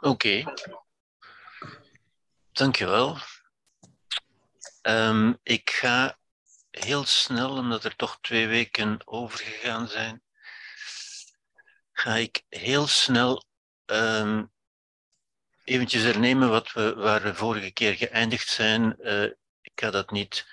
Oké. 0.00 0.44
Dankjewel. 2.52 3.18
Um, 4.82 5.38
ik 5.42 5.70
ga 5.70 6.18
heel 6.70 7.04
snel, 7.04 7.50
omdat 7.50 7.84
er 7.84 7.96
toch 7.96 8.18
twee 8.20 8.46
weken 8.46 9.00
overgegaan 9.04 9.88
zijn, 9.88 10.22
ga 11.92 12.14
ik 12.14 12.42
heel 12.48 12.86
snel 12.86 13.44
um, 13.86 14.52
eventjes 15.64 16.02
hernemen 16.02 16.48
wat 16.50 16.72
we, 16.72 16.94
waar 16.94 17.22
we 17.22 17.34
vorige 17.34 17.70
keer 17.70 17.94
geëindigd 17.94 18.48
zijn. 18.48 18.96
Uh, 18.98 19.22
ik 19.60 19.72
ga 19.74 19.90
dat 19.90 20.10
niet 20.10 20.46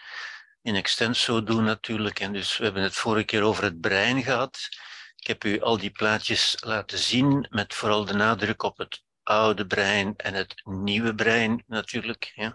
in 0.62 0.76
extenso 0.76 1.44
doen 1.44 1.64
natuurlijk. 1.64 2.20
En 2.20 2.34
dus 2.34 2.58
we 2.58 2.64
hebben 2.64 2.84
het 2.84 2.96
vorige 2.96 3.26
keer 3.26 3.42
over 3.42 3.64
het 3.64 3.82
brein 3.82 4.24
gehad. 4.24 4.68
Ik 5.16 5.28
heb 5.28 5.44
u 5.44 5.62
al 5.62 5.78
die 5.78 5.92
plaatjes 5.92 6.58
laten 6.60 6.98
zien, 6.98 7.48
met 7.50 7.74
vooral 7.74 8.06
de 8.06 8.14
nadruk 8.14 8.64
op 8.64 8.78
het 8.78 9.04
oude 9.26 9.68
brein 9.68 10.14
en 10.16 10.34
het 10.34 10.62
nieuwe 10.64 11.16
brein 11.16 11.64
natuurlijk. 11.68 12.32
Ja. 12.36 12.54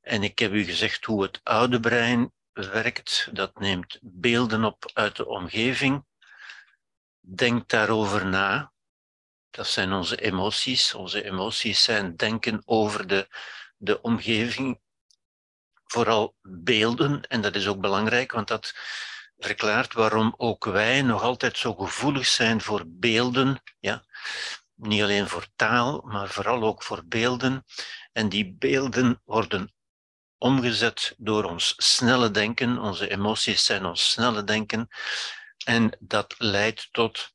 En 0.00 0.22
ik 0.22 0.38
heb 0.38 0.52
u 0.52 0.64
gezegd 0.64 1.04
hoe 1.04 1.22
het 1.22 1.40
oude 1.42 1.80
brein 1.80 2.32
werkt. 2.52 3.28
Dat 3.32 3.58
neemt 3.58 3.98
beelden 4.02 4.64
op 4.64 4.90
uit 4.94 5.16
de 5.16 5.26
omgeving. 5.26 6.04
Denk 7.20 7.68
daarover 7.68 8.26
na. 8.26 8.72
Dat 9.50 9.66
zijn 9.66 9.92
onze 9.92 10.16
emoties. 10.16 10.94
Onze 10.94 11.24
emoties 11.24 11.82
zijn 11.82 12.16
denken 12.16 12.62
over 12.64 13.06
de, 13.06 13.28
de 13.76 14.00
omgeving. 14.00 14.80
Vooral 15.84 16.34
beelden. 16.42 17.22
En 17.22 17.40
dat 17.40 17.54
is 17.54 17.66
ook 17.66 17.80
belangrijk, 17.80 18.32
want 18.32 18.48
dat 18.48 18.74
verklaart 19.38 19.92
waarom 19.92 20.34
ook 20.36 20.64
wij 20.64 21.02
nog 21.02 21.22
altijd 21.22 21.58
zo 21.58 21.74
gevoelig 21.74 22.26
zijn 22.26 22.60
voor 22.60 22.82
beelden. 22.86 23.62
Ja? 23.78 24.04
Niet 24.80 25.02
alleen 25.02 25.28
voor 25.28 25.46
taal, 25.56 26.02
maar 26.04 26.28
vooral 26.28 26.62
ook 26.62 26.82
voor 26.82 27.02
beelden. 27.04 27.64
En 28.12 28.28
die 28.28 28.54
beelden 28.54 29.22
worden 29.24 29.74
omgezet 30.38 31.14
door 31.16 31.44
ons 31.44 31.74
snelle 31.76 32.30
denken. 32.30 32.78
Onze 32.78 33.10
emoties 33.10 33.64
zijn 33.64 33.84
ons 33.84 34.10
snelle 34.10 34.44
denken. 34.44 34.88
En 35.64 35.96
dat 35.98 36.34
leidt 36.38 36.88
tot 36.92 37.34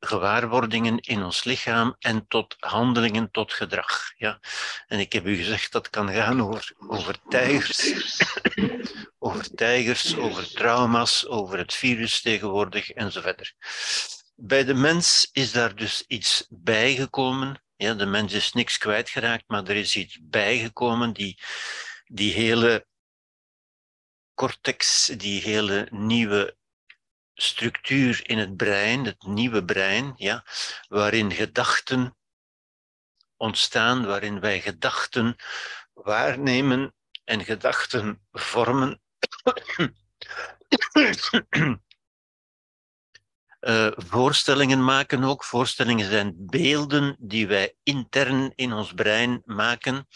gewaarwordingen 0.00 0.98
in 0.98 1.22
ons 1.22 1.44
lichaam 1.44 1.96
en 1.98 2.26
tot 2.28 2.56
handelingen, 2.58 3.30
tot 3.30 3.52
gedrag. 3.52 4.12
Ja? 4.16 4.40
En 4.86 4.98
ik 4.98 5.12
heb 5.12 5.26
u 5.26 5.36
gezegd, 5.36 5.72
dat 5.72 5.90
kan 5.90 6.12
gaan 6.12 6.42
over, 6.42 6.72
over 6.88 7.16
tijgers, 7.28 7.92
over 9.18 9.54
tijgers, 9.54 10.16
over 10.16 10.52
trauma's, 10.52 11.26
over 11.26 11.58
het 11.58 11.74
virus 11.74 12.20
tegenwoordig 12.20 12.90
enzovoort. 12.90 13.54
Bij 14.42 14.64
de 14.64 14.74
mens 14.74 15.28
is 15.32 15.52
daar 15.52 15.74
dus 15.74 16.04
iets 16.06 16.46
bijgekomen. 16.48 17.62
Ja, 17.76 17.94
de 17.94 18.06
mens 18.06 18.32
is 18.32 18.52
niks 18.52 18.78
kwijtgeraakt, 18.78 19.44
maar 19.46 19.64
er 19.64 19.76
is 19.76 19.96
iets 19.96 20.18
bijgekomen. 20.22 21.12
Die, 21.12 21.38
die 22.04 22.32
hele 22.32 22.86
cortex, 24.34 25.06
die 25.06 25.40
hele 25.40 25.88
nieuwe 25.90 26.56
structuur 27.34 28.28
in 28.28 28.38
het 28.38 28.56
brein, 28.56 29.04
het 29.04 29.22
nieuwe 29.22 29.64
brein, 29.64 30.12
ja, 30.16 30.44
waarin 30.88 31.32
gedachten 31.32 32.16
ontstaan, 33.36 34.06
waarin 34.06 34.40
wij 34.40 34.60
gedachten 34.60 35.36
waarnemen 35.92 36.94
en 37.24 37.44
gedachten 37.44 38.26
vormen. 38.32 39.00
Uh, 43.60 43.86
voorstellingen 43.96 44.84
maken 44.84 45.24
ook. 45.24 45.44
Voorstellingen 45.44 46.10
zijn 46.10 46.34
beelden 46.36 47.16
die 47.18 47.46
wij 47.46 47.74
intern 47.82 48.52
in 48.54 48.72
ons 48.72 48.92
brein 48.92 49.42
maken. 49.44 50.06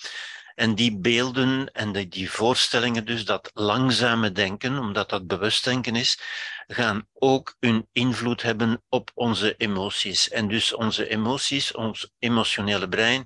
En 0.55 0.75
die 0.75 0.99
beelden 0.99 1.73
en 1.73 1.93
die, 1.93 2.09
die 2.09 2.31
voorstellingen, 2.31 3.05
dus 3.05 3.25
dat 3.25 3.51
langzame 3.55 4.33
denken, 4.33 4.79
omdat 4.79 5.09
dat 5.09 5.27
bewustdenken 5.27 5.97
is, 5.97 6.21
gaan 6.67 7.09
ook 7.13 7.57
hun 7.61 7.89
invloed 7.93 8.43
hebben 8.43 8.83
op 8.89 9.11
onze 9.15 9.57
emoties. 9.57 10.29
En 10.29 10.49
dus 10.49 10.73
onze 10.73 11.09
emoties, 11.09 11.73
ons 11.73 12.11
emotionele 12.19 12.89
brein, 12.89 13.25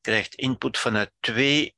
krijgt 0.00 0.34
input 0.34 0.78
vanuit 0.78 1.10
twee 1.20 1.74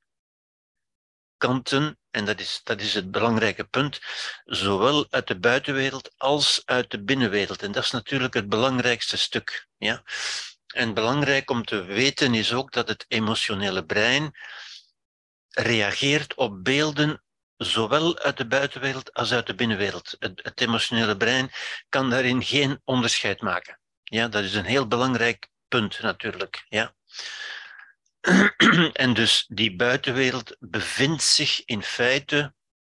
kanten, 1.42 1.98
en 2.10 2.24
dat 2.24 2.40
is, 2.40 2.60
dat 2.64 2.80
is 2.80 2.94
het 2.94 3.10
belangrijke 3.10 3.64
punt, 3.64 4.00
zowel 4.44 5.06
uit 5.10 5.26
de 5.26 5.38
buitenwereld 5.38 6.12
als 6.16 6.62
uit 6.64 6.90
de 6.90 7.02
binnenwereld. 7.02 7.62
En 7.62 7.72
dat 7.72 7.84
is 7.84 7.90
natuurlijk 7.90 8.34
het 8.34 8.48
belangrijkste 8.48 9.16
stuk. 9.16 9.66
Ja? 9.76 10.02
En 10.66 10.94
belangrijk 10.94 11.50
om 11.50 11.64
te 11.64 11.82
weten 11.82 12.34
is 12.34 12.52
ook 12.52 12.72
dat 12.72 12.88
het 12.88 13.04
emotionele 13.08 13.84
brein 13.84 14.30
reageert 15.48 16.34
op 16.34 16.64
beelden 16.64 17.22
zowel 17.56 18.18
uit 18.18 18.36
de 18.36 18.46
buitenwereld 18.46 19.12
als 19.12 19.32
uit 19.32 19.46
de 19.46 19.54
binnenwereld. 19.54 20.16
Het, 20.18 20.60
emotionele 20.60 21.16
brein 21.16 21.50
kan 21.88 22.10
daarin 22.10 22.42
geen 22.42 22.80
onderscheid 22.84 23.40
maken. 23.40 23.80
Ja, 24.02 24.28
dat 24.28 24.44
is 24.44 24.54
een 24.54 24.64
heel 24.64 24.86
belangrijk 24.86 25.48
punt 25.68 26.00
natuurlijk. 26.00 26.64
Ja. 26.68 26.94
En 28.92 29.14
dus 29.14 29.44
die 29.48 29.76
buitenwereld 29.76 30.56
bevindt 30.60 31.22
zich 31.22 31.64
in 31.64 31.82
feite 31.82 32.54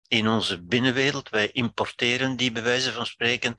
in 0.08 0.28
onze 0.28 0.62
binnenwereld. 0.62 1.28
Wij 1.28 1.50
importeren 1.50 2.36
die 2.36 2.52
bij 2.52 2.62
wijze 2.62 2.92
van 2.92 3.06
spreken 3.06 3.56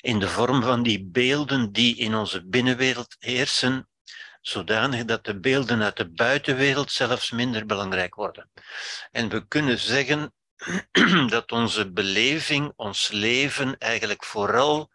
in 0.00 0.18
de 0.18 0.28
vorm 0.28 0.62
van 0.62 0.82
die 0.82 1.04
beelden 1.04 1.72
die 1.72 1.96
in 1.96 2.14
onze 2.14 2.46
binnenwereld 2.46 3.16
heersen 3.18 3.88
zodanig 4.40 5.04
dat 5.04 5.24
de 5.24 5.40
beelden 5.40 5.82
uit 5.82 5.96
de 5.96 6.10
buitenwereld 6.10 6.92
zelfs 6.92 7.30
minder 7.30 7.66
belangrijk 7.66 8.14
worden. 8.14 8.50
En 9.12 9.28
we 9.28 9.48
kunnen 9.48 9.78
zeggen 9.78 10.34
dat 11.28 11.52
onze 11.52 11.92
beleving, 11.92 12.72
ons 12.76 13.08
leven 13.10 13.78
eigenlijk 13.78 14.24
vooral 14.24 14.90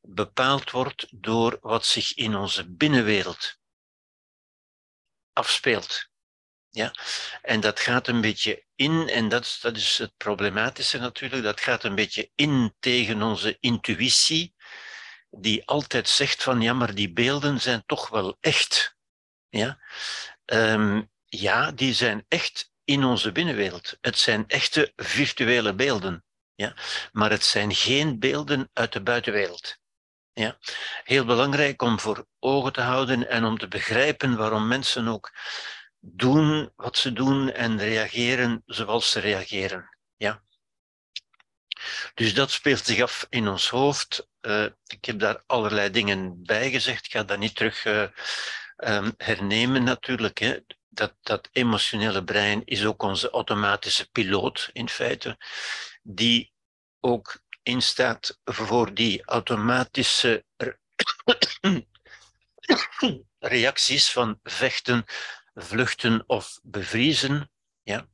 bepaald 0.00 0.70
wordt 0.70 1.06
door 1.10 1.58
wat 1.60 1.86
zich 1.86 2.14
in 2.14 2.36
onze 2.36 2.70
binnenwereld 2.70 3.59
afspeelt. 5.40 6.08
Ja? 6.70 6.94
En 7.42 7.60
dat 7.60 7.80
gaat 7.80 8.08
een 8.08 8.20
beetje 8.20 8.64
in, 8.74 9.08
en 9.08 9.28
dat, 9.28 9.58
dat 9.60 9.76
is 9.76 9.98
het 9.98 10.16
problematische 10.16 10.98
natuurlijk, 10.98 11.42
dat 11.42 11.60
gaat 11.60 11.84
een 11.84 11.94
beetje 11.94 12.30
in 12.34 12.74
tegen 12.80 13.22
onze 13.22 13.56
intuïtie, 13.60 14.54
die 15.30 15.66
altijd 15.66 16.08
zegt 16.08 16.42
van 16.42 16.60
ja, 16.60 16.72
maar 16.72 16.94
die 16.94 17.12
beelden 17.12 17.60
zijn 17.60 17.82
toch 17.86 18.08
wel 18.08 18.36
echt. 18.40 18.96
Ja, 19.48 19.78
um, 20.44 21.10
ja 21.24 21.72
die 21.72 21.94
zijn 21.94 22.24
echt 22.28 22.70
in 22.84 23.04
onze 23.04 23.32
binnenwereld. 23.32 23.96
Het 24.00 24.18
zijn 24.18 24.44
echte 24.48 24.92
virtuele 24.96 25.74
beelden. 25.74 26.24
Ja, 26.54 26.74
maar 27.12 27.30
het 27.30 27.44
zijn 27.44 27.74
geen 27.74 28.18
beelden 28.18 28.70
uit 28.72 28.92
de 28.92 29.02
buitenwereld. 29.02 29.79
Ja, 30.32 30.58
heel 31.04 31.24
belangrijk 31.24 31.82
om 31.82 32.00
voor 32.00 32.26
ogen 32.38 32.72
te 32.72 32.80
houden 32.80 33.28
en 33.28 33.44
om 33.44 33.58
te 33.58 33.68
begrijpen 33.68 34.36
waarom 34.36 34.68
mensen 34.68 35.08
ook 35.08 35.32
doen 36.00 36.72
wat 36.76 36.96
ze 36.96 37.12
doen 37.12 37.52
en 37.52 37.78
reageren 37.78 38.62
zoals 38.66 39.10
ze 39.10 39.20
reageren. 39.20 39.96
Ja. 40.16 40.42
Dus 42.14 42.34
dat 42.34 42.50
speelt 42.50 42.84
zich 42.86 43.00
af 43.00 43.26
in 43.28 43.48
ons 43.48 43.68
hoofd. 43.68 44.28
Uh, 44.40 44.66
ik 44.86 45.04
heb 45.04 45.18
daar 45.18 45.42
allerlei 45.46 45.90
dingen 45.90 46.42
bij 46.42 46.70
gezegd. 46.70 47.04
Ik 47.04 47.12
ga 47.12 47.22
dat 47.22 47.38
niet 47.38 47.54
terug 47.54 47.84
uh, 47.84 48.06
um, 48.76 49.14
hernemen 49.16 49.82
natuurlijk. 49.82 50.38
Hè. 50.38 50.58
Dat, 50.88 51.14
dat 51.20 51.48
emotionele 51.52 52.24
brein 52.24 52.64
is 52.64 52.84
ook 52.84 53.02
onze 53.02 53.30
automatische 53.30 54.10
piloot 54.10 54.70
in 54.72 54.88
feite, 54.88 55.38
die 56.02 56.52
ook 57.00 57.40
instaat 57.62 58.38
voor 58.44 58.94
die 58.94 59.24
automatische 59.24 60.44
reacties 63.38 64.10
van 64.10 64.40
vechten, 64.42 65.04
vluchten 65.54 66.24
of 66.26 66.58
bevriezen. 66.62 67.50
Ja. 67.82 68.06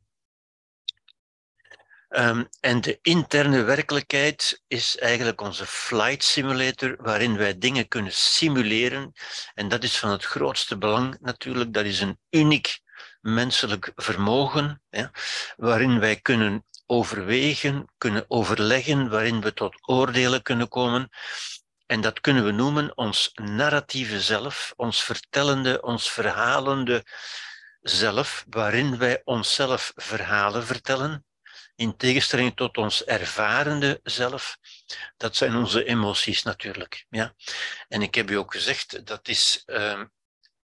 Um, 2.08 2.48
en 2.60 2.80
de 2.80 2.98
interne 3.02 3.62
werkelijkheid 3.62 4.62
is 4.66 4.98
eigenlijk 4.98 5.40
onze 5.40 5.66
flight 5.66 6.24
simulator, 6.24 6.96
waarin 6.98 7.36
wij 7.36 7.58
dingen 7.58 7.88
kunnen 7.88 8.12
simuleren. 8.12 9.12
En 9.54 9.68
dat 9.68 9.82
is 9.82 9.98
van 9.98 10.10
het 10.10 10.24
grootste 10.24 10.78
belang 10.78 11.18
natuurlijk. 11.20 11.72
Dat 11.72 11.84
is 11.84 12.00
een 12.00 12.18
uniek 12.30 12.80
menselijk 13.20 13.92
vermogen, 13.94 14.82
ja, 14.90 15.10
waarin 15.56 16.00
wij 16.00 16.16
kunnen 16.16 16.64
overwegen, 16.86 17.92
kunnen 17.98 18.24
overleggen, 18.28 19.08
waarin 19.08 19.40
we 19.40 19.52
tot 19.52 19.88
oordelen 19.88 20.42
kunnen 20.42 20.68
komen. 20.68 21.08
En 21.86 22.00
dat 22.00 22.20
kunnen 22.20 22.44
we 22.44 22.50
noemen 22.50 22.96
ons 22.96 23.30
narratieve 23.34 24.20
zelf, 24.20 24.72
ons 24.76 25.02
vertellende, 25.02 25.82
ons 25.82 26.10
verhalende 26.10 27.04
zelf, 27.80 28.44
waarin 28.48 28.98
wij 28.98 29.20
onszelf 29.24 29.92
verhalen 29.94 30.66
vertellen 30.66 31.24
in 31.76 31.96
tegenstelling 31.96 32.56
tot 32.56 32.76
ons 32.76 33.04
ervarende 33.04 34.00
zelf, 34.02 34.56
dat 35.16 35.36
zijn 35.36 35.56
onze 35.56 35.84
emoties 35.84 36.42
natuurlijk. 36.42 37.06
Ja? 37.08 37.34
En 37.88 38.02
ik 38.02 38.14
heb 38.14 38.30
u 38.30 38.34
ook 38.34 38.52
gezegd, 38.52 39.06
dat 39.06 39.28
is 39.28 39.62
uh, 39.66 40.02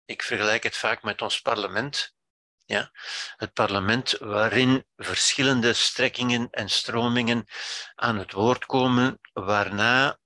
Ik 0.05 0.21
vergelijk 0.21 0.63
het 0.63 0.77
vaak 0.77 1.03
met 1.03 1.21
ons 1.21 1.41
parlement. 1.41 2.14
Ja? 2.65 2.91
Het 3.35 3.53
parlement 3.53 4.17
waarin 4.17 4.85
verschillende 4.95 5.73
strekkingen 5.73 6.47
en 6.51 6.69
stromingen 6.69 7.45
aan 7.95 8.17
het 8.17 8.31
woord 8.31 8.65
komen, 8.65 9.19
waarna 9.33 10.17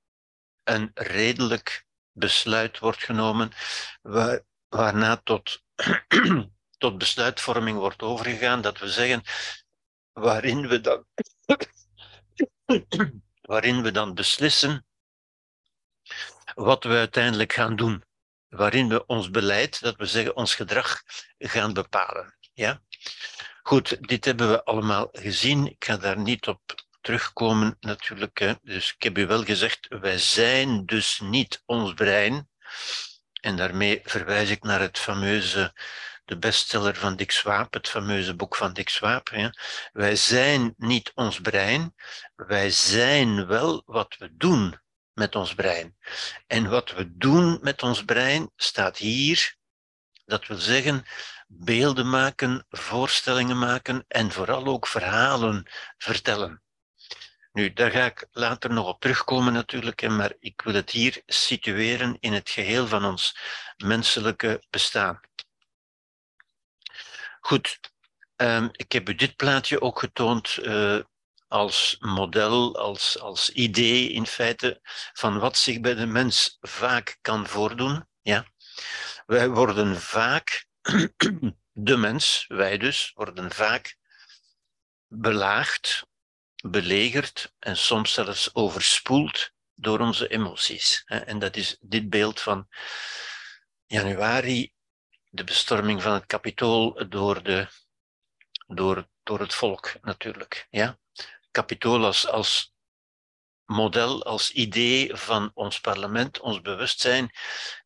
een 0.64 0.92
redelijk 0.94 1.86
besluit 2.12 2.80
wordt 2.80 3.04
genomen, 3.04 3.52
waar, 4.02 4.42
waarna 4.68 5.18
tot, 5.18 5.64
tot 6.78 6.98
besluitvorming 6.98 7.78
wordt 7.78 8.02
overgegaan, 8.02 8.62
dat 8.62 8.80
we 8.80 8.90
zeggen 8.90 9.24
waarin 10.12 10.68
we 10.68 10.82
dan, 10.82 11.06
waarin 13.42 13.82
we 13.82 13.92
dan 13.92 14.14
beslissen 14.14 14.86
wat 16.56 16.84
we 16.84 16.94
uiteindelijk 16.94 17.54
gaan 17.54 17.76
doen. 17.76 18.04
Waarin 18.50 18.90
we 18.90 19.06
ons 19.06 19.30
beleid, 19.30 19.82
dat 19.82 19.96
we 19.96 20.06
zeggen 20.06 20.36
ons 20.36 20.56
gedrag, 20.56 21.02
gaan 21.38 21.74
bepalen. 21.74 22.38
Ja? 22.54 22.82
Goed, 23.62 24.08
dit 24.08 24.26
hebben 24.26 24.50
we 24.50 24.64
allemaal 24.64 25.08
gezien. 25.12 25.68
Ik 25.68 25.86
ga 25.86 25.98
daar 25.98 26.20
niet 26.20 26.48
op 26.48 26.62
terugkomen 27.02 27.78
natuurlijk. 27.80 28.58
Dus 28.64 28.94
ik 28.94 29.04
heb 29.04 29.18
u 29.18 29.28
wel 29.28 29.44
gezegd, 29.44 29.88
wij 29.90 30.18
zijn 30.18 30.86
dus 30.86 31.20
niet 31.20 31.64
ons 31.66 31.94
brein. 31.94 32.50
En 33.42 33.56
daarmee 33.56 34.02
verwijs 34.04 34.50
ik 34.50 34.64
naar 34.64 34.80
het 34.80 35.00
fameuze, 35.00 35.74
de 36.26 36.38
bestseller 36.38 36.96
van 36.96 37.16
Dick 37.16 37.32
Swaap, 37.32 37.74
het 37.74 37.90
fameuze 37.90 38.36
boek 38.36 38.56
van 38.56 38.74
Dick 38.74 38.90
Swaap. 38.90 39.30
Hè. 39.30 39.50
Wij 39.92 40.16
zijn 40.16 40.74
niet 40.78 41.12
ons 41.16 41.40
brein, 41.40 41.94
wij 42.36 42.70
zijn 42.70 43.48
wel 43.48 43.84
wat 43.86 44.16
we 44.18 44.30
doen 44.38 44.80
met 45.20 45.36
ons 45.36 45.54
brein. 45.56 45.98
En 46.48 46.70
wat 46.70 46.92
we 46.92 47.18
doen 47.18 47.60
met 47.62 47.84
ons 47.84 48.06
brein 48.06 48.52
staat 48.56 48.98
hier. 48.98 49.58
Dat 50.26 50.48
wil 50.48 50.58
zeggen, 50.58 51.06
beelden 51.48 52.10
maken, 52.10 52.66
voorstellingen 52.70 53.58
maken 53.58 54.06
en 54.08 54.32
vooral 54.32 54.66
ook 54.66 54.88
verhalen 54.88 55.70
vertellen. 55.98 56.62
Nu, 57.52 57.74
daar 57.74 57.92
ga 57.92 58.06
ik 58.06 58.28
later 58.32 58.74
nog 58.74 58.88
op 58.88 59.00
terugkomen 59.00 59.54
natuurlijk, 59.54 60.10
maar 60.10 60.34
ik 60.40 60.62
wil 60.62 60.74
het 60.74 60.90
hier 60.90 61.22
situeren 61.26 62.18
in 62.20 62.34
het 62.34 62.50
geheel 62.50 62.88
van 62.88 63.06
ons 63.06 63.38
menselijke 63.78 64.64
bestaan. 64.70 65.20
Goed, 67.40 67.80
um, 68.36 68.70
ik 68.72 68.92
heb 68.92 69.10
u 69.10 69.16
dit 69.16 69.36
plaatje 69.36 69.82
ook 69.82 70.00
getoond 70.00 70.58
uh, 70.62 71.00
als 71.50 71.96
model, 72.00 72.78
als, 72.78 73.20
als 73.20 73.50
idee 73.50 74.10
in 74.10 74.26
feite 74.26 74.80
van 75.14 75.40
wat 75.40 75.58
zich 75.58 75.80
bij 75.80 75.94
de 75.94 76.06
mens 76.06 76.58
vaak 76.62 77.18
kan 77.22 77.48
voordoen. 77.48 78.08
Ja? 78.22 78.46
Wij 79.26 79.50
worden 79.50 80.02
vaak, 80.02 80.66
de 81.72 81.98
mens, 81.98 82.46
wij 82.48 82.78
dus, 82.78 83.12
worden 83.14 83.52
vaak 83.52 83.98
belaagd, 85.08 86.08
belegerd 86.64 87.54
en 87.60 87.78
soms 87.78 88.14
zelfs 88.14 88.56
overspoeld 88.56 89.52
door 89.76 90.00
onze 90.00 90.28
emoties. 90.28 91.04
En 91.06 91.40
dat 91.40 91.56
is 91.56 91.78
dit 91.80 92.10
beeld 92.10 92.40
van 92.40 92.68
januari, 93.86 94.74
de 95.30 95.44
bestorming 95.44 96.02
van 96.02 96.14
het 96.14 96.26
kapitool 96.26 97.10
door, 97.10 97.44
de, 97.44 97.68
door, 98.68 99.08
door 99.24 99.40
het 99.40 99.54
volk 99.54 99.94
natuurlijk. 100.02 100.68
Ja? 100.70 101.00
Capitool 101.60 102.06
als, 102.06 102.28
als 102.28 102.74
model, 103.66 104.24
als 104.24 104.52
idee 104.52 105.16
van 105.16 105.52
ons 105.54 105.80
parlement, 105.80 106.40
ons 106.40 106.62
bewustzijn. 106.62 107.32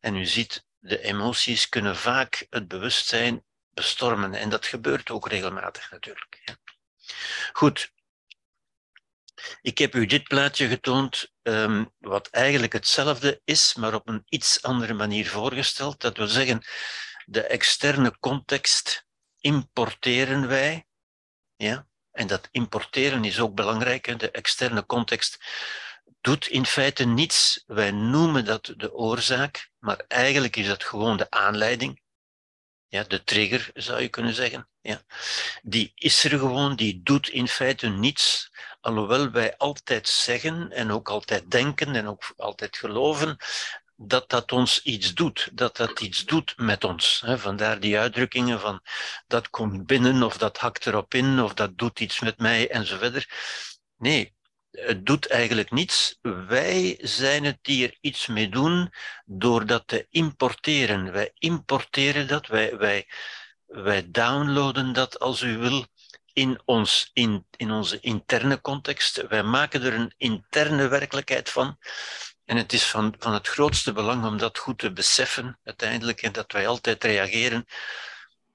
En 0.00 0.16
u 0.16 0.24
ziet, 0.26 0.64
de 0.78 1.02
emoties 1.02 1.68
kunnen 1.68 1.96
vaak 1.96 2.46
het 2.50 2.68
bewustzijn 2.68 3.44
bestormen. 3.70 4.34
En 4.34 4.48
dat 4.48 4.66
gebeurt 4.66 5.10
ook 5.10 5.28
regelmatig 5.28 5.90
natuurlijk. 5.90 6.58
Goed. 7.52 7.92
Ik 9.62 9.78
heb 9.78 9.94
u 9.94 10.06
dit 10.06 10.24
plaatje 10.24 10.68
getoond, 10.68 11.32
um, 11.42 11.92
wat 11.98 12.28
eigenlijk 12.28 12.72
hetzelfde 12.72 13.40
is, 13.44 13.74
maar 13.74 13.94
op 13.94 14.08
een 14.08 14.24
iets 14.28 14.62
andere 14.62 14.94
manier 14.94 15.28
voorgesteld. 15.28 16.00
Dat 16.00 16.16
wil 16.16 16.26
zeggen, 16.26 16.64
de 17.24 17.42
externe 17.42 18.18
context 18.18 19.06
importeren 19.38 20.48
wij. 20.48 20.86
Ja? 21.56 21.86
En 22.14 22.26
dat 22.26 22.48
importeren 22.50 23.24
is 23.24 23.40
ook 23.40 23.54
belangrijk. 23.54 24.18
De 24.18 24.30
externe 24.30 24.86
context 24.86 25.38
doet 26.20 26.46
in 26.46 26.66
feite 26.66 27.04
niets. 27.04 27.62
Wij 27.66 27.90
noemen 27.90 28.44
dat 28.44 28.72
de 28.76 28.92
oorzaak, 28.92 29.70
maar 29.78 30.04
eigenlijk 30.08 30.56
is 30.56 30.66
dat 30.66 30.84
gewoon 30.84 31.16
de 31.16 31.30
aanleiding. 31.30 32.02
Ja, 32.88 33.02
de 33.02 33.24
trigger 33.24 33.70
zou 33.74 34.00
je 34.00 34.08
kunnen 34.08 34.34
zeggen. 34.34 34.68
Ja. 34.80 35.02
Die 35.62 35.92
is 35.94 36.24
er 36.24 36.38
gewoon, 36.38 36.76
die 36.76 37.00
doet 37.02 37.28
in 37.28 37.48
feite 37.48 37.88
niets. 37.88 38.50
Alhoewel 38.80 39.30
wij 39.30 39.56
altijd 39.56 40.08
zeggen 40.08 40.70
en 40.70 40.90
ook 40.90 41.08
altijd 41.08 41.50
denken 41.50 41.94
en 41.94 42.06
ook 42.06 42.32
altijd 42.36 42.76
geloven 42.76 43.36
dat 43.96 44.30
dat 44.30 44.52
ons 44.52 44.82
iets 44.82 45.14
doet, 45.14 45.50
dat 45.52 45.76
dat 45.76 46.00
iets 46.00 46.24
doet 46.24 46.54
met 46.56 46.84
ons. 46.84 47.22
Vandaar 47.26 47.80
die 47.80 47.98
uitdrukkingen 47.98 48.60
van 48.60 48.80
dat 49.26 49.50
komt 49.50 49.86
binnen 49.86 50.22
of 50.22 50.36
dat 50.38 50.58
hakt 50.58 50.86
erop 50.86 51.14
in 51.14 51.40
of 51.40 51.54
dat 51.54 51.78
doet 51.78 52.00
iets 52.00 52.20
met 52.20 52.38
mij 52.38 52.70
enzovoort. 52.70 53.28
Nee, 53.96 54.34
het 54.70 55.06
doet 55.06 55.28
eigenlijk 55.28 55.70
niets. 55.70 56.18
Wij 56.22 56.98
zijn 57.00 57.44
het 57.44 57.58
die 57.62 57.86
er 57.86 57.96
iets 58.00 58.26
mee 58.26 58.48
doen 58.48 58.92
door 59.24 59.66
dat 59.66 59.82
te 59.86 60.06
importeren. 60.10 61.12
Wij 61.12 61.30
importeren 61.34 62.28
dat, 62.28 62.46
wij, 62.46 62.76
wij, 62.76 63.08
wij 63.66 64.10
downloaden 64.10 64.92
dat 64.92 65.18
als 65.18 65.42
u 65.42 65.58
wil 65.58 65.86
in, 66.32 66.60
ons, 66.64 67.10
in, 67.12 67.46
in 67.56 67.70
onze 67.70 68.00
interne 68.00 68.60
context. 68.60 69.26
Wij 69.26 69.42
maken 69.42 69.82
er 69.82 69.94
een 69.94 70.14
interne 70.16 70.88
werkelijkheid 70.88 71.50
van. 71.50 71.78
En 72.44 72.56
het 72.56 72.72
is 72.72 72.84
van, 72.86 73.14
van 73.18 73.32
het 73.32 73.48
grootste 73.48 73.92
belang 73.92 74.24
om 74.24 74.38
dat 74.38 74.58
goed 74.58 74.78
te 74.78 74.92
beseffen 74.92 75.58
uiteindelijk 75.64 76.22
en 76.22 76.32
dat 76.32 76.52
wij 76.52 76.66
altijd 76.66 77.04
reageren 77.04 77.66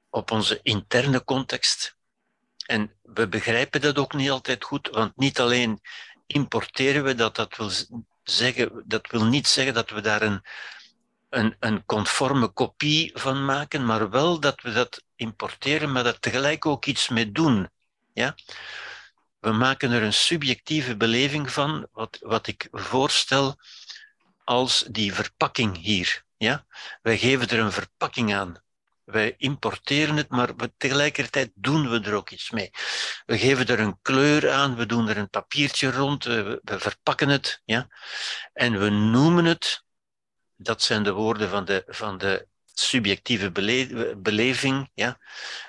op 0.10 0.32
onze 0.32 0.60
interne 0.64 1.24
context. 1.24 1.98
En 2.66 2.94
we 3.02 3.28
begrijpen 3.28 3.82
dat 3.82 3.98
ook 3.98 4.14
niet 4.14 4.30
altijd 4.30 4.64
goed, 4.64 4.90
want 4.92 5.18
niet 5.18 5.40
alleen 5.40 5.82
importeren 6.28 7.04
we 7.04 7.16
dat, 7.16 7.36
dat 7.36 7.58
wil 7.58 7.72
zeggen, 8.24 8.84
dat 8.86 9.08
wil 9.08 9.26
niet 9.26 9.48
zeggen 9.48 9.74
dat 9.74 9.90
we 9.90 10.02
daar 10.02 10.22
een, 10.22 10.46
een, 11.30 11.56
een 11.60 11.86
conforme 11.86 12.48
kopie 12.48 13.12
van 13.14 13.46
maken, 13.46 13.86
maar 13.86 14.10
wel 14.10 14.40
dat 14.40 14.62
we 14.62 14.72
dat 14.72 15.04
importeren, 15.16 15.92
maar 15.92 16.04
dat 16.04 16.22
tegelijk 16.22 16.66
ook 16.66 16.86
iets 16.86 17.10
mee 17.10 17.32
doen. 17.32 17.70
Ja? 18.14 18.36
We 19.40 19.52
maken 19.52 19.92
er 19.92 20.04
een 20.04 20.14
subjectieve 20.14 20.98
beleving 20.98 21.52
van, 21.52 21.88
wat, 21.92 22.18
wat 22.22 22.48
ik 22.48 22.68
voorstel 22.72 23.60
als 24.44 24.86
die 24.92 25.14
verpakking 25.14 25.78
hier. 25.78 26.24
Ja? 26.38 26.66
Wij 27.02 27.18
geven 27.18 27.50
er 27.50 27.60
een 27.60 27.72
verpakking 27.72 28.36
aan. 28.36 28.62
Wij 29.04 29.36
importeren 29.38 30.16
het, 30.16 30.30
maar 30.30 30.50
tegelijkertijd 30.78 31.52
doen 31.54 31.90
we 31.90 32.00
er 32.00 32.14
ook 32.14 32.30
iets 32.30 32.52
mee. 32.52 32.70
We 33.26 33.38
geven 33.38 33.68
er 33.68 33.80
een 33.80 34.00
kleur 34.02 34.52
aan, 34.52 34.76
we 34.76 34.86
doen 34.86 35.08
er 35.08 35.18
een 35.18 35.30
papiertje 35.30 35.92
rond, 35.92 36.24
we, 36.24 36.60
we 36.64 36.80
verpakken 36.80 37.30
het. 37.30 37.62
Ja? 37.66 37.88
En 38.54 38.80
we 38.80 38.90
noemen 38.90 39.46
het, 39.46 39.84
dat 40.56 40.82
zijn 40.82 41.04
de 41.04 41.12
woorden 41.12 41.50
van 41.50 41.66
de, 41.66 41.84
van 41.88 42.18
de 42.18 42.48
subjectieve 42.80 43.52
beleving. 44.18 44.90
Ja. 44.94 45.20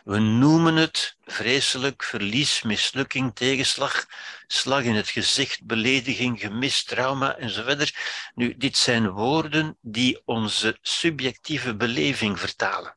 We 0.05 0.19
noemen 0.19 0.77
het 0.77 1.17
vreselijk, 1.25 2.03
verlies, 2.03 2.63
mislukking, 2.63 3.35
tegenslag, 3.35 4.07
slag 4.47 4.83
in 4.83 4.95
het 4.95 5.09
gezicht, 5.09 5.65
belediging, 5.65 6.41
gemis, 6.41 6.85
trauma 6.85 7.37
enzovoort. 7.37 7.95
Nu, 8.35 8.57
dit 8.57 8.77
zijn 8.77 9.11
woorden 9.11 9.77
die 9.81 10.23
onze 10.25 10.79
subjectieve 10.83 11.77
beleving 11.77 12.41
vertalen. 12.41 12.97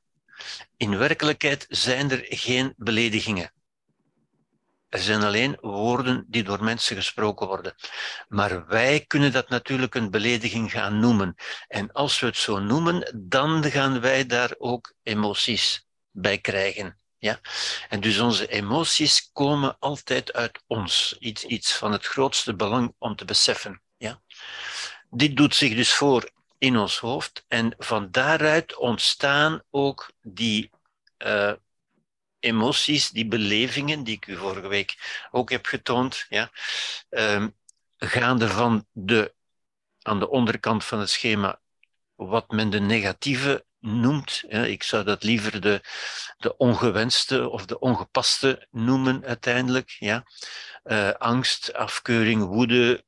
In 0.77 0.97
werkelijkheid 0.97 1.65
zijn 1.69 2.11
er 2.11 2.25
geen 2.29 2.73
beledigingen. 2.77 3.51
Er 4.93 4.99
zijn 4.99 5.23
alleen 5.23 5.57
woorden 5.61 6.25
die 6.27 6.43
door 6.43 6.63
mensen 6.63 6.95
gesproken 6.95 7.47
worden. 7.47 7.75
Maar 8.27 8.65
wij 8.67 9.05
kunnen 9.07 9.31
dat 9.31 9.49
natuurlijk 9.49 9.95
een 9.95 10.11
belediging 10.11 10.71
gaan 10.71 10.99
noemen. 10.99 11.35
En 11.67 11.91
als 11.91 12.19
we 12.19 12.25
het 12.25 12.37
zo 12.37 12.59
noemen, 12.59 13.13
dan 13.15 13.63
gaan 13.63 14.01
wij 14.01 14.25
daar 14.25 14.55
ook 14.57 14.93
emoties 15.03 15.87
bij 16.11 16.37
krijgen. 16.37 16.97
Ja? 17.17 17.39
En 17.89 18.01
dus 18.01 18.19
onze 18.19 18.47
emoties 18.47 19.29
komen 19.31 19.79
altijd 19.79 20.33
uit 20.33 20.63
ons. 20.67 21.15
Iets, 21.19 21.43
iets 21.43 21.75
van 21.75 21.91
het 21.91 22.05
grootste 22.05 22.55
belang 22.55 22.95
om 22.97 23.15
te 23.15 23.25
beseffen. 23.25 23.81
Ja? 23.97 24.21
Dit 25.09 25.37
doet 25.37 25.55
zich 25.55 25.75
dus 25.75 25.93
voor 25.93 26.29
in 26.57 26.77
ons 26.77 26.97
hoofd. 26.97 27.45
En 27.47 27.75
van 27.77 28.11
daaruit 28.11 28.75
ontstaan 28.75 29.63
ook 29.69 30.11
die 30.21 30.69
uh, 31.17 31.53
emoties, 32.43 33.09
die 33.09 33.27
belevingen, 33.27 34.03
die 34.03 34.15
ik 34.15 34.27
u 34.27 34.35
vorige 34.35 34.67
week 34.67 35.25
ook 35.31 35.49
heb 35.49 35.65
getoond, 35.65 36.25
ja, 36.29 36.51
um, 37.09 37.55
gaande 37.97 38.47
van 38.47 38.87
de, 38.91 39.33
aan 40.01 40.19
de 40.19 40.29
onderkant 40.29 40.83
van 40.83 40.99
het 40.99 41.09
schema 41.09 41.61
wat 42.15 42.51
men 42.51 42.69
de 42.69 42.79
negatieve 42.79 43.65
noemt. 43.79 44.43
Ik 44.47 44.83
zou 44.83 45.03
dat 45.03 45.23
liever 45.23 45.61
de, 45.61 45.81
de 46.37 46.57
ongewenste 46.57 47.49
of 47.49 47.65
de 47.65 47.79
ongepaste 47.79 48.67
noemen 48.71 49.25
uiteindelijk. 49.25 49.95
Ja. 49.99 50.23
Uh, 50.83 51.11
angst, 51.11 51.73
afkeuring, 51.73 52.43
woede, 52.43 53.05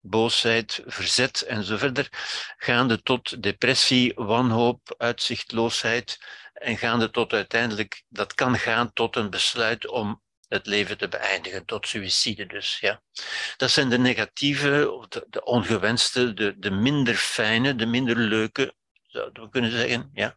boosheid, 0.00 0.82
verzet 0.86 1.42
en 1.42 1.64
zo 1.64 1.76
verder, 1.76 2.08
gaande 2.56 3.02
tot 3.02 3.42
depressie, 3.42 4.12
wanhoop, 4.14 4.94
uitzichtloosheid 4.98 6.18
en 6.58 6.78
gaande 6.78 7.10
tot 7.10 7.32
uiteindelijk, 7.32 8.02
dat 8.08 8.34
kan 8.34 8.58
gaan 8.58 8.92
tot 8.92 9.16
een 9.16 9.30
besluit 9.30 9.88
om 9.88 10.22
het 10.48 10.66
leven 10.66 10.98
te 10.98 11.08
beëindigen, 11.08 11.64
tot 11.64 11.88
suïcide 11.88 12.46
dus. 12.46 12.78
Ja. 12.80 13.02
Dat 13.56 13.70
zijn 13.70 13.88
de 13.88 13.98
negatieve, 13.98 15.06
de, 15.08 15.26
de 15.28 15.44
ongewenste, 15.44 16.34
de, 16.34 16.58
de 16.58 16.70
minder 16.70 17.14
fijne, 17.14 17.74
de 17.74 17.86
minder 17.86 18.16
leuke, 18.16 18.74
zouden 19.06 19.42
we 19.42 19.48
kunnen 19.48 19.70
zeggen. 19.70 20.10
Ja. 20.12 20.36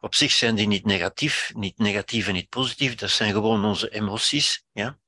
Op 0.00 0.14
zich 0.14 0.32
zijn 0.32 0.54
die 0.54 0.66
niet 0.66 0.84
negatief, 0.84 1.50
niet 1.54 1.78
negatief 1.78 2.26
en 2.26 2.34
niet 2.34 2.48
positief, 2.48 2.94
dat 2.94 3.10
zijn 3.10 3.32
gewoon 3.32 3.64
onze 3.64 3.88
emoties. 3.88 4.64
Ja. 4.72 4.98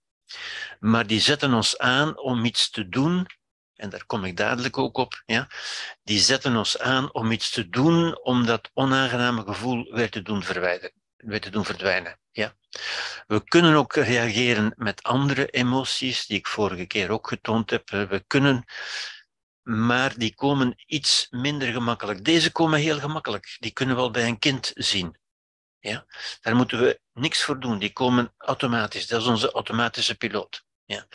Maar 0.80 1.06
die 1.06 1.20
zetten 1.20 1.54
ons 1.54 1.78
aan 1.78 2.18
om 2.18 2.44
iets 2.44 2.70
te 2.70 2.88
doen 2.88 3.26
en 3.74 3.90
daar 3.90 4.06
kom 4.06 4.24
ik 4.24 4.36
dadelijk 4.36 4.78
ook 4.78 4.96
op, 4.96 5.22
ja, 5.26 5.48
die 6.02 6.18
zetten 6.18 6.56
ons 6.56 6.78
aan 6.78 7.12
om 7.12 7.30
iets 7.30 7.50
te 7.50 7.68
doen 7.68 8.22
om 8.22 8.46
dat 8.46 8.70
onaangename 8.72 9.42
gevoel 9.42 9.92
weer 9.92 10.10
te 10.10 10.22
doen, 10.22 10.44
weer 11.16 11.40
te 11.40 11.50
doen 11.50 11.64
verdwijnen. 11.64 12.18
Ja. 12.30 12.56
We 13.26 13.44
kunnen 13.44 13.74
ook 13.74 13.94
reageren 13.94 14.72
met 14.76 15.02
andere 15.02 15.46
emoties, 15.46 16.26
die 16.26 16.38
ik 16.38 16.46
vorige 16.46 16.86
keer 16.86 17.10
ook 17.10 17.28
getoond 17.28 17.70
heb. 17.70 17.90
We 17.90 18.24
kunnen, 18.26 18.64
maar 19.62 20.18
die 20.18 20.34
komen 20.34 20.82
iets 20.86 21.26
minder 21.30 21.72
gemakkelijk. 21.72 22.24
Deze 22.24 22.52
komen 22.52 22.80
heel 22.80 22.98
gemakkelijk. 22.98 23.56
Die 23.58 23.72
kunnen 23.72 23.96
we 23.96 24.02
al 24.02 24.10
bij 24.10 24.26
een 24.26 24.38
kind 24.38 24.70
zien. 24.74 25.18
Ja? 25.78 26.06
Daar 26.40 26.56
moeten 26.56 26.78
we 26.78 27.00
niks 27.12 27.42
voor 27.42 27.60
doen. 27.60 27.78
Die 27.78 27.92
komen 27.92 28.34
automatisch. 28.36 29.06
Dat 29.06 29.20
is 29.20 29.26
onze 29.26 29.50
automatische 29.50 30.14
piloot. 30.14 30.64
Ja. 30.84 31.06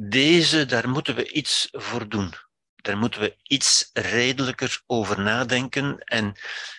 Deze, 0.00 0.66
daar 0.66 0.88
moeten 0.88 1.14
we 1.14 1.32
iets 1.32 1.68
voor 1.70 2.08
doen. 2.08 2.32
Daar 2.76 2.96
moeten 2.96 3.20
we 3.20 3.36
iets 3.42 3.90
redelijker 3.92 4.82
over 4.86 5.20
nadenken 5.20 5.98
en 5.98 6.36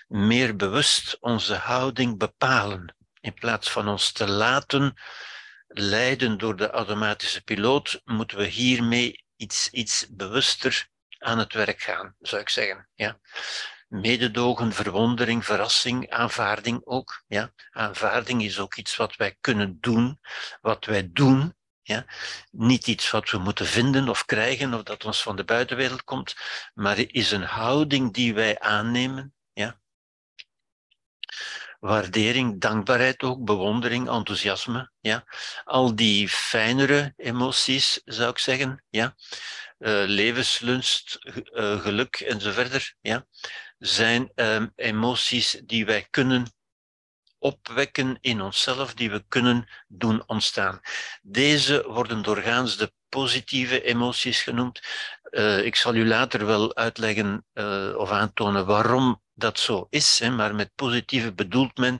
meer 0.07 0.55
bewust 0.55 1.17
onze 1.19 1.55
houding 1.55 2.17
bepalen. 2.17 2.95
In 3.21 3.33
plaats 3.33 3.71
van 3.71 3.87
ons 3.87 4.11
te 4.11 4.27
laten 4.27 4.93
leiden 5.67 6.37
door 6.37 6.55
de 6.55 6.69
automatische 6.69 7.43
piloot, 7.43 8.01
moeten 8.05 8.37
we 8.37 8.45
hiermee 8.45 9.23
iets, 9.35 9.69
iets 9.69 10.07
bewuster 10.09 10.87
aan 11.17 11.39
het 11.39 11.53
werk 11.53 11.81
gaan, 11.81 12.15
zou 12.19 12.41
ik 12.41 12.49
zeggen. 12.49 12.89
Ja. 12.93 13.19
Mededogen, 13.87 14.73
verwondering, 14.73 15.45
verrassing, 15.45 16.09
aanvaarding 16.09 16.81
ook. 16.83 17.23
Ja. 17.27 17.53
Aanvaarding 17.71 18.43
is 18.43 18.59
ook 18.59 18.75
iets 18.75 18.95
wat 18.95 19.15
wij 19.15 19.37
kunnen 19.41 19.77
doen, 19.79 20.19
wat 20.61 20.85
wij 20.85 21.09
doen 21.11 21.57
ja? 21.89 22.05
Niet 22.51 22.87
iets 22.87 23.11
wat 23.11 23.29
we 23.29 23.37
moeten 23.37 23.65
vinden 23.65 24.09
of 24.09 24.25
krijgen 24.25 24.73
of 24.73 24.83
dat 24.83 25.05
ons 25.05 25.21
van 25.21 25.35
de 25.35 25.43
buitenwereld 25.43 26.03
komt, 26.03 26.35
maar 26.73 26.99
is 26.99 27.31
een 27.31 27.43
houding 27.43 28.13
die 28.13 28.33
wij 28.33 28.59
aannemen. 28.59 29.33
Ja? 29.53 29.79
Waardering, 31.79 32.61
dankbaarheid 32.61 33.23
ook, 33.23 33.43
bewondering, 33.43 34.09
enthousiasme. 34.09 34.91
Ja? 34.99 35.23
Al 35.63 35.95
die 35.95 36.29
fijnere 36.29 37.13
emoties, 37.17 38.01
zou 38.05 38.29
ik 38.29 38.37
zeggen. 38.37 38.83
Ja? 38.89 39.15
Uh, 39.79 40.03
levenslust, 40.05 41.17
uh, 41.21 41.81
geluk 41.81 42.15
en 42.15 42.41
zo 42.41 42.51
verder. 42.51 42.95
Ja? 43.01 43.25
Zijn 43.77 44.31
uh, 44.35 44.63
emoties 44.75 45.61
die 45.65 45.85
wij 45.85 46.07
kunnen 46.09 46.53
opwekken 47.39 48.17
in 48.21 48.41
onszelf 48.41 48.93
die 48.93 49.11
we 49.11 49.23
kunnen 49.27 49.69
doen 49.87 50.23
ontstaan. 50.25 50.79
Deze 51.21 51.83
worden 51.87 52.21
doorgaans 52.21 52.77
de 52.77 52.93
positieve 53.09 53.81
emoties 53.81 54.41
genoemd. 54.41 54.79
Uh, 55.31 55.65
ik 55.65 55.75
zal 55.75 55.95
u 55.95 56.07
later 56.07 56.45
wel 56.45 56.75
uitleggen 56.75 57.45
uh, 57.53 57.95
of 57.97 58.09
aantonen 58.11 58.65
waarom 58.65 59.21
dat 59.33 59.59
zo 59.59 59.87
is, 59.89 60.19
hè, 60.19 60.29
maar 60.29 60.55
met 60.55 60.71
positieve 60.75 61.33
bedoelt 61.33 61.77
men 61.77 61.99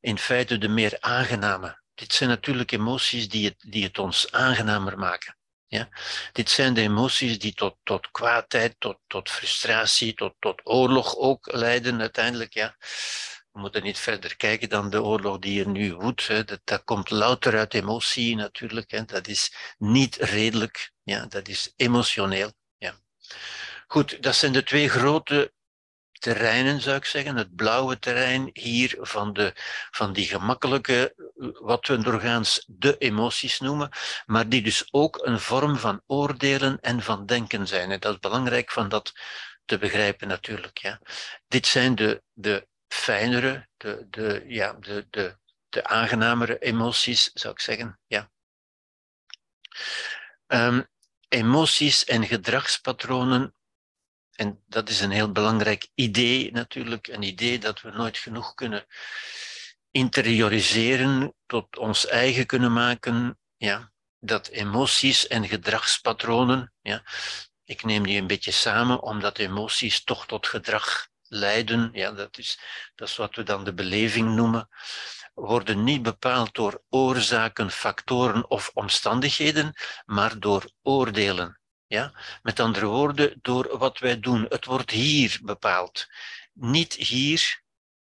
in 0.00 0.18
feite 0.18 0.58
de 0.58 0.68
meer 0.68 0.96
aangename. 1.00 1.82
Dit 1.94 2.12
zijn 2.12 2.28
natuurlijk 2.30 2.72
emoties 2.72 3.28
die 3.28 3.44
het, 3.44 3.64
die 3.68 3.84
het 3.84 3.98
ons 3.98 4.32
aangenamer 4.32 4.98
maken. 4.98 5.36
Ja? 5.66 5.88
Dit 6.32 6.50
zijn 6.50 6.74
de 6.74 6.80
emoties 6.80 7.38
die 7.38 7.54
tot, 7.54 7.76
tot 7.82 8.10
kwaadheid, 8.10 8.74
tot, 8.78 8.98
tot 9.06 9.30
frustratie, 9.30 10.14
tot, 10.14 10.34
tot 10.38 10.60
oorlog 10.64 11.16
ook 11.16 11.52
leiden 11.52 12.00
uiteindelijk. 12.00 12.54
Ja? 12.54 12.76
We 13.52 13.60
moeten 13.60 13.82
niet 13.82 13.98
verder 13.98 14.36
kijken 14.36 14.68
dan 14.68 14.90
de 14.90 15.02
oorlog 15.02 15.38
die 15.38 15.60
er 15.60 15.68
nu 15.68 15.94
woedt. 15.94 16.28
Dat, 16.28 16.60
dat 16.64 16.84
komt 16.84 17.10
louter 17.10 17.58
uit 17.58 17.74
emotie 17.74 18.36
natuurlijk. 18.36 19.08
Dat 19.08 19.26
is 19.26 19.54
niet 19.78 20.16
redelijk. 20.16 20.92
Ja. 21.02 21.26
Dat 21.26 21.48
is 21.48 21.72
emotioneel. 21.76 22.52
Ja. 22.78 22.94
Goed, 23.86 24.22
dat 24.22 24.34
zijn 24.34 24.52
de 24.52 24.62
twee 24.62 24.88
grote 24.88 25.52
terreinen, 26.20 26.80
zou 26.80 26.96
ik 26.96 27.04
zeggen. 27.04 27.36
Het 27.36 27.54
blauwe 27.54 27.98
terrein 27.98 28.50
hier 28.52 28.96
van, 29.00 29.32
de, 29.32 29.52
van 29.90 30.12
die 30.12 30.26
gemakkelijke, 30.26 31.14
wat 31.60 31.86
we 31.86 31.98
doorgaans 31.98 32.64
de 32.66 32.98
emoties 32.98 33.60
noemen, 33.60 33.90
maar 34.26 34.48
die 34.48 34.62
dus 34.62 34.88
ook 34.90 35.26
een 35.26 35.40
vorm 35.40 35.76
van 35.76 36.02
oordelen 36.06 36.80
en 36.80 37.02
van 37.02 37.26
denken 37.26 37.66
zijn. 37.66 37.90
En 37.90 38.00
dat 38.00 38.12
is 38.12 38.18
belangrijk 38.18 38.70
van 38.70 38.88
dat 38.88 39.12
te 39.64 39.78
begrijpen 39.78 40.28
natuurlijk. 40.28 40.78
Ja. 40.78 41.00
Dit 41.48 41.66
zijn 41.66 41.94
de, 41.94 42.22
de 42.32 42.68
fijnere, 42.92 43.68
de, 43.76 44.06
de, 44.10 44.44
ja, 44.46 44.72
de, 44.72 45.06
de, 45.10 45.38
de 45.68 45.84
aangenamere 45.84 46.58
emoties, 46.58 47.30
zou 47.34 47.52
ik 47.52 47.60
zeggen. 47.60 48.00
Ja. 48.06 48.30
Um, 50.46 50.88
emoties 51.28 52.04
en 52.04 52.26
gedragspatronen, 52.26 53.54
en 54.32 54.62
dat 54.66 54.88
is 54.88 55.00
een 55.00 55.10
heel 55.10 55.32
belangrijk 55.32 55.88
idee 55.94 56.52
natuurlijk, 56.52 57.06
een 57.06 57.22
idee 57.22 57.58
dat 57.58 57.80
we 57.80 57.90
nooit 57.90 58.18
genoeg 58.18 58.54
kunnen 58.54 58.86
interioriseren, 59.90 61.34
tot 61.46 61.78
ons 61.78 62.06
eigen 62.06 62.46
kunnen 62.46 62.72
maken, 62.72 63.38
ja, 63.56 63.92
dat 64.18 64.48
emoties 64.48 65.26
en 65.26 65.48
gedragspatronen, 65.48 66.72
ja, 66.80 67.04
ik 67.64 67.82
neem 67.84 68.02
die 68.02 68.20
een 68.20 68.26
beetje 68.26 68.52
samen, 68.52 69.02
omdat 69.02 69.38
emoties 69.38 70.04
toch 70.04 70.26
tot 70.26 70.46
gedrag 70.46 71.09
lijden, 71.30 71.90
ja, 71.92 72.10
dat, 72.10 72.38
is, 72.38 72.60
dat 72.94 73.08
is 73.08 73.16
wat 73.16 73.34
we 73.34 73.42
dan 73.42 73.64
de 73.64 73.74
beleving 73.74 74.34
noemen, 74.34 74.68
worden 75.34 75.84
niet 75.84 76.02
bepaald 76.02 76.54
door 76.54 76.82
oorzaken, 76.88 77.70
factoren 77.70 78.50
of 78.50 78.70
omstandigheden, 78.74 79.72
maar 80.04 80.38
door 80.38 80.70
oordelen. 80.82 81.60
Ja? 81.86 82.12
Met 82.42 82.60
andere 82.60 82.86
woorden, 82.86 83.38
door 83.42 83.78
wat 83.78 83.98
wij 83.98 84.20
doen. 84.20 84.46
Het 84.48 84.64
wordt 84.64 84.90
hier 84.90 85.38
bepaald. 85.42 86.06
Niet 86.52 86.92
hier, 86.92 87.62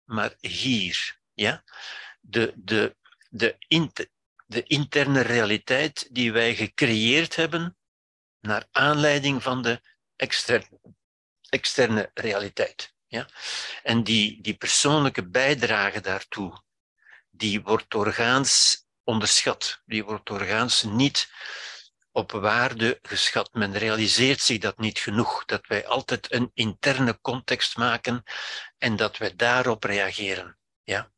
maar 0.04 0.36
hier. 0.40 1.20
Ja? 1.34 1.64
De, 2.22 2.54
de, 2.56 2.96
de, 3.30 3.56
inter, 3.68 4.08
de 4.46 4.64
interne 4.64 5.22
realiteit 5.22 6.08
die 6.12 6.32
wij 6.32 6.56
gecreëerd 6.56 7.36
hebben 7.36 7.78
naar 8.40 8.66
aanleiding 8.72 9.44
van 9.44 9.62
de 9.62 9.82
externe, 10.16 10.80
externe 11.50 12.12
realiteit. 12.14 12.96
Ja? 13.08 13.28
En 13.84 14.04
die, 14.04 14.42
die 14.42 14.56
persoonlijke 14.56 15.30
bijdrage 15.30 16.02
daartoe, 16.02 16.64
die 17.30 17.62
wordt 17.62 17.90
doorgaans 17.90 18.86
onderschat. 19.04 19.82
Die 19.86 20.04
wordt 20.04 20.26
doorgaans 20.26 20.84
niet 20.84 21.32
op 22.12 22.32
waarde 22.32 23.00
geschat. 23.02 23.54
Men 23.54 23.78
realiseert 23.78 24.42
zich 24.42 24.60
dat 24.60 24.78
niet 24.78 25.00
genoeg, 25.00 25.46
dat 25.46 25.68
wij 25.68 25.88
altijd 25.88 26.32
een 26.32 26.52
interne 26.54 27.22
context 27.22 27.78
maken 27.78 28.24
en 28.78 28.96
dat 28.96 29.18
wij 29.18 29.36
daarop 29.36 29.84
reageren. 29.84 30.58
Ja? 30.84 31.12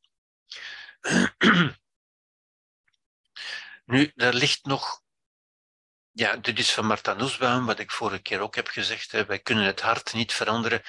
Nu, 3.86 4.12
daar 4.15 4.34
ligt 4.34 4.65
nog 4.65 5.01
ja, 6.12 6.36
dit 6.36 6.60
is 6.60 6.74
van 6.74 6.86
Martha 6.86 7.13
Nussbaum, 7.13 7.65
wat 7.65 7.79
ik 7.79 7.91
vorige 7.91 8.22
keer 8.22 8.39
ook 8.39 8.55
heb 8.55 8.67
gezegd. 8.67 9.12
Hè. 9.12 9.25
Wij 9.25 9.39
kunnen 9.39 9.65
het 9.65 9.81
hart 9.81 10.13
niet 10.13 10.34
veranderen. 10.34 10.81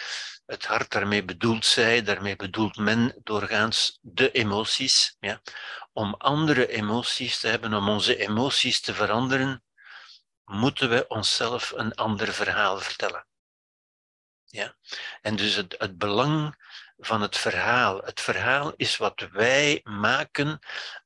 Het 0.51 0.67
hart, 0.67 0.91
daarmee 0.91 1.25
bedoelt 1.25 1.67
zij, 1.67 2.03
daarmee 2.03 2.37
bedoelt 2.37 2.77
men 2.77 3.21
doorgaans 3.23 3.99
de 4.01 4.31
emoties. 4.31 5.17
Ja. 5.21 5.41
Om 5.93 6.15
andere 6.15 6.69
emoties 6.69 7.41
te 7.41 7.49
hebben, 7.49 7.75
om 7.75 7.89
onze 7.89 8.17
emoties 8.17 8.81
te 8.81 8.95
veranderen, 8.95 9.65
moeten 10.45 10.91
we 10.91 11.07
onszelf 11.09 11.71
een 11.71 11.95
ander 11.95 12.33
verhaal 12.33 12.79
vertellen. 12.79 13.27
Ja. 14.45 14.77
En 15.21 15.37
dus 15.37 15.55
het, 15.55 15.75
het 15.79 15.99
belang 15.99 16.57
van 16.97 17.21
het 17.23 17.37
verhaal. 17.37 17.99
Het 17.99 18.21
verhaal 18.21 18.73
is 18.77 18.97
wat 18.97 19.29
wij 19.33 19.81
maken 19.83 20.59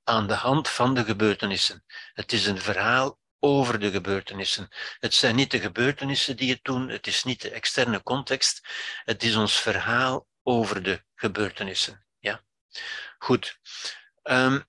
aan 0.05 0.27
de 0.27 0.35
hand 0.35 0.69
van 0.69 0.95
de 0.95 1.05
gebeurtenissen. 1.05 1.85
Het 2.13 2.33
is 2.33 2.47
een 2.47 2.61
verhaal 2.61 3.19
over 3.45 3.79
de 3.79 3.91
gebeurtenissen. 3.91 4.69
Het 4.99 5.15
zijn 5.15 5.37
niet 5.37 5.51
de 5.51 5.61
gebeurtenissen 5.61 6.37
die 6.37 6.51
het 6.51 6.65
doen, 6.65 6.89
het 6.89 7.07
is 7.07 7.25
niet 7.25 7.41
de 7.41 7.51
externe 7.51 8.03
context, 8.03 8.69
het 9.05 9.23
is 9.23 9.37
ons 9.37 9.61
verhaal 9.61 10.27
over 10.43 10.83
de 10.83 11.05
gebeurtenissen. 11.15 12.07
Ja? 12.19 12.45
Goed. 13.19 13.59
Ehm, 14.23 14.61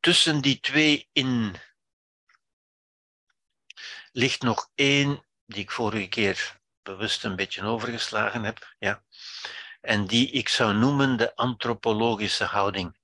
tussen 0.00 0.40
die 0.40 0.60
twee 0.60 1.08
in 1.12 1.56
ligt 4.12 4.42
nog 4.42 4.70
één 4.74 5.26
die 5.46 5.62
ik 5.62 5.70
vorige 5.70 6.08
keer 6.08 6.60
bewust 6.82 7.24
een 7.24 7.36
beetje 7.36 7.62
overgeslagen 7.62 8.44
heb. 8.44 8.74
Ja? 8.78 9.04
En 9.80 10.06
die 10.06 10.30
ik 10.30 10.48
zou 10.48 10.74
noemen 10.74 11.16
de 11.16 11.36
antropologische 11.36 12.44
houding. 12.44 12.96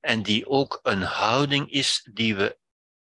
En 0.00 0.22
die 0.22 0.48
ook 0.48 0.80
een 0.82 1.02
houding 1.02 1.70
is 1.70 2.08
die 2.12 2.36
we 2.36 2.62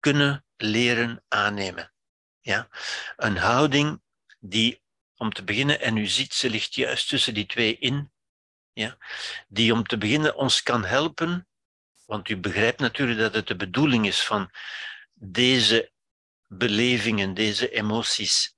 kunnen 0.08 0.44
leren 0.56 1.24
aannemen. 1.28 1.92
Ja? 2.40 2.68
Een 3.16 3.36
houding 3.36 4.02
die, 4.38 4.82
om 5.16 5.32
te 5.32 5.44
beginnen, 5.44 5.80
en 5.80 5.96
u 5.96 6.06
ziet, 6.06 6.34
ze 6.34 6.50
ligt 6.50 6.74
juist 6.74 7.08
tussen 7.08 7.34
die 7.34 7.46
twee 7.46 7.78
in, 7.78 8.12
ja? 8.72 8.96
die 9.48 9.72
om 9.72 9.86
te 9.86 9.98
beginnen 9.98 10.36
ons 10.36 10.62
kan 10.62 10.84
helpen, 10.84 11.48
want 12.06 12.28
u 12.28 12.36
begrijpt 12.36 12.80
natuurlijk 12.80 13.18
dat 13.18 13.34
het 13.34 13.46
de 13.46 13.56
bedoeling 13.56 14.06
is 14.06 14.24
van 14.24 14.50
deze 15.14 15.92
belevingen, 16.46 17.34
deze 17.34 17.70
emoties, 17.70 18.56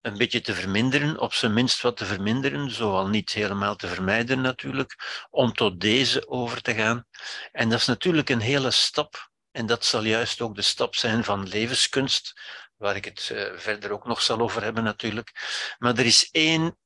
een 0.00 0.18
beetje 0.18 0.40
te 0.40 0.54
verminderen, 0.54 1.20
op 1.20 1.32
zijn 1.34 1.54
minst 1.54 1.80
wat 1.80 1.96
te 1.96 2.04
verminderen, 2.04 2.70
zowel 2.70 3.08
niet 3.08 3.32
helemaal 3.32 3.76
te 3.76 3.88
vermijden 3.88 4.40
natuurlijk, 4.40 5.26
om 5.30 5.52
tot 5.52 5.80
deze 5.80 6.28
over 6.28 6.62
te 6.62 6.74
gaan. 6.74 7.06
En 7.52 7.68
dat 7.68 7.80
is 7.80 7.86
natuurlijk 7.86 8.28
een 8.28 8.40
hele 8.40 8.70
stap, 8.70 9.27
en 9.58 9.66
dat 9.66 9.84
zal 9.84 10.02
juist 10.02 10.40
ook 10.40 10.54
de 10.54 10.62
stap 10.62 10.94
zijn 10.94 11.24
van 11.24 11.48
levenskunst, 11.48 12.40
waar 12.76 12.96
ik 12.96 13.04
het 13.04 13.28
uh, 13.32 13.58
verder 13.58 13.90
ook 13.90 14.06
nog 14.06 14.22
zal 14.22 14.40
over 14.40 14.62
hebben 14.62 14.84
natuurlijk. 14.84 15.32
Maar 15.78 15.98
er 15.98 16.06
is 16.06 16.30
één 16.30 16.78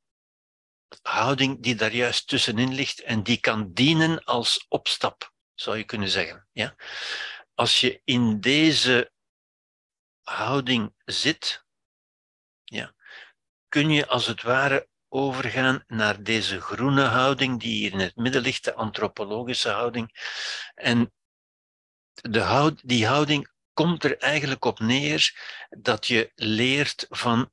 houding 1.03 1.63
die 1.63 1.75
daar 1.75 1.93
juist 1.93 2.29
tussenin 2.29 2.75
ligt 2.75 3.01
en 3.01 3.23
die 3.23 3.41
kan 3.41 3.73
dienen 3.73 4.25
als 4.25 4.67
opstap, 4.69 5.33
zou 5.55 5.77
je 5.77 5.85
kunnen 5.85 6.09
zeggen. 6.09 6.49
Ja? 6.53 6.77
Als 7.55 7.81
je 7.81 8.01
in 8.05 8.41
deze 8.41 9.13
houding 10.23 10.95
zit, 11.05 11.65
ja, 12.65 12.95
kun 13.69 13.91
je 13.91 14.07
als 14.07 14.27
het 14.27 14.43
ware 14.43 14.89
overgaan 15.09 15.85
naar 15.87 16.23
deze 16.23 16.61
groene 16.61 17.05
houding 17.05 17.61
die 17.61 17.75
hier 17.75 17.93
in 17.93 17.99
het 17.99 18.17
midden 18.17 18.43
ligt, 18.43 18.65
de 18.65 18.75
antropologische 18.75 19.71
houding. 19.71 20.11
En 20.75 21.13
de 22.15 22.41
houd, 22.41 22.81
die 22.89 23.07
houding 23.07 23.51
komt 23.73 24.05
er 24.05 24.19
eigenlijk 24.19 24.65
op 24.65 24.79
neer 24.79 25.35
dat 25.71 26.07
je 26.07 26.33
leert 26.35 27.07
van 27.09 27.51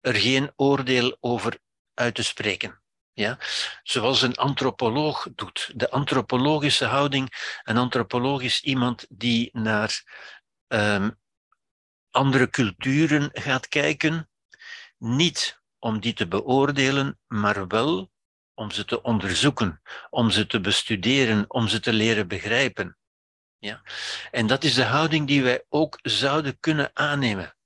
er 0.00 0.14
geen 0.14 0.52
oordeel 0.56 1.16
over 1.20 1.58
uit 1.94 2.14
te 2.14 2.22
spreken. 2.22 2.80
Ja? 3.12 3.38
Zoals 3.82 4.22
een 4.22 4.36
antropoloog 4.36 5.28
doet. 5.34 5.72
De 5.74 5.90
antropologische 5.90 6.84
houding, 6.84 7.58
een 7.62 7.76
antropoloog 7.76 8.42
is 8.42 8.60
iemand 8.60 9.06
die 9.08 9.50
naar 9.52 10.02
um, 10.68 11.18
andere 12.10 12.50
culturen 12.50 13.30
gaat 13.32 13.68
kijken, 13.68 14.30
niet 14.98 15.60
om 15.78 16.00
die 16.00 16.12
te 16.12 16.28
beoordelen, 16.28 17.18
maar 17.26 17.66
wel 17.66 18.10
om 18.54 18.70
ze 18.70 18.84
te 18.84 19.02
onderzoeken, 19.02 19.82
om 20.10 20.30
ze 20.30 20.46
te 20.46 20.60
bestuderen, 20.60 21.44
om 21.50 21.68
ze 21.68 21.80
te 21.80 21.92
leren 21.92 22.28
begrijpen. 22.28 22.96
En 24.30 24.46
dat 24.46 24.64
is 24.64 24.74
de 24.74 24.84
houding 24.84 25.26
die 25.26 25.42
wij 25.42 25.64
ook 25.68 25.98
zouden 26.02 26.60
kunnen 26.60 26.90
aannemen. 26.94 27.56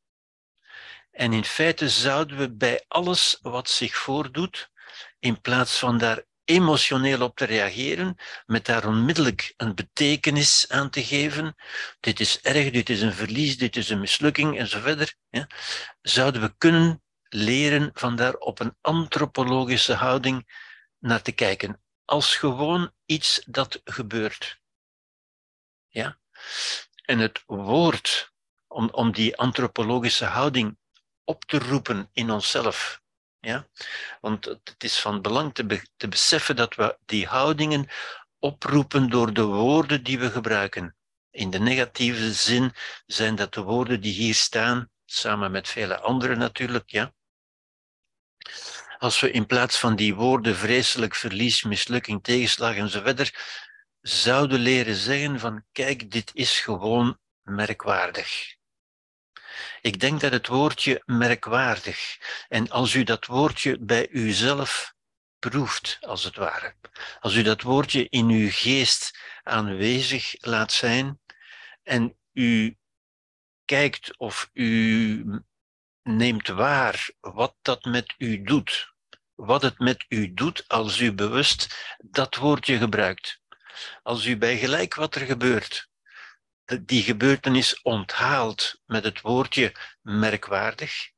En 1.11 1.33
in 1.33 1.45
feite 1.45 1.89
zouden 1.89 2.37
we 2.37 2.55
bij 2.55 2.85
alles 2.89 3.39
wat 3.43 3.69
zich 3.69 3.97
voordoet, 3.97 4.71
in 5.19 5.41
plaats 5.41 5.79
van 5.79 5.99
daar 5.99 6.25
emotioneel 6.45 7.23
op 7.23 7.37
te 7.37 7.45
reageren, 7.45 8.17
met 8.47 8.67
daar 8.67 8.87
onmiddellijk 8.87 9.55
een 9.57 9.75
betekenis 9.75 10.69
aan 10.69 10.91
te 10.91 11.05
geven. 11.05 11.55
Dit 12.01 12.21
is 12.21 12.41
erg, 12.41 12.71
dit 12.71 12.91
is 12.91 13.01
een 13.01 13.13
verlies, 13.13 13.59
dit 13.59 13.77
is 13.77 13.89
een 13.89 14.01
mislukking 14.01 14.59
en 14.59 14.69
zo 14.69 14.81
verder. 14.81 15.15
Zouden 16.03 16.41
we 16.41 16.55
kunnen 16.59 17.03
leren 17.29 17.91
van 17.93 18.17
daar 18.17 18.35
op 18.35 18.61
een 18.61 18.77
antropologische 18.81 19.95
houding 19.95 20.49
naar 20.99 21.23
te 21.23 21.33
kijken. 21.33 21.81
Als 22.05 22.37
gewoon 22.37 22.93
iets 23.07 23.43
dat 23.47 23.81
gebeurt. 23.85 24.61
Ja? 25.91 26.19
En 27.05 27.19
het 27.19 27.43
woord 27.47 28.33
om, 28.67 28.89
om 28.91 29.13
die 29.13 29.37
antropologische 29.37 30.25
houding 30.25 30.79
op 31.25 31.45
te 31.45 31.59
roepen 31.59 32.09
in 32.13 32.31
onszelf, 32.31 33.01
ja? 33.41 33.69
Want 34.21 34.45
het 34.45 34.85
is 34.85 35.01
van 35.01 35.23
belang 35.23 35.55
te, 35.55 35.83
te 35.97 36.09
beseffen 36.09 36.57
dat 36.57 36.75
we 36.75 36.99
die 37.05 37.27
houdingen 37.27 37.89
oproepen 38.39 39.11
door 39.11 39.33
de 39.33 39.43
woorden 39.45 40.03
die 40.03 40.19
we 40.19 40.31
gebruiken. 40.31 40.97
In 41.31 41.51
de 41.51 41.59
negatieve 41.59 42.33
zin 42.33 42.73
zijn 43.07 43.35
dat 43.35 43.55
de 43.55 43.63
woorden 43.63 44.01
die 44.01 44.13
hier 44.13 44.35
staan, 44.35 44.91
samen 45.05 45.51
met 45.51 45.69
vele 45.69 45.99
andere 45.99 46.37
natuurlijk, 46.37 46.91
ja. 46.91 47.13
Als 48.99 49.21
we 49.21 49.31
in 49.31 49.47
plaats 49.47 49.79
van 49.79 49.97
die 49.97 50.15
woorden 50.15 50.57
vreselijk 50.57 51.15
verlies, 51.15 51.63
mislukking, 51.63 52.23
tegenslag 52.23 52.77
en 52.77 52.89
zo 52.89 53.03
verder, 53.03 53.35
zouden 54.01 54.61
leren 54.61 54.95
zeggen 54.95 55.41
van 55.41 55.65
kijk, 55.73 56.11
dit 56.11 56.31
is 56.35 56.61
gewoon 56.61 57.19
merkwaardig. 57.43 58.59
Ik 59.81 60.01
denk 60.01 60.21
dat 60.21 60.33
het 60.33 60.47
woordje 60.47 61.03
merkwaardig, 61.07 62.19
en 62.49 62.71
als 62.71 62.95
u 62.95 63.03
dat 63.03 63.27
woordje 63.27 63.79
bij 63.81 64.09
uzelf 64.09 64.95
proeft, 65.39 65.99
als 66.01 66.25
het 66.25 66.37
ware, 66.37 66.75
als 67.21 67.35
u 67.35 67.43
dat 67.43 67.63
woordje 67.63 68.09
in 68.09 68.29
uw 68.29 68.49
geest 68.51 69.19
aanwezig 69.43 70.35
laat 70.39 70.73
zijn 70.73 71.21
en 71.83 72.19
u 72.33 72.77
kijkt 73.65 74.19
of 74.19 74.51
u 74.53 75.43
neemt 76.03 76.49
waar 76.49 77.11
wat 77.21 77.57
dat 77.63 77.85
met 77.85 78.15
u 78.19 78.43
doet, 78.43 78.93
wat 79.35 79.63
het 79.63 79.79
met 79.79 80.05
u 80.09 80.35
doet 80.35 80.69
als 80.69 81.01
u 81.01 81.13
bewust 81.13 81.95
dat 81.99 82.37
woordje 82.37 82.79
gebruikt. 82.79 83.40
Als 84.03 84.25
u 84.25 84.37
bij 84.37 84.59
gelijk 84.59 84.95
wat 84.95 85.15
er 85.15 85.27
gebeurt, 85.27 85.89
die 86.81 87.03
gebeurtenis 87.03 87.83
onthaalt 87.83 88.81
met 88.87 89.05
het 89.05 89.21
woordje 89.21 89.75
merkwaardig. 90.03 91.11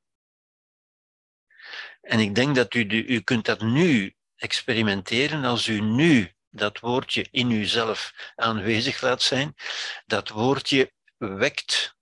En 2.01 2.19
ik 2.19 2.35
denk 2.35 2.55
dat 2.55 2.75
u, 2.75 2.87
u 2.89 3.21
kunt 3.21 3.45
dat 3.45 3.61
nu 3.61 4.17
experimenteren 4.37 5.45
als 5.45 5.67
u 5.67 5.81
nu 5.81 6.33
dat 6.51 6.79
woordje 6.79 7.27
in 7.31 7.51
uzelf 7.51 8.33
aanwezig 8.35 9.01
laat 9.01 9.23
zijn. 9.23 9.55
Dat 10.07 10.29
woordje 10.29 10.93
wekt 11.17 11.97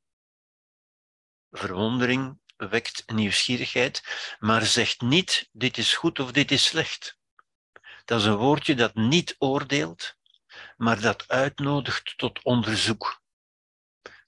verwondering, 1.51 2.41
wekt 2.57 3.03
nieuwsgierigheid, 3.07 4.03
maar 4.39 4.67
zegt 4.67 5.01
niet 5.01 5.49
dit 5.53 5.79
is 5.79 5.95
goed 5.95 6.19
of 6.19 6.33
dit 6.33 6.51
is 6.51 6.65
slecht. 6.65 7.19
Dat 8.05 8.21
is 8.21 8.27
een 8.27 8.37
woordje 8.37 8.75
dat 8.75 8.95
niet 8.95 9.35
oordeelt, 9.39 10.17
maar 10.81 11.01
dat 11.01 11.29
uitnodigt 11.29 12.13
tot 12.17 12.43
onderzoek. 12.43 13.23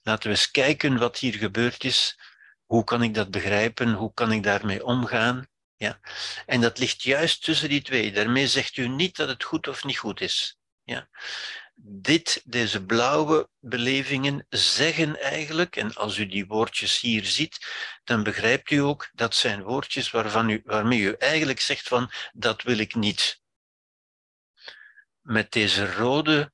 Laten 0.01 0.23
we 0.23 0.29
eens 0.29 0.51
kijken 0.51 0.97
wat 0.97 1.17
hier 1.17 1.33
gebeurd 1.33 1.83
is. 1.83 2.19
Hoe 2.65 2.83
kan 2.83 3.03
ik 3.03 3.13
dat 3.13 3.31
begrijpen? 3.31 3.93
Hoe 3.93 4.13
kan 4.13 4.31
ik 4.31 4.43
daarmee 4.43 4.85
omgaan? 4.85 5.47
Ja? 5.75 5.99
En 6.45 6.61
dat 6.61 6.77
ligt 6.79 7.01
juist 7.01 7.43
tussen 7.43 7.69
die 7.69 7.81
twee. 7.81 8.11
Daarmee 8.11 8.47
zegt 8.47 8.77
u 8.77 8.87
niet 8.87 9.15
dat 9.15 9.27
het 9.27 9.43
goed 9.43 9.67
of 9.67 9.83
niet 9.83 9.97
goed 9.97 10.21
is. 10.21 10.57
Ja? 10.83 11.09
Dit, 11.75 12.41
deze 12.45 12.85
blauwe 12.85 13.49
belevingen 13.59 14.45
zeggen 14.49 15.21
eigenlijk, 15.21 15.75
en 15.75 15.95
als 15.95 16.17
u 16.17 16.25
die 16.25 16.47
woordjes 16.47 16.99
hier 16.99 17.25
ziet, 17.25 17.67
dan 18.03 18.23
begrijpt 18.23 18.71
u 18.71 18.77
ook 18.77 19.09
dat 19.13 19.35
zijn 19.35 19.63
woordjes 19.63 20.11
waarvan 20.11 20.49
u, 20.49 20.61
waarmee 20.65 20.99
u 20.99 21.15
eigenlijk 21.17 21.59
zegt 21.59 21.87
van 21.87 22.11
dat 22.33 22.61
wil 22.63 22.77
ik 22.77 22.95
niet. 22.95 23.42
Met 25.23 25.51
deze 25.51 25.93
rode 25.93 26.51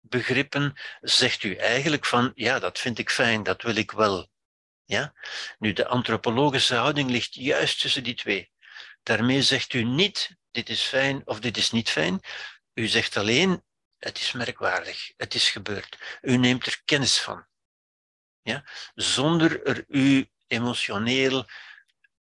begrippen 0.00 0.74
zegt 1.00 1.42
u 1.42 1.54
eigenlijk 1.54 2.06
van, 2.06 2.32
ja, 2.34 2.58
dat 2.58 2.78
vind 2.78 2.98
ik 2.98 3.10
fijn, 3.10 3.42
dat 3.42 3.62
wil 3.62 3.76
ik 3.76 3.90
wel. 3.90 4.30
Ja? 4.84 5.14
Nu, 5.58 5.72
de 5.72 5.86
antropologische 5.86 6.74
houding 6.74 7.10
ligt 7.10 7.34
juist 7.34 7.80
tussen 7.80 8.04
die 8.04 8.14
twee. 8.14 8.50
Daarmee 9.02 9.42
zegt 9.42 9.72
u 9.72 9.82
niet, 9.82 10.36
dit 10.50 10.68
is 10.68 10.82
fijn 10.82 11.26
of 11.26 11.40
dit 11.40 11.56
is 11.56 11.70
niet 11.70 11.90
fijn. 11.90 12.20
U 12.74 12.86
zegt 12.86 13.16
alleen, 13.16 13.64
het 13.98 14.18
is 14.18 14.32
merkwaardig, 14.32 15.12
het 15.16 15.34
is 15.34 15.50
gebeurd. 15.50 16.18
U 16.20 16.36
neemt 16.36 16.66
er 16.66 16.82
kennis 16.84 17.20
van. 17.20 17.46
Ja? 18.42 18.64
Zonder 18.94 19.66
er 19.66 19.84
u 19.88 20.30
emotioneel 20.46 21.46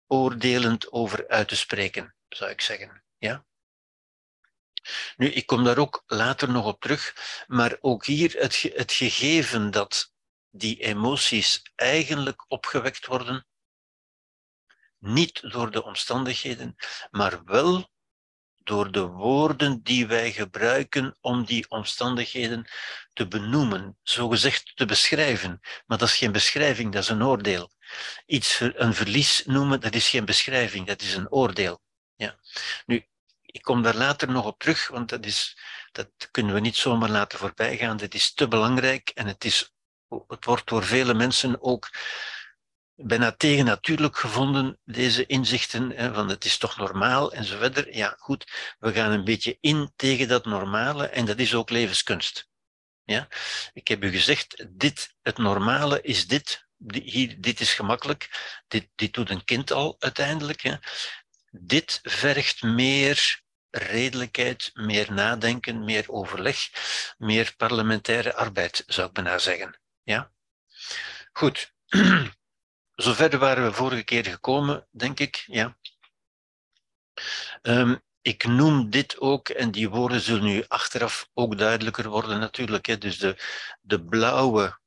oordelend 0.06 0.92
over 0.92 1.28
uit 1.28 1.48
te 1.48 1.56
spreken, 1.56 2.14
zou 2.28 2.50
ik 2.50 2.60
zeggen. 2.60 3.04
Ja? 3.18 3.46
Nu, 5.16 5.28
ik 5.28 5.46
kom 5.46 5.64
daar 5.64 5.78
ook 5.78 6.02
later 6.06 6.50
nog 6.50 6.66
op 6.66 6.80
terug, 6.80 7.14
maar 7.46 7.78
ook 7.80 8.06
hier 8.06 8.32
het, 8.38 8.62
het 8.74 8.92
gegeven 8.92 9.70
dat 9.70 10.12
die 10.50 10.78
emoties 10.82 11.62
eigenlijk 11.74 12.44
opgewekt 12.48 13.06
worden, 13.06 13.46
niet 14.98 15.50
door 15.50 15.70
de 15.70 15.84
omstandigheden, 15.84 16.76
maar 17.10 17.44
wel 17.44 17.90
door 18.68 18.92
de 18.92 19.06
woorden 19.06 19.82
die 19.82 20.06
wij 20.06 20.32
gebruiken 20.32 21.16
om 21.20 21.44
die 21.44 21.70
omstandigheden 21.70 22.66
te 23.12 23.28
benoemen, 23.28 23.98
zogezegd 24.02 24.76
te 24.76 24.84
beschrijven. 24.84 25.60
Maar 25.86 25.98
dat 25.98 26.08
is 26.08 26.16
geen 26.16 26.32
beschrijving, 26.32 26.92
dat 26.92 27.02
is 27.02 27.08
een 27.08 27.22
oordeel. 27.22 27.70
Iets 28.26 28.60
een 28.60 28.94
verlies 28.94 29.42
noemen, 29.44 29.80
dat 29.80 29.94
is 29.94 30.08
geen 30.08 30.24
beschrijving, 30.24 30.86
dat 30.86 31.02
is 31.02 31.14
een 31.14 31.30
oordeel. 31.30 31.80
Ja. 32.14 32.38
Nu, 32.86 33.06
ik 33.50 33.62
kom 33.62 33.82
daar 33.82 33.96
later 33.96 34.30
nog 34.30 34.46
op 34.46 34.58
terug, 34.58 34.88
want 34.88 35.08
dat, 35.08 35.26
is, 35.26 35.58
dat 35.92 36.08
kunnen 36.30 36.54
we 36.54 36.60
niet 36.60 36.76
zomaar 36.76 37.10
laten 37.10 37.38
voorbijgaan. 37.38 37.96
Dat 37.96 38.14
is 38.14 38.34
te 38.34 38.48
belangrijk 38.48 39.10
en 39.14 39.26
het, 39.26 39.44
is, 39.44 39.72
het 40.28 40.44
wordt 40.44 40.68
door 40.68 40.84
vele 40.84 41.14
mensen 41.14 41.62
ook 41.62 41.90
bijna 42.94 43.32
tegennatuurlijk 43.32 44.16
gevonden, 44.16 44.78
deze 44.84 45.26
inzichten, 45.26 45.90
hè, 45.90 46.14
van 46.14 46.28
het 46.28 46.44
is 46.44 46.58
toch 46.58 46.76
normaal 46.76 47.32
en 47.32 47.44
zo 47.44 47.58
verder. 47.58 47.96
Ja, 47.96 48.14
goed, 48.18 48.52
we 48.78 48.92
gaan 48.92 49.10
een 49.10 49.24
beetje 49.24 49.56
in 49.60 49.92
tegen 49.96 50.28
dat 50.28 50.44
normale 50.44 51.06
en 51.06 51.24
dat 51.24 51.38
is 51.38 51.54
ook 51.54 51.70
levenskunst. 51.70 52.48
Ja? 53.04 53.28
Ik 53.72 53.88
heb 53.88 54.04
u 54.04 54.10
gezegd, 54.10 54.66
dit, 54.68 55.14
het 55.22 55.38
normale 55.38 56.00
is 56.00 56.26
dit, 56.26 56.66
hier, 56.88 57.40
dit 57.40 57.60
is 57.60 57.74
gemakkelijk, 57.74 58.28
dit, 58.68 58.88
dit 58.94 59.12
doet 59.12 59.30
een 59.30 59.44
kind 59.44 59.70
al 59.70 59.96
uiteindelijk. 59.98 60.60
Hè. 60.60 60.74
Dit 61.50 62.00
vergt 62.02 62.62
meer 62.62 63.42
redelijkheid, 63.70 64.70
meer 64.74 65.12
nadenken, 65.12 65.84
meer 65.84 66.04
overleg, 66.06 66.58
meer 67.18 67.54
parlementaire 67.56 68.34
arbeid, 68.34 68.82
zou 68.86 69.08
ik 69.08 69.12
bijna 69.12 69.38
zeggen. 69.38 69.80
Ja? 70.02 70.32
Goed. 71.32 71.72
Zover 72.94 73.38
waren 73.38 73.64
we 73.64 73.72
vorige 73.72 74.02
keer 74.02 74.24
gekomen, 74.24 74.86
denk 74.90 75.20
ik. 75.20 75.44
Ja. 75.46 75.76
Um, 77.62 78.02
ik 78.22 78.44
noem 78.44 78.90
dit 78.90 79.18
ook, 79.20 79.48
en 79.48 79.70
die 79.70 79.88
woorden 79.88 80.20
zullen 80.20 80.44
nu 80.44 80.64
achteraf 80.68 81.28
ook 81.34 81.58
duidelijker 81.58 82.08
worden 82.08 82.38
natuurlijk. 82.40 82.86
Hè. 82.86 82.98
Dus 82.98 83.18
de, 83.18 83.36
de 83.80 84.04
blauwe 84.04 84.78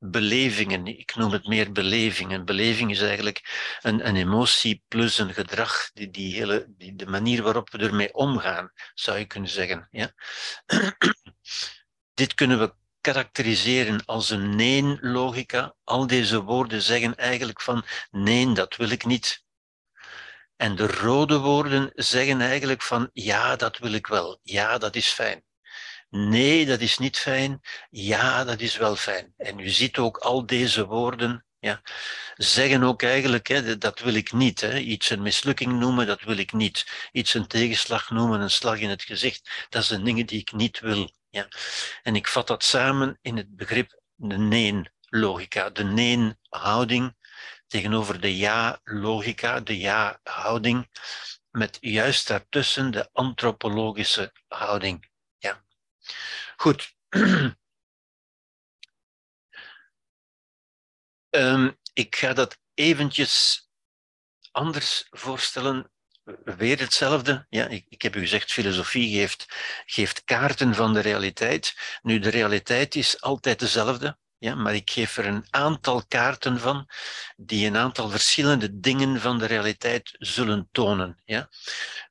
belevingen, 0.00 0.86
ik 0.86 1.14
noem 1.14 1.32
het 1.32 1.46
meer 1.46 1.72
belevingen. 1.72 2.44
Beleving 2.44 2.90
is 2.90 3.00
eigenlijk 3.00 3.74
een, 3.80 4.06
een 4.06 4.16
emotie 4.16 4.84
plus 4.88 5.18
een 5.18 5.34
gedrag, 5.34 5.90
die, 5.92 6.10
die 6.10 6.34
hele, 6.34 6.66
die, 6.68 6.96
de 6.96 7.06
manier 7.06 7.42
waarop 7.42 7.70
we 7.70 7.78
ermee 7.78 8.14
omgaan, 8.14 8.72
zou 8.94 9.18
je 9.18 9.24
kunnen 9.24 9.50
zeggen. 9.50 9.88
Ja? 9.90 10.12
Dit 12.14 12.34
kunnen 12.34 12.58
we 12.58 12.74
karakteriseren 13.00 14.04
als 14.04 14.30
een 14.30 14.56
nee-logica. 14.56 15.74
Al 15.84 16.06
deze 16.06 16.42
woorden 16.42 16.82
zeggen 16.82 17.16
eigenlijk 17.16 17.60
van 17.60 17.84
nee, 18.10 18.52
dat 18.52 18.76
wil 18.76 18.90
ik 18.90 19.04
niet. 19.04 19.44
En 20.56 20.76
de 20.76 20.86
rode 20.86 21.38
woorden 21.38 21.92
zeggen 21.94 22.40
eigenlijk 22.40 22.82
van 22.82 23.10
ja, 23.12 23.56
dat 23.56 23.78
wil 23.78 23.92
ik 23.92 24.06
wel. 24.06 24.38
Ja, 24.42 24.78
dat 24.78 24.96
is 24.96 25.08
fijn. 25.08 25.44
Nee, 26.10 26.66
dat 26.66 26.80
is 26.80 26.98
niet 26.98 27.18
fijn. 27.18 27.60
Ja, 27.90 28.44
dat 28.44 28.60
is 28.60 28.76
wel 28.76 28.96
fijn. 28.96 29.34
En 29.36 29.58
u 29.58 29.68
ziet 29.68 29.98
ook 29.98 30.16
al 30.16 30.46
deze 30.46 30.86
woorden 30.86 31.44
ja, 31.58 31.80
zeggen 32.34 32.82
ook 32.82 33.02
eigenlijk, 33.02 33.48
hè, 33.48 33.78
dat 33.78 34.00
wil 34.00 34.14
ik 34.14 34.32
niet. 34.32 34.60
Hè. 34.60 34.78
Iets 34.78 35.10
een 35.10 35.22
mislukking 35.22 35.72
noemen, 35.78 36.06
dat 36.06 36.22
wil 36.22 36.36
ik 36.36 36.52
niet. 36.52 37.08
Iets 37.12 37.34
een 37.34 37.46
tegenslag 37.46 38.10
noemen, 38.10 38.40
een 38.40 38.50
slag 38.50 38.78
in 38.78 38.88
het 38.88 39.02
gezicht, 39.02 39.66
dat 39.68 39.84
zijn 39.84 40.04
dingen 40.04 40.26
die 40.26 40.40
ik 40.40 40.52
niet 40.52 40.80
wil. 40.80 41.10
Ja. 41.30 41.48
En 42.02 42.16
ik 42.16 42.28
vat 42.28 42.46
dat 42.46 42.64
samen 42.64 43.18
in 43.22 43.36
het 43.36 43.56
begrip 43.56 44.00
de 44.14 44.38
nee-logica, 44.38 45.70
de 45.70 45.84
nee-houding 45.84 47.16
tegenover 47.66 48.20
de 48.20 48.36
ja-logica, 48.36 49.60
de 49.60 49.78
ja-houding, 49.78 50.88
met 51.50 51.78
juist 51.80 52.28
daartussen 52.28 52.90
de 52.90 53.08
antropologische 53.12 54.32
houding. 54.48 55.09
Goed. 56.56 56.94
um, 61.30 61.78
ik 61.92 62.16
ga 62.16 62.32
dat 62.32 62.58
eventjes 62.74 63.64
anders 64.50 65.06
voorstellen 65.10 65.90
weer 66.44 66.78
hetzelfde. 66.78 67.46
Ja, 67.48 67.66
ik, 67.66 67.86
ik, 67.88 68.02
heb 68.02 68.16
u 68.16 68.20
gezegd, 68.20 68.52
filosofie 68.52 69.18
geeft, 69.18 69.46
geeft 69.86 70.24
kaarten 70.24 70.74
van 70.74 70.94
de 70.94 71.00
realiteit. 71.00 71.98
Nu, 72.02 72.18
de 72.18 72.28
realiteit 72.28 72.94
is 72.94 73.20
altijd 73.20 73.58
dezelfde. 73.58 74.18
Ja, 74.38 74.54
maar 74.54 74.74
ik 74.74 74.90
geef 74.90 75.16
er 75.16 75.26
een 75.26 75.46
aantal 75.50 76.06
kaarten 76.08 76.60
van 76.60 76.88
die 77.36 77.66
een 77.66 77.76
aantal 77.76 78.08
verschillende 78.08 78.80
dingen 78.80 79.20
van 79.20 79.38
de 79.38 79.46
realiteit 79.46 80.16
zullen 80.18 80.68
tonen. 80.72 81.20
Ja. 81.24 81.48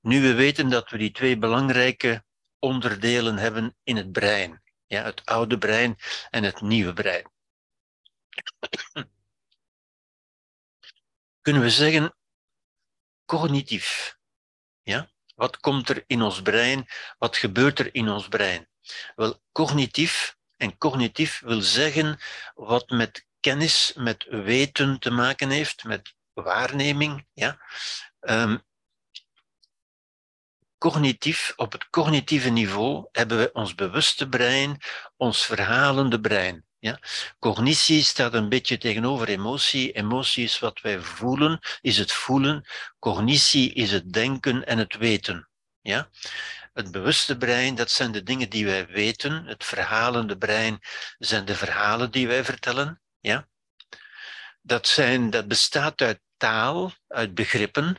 Nu 0.01 0.21
we 0.21 0.33
weten 0.33 0.69
dat 0.69 0.89
we 0.89 0.97
die 0.97 1.11
twee 1.11 1.37
belangrijke 1.37 2.23
onderdelen 2.59 3.37
hebben 3.37 3.75
in 3.83 3.97
het 3.97 4.11
brein. 4.11 4.63
Ja, 4.85 5.03
het 5.03 5.25
oude 5.25 5.57
brein 5.57 5.97
en 6.29 6.43
het 6.43 6.61
nieuwe 6.61 6.93
brein. 6.93 7.31
Kunnen 11.41 11.61
we 11.61 11.69
zeggen, 11.69 12.15
cognitief. 13.25 14.17
Ja? 14.81 15.09
Wat 15.35 15.59
komt 15.59 15.89
er 15.89 16.03
in 16.07 16.21
ons 16.21 16.41
brein? 16.41 16.87
Wat 17.17 17.37
gebeurt 17.37 17.79
er 17.79 17.93
in 17.93 18.09
ons 18.09 18.27
brein? 18.27 18.69
Wel, 19.15 19.41
cognitief, 19.51 20.37
en 20.57 20.77
cognitief 20.77 21.39
wil 21.39 21.61
zeggen 21.61 22.19
wat 22.53 22.89
met 22.89 23.27
kennis, 23.39 23.93
met 23.95 24.25
weten 24.29 24.99
te 24.99 25.11
maken 25.11 25.49
heeft, 25.49 25.83
met 25.83 26.15
waarneming. 26.33 27.27
Ja? 27.33 27.61
Um, 28.19 28.67
cognitief, 30.79 31.53
op 31.55 31.71
het 31.71 31.89
cognitieve 31.89 32.49
niveau 32.49 33.07
hebben 33.11 33.37
we 33.37 33.49
ons 33.53 33.75
bewuste 33.75 34.29
brein, 34.29 34.81
ons 35.17 35.45
verhalende 35.45 36.19
brein. 36.19 36.65
Ja? 36.79 36.99
Cognitie 37.39 38.03
staat 38.03 38.33
een 38.33 38.49
beetje 38.49 38.77
tegenover 38.77 39.27
emotie. 39.27 39.91
Emotie 39.91 40.43
is 40.43 40.59
wat 40.59 40.81
wij 40.81 40.99
voelen, 40.99 41.59
is 41.81 41.97
het 41.97 42.11
voelen. 42.11 42.65
Cognitie 42.99 43.73
is 43.73 43.91
het 43.91 44.13
denken 44.13 44.65
en 44.65 44.77
het 44.77 44.97
weten. 44.97 45.49
Ja? 45.81 46.09
Het 46.73 46.91
bewuste 46.91 47.37
brein, 47.37 47.75
dat 47.75 47.91
zijn 47.91 48.11
de 48.11 48.23
dingen 48.23 48.49
die 48.49 48.65
wij 48.65 48.87
weten. 48.87 49.45
Het 49.45 49.65
verhalende 49.65 50.37
brein 50.37 50.79
zijn 51.17 51.45
de 51.45 51.55
verhalen 51.55 52.11
die 52.11 52.27
wij 52.27 52.43
vertellen. 52.43 53.01
Ja? 53.19 53.47
Dat, 54.61 54.87
zijn, 54.87 55.29
dat 55.29 55.47
bestaat 55.47 56.01
uit 56.01 56.19
taal, 56.37 56.91
uit 57.07 57.33
begrippen. 57.33 57.97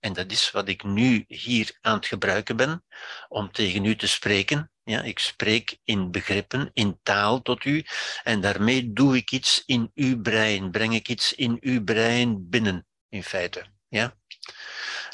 En 0.00 0.12
dat 0.12 0.30
is 0.30 0.50
wat 0.50 0.68
ik 0.68 0.82
nu 0.82 1.24
hier 1.26 1.78
aan 1.80 1.96
het 1.96 2.06
gebruiken 2.06 2.56
ben, 2.56 2.84
om 3.28 3.52
tegen 3.52 3.84
u 3.84 3.96
te 3.96 4.08
spreken. 4.08 4.70
Ja, 4.84 5.02
ik 5.02 5.18
spreek 5.18 5.78
in 5.84 6.10
begrippen, 6.10 6.70
in 6.72 6.98
taal 7.02 7.42
tot 7.42 7.64
u, 7.64 7.84
en 8.22 8.40
daarmee 8.40 8.92
doe 8.92 9.16
ik 9.16 9.30
iets 9.30 9.62
in 9.66 9.90
uw 9.94 10.20
brein, 10.20 10.70
breng 10.70 10.94
ik 10.94 11.08
iets 11.08 11.34
in 11.34 11.56
uw 11.60 11.84
brein 11.84 12.48
binnen, 12.48 12.86
in 13.08 13.24
feite. 13.24 13.64
Ja? 13.88 14.16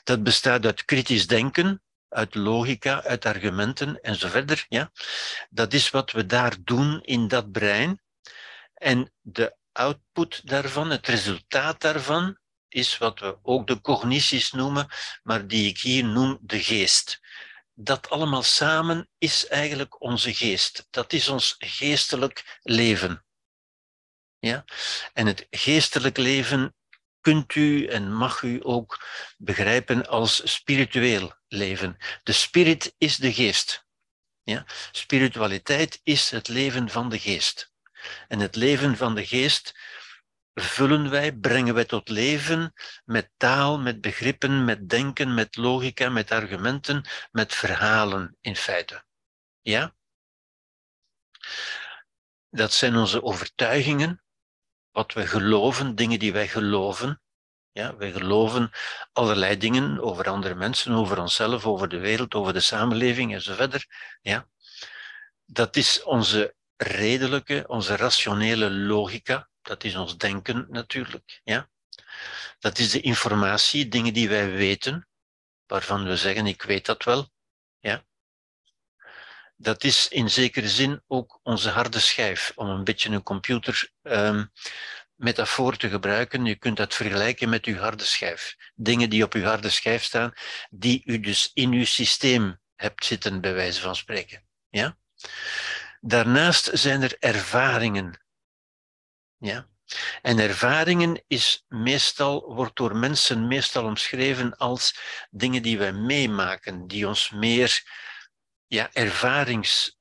Dat 0.05 0.23
bestaat 0.23 0.65
uit 0.65 0.85
kritisch 0.85 1.27
denken, 1.27 1.83
uit 2.09 2.35
logica, 2.35 3.03
uit 3.03 3.27
argumenten 3.27 4.01
en 4.01 4.15
zo 4.15 4.29
verder. 4.29 4.67
Ja? 4.69 4.91
Dat 5.51 5.73
is 5.73 5.91
wat 5.91 6.11
we 6.11 6.27
daar 6.27 6.57
doen 6.65 7.03
in 7.03 7.29
dat 7.29 7.53
brein. 7.53 8.03
En 8.75 9.13
de 9.21 9.57
output 9.73 10.49
daarvan, 10.49 10.91
het 10.91 11.07
resultaat 11.07 11.81
daarvan, 11.81 12.39
is 12.75 12.99
wat 12.99 13.21
we 13.21 13.39
ook 13.43 13.67
de 13.67 13.81
cognities 13.81 14.53
noemen, 14.53 14.89
maar 15.23 15.47
die 15.47 15.69
ik 15.69 15.79
hier 15.79 16.05
noem 16.05 16.39
de 16.41 16.63
geest 16.63 17.23
dat 17.75 18.11
allemaal 18.11 18.43
samen 18.43 19.09
is 19.19 19.47
eigenlijk 19.47 20.03
onze 20.03 20.35
geest. 20.35 20.87
Dat 20.91 21.13
is 21.13 21.29
ons 21.29 21.55
geestelijk 21.59 22.59
leven. 22.63 23.25
Ja? 24.39 24.65
En 25.13 25.27
het 25.27 25.47
geestelijk 25.51 26.17
leven 26.17 26.75
kunt 27.21 27.55
u 27.55 27.87
en 27.87 28.13
mag 28.13 28.43
u 28.43 28.61
ook 28.63 29.05
begrijpen 29.37 30.07
als 30.07 30.53
spiritueel 30.53 31.33
leven. 31.49 31.97
De 32.23 32.33
spirit 32.33 32.95
is 32.99 33.17
de 33.17 33.33
geest. 33.33 33.87
Ja? 34.43 34.67
Spiritualiteit 34.93 36.01
is 36.03 36.31
het 36.31 36.49
leven 36.49 36.91
van 36.91 37.09
de 37.09 37.19
geest. 37.19 37.73
En 38.29 38.41
het 38.41 38.57
leven 38.57 38.97
van 38.97 39.15
de 39.15 39.27
geest 39.27 39.75
vullen 40.55 41.11
wij, 41.11 41.33
brengen 41.33 41.75
wij 41.75 41.85
tot 41.85 42.09
leven 42.09 42.73
met 43.05 43.31
taal, 43.37 43.79
met 43.79 44.01
begrippen, 44.01 44.65
met 44.65 44.89
denken, 44.89 45.35
met 45.35 45.57
logica, 45.57 46.09
met 46.09 46.31
argumenten, 46.31 47.05
met 47.31 47.55
verhalen 47.55 48.37
in 48.41 48.57
feite. 48.57 49.05
Ja? 49.61 49.95
Dat 52.51 52.73
zijn 52.73 52.97
onze 52.97 53.23
overtuigingen, 53.23 54.23
wat 54.91 55.13
we 55.13 55.27
geloven, 55.27 55.95
dingen 55.95 56.19
die 56.19 56.33
wij 56.33 56.49
geloven. 56.49 57.19
Ja, 57.73 57.97
wij 57.97 58.13
geloven 58.13 58.71
allerlei 59.13 59.57
dingen 59.57 60.01
over 60.01 60.29
andere 60.29 60.55
mensen, 60.55 60.93
over 60.93 61.19
onszelf, 61.21 61.67
over 61.67 61.89
de 61.89 61.99
wereld, 61.99 62.35
over 62.35 62.53
de 62.53 62.61
samenleving 62.61 63.35
en 63.35 63.43
zo 63.43 63.55
verder. 63.55 63.87
Ja. 64.21 64.49
Dat 65.45 65.77
is 65.77 66.03
onze 66.03 66.55
redelijke, 66.77 67.65
onze 67.67 67.97
rationele 67.97 68.71
logica. 68.71 69.49
Dat 69.65 69.85
is 69.85 69.95
ons 69.95 70.17
denken 70.17 70.67
natuurlijk. 70.71 71.41
Ja? 71.45 71.69
Dat 72.59 72.79
is 72.79 72.91
de 72.91 73.01
informatie, 73.01 73.89
dingen 73.89 74.13
die 74.13 74.29
wij 74.29 74.51
weten, 74.51 75.09
waarvan 75.67 76.05
we 76.05 76.17
zeggen, 76.17 76.47
ik 76.47 76.63
weet 76.63 76.87
dat 76.87 77.05
wel. 77.05 77.31
Ja? 77.79 78.05
Dat 79.57 79.85
is 79.85 80.09
in 80.09 80.31
zekere 80.31 80.69
zin 80.69 81.03
ook 81.07 81.41
onze 81.43 81.71
harde 81.71 82.01
schijf, 82.01 82.53
om 82.55 82.69
een 82.69 82.85
beetje 82.85 83.11
een 83.11 83.23
computer 83.23 83.91
um, 84.03 84.53
metafoor 85.15 85.77
te 85.77 85.89
gebruiken. 85.89 86.45
Je 86.45 86.55
kunt 86.55 86.77
dat 86.77 86.95
vergelijken 86.95 87.49
met 87.49 87.65
uw 87.65 87.77
harde 87.77 88.05
schijf. 88.05 88.57
Dingen 88.75 89.11
die 89.11 89.25
op 89.25 89.35
uw 89.35 89.43
harde 89.43 89.71
schijf 89.71 90.03
staan, 90.03 90.33
die 90.71 91.03
u 91.05 91.21
dus 91.21 91.51
in 91.55 91.73
uw 91.73 91.85
systeem 91.85 92.61
hebt 92.75 93.05
zitten, 93.05 93.41
bij 93.41 93.55
wijze 93.55 93.81
van 93.81 93.97
spreken. 93.97 94.45
Ja? 94.69 94.97
Daarnaast 96.01 96.71
zijn 96.73 97.03
er 97.03 97.17
ervaringen. 97.19 98.24
Ja? 99.45 99.69
En 100.23 100.39
ervaringen 100.39 101.23
is 101.27 101.65
meestal, 101.69 102.55
wordt 102.55 102.77
door 102.77 102.97
mensen 102.97 103.47
meestal 103.47 103.85
omschreven 103.85 104.57
als 104.57 104.99
dingen 105.31 105.63
die 105.63 105.79
wij 105.79 105.93
meemaken, 105.93 106.87
die 106.87 107.09
ons 107.09 107.31
meer 107.31 107.83
ja, 108.67 108.93
ervarings, 108.93 109.99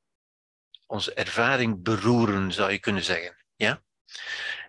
onze 0.88 1.14
ervaring 1.14 1.84
beroeren, 1.84 2.52
zou 2.52 2.72
je 2.72 2.80
kunnen 2.80 3.04
zeggen. 3.04 3.46
Ja? 3.56 3.84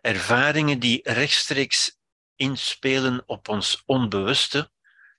Ervaringen 0.00 0.78
die 0.78 1.00
rechtstreeks 1.02 1.98
inspelen 2.37 3.22
op 3.26 3.48
ons 3.48 3.82
onbewuste, 3.87 4.70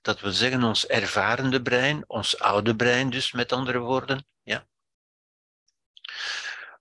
dat 0.02 0.20
wil 0.20 0.32
zeggen 0.32 0.62
ons 0.62 0.86
ervarende 0.86 1.62
brein, 1.62 2.04
ons 2.06 2.38
oude 2.38 2.76
brein 2.76 3.10
dus 3.10 3.32
met 3.32 3.52
andere 3.52 3.78
woorden. 3.78 4.26
Ja? 4.42 4.66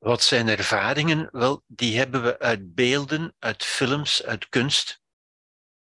Wat 0.06 0.24
zijn 0.24 0.48
ervaringen? 0.48 1.28
Wel, 1.32 1.64
die 1.68 1.98
hebben 1.98 2.24
we 2.24 2.40
uit 2.40 2.76
beelden, 2.76 3.36
uit 3.40 3.64
films, 3.64 4.24
uit 4.24 4.50
kunst. 4.50 5.02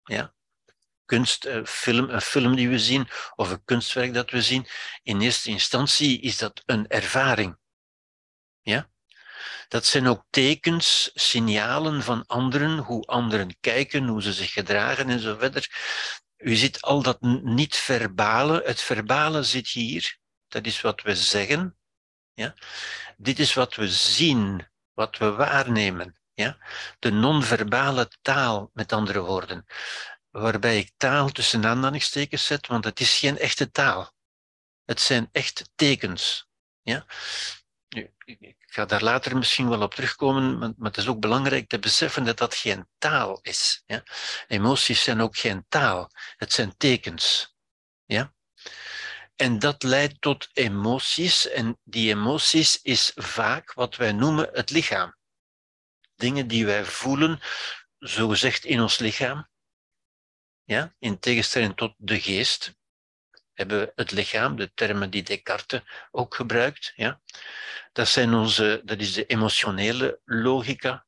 Ja? 0.03 0.33
Kunst, 1.05 1.45
een 1.45 1.63
eh, 1.63 1.65
film, 1.65 2.09
een 2.09 2.21
film 2.21 2.55
die 2.55 2.69
we 2.69 2.79
zien 2.79 3.07
of 3.35 3.51
een 3.51 3.63
kunstwerk 3.63 4.13
dat 4.13 4.31
we 4.31 4.41
zien. 4.41 4.67
In 5.03 5.21
eerste 5.21 5.49
instantie 5.49 6.21
is 6.21 6.37
dat 6.37 6.63
een 6.65 6.87
ervaring. 6.87 7.57
Ja? 8.61 8.89
Dat 9.67 9.85
zijn 9.85 10.07
ook 10.07 10.25
tekens, 10.29 11.11
signalen 11.13 12.03
van 12.03 12.25
anderen, 12.25 12.77
hoe 12.77 13.05
anderen 13.05 13.57
kijken, 13.59 14.07
hoe 14.07 14.21
ze 14.21 14.33
zich 14.33 14.51
gedragen 14.51 15.09
en 15.09 15.19
zo 15.19 15.37
verder. 15.37 15.69
U 16.37 16.55
ziet 16.55 16.81
al 16.81 17.01
dat 17.01 17.21
niet-verbale, 17.21 18.61
het 18.65 18.81
verbale 18.81 19.43
zit 19.43 19.67
hier, 19.67 20.17
dat 20.47 20.65
is 20.65 20.81
wat 20.81 21.01
we 21.01 21.15
zeggen. 21.15 21.77
Ja? 22.33 22.53
Dit 23.17 23.39
is 23.39 23.53
wat 23.53 23.75
we 23.75 23.87
zien, 23.89 24.67
wat 24.93 25.17
we 25.17 25.31
waarnemen. 25.31 26.15
Ja? 26.33 26.57
De 26.99 27.11
non-verbale 27.11 28.09
taal, 28.21 28.69
met 28.73 28.91
andere 28.91 29.21
woorden. 29.21 29.65
Waarbij 30.29 30.77
ik 30.77 30.91
taal 30.97 31.29
tussen 31.29 31.65
aanhalingstekens 31.65 32.45
zet, 32.45 32.67
want 32.67 32.83
het 32.83 32.99
is 32.99 33.17
geen 33.17 33.37
echte 33.37 33.71
taal. 33.71 34.11
Het 34.85 35.01
zijn 35.01 35.29
echt 35.31 35.69
tekens. 35.75 36.47
Ja? 36.81 37.05
Ik 38.25 38.55
ga 38.65 38.85
daar 38.85 39.03
later 39.03 39.37
misschien 39.37 39.69
wel 39.69 39.81
op 39.81 39.93
terugkomen, 39.93 40.57
maar, 40.57 40.71
het 40.77 40.97
is 40.97 41.07
ook 41.07 41.19
belangrijk 41.19 41.69
te 41.69 41.79
beseffen 41.79 42.23
dat 42.23 42.37
dat 42.37 42.55
geen 42.55 42.87
taal 42.97 43.39
is. 43.41 43.83
Ja? 43.85 44.03
Emoties 44.47 45.03
zijn 45.03 45.21
ook 45.21 45.37
geen 45.37 45.65
taal, 45.69 46.11
het 46.37 46.53
zijn 46.53 46.77
tekens. 46.77 47.52
En 49.35 49.59
dat 49.59 49.83
leidt 49.83 50.21
tot 50.21 50.49
emoties, 50.53 51.49
en 51.49 51.79
die 51.83 52.09
emoties 52.09 52.81
is 52.81 53.11
vaak 53.15 53.73
wat 53.73 53.95
wij 53.95 54.11
noemen 54.11 54.49
het 54.51 54.69
lichaam. 54.69 55.15
Dingen 56.15 56.47
die 56.47 56.65
wij 56.65 56.85
voelen, 56.85 57.39
zogezegd 57.97 58.65
in 58.65 58.81
ons 58.81 58.97
lichaam. 58.97 59.49
Ja? 60.63 60.95
In 60.99 61.19
tegenstelling 61.19 61.75
tot 61.75 61.93
de 61.97 62.21
geest 62.21 62.75
hebben 63.53 63.79
we 63.79 63.91
het 63.95 64.11
lichaam, 64.11 64.55
de 64.55 64.73
termen 64.73 65.09
die 65.09 65.23
Descartes 65.23 65.81
ook 66.11 66.35
gebruikt. 66.35 66.93
Ja? 66.95 67.21
Dat, 67.91 68.07
zijn 68.07 68.33
onze, 68.33 68.81
dat 68.85 68.99
is 68.99 69.13
de 69.13 69.25
emotionele 69.25 70.19
logica. 70.25 71.05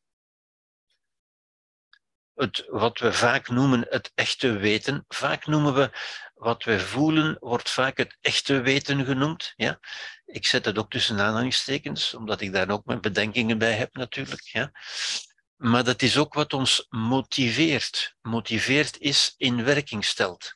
Het, 2.36 2.64
wat 2.68 3.00
we 3.00 3.14
vaak 3.14 3.50
noemen 3.50 3.86
het 3.90 4.12
echte 4.16 4.52
weten. 4.52 5.06
Vaak 5.08 5.46
noemen 5.46 5.74
we 5.74 5.92
wat 6.34 6.64
we 6.64 6.80
voelen, 6.80 7.38
wordt 7.40 7.70
vaak 7.70 7.98
het 7.98 8.18
echte 8.22 8.62
weten 8.62 9.06
genoemd. 9.06 9.54
Ja? 9.56 9.80
Ik 10.26 10.46
zet 10.46 10.66
het 10.66 10.78
ook 10.78 10.90
tussen 10.90 11.20
aanhalingstekens, 11.20 12.14
omdat 12.14 12.42
ik 12.42 12.54
daar 12.54 12.70
ook 12.70 12.86
mijn 12.86 13.02
bedenkingen 13.02 13.58
bij 13.58 13.74
heb 13.74 13.94
natuurlijk. 13.94 14.42
Ja? 14.42 14.72
Maar 15.56 15.84
dat 15.84 16.02
is 16.02 16.18
ook 16.18 16.34
wat 16.34 16.54
ons 16.54 16.86
motiveert. 16.90 18.16
Motiveert 18.22 18.98
is 18.98 19.34
in 19.38 19.64
werking 19.64 20.06
stelt, 20.06 20.56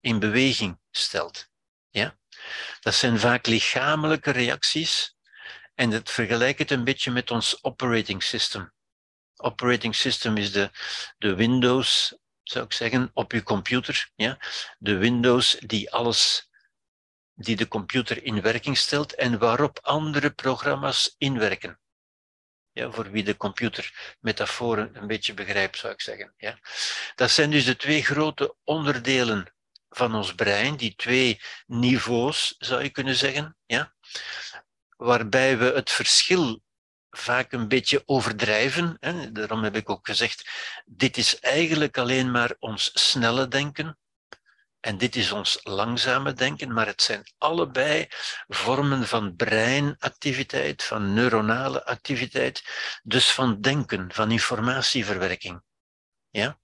in 0.00 0.18
beweging 0.18 0.78
stelt. 0.90 1.48
Ja? 1.90 2.18
Dat 2.80 2.94
zijn 2.94 3.18
vaak 3.18 3.46
lichamelijke 3.46 4.30
reacties 4.30 5.14
en 5.74 5.90
het 5.90 6.10
vergelijk 6.10 6.58
het 6.58 6.70
een 6.70 6.84
beetje 6.84 7.10
met 7.10 7.30
ons 7.30 7.64
operating 7.64 8.22
system. 8.22 8.72
Operating 9.40 9.94
system 9.94 10.36
is 10.36 10.52
de, 10.52 10.70
de 11.18 11.34
Windows, 11.34 12.14
zou 12.42 12.64
ik 12.64 12.72
zeggen, 12.72 13.10
op 13.14 13.32
je 13.32 13.42
computer. 13.42 14.10
Ja? 14.14 14.38
De 14.78 14.96
Windows 14.96 15.58
die 15.58 15.90
alles, 15.90 16.50
die 17.34 17.56
de 17.56 17.68
computer 17.68 18.24
in 18.24 18.40
werking 18.40 18.78
stelt 18.78 19.14
en 19.14 19.38
waarop 19.38 19.78
andere 19.82 20.30
programma's 20.30 21.14
inwerken. 21.18 21.80
Ja, 22.72 22.90
voor 22.90 23.10
wie 23.10 23.24
de 23.24 23.36
computermetaforen 23.36 24.96
een 24.96 25.06
beetje 25.06 25.34
begrijpt, 25.34 25.78
zou 25.78 25.92
ik 25.92 26.00
zeggen. 26.00 26.34
Ja? 26.36 26.58
Dat 27.14 27.30
zijn 27.30 27.50
dus 27.50 27.64
de 27.64 27.76
twee 27.76 28.02
grote 28.02 28.56
onderdelen 28.64 29.54
van 29.88 30.14
ons 30.14 30.34
brein, 30.34 30.76
die 30.76 30.94
twee 30.96 31.40
niveaus, 31.66 32.54
zou 32.58 32.82
je 32.82 32.90
kunnen 32.90 33.16
zeggen. 33.16 33.56
Ja? 33.66 33.94
Waarbij 34.96 35.58
we 35.58 35.64
het 35.64 35.90
verschil 35.90 36.62
vaak 37.10 37.52
een 37.52 37.68
beetje 37.68 38.02
overdrijven. 38.06 38.96
Hè. 39.00 39.32
Daarom 39.32 39.62
heb 39.62 39.76
ik 39.76 39.90
ook 39.90 40.06
gezegd, 40.06 40.50
dit 40.84 41.16
is 41.16 41.38
eigenlijk 41.38 41.98
alleen 41.98 42.30
maar 42.30 42.54
ons 42.58 42.90
snelle 42.94 43.48
denken. 43.48 43.98
En 44.80 44.98
dit 44.98 45.16
is 45.16 45.32
ons 45.32 45.60
langzame 45.62 46.32
denken, 46.32 46.72
maar 46.72 46.86
het 46.86 47.02
zijn 47.02 47.32
allebei 47.38 48.06
vormen 48.48 49.06
van 49.06 49.36
breinactiviteit, 49.36 50.82
van 50.82 51.12
neuronale 51.14 51.84
activiteit, 51.84 52.62
dus 53.02 53.32
van 53.32 53.60
denken, 53.60 54.12
van 54.12 54.30
informatieverwerking. 54.30 55.62
Ja? 56.30 56.58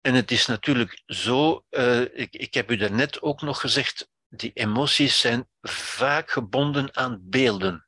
En 0.00 0.14
het 0.14 0.30
is 0.30 0.46
natuurlijk 0.46 1.02
zo, 1.06 1.64
uh, 1.70 2.00
ik, 2.00 2.34
ik 2.34 2.54
heb 2.54 2.70
u 2.70 2.76
daarnet 2.76 3.22
ook 3.22 3.42
nog 3.42 3.60
gezegd, 3.60 4.10
die 4.28 4.50
emoties 4.52 5.20
zijn 5.20 5.48
vaak 5.60 6.30
gebonden 6.30 6.96
aan 6.96 7.18
beelden. 7.22 7.86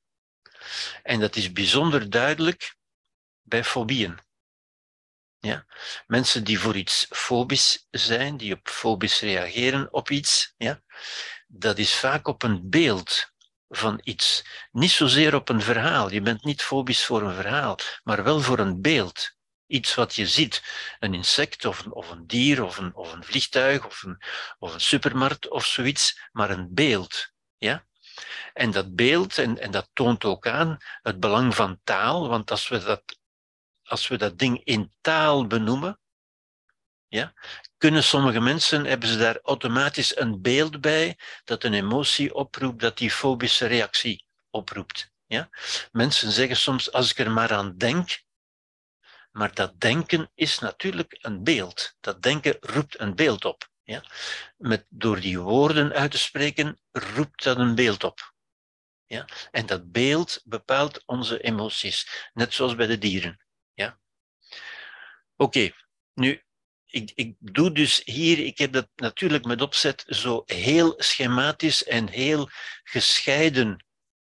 En 1.03 1.21
dat 1.21 1.37
is 1.37 1.53
bijzonder 1.53 2.11
duidelijk 2.11 2.77
bij 3.43 3.65
fobieën. 3.65 4.19
Ja? 5.39 5.67
Mensen 6.07 6.45
die 6.45 6.59
voor 6.59 6.77
iets 6.77 7.07
fobisch 7.11 7.87
zijn, 7.91 8.37
die 8.37 8.55
op 8.55 8.69
fobisch 8.69 9.21
reageren 9.21 9.93
op 9.93 10.11
iets, 10.11 10.55
ja? 10.57 10.83
dat 11.47 11.79
is 11.79 11.95
vaak 11.95 12.29
op 12.29 12.43
een 12.43 12.71
beeld 12.71 13.33
van 13.69 14.01
iets. 14.03 14.45
Niet 14.73 14.91
zozeer 14.91 15.35
op 15.35 15.49
een 15.49 15.63
verhaal. 15.63 16.11
Je 16.11 16.21
bent 16.21 16.45
niet 16.45 16.63
fobisch 16.63 17.05
voor 17.05 17.23
een 17.23 17.35
verhaal, 17.35 17.79
maar 18.03 18.25
wel 18.25 18.41
voor 18.41 18.59
een 18.59 18.81
beeld. 18.81 19.33
Iets 19.67 19.95
wat 19.95 20.15
je 20.15 20.27
ziet. 20.27 20.63
Een 20.99 21.15
insect 21.15 21.65
of 21.65 21.85
een, 21.85 21.93
of 21.93 22.11
een 22.11 22.27
dier 22.27 22.63
of 22.63 22.79
een, 22.79 22.95
of 22.95 23.13
een 23.13 23.25
vliegtuig 23.25 23.87
of 23.87 24.03
een, 24.03 24.23
of 24.59 24.75
een 24.75 24.81
supermarkt 24.81 25.49
of 25.49 25.67
zoiets, 25.67 26.29
maar 26.33 26.51
een 26.51 26.69
beeld. 26.75 27.33
Ja? 27.59 27.87
En 28.53 28.71
dat 28.71 28.95
beeld, 28.95 29.39
en, 29.39 29.59
en 29.59 29.71
dat 29.71 29.91
toont 29.93 30.25
ook 30.25 30.47
aan 30.47 30.79
het 31.03 31.21
belang 31.21 31.55
van 31.55 31.81
taal, 31.85 32.29
want 32.29 32.51
als 32.51 32.69
we 32.69 32.79
dat, 32.79 33.19
als 33.83 34.09
we 34.09 34.17
dat 34.17 34.39
ding 34.39 34.65
in 34.65 34.93
taal 35.01 35.47
benoemen, 35.47 35.99
ja, 37.09 37.35
kunnen 37.79 38.05
sommige 38.05 38.41
mensen, 38.41 38.85
hebben 38.85 39.09
ze 39.09 39.17
daar 39.17 39.41
automatisch 39.43 40.17
een 40.17 40.43
beeld 40.43 40.81
bij 40.81 41.19
dat 41.45 41.65
een 41.65 41.75
emotie 41.75 42.35
oproept, 42.35 42.81
dat 42.81 42.99
die 42.99 43.11
fobische 43.11 43.67
reactie 43.67 44.27
oproept. 44.51 45.13
Ja? 45.27 45.49
Mensen 45.93 46.33
zeggen 46.33 46.57
soms, 46.57 46.93
als 46.93 47.11
ik 47.11 47.19
er 47.19 47.31
maar 47.31 47.53
aan 47.53 47.77
denk, 47.77 48.23
maar 49.31 49.55
dat 49.55 49.81
denken 49.81 50.31
is 50.35 50.59
natuurlijk 50.59 51.19
een 51.21 51.45
beeld. 51.45 51.97
Dat 52.01 52.23
denken 52.23 52.57
roept 52.61 53.01
een 53.01 53.15
beeld 53.15 53.45
op. 53.45 53.73
Ja? 53.85 54.05
Met, 54.57 54.87
door 54.89 55.21
die 55.21 55.39
woorden 55.39 55.93
uit 55.93 56.11
te 56.11 56.19
spreken, 56.19 56.81
roept 56.91 57.43
dat 57.43 57.59
een 57.59 57.75
beeld 57.75 58.05
op. 58.05 58.35
Ja? 59.07 59.29
En 59.51 59.67
dat 59.67 59.93
beeld 59.93 60.41
bepaalt 60.45 61.03
onze 61.07 61.41
emoties, 61.41 62.29
net 62.33 62.55
zoals 62.55 62.75
bij 62.75 62.87
de 62.87 62.99
dieren. 62.99 63.45
Ja? 63.73 63.99
Oké, 65.37 65.71
nu, 66.15 66.43
ik, 66.87 67.13
ik 67.15 67.37
doe 67.39 67.73
dus 67.73 68.03
hier, 68.05 68.39
ik 68.39 68.59
heb 68.59 68.73
dat 68.73 68.89
natuurlijk 68.95 69.45
met 69.45 69.63
opzet 69.63 70.05
zo 70.07 70.43
heel 70.47 70.95
schematisch 70.97 71.85
en 71.85 72.09
heel 72.09 72.49
gescheiden 72.83 73.85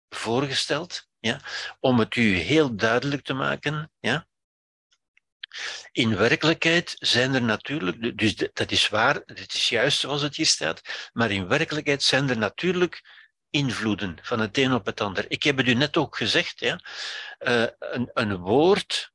voorgesteld, 0.09 1.09
ja? 1.19 1.41
om 1.81 1.99
het 1.99 2.17
u 2.17 2.37
heel 2.37 2.77
duidelijk 2.77 3.23
te 3.23 3.35
maken. 3.35 3.93
Ja? 4.01 4.29
In 5.93 6.17
werkelijkheid 6.17 6.95
zijn 6.99 7.35
er 7.35 7.43
natuurlijk, 7.43 8.19
dus 8.19 8.35
dat 8.53 8.71
is 8.71 8.89
waar, 8.89 9.23
het 9.27 9.55
is 9.55 9.69
juist 9.69 9.99
zoals 9.99 10.23
het 10.23 10.37
hier 10.37 10.47
staat, 10.47 11.11
maar 11.13 11.31
in 11.31 11.49
werkelijkheid 11.49 12.03
zijn 12.03 12.29
er 12.31 12.39
natuurlijk 12.39 13.25
invloeden 13.51 14.19
van 14.23 14.41
het 14.41 14.59
een 14.59 14.73
op 14.73 14.87
het 14.87 15.01
ander. 15.01 15.25
Ik 15.29 15.43
heb 15.43 15.57
het 15.57 15.69
u 15.69 15.75
net 15.75 15.97
ook 15.97 16.17
gezegd, 16.17 16.61
ja? 16.61 16.81
Uh, 17.39 17.67
een, 17.79 18.11
een 18.13 18.37
woord 18.37 19.15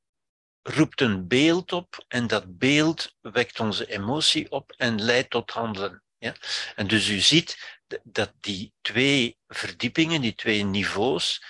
roept 0.62 1.02
een 1.02 1.28
beeld 1.28 1.72
op 1.72 2.06
en 2.08 2.28
dat 2.28 2.58
beeld 2.58 3.16
wekt 3.22 3.60
onze 3.60 3.86
emotie 3.86 4.52
op 4.52 4.72
en 4.78 5.02
leidt 5.02 5.30
tot 5.30 5.52
handelen. 5.52 6.04
Ja? 6.18 6.36
En 6.76 6.88
dus 6.88 7.10
u 7.10 7.20
ziet 7.20 7.80
dat 8.04 8.34
die 8.40 8.74
twee 8.82 9.38
verdiepingen, 9.48 10.22
die 10.22 10.36
twee 10.36 10.64
niveaus, 10.64 11.44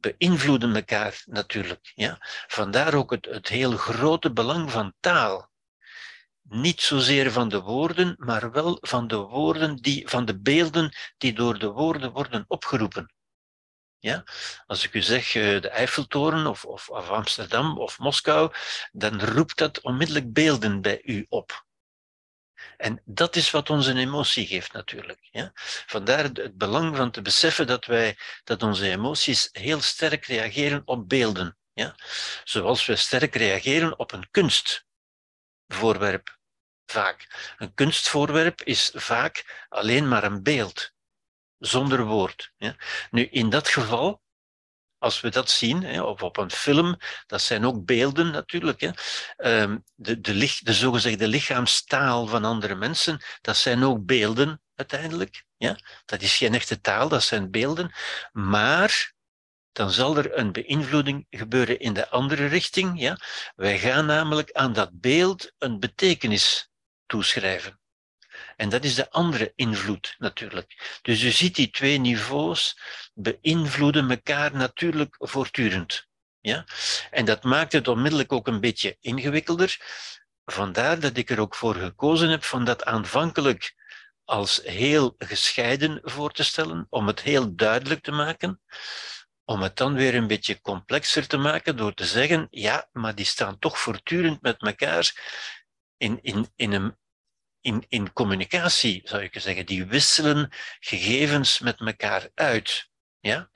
beïnvloeden 0.00 0.74
elkaar 0.74 1.22
natuurlijk. 1.24 1.92
Ja? 1.94 2.18
Vandaar 2.46 2.94
ook 2.94 3.10
het, 3.10 3.24
het 3.24 3.48
heel 3.48 3.76
grote 3.76 4.32
belang 4.32 4.70
van 4.70 4.94
taal. 5.00 5.50
Niet 6.42 6.80
zozeer 6.80 7.32
van 7.32 7.48
de 7.48 7.60
woorden, 7.60 8.14
maar 8.18 8.50
wel 8.52 8.78
van 8.80 9.06
de 9.06 9.16
woorden 9.16 9.76
die, 9.76 10.08
van 10.08 10.24
de 10.24 10.40
beelden 10.40 10.94
die 11.18 11.32
door 11.32 11.58
de 11.58 11.70
woorden 11.70 12.12
worden 12.12 12.44
opgeroepen. 12.48 13.14
Ja? 13.98 14.24
Als 14.66 14.84
ik 14.84 14.94
u 14.94 15.02
zeg 15.02 15.34
eh, 15.34 15.60
de 15.60 15.68
Eiffeltoren 15.68 16.46
of, 16.46 16.64
of, 16.64 16.88
of 16.88 17.08
Amsterdam 17.08 17.78
of 17.78 17.98
Moskou, 17.98 18.52
dan 18.92 19.20
roept 19.20 19.58
dat 19.58 19.80
onmiddellijk 19.80 20.32
beelden 20.32 20.80
bij 20.80 21.02
u 21.02 21.26
op. 21.28 21.68
En 22.80 23.02
dat 23.04 23.36
is 23.36 23.50
wat 23.50 23.70
onze 23.70 23.94
emotie 23.94 24.46
geeft 24.46 24.72
natuurlijk. 24.72 25.28
Ja? 25.30 25.50
Vandaar 25.86 26.24
het 26.24 26.58
belang 26.58 26.96
van 26.96 27.10
te 27.10 27.22
beseffen 27.22 27.66
dat, 27.66 27.84
wij, 27.84 28.18
dat 28.44 28.62
onze 28.62 28.90
emoties 28.90 29.48
heel 29.52 29.80
sterk 29.80 30.24
reageren 30.24 30.82
op 30.84 31.08
beelden. 31.08 31.58
Ja? 31.72 31.94
Zoals 32.44 32.86
we 32.86 32.96
sterk 32.96 33.34
reageren 33.34 33.98
op 33.98 34.12
een 34.12 34.30
kunstvoorwerp. 34.30 36.38
Vaak. 36.86 37.54
Een 37.58 37.74
kunstvoorwerp 37.74 38.62
is 38.62 38.90
vaak 38.94 39.66
alleen 39.68 40.08
maar 40.08 40.24
een 40.24 40.42
beeld, 40.42 40.92
zonder 41.58 42.04
woord. 42.04 42.52
Ja? 42.56 42.76
Nu, 43.10 43.26
in 43.26 43.50
dat 43.50 43.68
geval 43.68 44.22
als 45.00 45.20
we 45.20 45.28
dat 45.28 45.50
zien, 45.50 45.82
hè, 45.82 46.02
of 46.02 46.22
op 46.22 46.36
een 46.36 46.50
film, 46.50 46.96
dat 47.26 47.42
zijn 47.42 47.66
ook 47.66 47.84
beelden 47.84 48.30
natuurlijk. 48.30 48.80
Hè. 48.80 48.90
Ehm, 49.36 49.78
de, 49.94 50.20
de, 50.20 50.58
de 50.60 50.72
zogezegde 50.72 51.28
lichaamstaal 51.28 52.26
van 52.26 52.44
andere 52.44 52.74
mensen, 52.74 53.24
dat 53.40 53.56
zijn 53.56 53.84
ook 53.84 54.04
beelden 54.04 54.62
uiteindelijk. 54.74 55.44
Ja. 55.56 55.78
Dat 56.04 56.22
is 56.22 56.36
geen 56.36 56.54
echte 56.54 56.80
taal, 56.80 57.08
dat 57.08 57.22
zijn 57.22 57.50
beelden. 57.50 57.92
Maar 58.32 59.12
dan 59.72 59.90
zal 59.90 60.16
er 60.16 60.38
een 60.38 60.52
beïnvloeding 60.52 61.26
gebeuren 61.30 61.78
in 61.78 61.92
de 61.92 62.08
andere 62.08 62.46
richting. 62.46 63.00
Ja. 63.00 63.16
Wij 63.56 63.78
gaan 63.78 64.06
namelijk 64.06 64.52
aan 64.52 64.72
dat 64.72 65.00
beeld 65.00 65.52
een 65.58 65.80
betekenis 65.80 66.70
toeschrijven. 67.06 67.79
En 68.56 68.68
dat 68.68 68.84
is 68.84 68.94
de 68.94 69.10
andere 69.10 69.52
invloed 69.56 70.14
natuurlijk. 70.18 70.98
Dus 71.02 71.22
je 71.22 71.30
ziet 71.30 71.54
die 71.54 71.70
twee 71.70 71.98
niveaus 71.98 72.80
beïnvloeden 73.14 74.10
elkaar 74.10 74.56
natuurlijk 74.56 75.16
voortdurend. 75.18 76.06
Ja? 76.40 76.64
En 77.10 77.24
dat 77.24 77.44
maakt 77.44 77.72
het 77.72 77.88
onmiddellijk 77.88 78.32
ook 78.32 78.46
een 78.46 78.60
beetje 78.60 78.96
ingewikkelder. 79.00 79.76
Vandaar 80.44 81.00
dat 81.00 81.16
ik 81.16 81.30
er 81.30 81.40
ook 81.40 81.54
voor 81.54 81.74
gekozen 81.74 82.28
heb 82.28 82.44
van 82.44 82.64
dat 82.64 82.84
aanvankelijk 82.84 83.74
als 84.24 84.60
heel 84.62 85.14
gescheiden 85.18 86.00
voor 86.02 86.32
te 86.32 86.44
stellen, 86.44 86.86
om 86.88 87.06
het 87.06 87.20
heel 87.20 87.54
duidelijk 87.54 88.02
te 88.02 88.12
maken, 88.12 88.60
om 89.44 89.62
het 89.62 89.76
dan 89.76 89.94
weer 89.94 90.14
een 90.14 90.26
beetje 90.26 90.60
complexer 90.60 91.26
te 91.26 91.36
maken 91.36 91.76
door 91.76 91.94
te 91.94 92.04
zeggen, 92.04 92.46
ja, 92.50 92.88
maar 92.92 93.14
die 93.14 93.24
staan 93.24 93.58
toch 93.58 93.78
voortdurend 93.78 94.42
met 94.42 94.62
elkaar 94.62 95.12
in, 95.96 96.18
in, 96.22 96.48
in, 96.56 96.72
een, 96.72 96.98
in, 97.60 97.84
in 97.88 98.12
communicatie, 98.12 99.00
zou 99.04 99.22
je 99.22 99.40
zeggen. 99.40 99.66
Die 99.66 99.84
wisselen 99.84 100.52
gegevens 100.80 101.58
met 101.58 101.80
elkaar 101.80 102.28
uit. 102.34 102.90
Ja? 103.20 103.50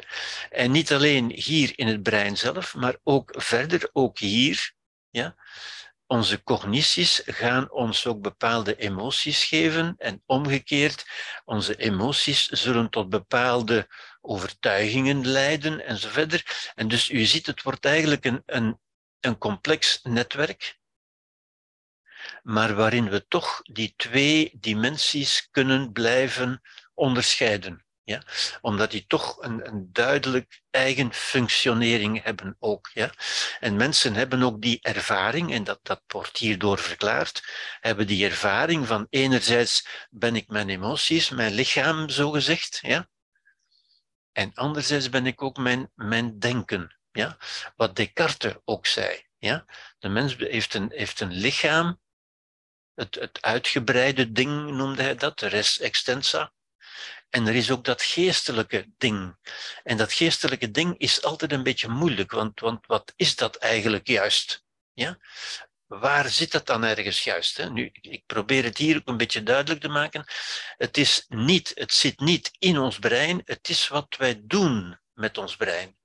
En 0.50 0.70
niet 0.70 0.92
alleen 0.92 1.30
hier 1.30 1.72
in 1.78 1.86
het 1.86 2.02
brein 2.02 2.36
zelf, 2.36 2.74
maar 2.74 2.96
ook 3.02 3.34
verder, 3.36 3.90
ook 3.92 4.18
hier. 4.18 4.72
Ja? 5.10 5.36
Onze 6.06 6.42
cognities 6.42 7.22
gaan 7.24 7.70
ons 7.70 8.06
ook 8.06 8.20
bepaalde 8.20 8.76
emoties 8.76 9.44
geven 9.44 9.94
en 9.98 10.22
omgekeerd, 10.26 11.06
onze 11.44 11.76
emoties 11.76 12.48
zullen 12.48 12.90
tot 12.90 13.08
bepaalde 13.08 13.88
overtuigingen 14.20 15.26
leiden 15.26 15.86
en 15.86 15.96
zo 15.96 16.08
verder. 16.08 16.72
En 16.74 16.88
dus 16.88 17.10
u 17.10 17.24
ziet, 17.24 17.46
het 17.46 17.62
wordt 17.62 17.84
eigenlijk 17.84 18.24
een, 18.24 18.42
een, 18.46 18.80
een 19.20 19.38
complex 19.38 20.00
netwerk 20.02 20.78
maar 22.42 22.74
waarin 22.74 23.08
we 23.08 23.26
toch 23.28 23.60
die 23.62 23.94
twee 23.96 24.52
dimensies 24.54 25.48
kunnen 25.50 25.92
blijven 25.92 26.62
onderscheiden. 26.94 27.84
Ja? 28.04 28.22
Omdat 28.60 28.90
die 28.90 29.04
toch 29.06 29.42
een, 29.42 29.66
een 29.66 29.88
duidelijk 29.92 30.62
eigen 30.70 31.12
functionering 31.12 32.22
hebben 32.22 32.56
ook. 32.58 32.90
Ja? 32.92 33.10
En 33.60 33.76
mensen 33.76 34.14
hebben 34.14 34.42
ook 34.42 34.62
die 34.62 34.78
ervaring, 34.82 35.52
en 35.52 35.64
dat, 35.64 35.78
dat 35.82 36.02
wordt 36.06 36.38
hierdoor 36.38 36.78
verklaard, 36.78 37.42
hebben 37.80 38.06
die 38.06 38.24
ervaring 38.24 38.86
van 38.86 39.06
enerzijds 39.10 39.86
ben 40.10 40.36
ik 40.36 40.48
mijn 40.48 40.68
emoties, 40.68 41.30
mijn 41.30 41.52
lichaam 41.52 42.08
zogezegd, 42.08 42.78
ja? 42.82 43.08
en 44.32 44.50
anderzijds 44.54 45.08
ben 45.08 45.26
ik 45.26 45.42
ook 45.42 45.56
mijn, 45.56 45.90
mijn 45.94 46.38
denken. 46.38 46.96
Ja? 47.12 47.36
Wat 47.76 47.96
Descartes 47.96 48.54
ook 48.64 48.86
zei. 48.86 49.26
Ja? 49.38 49.64
De 49.98 50.08
mens 50.08 50.36
heeft 50.36 50.74
een, 50.74 50.92
heeft 50.94 51.20
een 51.20 51.32
lichaam 51.32 52.00
het, 52.94 53.38
uitgebreide 53.40 54.32
ding 54.32 54.70
noemde 54.70 55.02
hij 55.02 55.14
dat, 55.14 55.38
de 55.38 55.46
res 55.46 55.78
extensa. 55.80 56.52
En 57.30 57.46
er 57.46 57.54
is 57.54 57.70
ook 57.70 57.84
dat 57.84 58.02
geestelijke 58.02 58.86
ding. 58.98 59.36
En 59.82 59.96
dat 59.96 60.12
geestelijke 60.12 60.70
ding 60.70 60.98
is 60.98 61.22
altijd 61.22 61.52
een 61.52 61.62
beetje 61.62 61.88
moeilijk, 61.88 62.30
want, 62.30 62.60
want 62.60 62.86
wat 62.86 63.12
is 63.16 63.36
dat 63.36 63.56
eigenlijk 63.56 64.06
juist? 64.06 64.64
Ja? 64.92 65.18
Waar 65.86 66.28
zit 66.28 66.52
dat 66.52 66.66
dan 66.66 66.84
ergens 66.84 67.24
juist? 67.24 67.56
Hè? 67.56 67.70
Nu, 67.70 67.90
ik 67.92 68.22
probeer 68.26 68.64
het 68.64 68.78
hier 68.78 68.96
ook 68.96 69.08
een 69.08 69.16
beetje 69.16 69.42
duidelijk 69.42 69.80
te 69.80 69.88
maken. 69.88 70.24
Het, 70.76 70.96
is 70.96 71.24
niet, 71.28 71.72
het 71.74 71.92
zit 71.92 72.20
niet 72.20 72.50
in 72.58 72.78
ons 72.78 72.98
brein, 72.98 73.42
het 73.44 73.68
is 73.68 73.88
wat 73.88 74.16
wij 74.18 74.40
doen 74.44 75.00
met 75.12 75.38
ons 75.38 75.56
brein. 75.56 75.96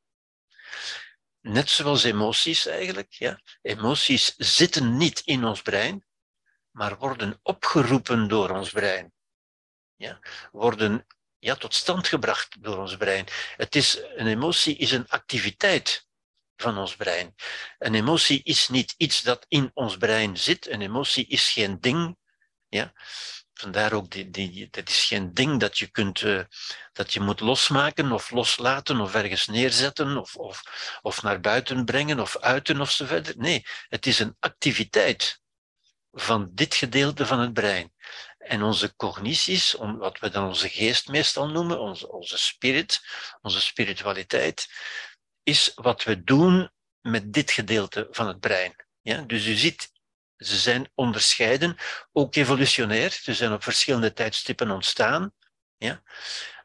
Net 1.42 1.70
zoals 1.70 2.04
emoties 2.04 2.66
eigenlijk. 2.66 3.14
Ja? 3.14 3.42
Emoties 3.62 4.36
zitten 4.38 4.98
niet 4.98 5.20
in 5.20 5.44
ons 5.44 5.62
brein, 5.62 6.06
maar 6.80 6.98
worden 6.98 7.40
opgeroepen 7.44 8.28
door 8.28 8.50
ons 8.50 8.70
brein. 8.70 9.12
Ja? 9.96 10.20
Worden 10.52 11.06
ja, 11.40 11.56
tot 11.56 11.74
stand 11.74 12.08
gebracht 12.08 12.64
door 12.64 12.78
ons 12.78 12.98
brein. 12.98 13.26
Het 13.56 13.76
is, 13.76 14.00
een 14.16 14.28
emotie 14.28 14.78
is 14.78 14.92
een 14.92 15.08
activiteit 15.08 16.08
van 16.56 16.78
ons 16.78 16.96
brein. 16.96 17.36
Een 17.78 17.96
emotie 17.96 18.44
is 18.44 18.70
niet 18.70 18.94
iets 18.98 19.22
dat 19.22 19.46
in 19.48 19.72
ons 19.74 19.98
brein 19.98 20.38
zit. 20.38 20.68
Een 20.68 20.82
emotie 20.82 21.28
is 21.28 21.52
geen 21.52 21.80
ding. 21.80 22.18
Ja? 22.68 22.94
Vandaar 23.54 23.94
ook, 23.94 24.12
die, 24.12 24.30
die, 24.30 24.68
dat 24.72 24.90
is 24.90 25.04
geen 25.04 25.34
ding 25.34 25.60
dat 25.60 25.78
je, 25.78 25.88
kunt, 25.88 26.22
uh, 26.22 26.44
dat 26.92 27.14
je 27.14 27.20
moet 27.20 27.40
losmaken 27.40 28.12
of 28.12 28.32
loslaten 28.32 29.00
of 29.00 29.14
ergens 29.16 29.48
neerzetten 29.48 30.18
of, 30.18 30.36
of, 30.36 30.62
of 31.02 31.22
naar 31.22 31.40
buiten 31.40 31.86
brengen 31.86 32.20
of 32.20 32.38
uiten 32.38 32.82
of 32.82 32.92
zo 32.92 33.06
verder. 33.06 33.34
Nee, 33.38 33.66
het 33.88 34.06
is 34.06 34.20
een 34.20 34.36
activiteit 34.40 35.42
van 36.12 36.50
dit 36.54 36.76
gedeelte 36.76 37.26
van 37.26 37.40
het 37.40 37.54
brein. 37.54 37.94
En 38.38 38.64
onze 38.64 38.96
cognities, 38.96 39.72
wat 39.74 40.20
we 40.20 40.30
dan 40.30 40.48
onze 40.48 40.70
geest 40.70 41.08
meestal 41.08 41.50
noemen, 41.50 41.80
onze, 41.80 42.12
onze 42.12 42.38
spirit, 42.38 43.02
onze 43.42 43.62
spiritualiteit, 43.62 44.68
is 45.44 45.72
wat 45.76 46.04
we 46.04 46.24
doen 46.24 46.72
met 47.02 47.34
dit 47.34 47.52
gedeelte 47.52 48.08
van 48.12 48.28
het 48.28 48.40
brein. 48.40 48.86
Ja? 49.02 49.22
Dus 49.22 49.46
u 49.46 49.54
ziet, 49.56 49.92
ze 50.38 50.58
zijn 50.58 50.92
onderscheiden, 50.96 51.78
ook 52.12 52.36
evolutionair. 52.36 53.12
Ze 53.12 53.34
zijn 53.34 53.54
op 53.54 53.64
verschillende 53.64 54.14
tijdstippen 54.14 54.72
ontstaan. 54.72 55.34
Ja? 55.78 56.04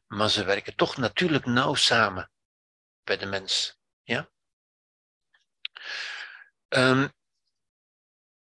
Maar 0.07 0.31
ze 0.31 0.45
werken 0.45 0.77
toch 0.77 0.97
natuurlijk 0.97 1.45
nauw 1.45 1.75
samen 1.75 2.31
bij 3.05 3.17
de 3.17 3.27
mens. 3.27 3.79
Ja? 4.03 4.31
Um, 6.69 7.13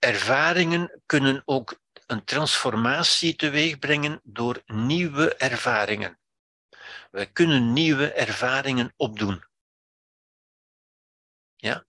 ervaringen 0.03 1.03
kunnen 1.07 1.43
ook 1.45 1.81
een 2.07 2.25
transformatie 2.25 3.37
teweegbrengen 3.37 4.21
door 4.23 4.63
nieuwe 4.67 5.35
ervaringen. 5.35 6.19
We 7.11 7.27
kunnen 7.27 7.73
nieuwe 7.73 8.13
ervaringen 8.13 8.93
opdoen. 8.97 9.45
Ja? 11.57 11.85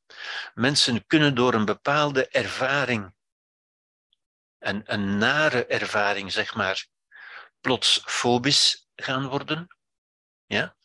Mensen 0.53 1.05
kunnen 1.05 1.35
door 1.35 1.53
een 1.53 1.65
bepaalde 1.65 2.27
ervaring, 2.27 3.13
een, 4.59 4.81
een 4.85 5.17
nare 5.17 5.65
ervaring 5.65 6.31
zeg 6.31 6.55
maar, 6.55 6.87
plots 7.61 8.01
fobisch 8.05 8.87
gaan 8.95 9.27
worden. 9.27 9.77
Ja? 10.45 10.75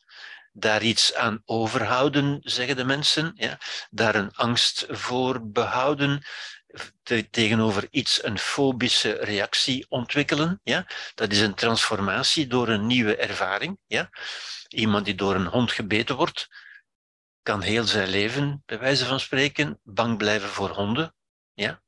Daar 0.52 0.82
iets 0.82 1.14
aan 1.14 1.42
overhouden, 1.44 2.40
zeggen 2.42 2.76
de 2.76 2.84
mensen. 2.84 3.32
Ja? 3.34 3.58
Daar 3.90 4.14
een 4.14 4.34
angst 4.34 4.86
voor 4.88 5.50
behouden 5.50 6.26
tegenover 7.30 7.86
iets 7.90 8.24
een 8.24 8.38
fobische 8.38 9.12
reactie 9.12 9.86
ontwikkelen. 9.88 10.60
Ja? 10.62 10.86
Dat 11.14 11.32
is 11.32 11.40
een 11.40 11.54
transformatie 11.54 12.46
door 12.46 12.68
een 12.68 12.86
nieuwe 12.86 13.16
ervaring. 13.16 13.78
Ja? 13.86 14.10
Iemand 14.68 15.04
die 15.04 15.14
door 15.14 15.34
een 15.34 15.46
hond 15.46 15.72
gebeten 15.72 16.16
wordt, 16.16 16.48
kan 17.42 17.60
heel 17.60 17.84
zijn 17.84 18.08
leven, 18.08 18.62
bij 18.66 18.78
wijze 18.78 19.04
van 19.06 19.20
spreken, 19.20 19.80
bang 19.82 20.18
blijven 20.18 20.48
voor 20.48 20.70
honden. 20.70 21.14
Ja? 21.54 21.82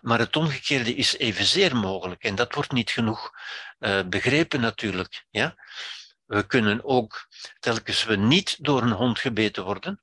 Maar 0.00 0.18
het 0.18 0.36
omgekeerde 0.36 0.94
is 0.94 1.16
evenzeer 1.16 1.76
mogelijk 1.76 2.24
en 2.24 2.34
dat 2.34 2.54
wordt 2.54 2.72
niet 2.72 2.90
genoeg 2.90 3.30
uh, 3.78 4.02
begrepen 4.06 4.60
natuurlijk. 4.60 5.24
Ja? 5.30 5.54
We 6.24 6.46
kunnen 6.46 6.84
ook, 6.84 7.28
telkens 7.58 8.04
we 8.04 8.16
niet 8.16 8.64
door 8.64 8.82
een 8.82 8.92
hond 8.92 9.18
gebeten 9.18 9.64
worden, 9.64 10.02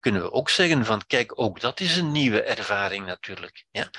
kunnen 0.00 0.22
we 0.22 0.32
ook 0.32 0.50
zeggen 0.50 0.84
van 0.84 1.06
kijk, 1.06 1.40
ook 1.40 1.60
dat 1.60 1.80
is 1.80 1.96
een 1.96 2.12
nieuwe 2.12 2.42
ervaring 2.42 3.06
natuurlijk. 3.06 3.64
Ja? 3.70 3.90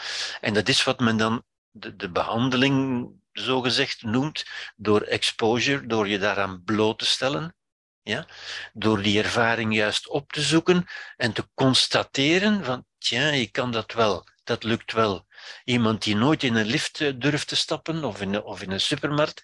En 0.41 0.53
dat 0.53 0.67
is 0.67 0.83
wat 0.83 0.99
men 0.99 1.17
dan 1.17 1.43
de, 1.71 1.95
de 1.95 2.11
behandeling 2.11 3.07
zogezegd 3.31 4.03
noemt, 4.03 4.45
door 4.75 5.01
exposure, 5.01 5.85
door 5.85 6.07
je 6.07 6.19
daaraan 6.19 6.63
bloot 6.63 6.99
te 6.99 7.05
stellen. 7.05 7.55
Ja? 8.01 8.27
Door 8.73 9.01
die 9.01 9.23
ervaring 9.23 9.75
juist 9.75 10.07
op 10.07 10.31
te 10.31 10.41
zoeken 10.41 10.85
en 11.17 11.33
te 11.33 11.49
constateren 11.53 12.63
van, 12.63 12.85
tja, 12.97 13.29
ik 13.29 13.51
kan 13.51 13.71
dat 13.71 13.93
wel, 13.93 14.27
dat 14.43 14.63
lukt 14.63 14.91
wel. 14.91 15.27
Iemand 15.63 16.03
die 16.03 16.15
nooit 16.15 16.43
in 16.43 16.55
een 16.55 16.65
lift 16.65 17.01
eh, 17.01 17.13
durft 17.15 17.47
te 17.47 17.55
stappen 17.55 18.03
of 18.03 18.21
in, 18.21 18.43
of 18.43 18.61
in 18.61 18.71
een 18.71 18.81
supermarkt, 18.81 19.43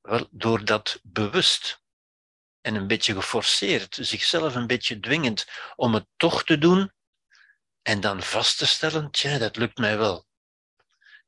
wel, 0.00 0.28
door 0.30 0.64
dat 0.64 1.00
bewust 1.02 1.82
en 2.60 2.74
een 2.74 2.86
beetje 2.86 3.14
geforceerd, 3.14 3.98
zichzelf 4.00 4.54
een 4.54 4.66
beetje 4.66 5.00
dwingend 5.00 5.46
om 5.76 5.94
het 5.94 6.06
toch 6.16 6.44
te 6.44 6.58
doen 6.58 6.92
en 7.82 8.00
dan 8.00 8.22
vast 8.22 8.58
te 8.58 8.66
stellen, 8.66 9.10
tja, 9.10 9.38
dat 9.38 9.56
lukt 9.56 9.78
mij 9.78 9.98
wel. 9.98 10.26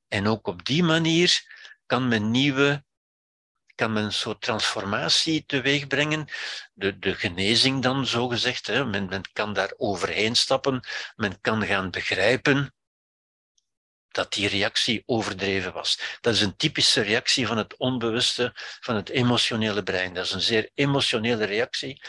En 0.09 0.27
ook 0.27 0.47
op 0.47 0.65
die 0.65 0.83
manier 0.83 1.51
kan 1.87 2.09
men 2.09 2.31
nieuwe, 2.31 2.85
kan 3.75 3.93
men 3.93 4.05
een 4.05 4.13
soort 4.13 4.41
transformatie 4.41 5.45
teweeg 5.47 5.87
brengen. 5.87 6.29
De, 6.75 6.99
de 6.99 7.15
genezing 7.15 7.83
dan, 7.83 8.07
zo 8.07 8.29
gezegd. 8.29 8.67
Hè. 8.67 8.85
Men, 8.85 9.09
men 9.09 9.23
kan 9.33 9.53
daar 9.53 9.73
overheen 9.77 10.37
stappen, 10.37 10.81
men 11.17 11.41
kan 11.41 11.67
gaan 11.67 11.91
begrijpen 11.91 12.75
dat 14.13 14.33
die 14.33 14.49
reactie 14.49 15.03
overdreven 15.07 15.73
was. 15.73 16.19
Dat 16.21 16.35
is 16.35 16.41
een 16.41 16.57
typische 16.57 17.01
reactie 17.01 17.47
van 17.47 17.57
het 17.57 17.77
onbewuste, 17.77 18.53
van 18.81 18.97
het 18.97 19.09
emotionele 19.09 19.83
brein. 19.83 20.15
Dat 20.15 20.25
is 20.25 20.33
een 20.33 20.41
zeer 20.41 20.71
emotionele 20.75 21.45
reactie. 21.45 22.03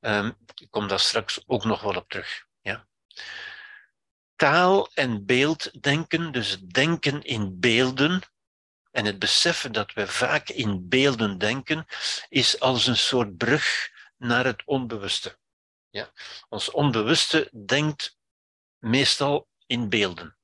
Um, 0.00 0.36
ik 0.54 0.70
kom 0.70 0.88
daar 0.88 1.00
straks 1.00 1.40
ook 1.46 1.64
nog 1.64 1.82
wel 1.82 1.94
op 1.94 2.08
terug. 2.08 2.44
Ja. 2.60 2.86
Taal 4.36 4.90
en 4.94 5.26
beelddenken, 5.26 6.32
dus 6.32 6.58
denken 6.60 7.22
in 7.22 7.60
beelden, 7.60 8.22
en 8.90 9.04
het 9.04 9.18
beseffen 9.18 9.72
dat 9.72 9.92
we 9.92 10.06
vaak 10.06 10.48
in 10.48 10.88
beelden 10.88 11.38
denken, 11.38 11.86
is 12.28 12.60
als 12.60 12.86
een 12.86 12.96
soort 12.96 13.36
brug 13.36 13.90
naar 14.16 14.44
het 14.44 14.62
onbewuste. 14.64 15.38
Ja. 15.90 16.12
Ons 16.48 16.70
onbewuste 16.70 17.50
denkt 17.66 18.18
meestal 18.78 19.48
in 19.66 19.88
beelden. 19.88 20.35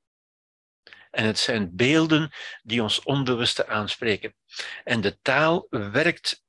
En 1.13 1.25
het 1.25 1.39
zijn 1.39 1.77
beelden 1.77 2.33
die 2.63 2.83
ons 2.83 3.03
onbewuste 3.03 3.67
aanspreken. 3.67 4.35
En 4.85 5.01
de 5.01 5.19
taal 5.21 5.67
werkt 5.71 6.43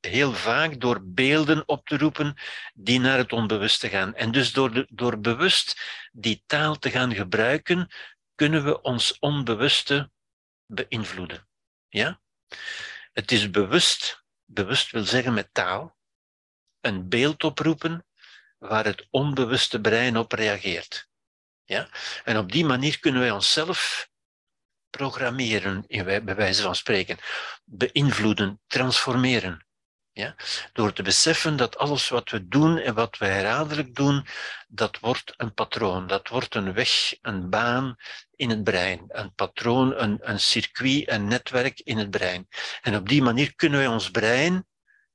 heel 0.00 0.32
vaak 0.32 0.80
door 0.80 1.00
beelden 1.02 1.68
op 1.68 1.86
te 1.86 1.98
roepen 1.98 2.34
die 2.74 3.00
naar 3.00 3.18
het 3.18 3.32
onbewuste 3.32 3.88
gaan. 3.88 4.14
En 4.14 4.32
dus 4.32 4.52
door, 4.52 4.86
door 4.88 5.20
bewust 5.20 5.80
die 6.12 6.42
taal 6.46 6.78
te 6.78 6.90
gaan 6.90 7.14
gebruiken, 7.14 7.88
kunnen 8.34 8.64
we 8.64 8.82
ons 8.82 9.18
onbewuste 9.18 10.10
beïnvloeden. 10.66 11.48
Ja? 11.88 12.20
Het 13.12 13.32
is 13.32 13.50
bewust, 13.50 14.24
bewust 14.44 14.90
wil 14.90 15.04
zeggen 15.04 15.34
met 15.34 15.48
taal, 15.52 15.96
een 16.80 17.08
beeld 17.08 17.44
oproepen 17.44 18.06
waar 18.58 18.84
het 18.84 19.06
onbewuste 19.10 19.80
brein 19.80 20.16
op 20.16 20.32
reageert. 20.32 21.08
Ja? 21.64 21.88
En 22.24 22.38
op 22.38 22.52
die 22.52 22.64
manier 22.64 22.98
kunnen 22.98 23.20
wij 23.20 23.30
onszelf 23.30 24.07
programmeren, 24.90 25.84
bij 26.24 26.34
wijze 26.34 26.62
van 26.62 26.74
spreken, 26.74 27.18
beïnvloeden, 27.64 28.60
transformeren. 28.66 29.66
Ja? 30.12 30.34
Door 30.72 30.92
te 30.92 31.02
beseffen 31.02 31.56
dat 31.56 31.78
alles 31.78 32.08
wat 32.08 32.30
we 32.30 32.48
doen 32.48 32.78
en 32.78 32.94
wat 32.94 33.18
we 33.18 33.26
herhaaldelijk 33.26 33.94
doen, 33.94 34.26
dat 34.68 34.98
wordt 34.98 35.34
een 35.36 35.54
patroon, 35.54 36.06
dat 36.06 36.28
wordt 36.28 36.54
een 36.54 36.72
weg, 36.72 37.14
een 37.22 37.50
baan 37.50 37.96
in 38.36 38.50
het 38.50 38.64
brein, 38.64 39.04
een 39.08 39.34
patroon, 39.34 40.00
een, 40.02 40.18
een 40.20 40.40
circuit, 40.40 41.10
een 41.10 41.28
netwerk 41.28 41.80
in 41.80 41.98
het 41.98 42.10
brein. 42.10 42.48
En 42.80 42.96
op 42.96 43.08
die 43.08 43.22
manier 43.22 43.54
kunnen 43.54 43.78
wij 43.78 43.88
ons 43.88 44.10
brein 44.10 44.66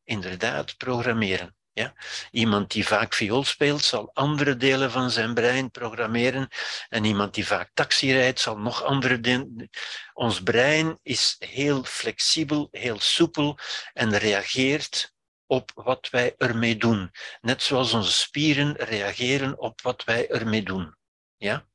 inderdaad 0.03 0.77
programmeren. 0.77 1.55
Ja? 1.73 1.93
Iemand 2.31 2.71
die 2.71 2.87
vaak 2.87 3.13
viool 3.13 3.43
speelt, 3.43 3.83
zal 3.83 4.09
andere 4.13 4.57
delen 4.57 4.91
van 4.91 5.11
zijn 5.11 5.33
brein 5.33 5.71
programmeren. 5.71 6.47
En 6.89 7.03
iemand 7.03 7.33
die 7.33 7.47
vaak 7.47 7.71
taxi 7.73 8.13
rijdt, 8.13 8.39
zal 8.39 8.57
nog 8.57 8.83
andere 8.83 9.19
delen. 9.19 9.69
Ons 10.13 10.43
brein 10.43 10.99
is 11.03 11.35
heel 11.39 11.83
flexibel, 11.83 12.67
heel 12.71 12.99
soepel 12.99 13.57
en 13.93 14.17
reageert 14.17 15.13
op 15.45 15.71
wat 15.73 16.09
wij 16.09 16.35
ermee 16.37 16.77
doen. 16.77 17.11
Net 17.41 17.63
zoals 17.63 17.93
onze 17.93 18.11
spieren 18.11 18.75
reageren 18.75 19.59
op 19.59 19.81
wat 19.81 20.03
wij 20.03 20.29
ermee 20.29 20.63
doen. 20.63 20.95
Ja? 21.37 21.67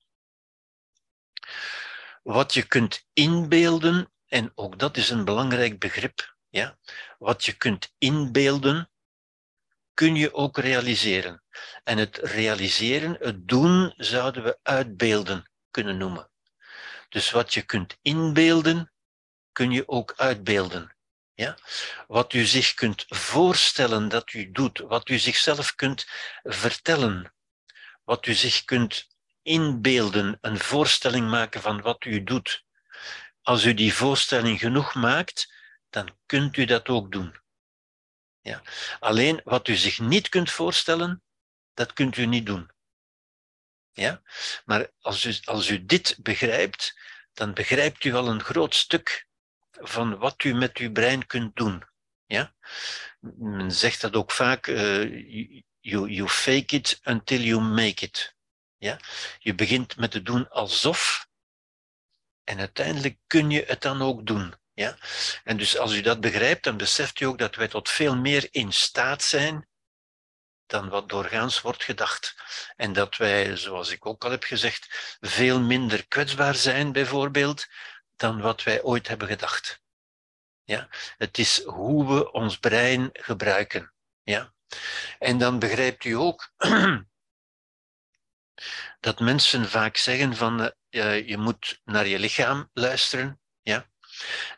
Wat 2.22 2.54
je 2.54 2.62
kunt 2.62 3.06
inbeelden, 3.12 4.12
en 4.26 4.52
ook 4.54 4.78
dat 4.78 4.96
is 4.96 5.10
een 5.10 5.24
belangrijk 5.24 5.78
begrip, 5.78 6.36
ja? 6.48 6.78
wat 7.18 7.44
je 7.44 7.52
kunt 7.52 7.94
inbeelden, 7.98 8.90
kun 9.98 10.16
je 10.16 10.34
ook 10.34 10.58
realiseren. 10.58 11.42
En 11.84 11.98
het 11.98 12.16
realiseren, 12.16 13.16
het 13.20 13.48
doen, 13.48 13.94
zouden 13.96 14.42
we 14.42 14.58
uitbeelden 14.62 15.50
kunnen 15.70 15.96
noemen. 15.96 16.30
Dus 17.08 17.30
wat 17.30 17.54
je 17.54 17.62
kunt 17.62 17.96
inbeelden, 18.02 18.92
kun 19.52 19.70
je 19.70 19.88
ook 19.88 20.14
uitbeelden. 20.16 20.96
Ja? 21.34 21.58
Wat 22.06 22.32
u 22.32 22.44
zich 22.44 22.74
kunt 22.74 23.04
voorstellen 23.08 24.08
dat 24.08 24.32
u 24.32 24.50
doet, 24.50 24.78
wat 24.78 25.08
u 25.08 25.18
zichzelf 25.18 25.74
kunt 25.74 26.06
vertellen, 26.42 27.34
wat 28.04 28.26
u 28.26 28.34
zich 28.34 28.64
kunt 28.64 29.06
inbeelden, 29.42 30.38
een 30.40 30.58
voorstelling 30.58 31.30
maken 31.30 31.60
van 31.60 31.80
wat 31.80 32.04
u 32.04 32.24
doet. 32.24 32.64
Als 33.42 33.64
u 33.64 33.74
die 33.74 33.94
voorstelling 33.94 34.58
genoeg 34.58 34.94
maakt, 34.94 35.54
dan 35.90 36.16
kunt 36.26 36.56
u 36.56 36.64
dat 36.64 36.88
ook 36.88 37.12
doen. 37.12 37.46
Alleen 39.00 39.40
wat 39.44 39.68
u 39.68 39.76
zich 39.76 39.98
niet 39.98 40.28
kunt 40.28 40.50
voorstellen, 40.50 41.22
dat 41.74 41.92
kunt 41.92 42.16
u 42.16 42.26
niet 42.26 42.46
doen. 42.46 42.70
Ja? 43.92 44.22
Maar 44.64 44.90
als 45.00 45.24
u, 45.24 45.36
als 45.44 45.68
u 45.68 45.84
dit 45.84 46.16
begrijpt, 46.18 46.98
dan 47.32 47.54
begrijpt 47.54 48.04
u 48.04 48.14
al 48.14 48.28
een 48.28 48.42
groot 48.42 48.74
stuk 48.74 49.26
van 49.70 50.18
wat 50.18 50.44
u 50.44 50.54
met 50.54 50.76
uw 50.76 50.92
brein 50.92 51.26
kunt 51.26 51.56
doen. 51.56 51.84
Ja? 52.26 52.54
Men 53.20 53.72
zegt 53.72 54.00
dat 54.00 54.16
ook 54.16 54.30
vaak, 54.30 54.66
uh, 54.66 55.62
you, 55.80 56.10
you 56.10 56.28
fake 56.28 56.76
it 56.76 57.00
until 57.04 57.40
you 57.40 57.60
make 57.60 58.04
it. 58.04 58.34
Ja? 58.76 59.00
Je 59.38 59.54
begint 59.54 59.96
met 59.96 60.10
te 60.10 60.22
doen 60.22 60.50
alsof, 60.50 61.28
en 62.44 62.58
uiteindelijk 62.58 63.18
kun 63.26 63.50
je 63.50 63.64
het 63.66 63.82
dan 63.82 64.02
ook 64.02 64.26
doen. 64.26 64.54
Ja? 64.78 64.96
En 65.44 65.56
dus 65.56 65.78
als 65.78 65.94
u 65.94 66.00
dat 66.00 66.20
begrijpt, 66.20 66.64
dan 66.64 66.76
beseft 66.76 67.20
u 67.20 67.24
ook 67.24 67.38
dat 67.38 67.54
wij 67.54 67.68
tot 67.68 67.88
veel 67.90 68.16
meer 68.16 68.48
in 68.50 68.72
staat 68.72 69.22
zijn 69.22 69.68
dan 70.66 70.88
wat 70.88 71.08
doorgaans 71.08 71.60
wordt 71.60 71.84
gedacht. 71.84 72.36
En 72.76 72.92
dat 72.92 73.16
wij, 73.16 73.56
zoals 73.56 73.90
ik 73.90 74.06
ook 74.06 74.24
al 74.24 74.30
heb 74.30 74.42
gezegd, 74.42 75.16
veel 75.20 75.60
minder 75.60 76.06
kwetsbaar 76.08 76.54
zijn, 76.54 76.92
bijvoorbeeld, 76.92 77.66
dan 78.16 78.40
wat 78.40 78.62
wij 78.62 78.82
ooit 78.82 79.08
hebben 79.08 79.28
gedacht. 79.28 79.82
Ja? 80.64 80.88
Het 81.16 81.38
is 81.38 81.62
hoe 81.64 82.14
we 82.14 82.32
ons 82.32 82.58
brein 82.58 83.08
gebruiken. 83.12 83.92
Ja? 84.22 84.52
En 85.18 85.38
dan 85.38 85.58
begrijpt 85.58 86.04
u 86.04 86.12
ook 86.12 86.52
dat 89.06 89.20
mensen 89.20 89.68
vaak 89.68 89.96
zeggen 89.96 90.36
van 90.36 90.72
uh, 90.90 91.28
je 91.28 91.36
moet 91.36 91.80
naar 91.84 92.06
je 92.06 92.18
lichaam 92.18 92.70
luisteren. 92.72 93.40
Ja? 93.62 93.90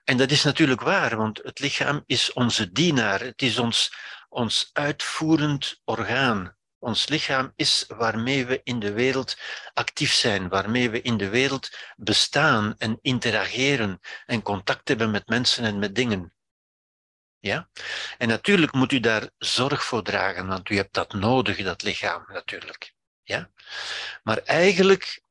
En 0.05 0.17
dat 0.17 0.31
is 0.31 0.43
natuurlijk 0.43 0.81
waar, 0.81 1.17
want 1.17 1.41
het 1.43 1.59
lichaam 1.59 2.03
is 2.07 2.33
onze 2.33 2.73
dienaar. 2.73 3.21
Het 3.21 3.43
is 3.43 3.59
ons, 3.59 3.95
ons 4.29 4.71
uitvoerend 4.73 5.81
orgaan. 5.85 6.59
Ons 6.79 7.09
lichaam 7.09 7.53
is 7.57 7.85
waarmee 7.89 8.47
we 8.47 8.61
in 8.65 8.79
de 8.79 8.93
wereld 8.93 9.37
actief 9.75 10.13
zijn, 10.13 10.49
waarmee 10.49 10.91
we 10.91 11.03
in 11.03 11.17
de 11.17 11.29
wereld 11.29 11.71
bestaan 11.97 12.75
en 12.79 12.99
interageren 13.03 14.01
en 14.27 14.43
contact 14.43 14.89
hebben 14.89 15.11
met 15.11 15.29
mensen 15.29 15.65
en 15.65 15.79
met 15.79 15.95
dingen. 15.95 16.35
Ja? 17.39 17.69
En 18.19 18.29
natuurlijk 18.29 18.73
moet 18.73 18.93
u 18.93 19.01
daar 19.01 19.31
zorg 19.39 19.85
voor 19.85 20.03
dragen, 20.03 20.47
want 20.47 20.69
u 20.69 20.77
hebt 20.77 20.95
dat 20.95 21.13
nodig, 21.13 21.63
dat 21.63 21.83
lichaam 21.83 22.25
natuurlijk. 22.27 22.95
Ja? 23.23 23.51
Maar 24.23 24.39
eigenlijk 24.39 25.23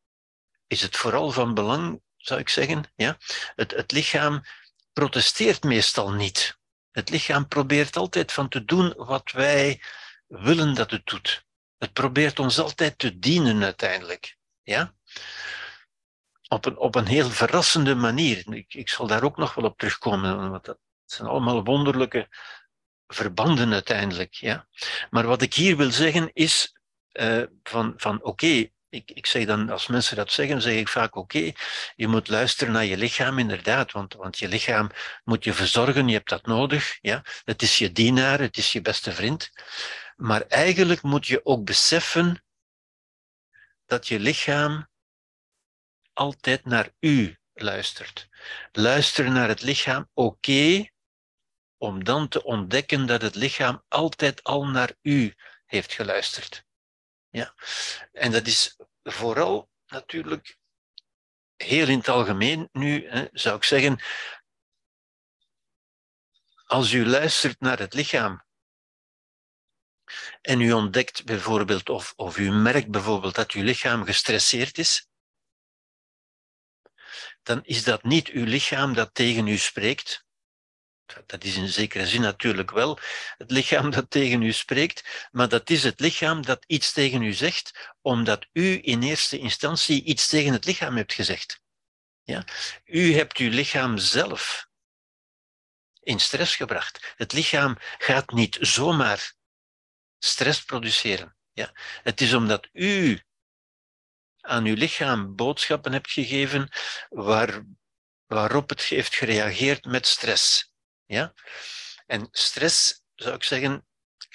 is 0.67 0.81
het 0.81 0.97
vooral 0.97 1.31
van 1.31 1.53
belang, 1.53 2.01
zou 2.19 2.39
ik 2.39 2.49
zeggen. 2.49 2.83
Ja? 2.95 3.17
Het, 3.55 3.71
het 3.71 3.91
lichaam 3.91 4.43
protesteert 4.93 5.63
meestal 5.63 6.11
niet. 6.11 6.57
Het 6.91 7.09
lichaam 7.09 7.47
probeert 7.47 7.95
altijd 7.95 8.31
van 8.31 8.49
te 8.49 8.65
doen 8.65 8.93
wat 8.97 9.31
wij 9.31 9.81
willen 10.27 10.73
dat 10.73 10.91
het 10.91 11.05
doet. 11.05 11.45
Het 11.77 11.93
probeert 11.93 12.39
ons 12.39 12.59
altijd 12.59 12.97
te 12.99 13.19
dienen 13.19 13.63
uiteindelijk. 13.63 14.37
Ja? 14.61 14.93
Op, 16.47 16.65
een, 16.65 16.77
op 16.77 16.95
een 16.95 17.07
heel 17.07 17.29
verrassende 17.29 17.95
manier. 17.95 18.53
Ik, 18.53 18.73
ik 18.73 18.89
zal 18.89 19.07
daar 19.07 19.23
ook 19.23 19.37
nog 19.37 19.53
wel 19.53 19.65
op 19.65 19.77
terugkomen, 19.77 20.49
want 20.51 20.65
dat 20.65 20.79
zijn 21.05 21.27
allemaal 21.27 21.63
wonderlijke 21.63 22.27
verbanden 23.07 23.73
uiteindelijk. 23.73 24.33
Ja? 24.33 24.67
Maar 25.09 25.27
wat 25.27 25.41
ik 25.41 25.53
hier 25.53 25.77
wil 25.77 25.91
zeggen 25.91 26.33
is 26.33 26.75
uh, 27.11 27.43
van, 27.63 27.93
van 27.97 28.23
oké, 28.23 28.69
ik, 28.89 29.11
ik 29.11 29.25
zeg 29.25 29.45
dan, 29.45 29.69
als 29.69 29.87
mensen 29.87 30.15
dat 30.15 30.31
zeggen, 30.31 30.61
zeg 30.61 30.75
ik 30.75 30.87
vaak 30.87 31.15
oké, 31.15 31.51
je 31.95 32.07
moet 32.07 32.27
luisteren 32.27 32.73
naar 32.73 32.85
je 32.85 32.97
lichaam 32.97 33.39
inderdaad, 33.39 33.91
want, 33.91 34.13
want 34.13 34.37
je 34.37 34.47
lichaam 34.47 34.89
moet 35.23 35.43
je 35.43 35.53
verzorgen, 35.53 36.07
je 36.07 36.13
hebt 36.13 36.29
dat 36.29 36.45
nodig. 36.45 36.97
Ja? 37.01 37.23
Het 37.43 37.61
is 37.61 37.77
je 37.77 37.91
dienaar, 37.91 38.39
het 38.39 38.57
is 38.57 38.71
je 38.71 38.81
beste 38.81 39.11
vriend. 39.11 39.51
Maar 40.15 40.41
eigenlijk 40.41 41.01
moet 41.01 41.27
je 41.27 41.45
ook 41.45 41.65
beseffen 41.65 42.43
dat 43.85 44.07
je 44.07 44.19
lichaam 44.19 44.87
altijd 46.13 46.65
naar 46.65 46.89
u 46.99 47.37
luistert. 47.53 48.27
Luisteren 48.71 49.33
naar 49.33 49.47
het 49.47 49.61
lichaam, 49.61 50.09
oké, 50.13 50.89
om 51.77 52.03
dan 52.03 52.27
te 52.27 52.43
ontdekken 52.43 53.05
dat 53.05 53.21
het 53.21 53.35
lichaam 53.35 53.83
altijd 53.87 54.43
al 54.43 54.67
naar 54.67 54.95
u 55.01 55.33
heeft 55.65 55.93
geluisterd. 55.93 56.67
Ja. 57.29 57.53
En 58.11 58.31
dat 58.31 58.47
is 58.47 58.75
vooral 59.03 59.69
natuurlijk 59.87 60.57
heel 61.55 61.87
in 61.87 61.97
het 61.97 62.07
algemeen 62.07 62.69
nu, 62.71 63.07
hè, 63.09 63.27
zou 63.31 63.55
ik 63.55 63.63
zeggen, 63.63 64.01
als 66.65 66.91
u 66.91 67.05
luistert 67.05 67.59
naar 67.59 67.79
het 67.79 67.93
lichaam 67.93 68.45
en 70.41 70.61
u 70.61 70.71
ontdekt 70.71 71.25
bijvoorbeeld, 71.25 71.89
of, 71.89 72.13
of 72.15 72.37
u 72.37 72.51
merkt 72.51 72.91
bijvoorbeeld 72.91 73.35
dat 73.35 73.51
uw 73.51 73.63
lichaam 73.63 74.03
gestresseerd 74.03 74.77
is, 74.77 75.07
dan 77.43 77.63
is 77.63 77.83
dat 77.83 78.03
niet 78.03 78.27
uw 78.27 78.45
lichaam 78.45 78.93
dat 78.93 79.13
tegen 79.13 79.47
u 79.47 79.57
spreekt, 79.57 80.25
dat 81.25 81.43
is 81.43 81.55
in 81.55 81.67
zekere 81.67 82.07
zin 82.07 82.21
natuurlijk 82.21 82.71
wel 82.71 82.99
het 83.37 83.51
lichaam 83.51 83.89
dat 83.89 84.09
tegen 84.09 84.41
u 84.41 84.51
spreekt, 84.51 85.27
maar 85.31 85.49
dat 85.49 85.69
is 85.69 85.83
het 85.83 85.99
lichaam 85.99 86.45
dat 86.45 86.63
iets 86.67 86.91
tegen 86.91 87.21
u 87.21 87.33
zegt, 87.33 87.93
omdat 88.01 88.47
u 88.51 88.79
in 88.81 89.01
eerste 89.01 89.37
instantie 89.37 90.03
iets 90.03 90.27
tegen 90.27 90.53
het 90.53 90.65
lichaam 90.65 90.95
hebt 90.95 91.13
gezegd. 91.13 91.61
Ja? 92.23 92.45
U 92.85 93.13
hebt 93.13 93.37
uw 93.37 93.49
lichaam 93.49 93.97
zelf 93.97 94.67
in 95.99 96.19
stress 96.19 96.55
gebracht. 96.55 97.13
Het 97.15 97.33
lichaam 97.33 97.77
gaat 97.97 98.31
niet 98.31 98.57
zomaar 98.61 99.33
stress 100.17 100.63
produceren. 100.63 101.35
Ja? 101.51 101.71
Het 102.03 102.21
is 102.21 102.33
omdat 102.33 102.69
u 102.71 103.23
aan 104.41 104.65
uw 104.65 104.75
lichaam 104.75 105.35
boodschappen 105.35 105.91
hebt 105.91 106.11
gegeven 106.11 106.69
waar, 107.09 107.63
waarop 108.25 108.69
het 108.69 108.81
heeft 108.81 109.15
gereageerd 109.15 109.85
met 109.85 110.07
stress. 110.07 110.68
Ja? 111.09 111.33
En 112.05 112.27
stress, 112.31 113.03
zou 113.15 113.35
ik 113.35 113.43
zeggen, 113.43 113.85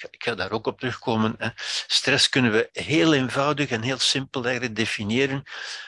ik 0.09 0.23
ga 0.23 0.35
daar 0.35 0.51
ook 0.51 0.67
op 0.67 0.79
terugkomen. 0.79 1.35
Hè. 1.37 1.49
Stress 1.87 2.29
kunnen 2.29 2.51
we 2.51 2.69
heel 2.71 3.13
eenvoudig 3.13 3.69
en 3.69 3.81
heel 3.81 3.99
simpel 3.99 4.43
eigenlijk 4.43 4.75
definiëren. 4.75 5.43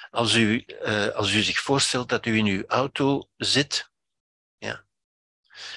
Als 0.09 0.33
u, 0.33 0.65
uh, 0.67 1.07
als 1.07 1.33
u 1.33 1.41
zich 1.41 1.59
voorstelt 1.59 2.09
dat 2.09 2.25
u 2.25 2.37
in 2.37 2.45
uw 2.45 2.63
auto 2.67 3.29
zit, 3.37 3.91
ja, 4.57 4.85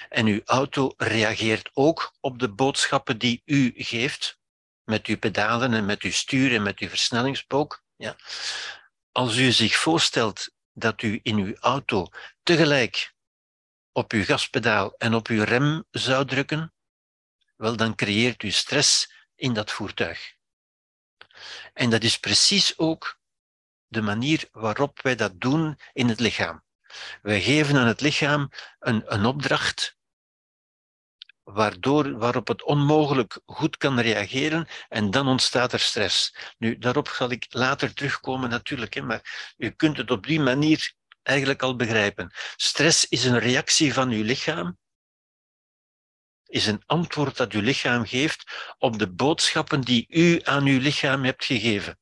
en 0.09 0.27
uw 0.27 0.41
auto 0.45 0.95
reageert 0.97 1.71
ook 1.73 2.15
op 2.21 2.39
de 2.39 2.49
boodschappen 2.49 3.19
die 3.19 3.43
u 3.45 3.73
geeft, 3.77 4.39
met 4.85 5.07
uw 5.07 5.19
pedalen 5.19 5.75
en 5.75 5.87
met 5.87 6.03
uw 6.03 6.13
stuur 6.13 6.55
en 6.55 6.63
met 6.63 6.79
uw 6.79 6.89
versnellingspook. 6.89 7.83
Ja. 7.97 8.17
Als 9.13 9.37
u 9.37 9.53
zich 9.53 9.77
voorstelt 9.77 10.51
dat 10.73 11.03
u 11.03 11.21
in 11.23 11.37
uw 11.37 11.55
auto 11.55 12.09
tegelijk 12.43 13.15
op 13.93 14.13
uw 14.13 14.25
gaspedaal 14.25 14.95
en 14.99 15.15
op 15.15 15.27
uw 15.27 15.45
rem 15.45 15.85
zou 15.91 16.27
drukken, 16.27 16.73
wel 17.57 17.77
dan 17.77 17.95
creëert 17.95 18.43
u 18.43 18.51
stress 18.51 19.13
in 19.35 19.53
dat 19.53 19.71
voertuig. 19.71 20.35
En 21.73 21.91
dat 21.91 22.03
is 22.03 22.19
precies 22.19 22.79
ook 22.79 23.19
de 23.87 24.03
manier 24.03 24.49
waarop 24.53 25.03
wij 25.03 25.17
dat 25.17 25.41
doen 25.41 25.79
in 25.93 26.09
het 26.09 26.21
lichaam. 26.21 26.65
Wij 27.23 27.41
geven 27.41 27.77
aan 27.77 27.87
het 27.87 28.01
lichaam 28.01 28.49
een, 28.79 29.15
een 29.15 29.25
opdracht 29.25 29.99
waardoor, 31.43 32.19
waarop 32.19 32.49
het 32.49 32.63
onmogelijk 32.63 33.41
goed 33.47 33.77
kan 33.77 34.01
reageren 34.01 34.69
en 34.89 35.11
dan 35.11 35.29
ontstaat 35.29 35.73
er 35.73 35.81
stress. 35.81 36.35
Nu, 36.59 36.79
daarop 36.79 37.09
zal 37.09 37.31
ik 37.31 37.47
later 37.49 37.95
terugkomen 37.95 38.51
natuurlijk, 38.51 38.95
hè, 38.95 39.03
maar 39.03 39.55
u 39.57 39.71
kunt 39.71 39.97
het 39.97 40.11
op 40.11 40.27
die 40.27 40.41
manier 40.41 40.93
eigenlijk 41.23 41.63
al 41.63 41.77
begrijpen. 41.77 42.33
Stress 42.57 43.09
is 43.09 43.25
een 43.25 43.39
reactie 43.39 43.93
van 43.93 44.11
uw 44.11 44.23
lichaam, 44.23 44.79
is 46.47 46.67
een 46.67 46.83
antwoord 46.87 47.37
dat 47.37 47.53
uw 47.53 47.61
lichaam 47.61 48.07
geeft 48.07 48.73
op 48.79 48.99
de 48.99 49.13
boodschappen 49.13 49.81
die 49.81 50.07
u 50.09 50.41
aan 50.43 50.67
uw 50.67 50.81
lichaam 50.81 51.25
hebt 51.25 51.45
gegeven. 51.45 51.99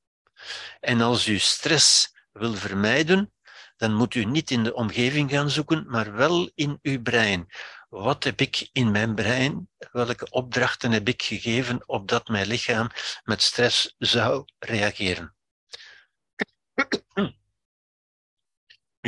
En 0.80 1.00
als 1.00 1.26
u 1.26 1.38
stress 1.38 2.14
wil 2.32 2.54
vermijden, 2.54 3.32
dan 3.76 3.94
moet 3.94 4.14
u 4.14 4.24
niet 4.24 4.50
in 4.50 4.64
de 4.64 4.74
omgeving 4.74 5.30
gaan 5.30 5.50
zoeken, 5.50 5.84
maar 5.88 6.12
wel 6.12 6.50
in 6.54 6.78
uw 6.82 7.02
brein. 7.02 7.46
Wat 7.88 8.24
heb 8.24 8.40
ik 8.40 8.68
in 8.72 8.90
mijn 8.90 9.14
brein? 9.14 9.68
Welke 9.92 10.30
opdrachten 10.30 10.92
heb 10.92 11.08
ik 11.08 11.22
gegeven 11.22 11.88
opdat 11.88 12.28
mijn 12.28 12.46
lichaam 12.46 12.90
met 13.24 13.42
stress 13.42 13.94
zou 13.98 14.44
reageren? 14.58 15.36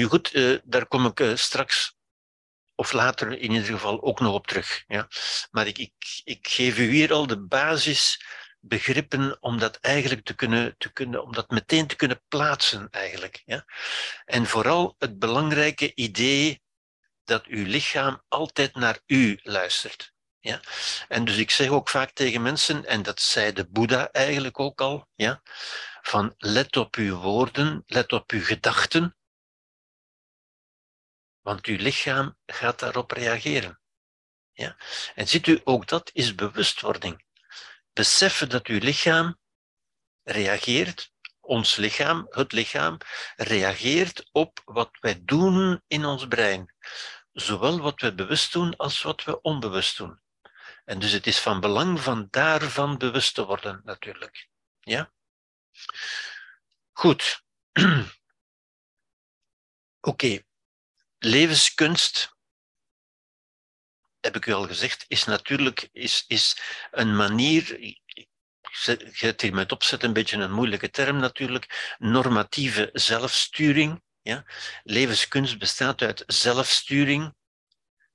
Nu 0.00 0.06
goed, 0.06 0.34
uh, 0.34 0.58
daar 0.64 0.86
kom 0.86 1.06
ik 1.06 1.20
uh, 1.20 1.36
straks 1.36 1.94
of 2.74 2.92
later 2.92 3.32
in 3.32 3.50
ieder 3.50 3.64
geval 3.64 4.02
ook 4.02 4.20
nog 4.20 4.34
op 4.34 4.46
terug. 4.46 4.84
Ja. 4.86 5.08
Maar 5.50 5.66
ik, 5.66 5.78
ik, 5.78 6.20
ik 6.24 6.48
geef 6.48 6.78
u 6.78 6.90
hier 6.90 7.12
al 7.12 7.26
de 7.26 7.40
basisbegrippen 7.46 9.42
om 9.42 9.58
dat 9.58 9.76
eigenlijk 9.76 10.24
te 10.24 10.34
kunnen, 10.34 10.74
te 10.78 10.92
kunnen, 10.92 11.22
om 11.22 11.32
dat 11.32 11.50
meteen 11.50 11.86
te 11.86 11.96
kunnen 11.96 12.22
plaatsen 12.28 12.88
eigenlijk. 12.90 13.42
Ja. 13.44 13.64
En 14.24 14.46
vooral 14.46 14.94
het 14.98 15.18
belangrijke 15.18 15.94
idee 15.94 16.62
dat 17.24 17.46
uw 17.46 17.66
lichaam 17.66 18.22
altijd 18.28 18.74
naar 18.74 19.00
u 19.06 19.40
luistert. 19.42 20.12
Ja? 20.38 20.60
En 21.08 21.24
dus 21.24 21.36
ik 21.36 21.50
zeg 21.50 21.68
ook 21.68 21.88
vaak 21.88 22.10
tegen 22.10 22.42
mensen, 22.42 22.84
en 22.84 23.02
dat 23.02 23.20
zei 23.20 23.52
de 23.52 23.68
Boeddha 23.68 24.10
eigenlijk 24.10 24.60
ook 24.60 24.80
al, 24.80 25.08
ja, 25.14 25.42
van 26.02 26.34
let 26.38 26.76
op 26.76 26.96
uw 26.96 27.16
woorden, 27.16 27.82
let 27.86 28.12
op 28.12 28.30
uw 28.30 28.44
gedachten, 28.44 29.14
want 31.42 31.66
uw 31.66 31.76
lichaam 31.76 32.36
gaat 32.46 32.78
daarop 32.78 33.10
reageren. 33.10 33.80
Ja? 34.52 34.76
En 35.14 35.28
ziet 35.28 35.46
u, 35.46 35.60
ook 35.64 35.86
dat 35.86 36.10
is 36.12 36.34
bewustwording. 36.34 37.24
Beseffen 37.92 38.48
dat 38.48 38.66
uw 38.66 38.78
lichaam 38.78 39.38
reageert, 40.22 41.12
ons 41.40 41.76
lichaam, 41.76 42.26
het 42.30 42.52
lichaam, 42.52 42.98
reageert 43.36 44.28
op 44.32 44.62
wat 44.64 44.90
wij 45.00 45.20
doen 45.22 45.82
in 45.86 46.04
ons 46.04 46.28
brein. 46.28 46.74
Zowel 47.32 47.80
wat 47.80 48.00
we 48.00 48.14
bewust 48.14 48.52
doen 48.52 48.76
als 48.76 49.02
wat 49.02 49.24
we 49.24 49.40
onbewust 49.40 49.96
doen. 49.96 50.20
En 50.84 50.98
dus 50.98 51.12
het 51.12 51.26
is 51.26 51.38
van 51.38 51.60
belang 51.60 52.00
van 52.00 52.26
daarvan 52.30 52.98
bewust 52.98 53.34
te 53.34 53.44
worden, 53.46 53.80
natuurlijk. 53.84 54.48
Ja? 54.80 55.12
Goed. 56.92 57.44
Oké, 60.00 60.42
levenskunst, 61.20 62.36
heb 64.20 64.36
ik 64.36 64.46
u 64.46 64.52
al 64.52 64.66
gezegd, 64.66 65.04
is 65.08 65.24
natuurlijk 65.24 65.88
is, 65.92 66.24
is 66.26 66.60
een 66.90 67.16
manier, 67.16 67.78
je 67.80 69.10
hebt 69.12 69.40
hier 69.40 69.54
met 69.54 69.72
opzet 69.72 70.02
een 70.02 70.12
beetje 70.12 70.36
een 70.36 70.52
moeilijke 70.52 70.90
term 70.90 71.16
natuurlijk, 71.16 71.94
normatieve 71.98 72.90
zelfsturing. 72.92 74.02
Ja? 74.22 74.44
Levenskunst 74.82 75.58
bestaat 75.58 76.02
uit 76.02 76.22
zelfsturing, 76.26 77.34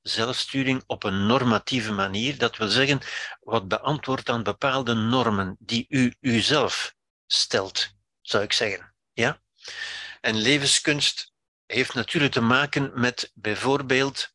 zelfsturing 0.01 0.83
op 0.85 1.03
een 1.03 1.25
normatieve 1.25 1.91
manier. 1.91 2.37
Dat 2.37 2.57
wil 2.57 2.67
zeggen, 2.67 3.01
wat 3.39 3.67
beantwoordt 3.67 4.29
aan 4.29 4.43
bepaalde 4.43 4.93
normen 4.93 5.55
die 5.59 5.85
u 5.89 6.15
uzelf 6.19 6.95
stelt, 7.25 7.89
zou 8.21 8.43
ik 8.43 8.53
zeggen. 8.53 8.95
Ja? 9.13 9.41
En 10.21 10.35
levenskunst 10.35 11.33
heeft 11.65 11.93
natuurlijk 11.93 12.33
te 12.33 12.41
maken 12.41 12.91
met 12.99 13.31
bijvoorbeeld 13.33 14.33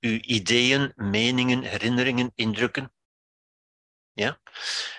uw 0.00 0.18
ideeën, 0.20 0.92
meningen, 0.94 1.62
herinneringen, 1.62 2.32
indrukken. 2.34 2.92
Ja? 4.12 4.40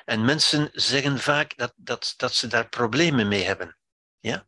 En 0.05 0.25
mensen 0.25 0.69
zeggen 0.73 1.19
vaak 1.19 1.57
dat, 1.57 1.73
dat, 1.75 2.13
dat 2.17 2.33
ze 2.33 2.47
daar 2.47 2.69
problemen 2.69 3.27
mee 3.27 3.43
hebben. 3.43 3.77
Ja? 4.19 4.47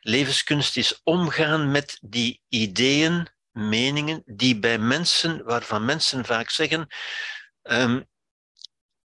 Levenskunst 0.00 0.76
is 0.76 1.00
omgaan 1.02 1.70
met 1.70 1.98
die 2.00 2.42
ideeën, 2.48 3.28
meningen, 3.50 4.22
die 4.26 4.58
bij 4.58 4.78
mensen, 4.78 5.44
waarvan 5.44 5.84
mensen 5.84 6.24
vaak 6.24 6.50
zeggen 6.50 6.86
um, 7.62 8.08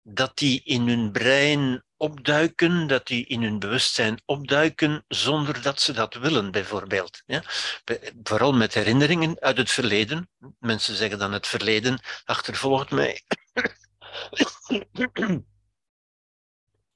dat 0.03 0.39
die 0.39 0.63
in 0.65 0.89
hun 0.89 1.13
brein 1.13 1.84
opduiken, 1.97 2.87
dat 2.87 3.07
die 3.07 3.27
in 3.27 3.43
hun 3.43 3.59
bewustzijn 3.59 4.23
opduiken 4.25 5.05
zonder 5.09 5.63
dat 5.63 5.81
ze 5.81 5.93
dat 5.93 6.15
willen, 6.15 6.51
bijvoorbeeld. 6.51 7.23
Ja? 7.27 7.43
Vooral 8.23 8.53
met 8.53 8.75
herinneringen 8.75 9.41
uit 9.41 9.57
het 9.57 9.71
verleden. 9.71 10.31
Mensen 10.59 10.97
zeggen 10.97 11.19
dan 11.19 11.33
het 11.33 11.47
verleden 11.47 12.01
achtervolgt 12.25 12.91
mij. 12.91 13.23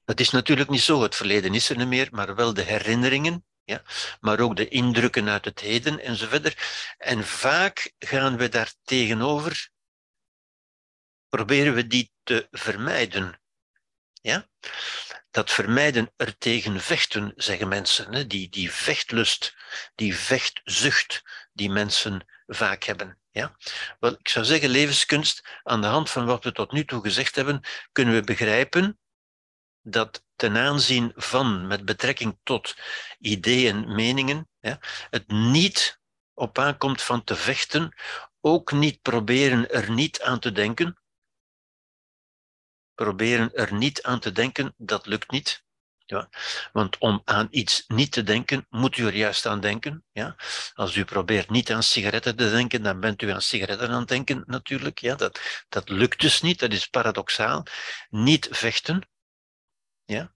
Het 0.05 0.19
is 0.19 0.29
natuurlijk 0.29 0.69
niet 0.69 0.81
zo, 0.81 1.01
het 1.01 1.15
verleden 1.15 1.53
is 1.53 1.69
er 1.69 1.77
niet 1.77 1.87
meer, 1.87 2.07
maar 2.11 2.35
wel 2.35 2.53
de 2.53 2.61
herinneringen, 2.61 3.45
ja? 3.63 3.83
maar 4.19 4.39
ook 4.39 4.55
de 4.55 4.67
indrukken 4.67 5.29
uit 5.29 5.45
het 5.45 5.59
heden 5.59 5.99
enzovoort. 5.99 6.55
En 6.97 7.23
vaak 7.23 7.93
gaan 7.99 8.37
we 8.37 8.49
daar 8.49 8.73
tegenover, 8.83 9.69
proberen 11.29 11.73
we 11.73 11.87
die 11.87 12.11
te 12.23 12.47
vermijden. 12.51 13.41
Ja? 14.21 14.47
Dat 15.31 15.51
vermijden 15.51 16.11
er 16.15 16.37
tegen 16.37 16.79
vechten, 16.79 17.33
zeggen 17.35 17.67
mensen. 17.67 18.13
Hè? 18.13 18.27
Die, 18.27 18.49
die 18.49 18.71
vechtlust, 18.71 19.55
die 19.95 20.15
vechtzucht 20.15 21.23
die 21.53 21.69
mensen 21.69 22.27
vaak 22.47 22.83
hebben. 22.83 23.19
Ja? 23.31 23.55
Wel, 23.99 24.11
ik 24.11 24.27
zou 24.27 24.45
zeggen, 24.45 24.69
levenskunst, 24.69 25.59
aan 25.63 25.81
de 25.81 25.87
hand 25.87 26.09
van 26.09 26.25
wat 26.25 26.43
we 26.43 26.51
tot 26.51 26.71
nu 26.71 26.85
toe 26.85 27.01
gezegd 27.01 27.35
hebben, 27.35 27.61
kunnen 27.91 28.13
we 28.13 28.21
begrijpen 28.21 28.99
dat 29.81 30.23
ten 30.35 30.57
aanzien 30.57 31.11
van, 31.15 31.67
met 31.67 31.85
betrekking 31.85 32.39
tot 32.43 32.75
ideeën, 33.19 33.95
meningen, 33.95 34.49
ja, 34.59 34.79
het 35.09 35.27
niet 35.27 35.99
op 36.33 36.57
aankomt 36.57 37.01
van 37.01 37.23
te 37.23 37.35
vechten, 37.35 37.95
ook 38.41 38.71
niet 38.71 39.01
proberen 39.01 39.69
er 39.69 39.91
niet 39.91 40.21
aan 40.21 40.39
te 40.39 40.51
denken. 40.51 40.98
Proberen 42.99 43.53
er 43.53 43.73
niet 43.73 44.03
aan 44.03 44.19
te 44.19 44.31
denken, 44.31 44.73
dat 44.77 45.05
lukt 45.05 45.31
niet. 45.31 45.63
Ja, 46.05 46.29
want 46.71 46.97
om 46.97 47.21
aan 47.25 47.47
iets 47.49 47.83
niet 47.87 48.11
te 48.11 48.23
denken, 48.23 48.65
moet 48.69 48.97
u 48.97 49.05
er 49.05 49.15
juist 49.15 49.45
aan 49.45 49.59
denken. 49.59 50.03
Ja? 50.11 50.35
Als 50.73 50.95
u 50.95 51.05
probeert 51.05 51.49
niet 51.49 51.71
aan 51.71 51.83
sigaretten 51.83 52.35
te 52.35 52.49
denken, 52.49 52.83
dan 52.83 52.99
bent 52.99 53.21
u 53.21 53.29
aan 53.29 53.41
sigaretten 53.41 53.89
aan 53.89 53.99
het 53.99 54.07
denken 54.07 54.43
natuurlijk. 54.45 54.99
Ja? 54.99 55.15
Dat, 55.15 55.39
dat 55.69 55.89
lukt 55.89 56.21
dus 56.21 56.41
niet, 56.41 56.59
dat 56.59 56.71
is 56.71 56.87
paradoxaal. 56.87 57.65
Niet 58.09 58.47
vechten, 58.51 59.09
ja? 60.05 60.33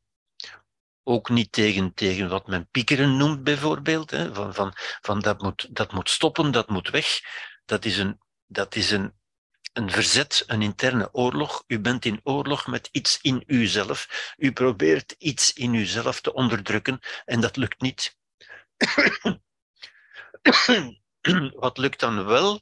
Ook 1.04 1.30
niet 1.30 1.52
tegen, 1.52 1.94
tegen 1.94 2.30
wat 2.30 2.48
men 2.48 2.68
piekeren 2.70 3.18
noemt, 3.18 3.44
bijvoorbeeld. 3.44 4.12
Hè? 4.12 4.34
Van, 4.34 4.54
van, 4.54 4.74
van 5.02 5.20
dat, 5.20 5.42
moet, 5.42 5.76
dat 5.76 5.92
moet 5.92 6.10
stoppen, 6.10 6.52
dat 6.52 6.70
moet 6.70 6.90
weg. 6.90 7.20
Dat 7.66 7.86
is, 7.86 7.98
een, 7.98 8.20
dat 8.46 8.76
is 8.76 8.92
een, 8.92 9.14
een 9.74 9.92
verzet, 9.92 10.44
een 10.48 10.62
interne 10.62 11.14
oorlog. 11.14 11.64
U 11.68 11.80
bent 11.80 12.06
in 12.06 12.20
oorlog 12.24 12.68
met 12.68 12.90
iets 12.92 13.20
in 13.22 13.44
uzelf. 13.48 14.34
U 14.38 14.52
probeert 14.52 15.16
iets 15.18 15.54
in 15.54 15.74
uzelf 15.74 16.22
te 16.22 16.34
onderdrukken 16.34 17.00
en 17.26 17.42
dat 17.42 17.56
lukt 17.56 17.82
niet. 17.82 18.18
Wat 21.56 21.78
lukt 21.78 22.00
dan 22.00 22.26
wel? 22.26 22.62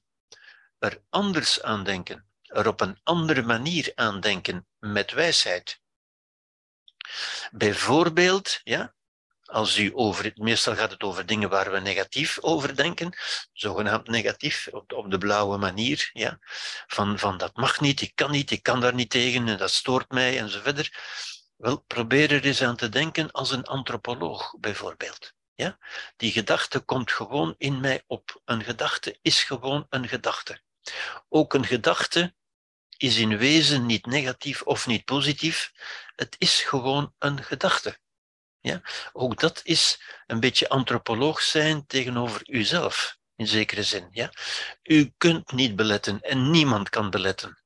Er 0.80 1.01
anders 1.09 1.62
aan 1.62 1.84
denken, 1.84 2.26
er 2.41 2.68
op 2.68 2.82
een 2.82 2.99
andere 3.03 3.41
manier 3.41 3.91
aan 3.95 4.20
denken, 4.20 4.68
met 4.80 5.12
wijsheid. 5.12 5.82
Bijvoorbeeld, 7.51 8.59
ja, 8.64 8.95
als 9.52 9.78
u 9.78 9.91
over, 9.93 10.32
meestal 10.36 10.76
gaat 10.76 10.91
het 10.91 11.04
over 11.04 11.26
dingen 11.26 11.49
waar 11.49 11.72
we 11.72 11.80
negatief 11.80 12.38
over 12.41 12.76
denken, 12.76 13.18
zogenaamd 13.54 14.08
negatief, 14.08 14.68
op, 14.72 14.93
op 14.93 15.12
de 15.12 15.18
blauwe 15.18 15.58
manier, 15.58 16.10
ja, 16.14 16.39
van, 16.88 17.20
van 17.20 17.38
dat 17.38 17.56
mag 17.56 17.80
niet, 17.80 18.02
ik 18.02 18.16
kan 18.16 18.32
niet, 18.32 18.52
ik 18.52 18.64
kan 18.64 18.80
daar 18.80 18.93
niet 18.93 19.10
tegen 19.10 19.47
en 19.47 19.58
dat 19.58 19.72
stoort 19.72 20.12
mij 20.12 20.39
enzovoort. 20.39 20.91
Wel, 21.58 21.82
probeer 21.82 22.32
er 22.32 22.45
eens 22.45 22.62
aan 22.62 22.76
te 22.76 22.89
denken 22.89 23.32
als 23.32 23.52
een 23.52 23.64
antropoloog, 23.64 24.56
bijvoorbeeld. 24.60 25.34
Ja? 25.56 25.78
Die 26.16 26.32
gedachte 26.32 26.80
komt 26.80 27.12
gewoon 27.12 27.56
in 27.58 27.80
mij 27.80 28.04
op. 28.08 28.41
Een 28.45 28.64
gedachte 28.64 29.20
is 29.22 29.43
gewoon 29.43 29.86
een 29.89 30.08
gedachte. 30.08 30.62
Ook 31.30 31.54
een 31.54 31.66
gedachte 31.66 32.36
is 32.97 33.18
in 33.18 33.38
wezen 33.38 33.86
niet 33.86 34.06
negatief 34.06 34.62
of 34.62 34.88
niet 34.88 35.06
positief. 35.06 35.72
Het 36.16 36.36
is 36.38 36.62
gewoon 36.62 37.14
een 37.20 37.43
gedachte. 37.43 37.99
Ja? 38.62 38.82
Ook 39.14 39.39
dat 39.39 39.62
is 39.64 40.01
een 40.28 40.39
beetje 40.39 40.70
antropoloog 40.70 41.41
zijn 41.41 41.86
tegenover 41.86 42.49
uzelf, 42.49 43.18
in 43.36 43.47
zekere 43.47 43.84
zin. 43.84 44.07
Ja? 44.12 44.32
U 44.84 45.14
kunt 45.18 45.51
niet 45.51 45.76
beletten 45.76 46.22
en 46.22 46.51
niemand 46.51 46.89
kan 46.89 47.09
beletten 47.09 47.62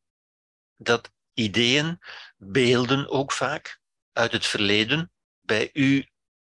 dat 0.77 1.11
ideeën, 1.33 1.99
beelden 2.37 3.09
ook 3.09 3.31
vaak, 3.31 3.79
uit 4.13 4.31
het 4.31 4.45
verleden 4.45 5.11
bij 5.41 5.69
u 5.73 6.07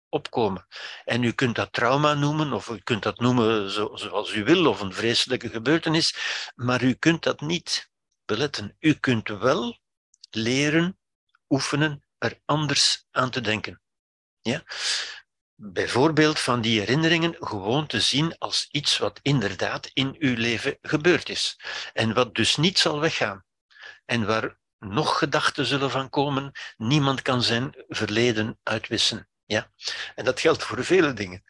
opkomen. 0.08 0.66
En 1.04 1.22
u 1.22 1.32
kunt 1.32 1.56
dat 1.56 1.72
trauma 1.72 2.14
noemen, 2.14 2.52
of 2.52 2.68
u 2.68 2.78
kunt 2.78 3.02
dat 3.02 3.18
noemen 3.18 3.70
zoals 3.70 4.32
u 4.32 4.44
wil, 4.44 4.66
of 4.66 4.80
een 4.80 4.92
vreselijke 4.92 5.48
gebeurtenis, 5.48 6.14
maar 6.54 6.82
u 6.82 6.94
kunt 6.94 7.22
dat 7.22 7.40
niet 7.40 7.90
beletten. 8.24 8.76
U 8.78 8.94
kunt 8.94 9.28
wel 9.28 9.78
leren, 10.30 10.98
oefenen, 11.48 12.04
er 12.18 12.40
anders 12.44 13.06
aan 13.10 13.30
te 13.30 13.40
denken. 13.40 13.80
Ja? 14.46 14.62
Bijvoorbeeld 15.54 16.40
van 16.40 16.60
die 16.60 16.78
herinneringen 16.78 17.36
gewoon 17.38 17.86
te 17.86 18.00
zien 18.00 18.38
als 18.38 18.66
iets 18.70 18.98
wat 18.98 19.18
inderdaad 19.22 19.90
in 19.92 20.16
uw 20.18 20.36
leven 20.36 20.78
gebeurd 20.80 21.28
is. 21.28 21.60
En 21.92 22.14
wat 22.14 22.34
dus 22.34 22.56
niet 22.56 22.78
zal 22.78 23.00
weggaan. 23.00 23.44
En 24.04 24.26
waar 24.26 24.58
nog 24.78 25.18
gedachten 25.18 25.66
zullen 25.66 25.90
van 25.90 26.08
komen, 26.08 26.52
niemand 26.76 27.22
kan 27.22 27.42
zijn 27.42 27.84
verleden 27.88 28.58
uitwissen. 28.62 29.28
Ja? 29.44 29.70
En 30.14 30.24
dat 30.24 30.40
geldt 30.40 30.62
voor 30.62 30.84
vele 30.84 31.12
dingen. 31.12 31.44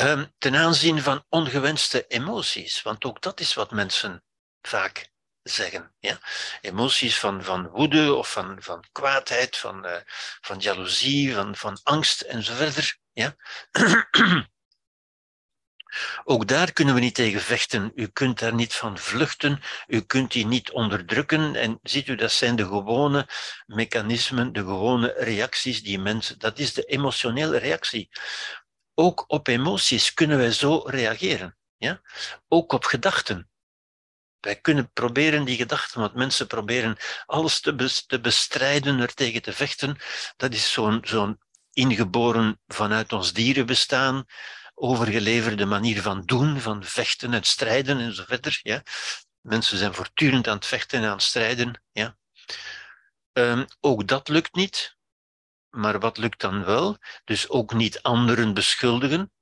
Um, 0.00 0.32
ten 0.38 0.56
aanzien 0.56 1.02
van 1.02 1.24
ongewenste 1.28 2.06
emoties, 2.06 2.82
want 2.82 3.04
ook 3.04 3.22
dat 3.22 3.40
is 3.40 3.54
wat 3.54 3.70
mensen 3.70 4.24
vaak 4.60 5.11
zeggen. 5.42 5.94
Ja? 5.98 6.18
Emoties 6.60 7.18
van, 7.18 7.44
van 7.44 7.68
woede 7.68 8.14
of 8.14 8.32
van, 8.32 8.56
van 8.60 8.84
kwaadheid, 8.92 9.56
van, 9.56 9.86
uh, 9.86 9.96
van 10.40 10.58
jaloezie, 10.58 11.34
van, 11.34 11.56
van 11.56 11.80
angst 11.82 12.20
enzovoort. 12.20 12.98
Ja? 13.12 13.36
Ook 16.24 16.48
daar 16.48 16.72
kunnen 16.72 16.94
we 16.94 17.00
niet 17.00 17.14
tegen 17.14 17.40
vechten. 17.40 17.92
U 17.94 18.06
kunt 18.06 18.38
daar 18.38 18.54
niet 18.54 18.74
van 18.74 18.98
vluchten, 18.98 19.60
u 19.86 20.00
kunt 20.00 20.32
die 20.32 20.46
niet 20.46 20.70
onderdrukken. 20.70 21.54
En 21.54 21.78
ziet 21.82 22.08
u, 22.08 22.14
dat 22.14 22.32
zijn 22.32 22.56
de 22.56 22.64
gewone 22.64 23.28
mechanismen, 23.66 24.52
de 24.52 24.60
gewone 24.60 25.14
reacties 25.16 25.82
die 25.82 25.98
mensen. 25.98 26.38
Dat 26.38 26.58
is 26.58 26.74
de 26.74 26.82
emotionele 26.82 27.58
reactie. 27.58 28.08
Ook 28.94 29.24
op 29.26 29.48
emoties 29.48 30.14
kunnen 30.14 30.38
wij 30.38 30.52
zo 30.52 30.82
reageren. 30.86 31.56
Ja? 31.76 32.00
Ook 32.48 32.72
op 32.72 32.84
gedachten. 32.84 33.51
Wij 34.42 34.56
kunnen 34.56 34.92
proberen 34.92 35.44
die 35.44 35.56
gedachten, 35.56 36.00
want 36.00 36.14
mensen 36.14 36.46
proberen 36.46 36.96
alles 37.26 37.60
te, 37.60 38.18
bestrijden, 38.20 39.00
er 39.00 39.14
tegen 39.14 39.42
te 39.42 39.52
vechten. 39.52 39.96
Dat 40.36 40.52
is 40.52 40.72
zo'n 40.72 41.00
zo'n 41.04 41.38
ingeboren 41.72 42.60
vanuit 42.66 43.12
ons 43.12 43.32
dierenbestaan, 43.32 44.24
overgeleverde 44.74 45.64
manier 45.64 46.02
van 46.02 46.22
doen, 46.24 46.60
van 46.60 46.84
vechten 46.84 47.34
en 47.34 47.42
strijden 47.42 48.00
enzovoort. 48.00 48.60
Ja? 48.62 48.82
Mensen 49.40 49.78
zijn 49.78 49.94
voortdurend 49.94 50.48
aan 50.48 50.56
het 50.56 50.66
vechten 50.66 50.98
en 50.98 51.04
aan 51.06 51.12
het 51.12 51.22
strijden. 51.22 51.82
Ja? 51.92 52.16
Um, 53.32 53.66
ook 53.80 54.08
dat 54.08 54.28
lukt 54.28 54.54
niet. 54.54 54.96
Maar 55.70 56.00
wat 56.00 56.18
lukt 56.18 56.40
dan 56.40 56.64
wel? 56.64 56.98
Dus 57.24 57.48
ook 57.48 57.74
niet 57.74 58.02
anderen 58.02 58.54
beschuldigen. 58.54 59.32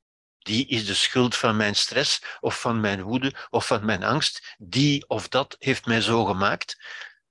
Die 0.40 0.66
is 0.66 0.86
de 0.86 0.94
schuld 0.94 1.36
van 1.36 1.56
mijn 1.56 1.76
stress 1.76 2.22
of 2.40 2.60
van 2.60 2.80
mijn 2.80 3.02
woede 3.02 3.34
of 3.50 3.66
van 3.66 3.84
mijn 3.84 4.04
angst. 4.04 4.54
Die 4.58 5.08
of 5.08 5.28
dat 5.28 5.56
heeft 5.58 5.86
mij 5.86 6.00
zo 6.00 6.24
gemaakt. 6.24 6.80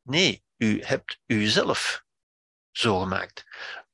Nee, 0.01 0.43
u 0.57 0.83
hebt 0.83 1.19
uzelf 1.25 2.03
zo 2.71 2.99
gemaakt. 2.99 3.45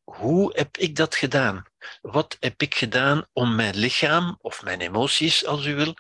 Hoe 0.04 0.58
heb 0.58 0.78
ik 0.78 0.96
dat 0.96 1.16
gedaan? 1.16 1.66
Wat 2.02 2.38
heb 2.40 2.62
ik 2.62 2.76
gedaan 2.76 3.26
om 3.34 3.56
mijn 3.56 3.76
lichaam 3.76 4.38
of 4.42 4.64
mijn 4.64 4.82
emoties, 4.82 5.46
als 5.46 5.66
u 5.66 5.76
wil, 5.76 5.96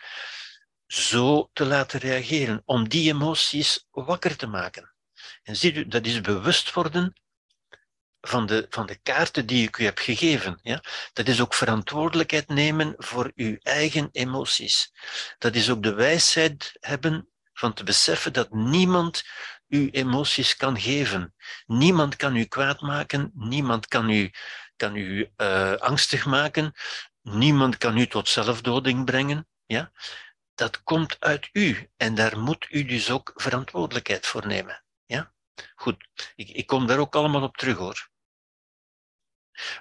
zo 0.87 1.49
te 1.53 1.65
laten 1.65 1.99
reageren? 1.99 2.61
Om 2.65 2.89
die 2.89 3.13
emoties 3.13 3.85
wakker 3.91 4.35
te 4.35 4.47
maken. 4.47 4.93
En 5.43 5.55
ziet 5.55 5.75
u, 5.75 5.87
dat 5.87 6.05
is 6.05 6.21
bewust 6.21 6.73
worden 6.73 7.13
van 8.27 8.45
de, 8.45 8.65
van 8.69 8.85
de 8.85 8.95
kaarten 8.95 9.45
die 9.45 9.67
ik 9.67 9.77
u 9.77 9.83
heb 9.83 9.97
gegeven. 9.97 10.59
Ja? 10.61 10.83
Dat 11.13 11.27
is 11.27 11.41
ook 11.41 11.53
verantwoordelijkheid 11.53 12.47
nemen 12.47 12.93
voor 12.97 13.31
uw 13.35 13.57
eigen 13.61 14.09
emoties. 14.11 14.93
Dat 15.37 15.55
is 15.55 15.69
ook 15.69 15.83
de 15.83 15.93
wijsheid 15.93 16.77
hebben 16.79 17.29
van 17.53 17.73
te 17.73 17.83
beseffen 17.83 18.33
dat 18.33 18.51
niemand 18.53 19.23
uw 19.67 19.89
emoties 19.91 20.55
kan 20.55 20.79
geven. 20.79 21.33
Niemand 21.65 22.15
kan 22.15 22.35
u 22.35 22.43
kwaad 22.43 22.81
maken, 22.81 23.31
niemand 23.33 23.87
kan 23.87 24.09
u 24.09 24.31
kan 24.75 24.95
u 24.95 25.31
uh, 25.37 25.73
angstig 25.73 26.25
maken. 26.25 26.73
Niemand 27.21 27.77
kan 27.77 27.97
u 27.97 28.07
tot 28.07 28.29
zelfdoding 28.29 29.05
brengen. 29.05 29.47
Ja? 29.65 29.91
Dat 30.55 30.83
komt 30.83 31.17
uit 31.19 31.49
u 31.51 31.89
en 31.97 32.15
daar 32.15 32.39
moet 32.39 32.67
u 32.69 32.85
dus 32.85 33.11
ook 33.11 33.31
verantwoordelijkheid 33.35 34.25
voor 34.25 34.47
nemen. 34.47 34.83
Ja? 35.05 35.33
Goed, 35.75 36.07
ik, 36.35 36.49
ik 36.49 36.67
kom 36.67 36.87
daar 36.87 36.99
ook 36.99 37.15
allemaal 37.15 37.43
op 37.43 37.57
terug 37.57 37.77
hoor. 37.77 38.09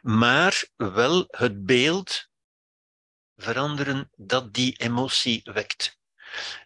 Maar 0.03 0.65
wel 0.77 1.25
het 1.31 1.65
beeld 1.65 2.29
veranderen 3.37 4.11
dat 4.17 4.55
die 4.55 4.77
emotie 4.77 5.41
wekt. 5.45 5.99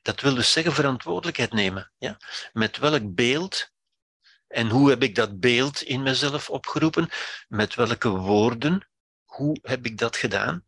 Dat 0.03 0.21
wil 0.21 0.35
dus 0.35 0.53
zeggen 0.53 0.73
verantwoordelijkheid 0.73 1.53
nemen. 1.53 1.93
Ja? 1.99 2.17
Met 2.53 2.77
welk 2.79 3.15
beeld 3.15 3.71
en 4.49 4.69
hoe 4.69 4.91
heb 4.91 5.03
ik 5.03 5.15
dat 5.15 5.41
beeld 5.41 5.83
in 5.83 6.03
mezelf 6.03 6.51
opgeroepen? 6.51 7.09
Met 7.49 7.75
welke 7.75 8.09
woorden? 8.09 8.89
Hoe 9.25 9.59
heb 9.63 9.87
ik 9.87 9.99
dat 9.99 10.17
gedaan? 10.17 10.67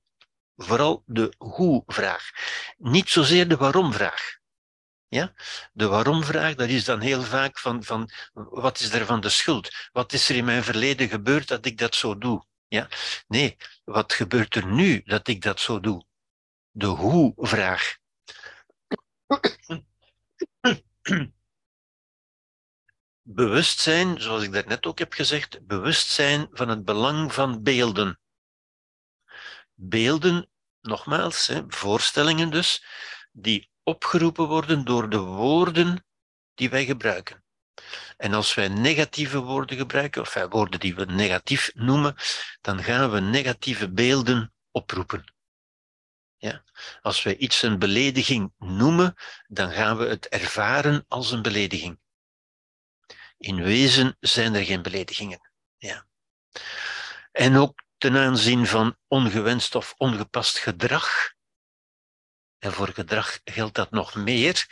Vooral 0.57 1.03
de 1.07 1.34
hoe-vraag. 1.38 2.30
Niet 2.76 3.09
zozeer 3.09 3.49
de 3.49 3.57
waarom-vraag. 3.57 4.38
Ja? 5.11 5.32
De 5.72 5.86
waarom-vraag, 5.86 6.54
dat 6.54 6.68
is 6.68 6.84
dan 6.84 7.00
heel 7.00 7.22
vaak 7.22 7.58
van, 7.58 7.84
van 7.84 8.11
wat 8.32 8.80
is 8.80 8.92
er 8.92 9.06
van 9.06 9.20
de 9.20 9.28
schuld? 9.28 9.88
Wat 9.92 10.12
is 10.12 10.28
er 10.28 10.36
in 10.36 10.44
mijn 10.44 10.64
verleden 10.64 11.08
gebeurd 11.08 11.48
dat 11.48 11.66
ik 11.66 11.78
dat 11.78 11.94
zo 11.94 12.18
doe? 12.18 12.44
Ja? 12.68 12.88
Nee, 13.26 13.56
wat 13.84 14.12
gebeurt 14.12 14.54
er 14.54 14.66
nu 14.66 15.02
dat 15.04 15.28
ik 15.28 15.42
dat 15.42 15.61
zo 15.61 15.80
doe? 15.80 16.04
De 16.70 16.86
hoe-vraag. 16.86 17.96
Bewustzijn, 23.22 24.20
zoals 24.20 24.42
ik 24.42 24.52
daarnet 24.52 24.86
ook 24.86 24.98
heb 24.98 25.12
gezegd, 25.12 25.66
bewustzijn 25.66 26.48
van 26.50 26.68
het 26.68 26.84
belang 26.84 27.34
van 27.34 27.62
beelden. 27.62 28.20
Beelden, 29.74 30.50
nogmaals, 30.80 31.52
voorstellingen 31.68 32.50
dus, 32.50 32.84
die 33.32 33.69
opgeroepen 33.82 34.46
worden 34.46 34.84
door 34.84 35.10
de 35.10 35.18
woorden 35.18 36.04
die 36.54 36.70
wij 36.70 36.84
gebruiken. 36.84 37.44
En 38.16 38.34
als 38.34 38.54
wij 38.54 38.68
negatieve 38.68 39.40
woorden 39.40 39.76
gebruiken, 39.76 40.22
of 40.22 40.34
woorden 40.34 40.80
die 40.80 40.94
we 40.94 41.04
negatief 41.04 41.70
noemen, 41.74 42.14
dan 42.60 42.82
gaan 42.82 43.10
we 43.10 43.20
negatieve 43.20 43.92
beelden 43.92 44.52
oproepen. 44.70 45.34
Ja? 46.36 46.64
Als 47.00 47.22
wij 47.22 47.36
iets 47.36 47.62
een 47.62 47.78
belediging 47.78 48.52
noemen, 48.58 49.14
dan 49.46 49.72
gaan 49.72 49.96
we 49.96 50.06
het 50.06 50.28
ervaren 50.28 51.04
als 51.08 51.30
een 51.30 51.42
belediging. 51.42 51.98
In 53.38 53.62
wezen 53.62 54.16
zijn 54.20 54.54
er 54.54 54.64
geen 54.64 54.82
beledigingen. 54.82 55.50
Ja. 55.76 56.06
En 57.32 57.56
ook 57.56 57.82
ten 57.98 58.16
aanzien 58.16 58.66
van 58.66 58.96
ongewenst 59.08 59.74
of 59.74 59.94
ongepast 59.96 60.58
gedrag. 60.58 61.34
En 62.61 62.72
voor 62.72 62.88
gedrag 62.88 63.40
geldt 63.44 63.74
dat 63.74 63.90
nog 63.90 64.14
meer, 64.14 64.66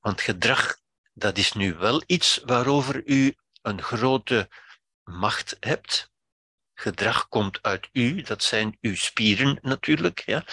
want 0.00 0.20
gedrag 0.20 0.76
dat 1.12 1.38
is 1.38 1.52
nu 1.52 1.74
wel 1.74 2.02
iets 2.06 2.40
waarover 2.44 3.02
u 3.04 3.34
een 3.62 3.82
grote 3.82 4.48
macht 5.02 5.56
hebt. 5.60 6.10
Gedrag 6.74 7.28
komt 7.28 7.62
uit 7.62 7.88
u, 7.92 8.22
dat 8.22 8.42
zijn 8.42 8.78
uw 8.80 8.94
spieren 8.94 9.58
natuurlijk. 9.62 10.22
Ja. 10.26 10.44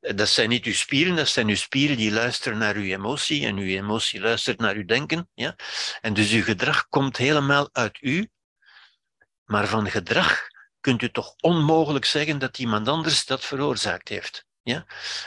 Dat 0.00 0.28
zijn 0.28 0.48
niet 0.48 0.64
uw 0.64 0.72
spieren, 0.72 1.16
dat 1.16 1.28
zijn 1.28 1.48
uw 1.48 1.56
spieren 1.56 1.96
die 1.96 2.12
luisteren 2.12 2.58
naar 2.58 2.74
uw 2.74 2.92
emotie 2.92 3.46
en 3.46 3.56
uw 3.56 3.76
emotie 3.78 4.20
luistert 4.20 4.58
naar 4.58 4.74
uw 4.74 4.84
denken. 4.84 5.30
Ja. 5.34 5.56
En 6.00 6.14
dus 6.14 6.30
uw 6.30 6.42
gedrag 6.42 6.88
komt 6.88 7.16
helemaal 7.16 7.68
uit 7.72 7.98
u, 8.00 8.30
maar 9.44 9.66
van 9.66 9.90
gedrag 9.90 10.40
kunt 10.80 11.02
u 11.02 11.10
toch 11.10 11.34
onmogelijk 11.40 12.04
zeggen 12.04 12.38
dat 12.38 12.58
iemand 12.58 12.88
anders 12.88 13.26
dat 13.26 13.44
veroorzaakt 13.44 14.08
heeft. 14.08 14.48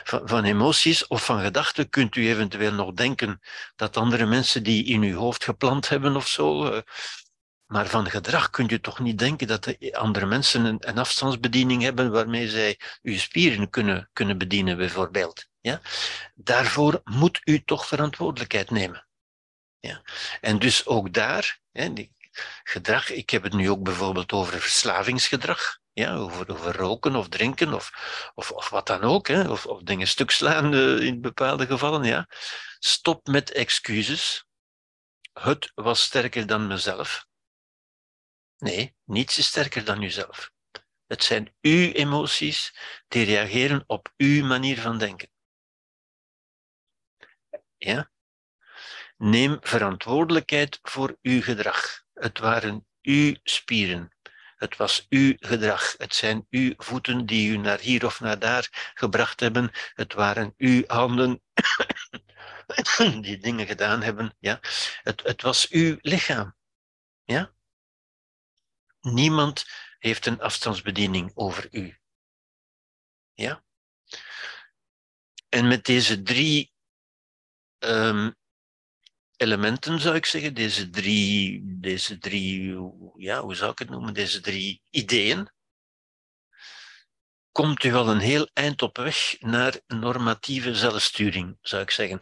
Van, 0.03 0.43
emoties 0.43 1.07
of 1.07 1.25
van 1.25 1.41
gedachten 1.41 1.89
kunt 1.89 2.15
u 2.15 2.27
eventueel 2.27 2.73
nog 2.73 2.93
denken 2.93 3.41
dat 3.75 3.97
andere 3.97 4.25
mensen 4.25 4.63
die 4.63 4.85
in 4.85 5.01
uw 5.01 5.17
hoofd 5.17 5.43
geplant 5.43 5.89
hebben 5.89 6.15
of 6.15 6.27
zo. 6.27 6.73
Uh, 6.73 6.81
maar 7.65 7.87
van 7.87 8.09
gedrag 8.09 8.49
kunt 8.49 8.71
u 8.71 8.79
toch 8.79 8.99
niet 8.99 9.17
denken 9.17 9.47
dat 9.47 9.75
andere 9.91 10.25
mensen 10.25 10.65
een, 10.65 10.97
afstandsbediening 10.97 11.81
hebben 11.81 12.11
waarmee 12.11 12.49
zij 12.49 12.79
uw 13.01 13.17
spieren 13.17 13.69
kunnen, 13.69 14.09
kunnen 14.13 14.37
bedienen, 14.37 14.77
bijvoorbeeld. 14.77 15.47
Ja? 15.59 15.81
Daarvoor 16.35 17.01
moet 17.03 17.41
u 17.43 17.63
toch 17.63 17.87
verantwoordelijkheid 17.87 18.71
nemen. 18.71 19.07
Ja? 19.79 20.01
En 20.41 20.59
dus 20.59 20.85
ook 20.85 21.13
daar, 21.13 21.59
die 21.71 22.13
gedrag, 22.63 23.09
ik 23.09 23.29
heb 23.29 23.43
het 23.43 23.53
nu 23.53 23.69
ook 23.69 23.83
bijvoorbeeld 23.83 24.31
over 24.31 24.59
verslavingsgedrag. 24.59 25.81
Ja, 25.93 26.15
over, 26.15 26.51
over 26.51 26.75
roken 26.75 27.15
of 27.15 27.29
drinken 27.29 27.73
of, 27.73 27.91
of, 28.35 28.51
of 28.51 28.69
wat 28.69 28.87
dan 28.87 29.01
ook. 29.01 29.27
Hè, 29.27 29.49
of, 29.49 29.65
of 29.65 29.81
dingen 29.81 30.07
stuk 30.07 30.31
slaan 30.31 30.73
uh, 30.73 30.99
in 30.99 31.21
bepaalde 31.21 31.65
gevallen. 31.65 32.03
Ja. 32.03 32.27
Stop 32.79 33.27
met 33.27 33.51
excuses. 33.51 34.45
Het 35.33 35.71
was 35.75 36.03
sterker 36.03 36.47
dan 36.47 36.67
mezelf. 36.67 37.25
Nee, 38.57 38.95
niets 39.03 39.37
is 39.37 39.47
sterker 39.47 39.85
dan 39.85 40.01
uzelf. 40.01 40.51
Het 41.05 41.23
zijn 41.23 41.55
uw 41.61 41.91
emoties 41.91 42.77
die 43.07 43.25
reageren 43.25 43.83
op 43.87 44.13
uw 44.17 44.45
manier 44.45 44.79
van 44.81 44.97
denken. 44.97 45.29
Ja? 47.77 48.11
Neem 49.17 49.57
verantwoordelijkheid 49.61 50.79
voor 50.81 51.17
uw 51.21 51.41
gedrag. 51.41 52.03
Het 52.13 52.39
waren 52.39 52.87
uw 53.01 53.35
spieren. 53.43 54.12
Het 54.63 54.77
was 54.77 55.05
uw 55.09 55.33
gedrag. 55.39 55.95
Het 55.97 56.15
zijn 56.15 56.47
uw 56.49 56.73
voeten 56.77 57.25
die 57.25 57.51
u 57.51 57.57
naar 57.57 57.79
hier 57.79 58.05
of 58.05 58.19
naar 58.19 58.39
daar 58.39 58.91
gebracht 58.93 59.39
hebben. 59.39 59.71
Het 59.93 60.13
waren 60.13 60.53
uw 60.57 60.83
handen 60.87 61.41
die 63.21 63.37
dingen 63.37 63.67
gedaan 63.67 64.01
hebben. 64.01 64.35
Ja? 64.39 64.59
Het, 65.01 65.23
het 65.23 65.41
was 65.41 65.69
uw 65.69 65.97
lichaam. 66.01 66.55
Ja? 67.23 67.53
Niemand 69.01 69.65
heeft 69.99 70.25
een 70.25 70.41
afstandsbediening 70.41 71.31
over 71.35 71.67
u. 71.71 71.99
Ja? 73.33 73.63
En 75.49 75.67
met 75.67 75.85
deze 75.85 76.21
drie 76.21 76.73
um, 77.79 78.35
elementen, 79.43 79.99
zou 79.99 80.15
ik 80.15 80.25
zeggen, 80.25 80.53
deze 80.53 80.89
drie, 80.89 81.61
deze 81.79 82.17
drie, 82.17 82.77
ja, 83.17 83.41
hoe 83.41 83.55
zou 83.55 83.71
ik 83.71 83.79
het 83.79 83.89
noemen, 83.89 84.13
deze 84.13 84.39
drie 84.39 84.81
ideeën, 84.89 85.49
komt 87.51 87.83
u 87.83 87.93
al 87.93 88.09
een 88.09 88.19
heel 88.19 88.49
eind 88.53 88.81
op 88.81 88.97
weg 88.97 89.35
naar 89.39 89.79
normatieve 89.87 90.75
zelfsturing, 90.75 91.57
zou 91.61 91.81
ik 91.81 91.91
zeggen. 91.91 92.21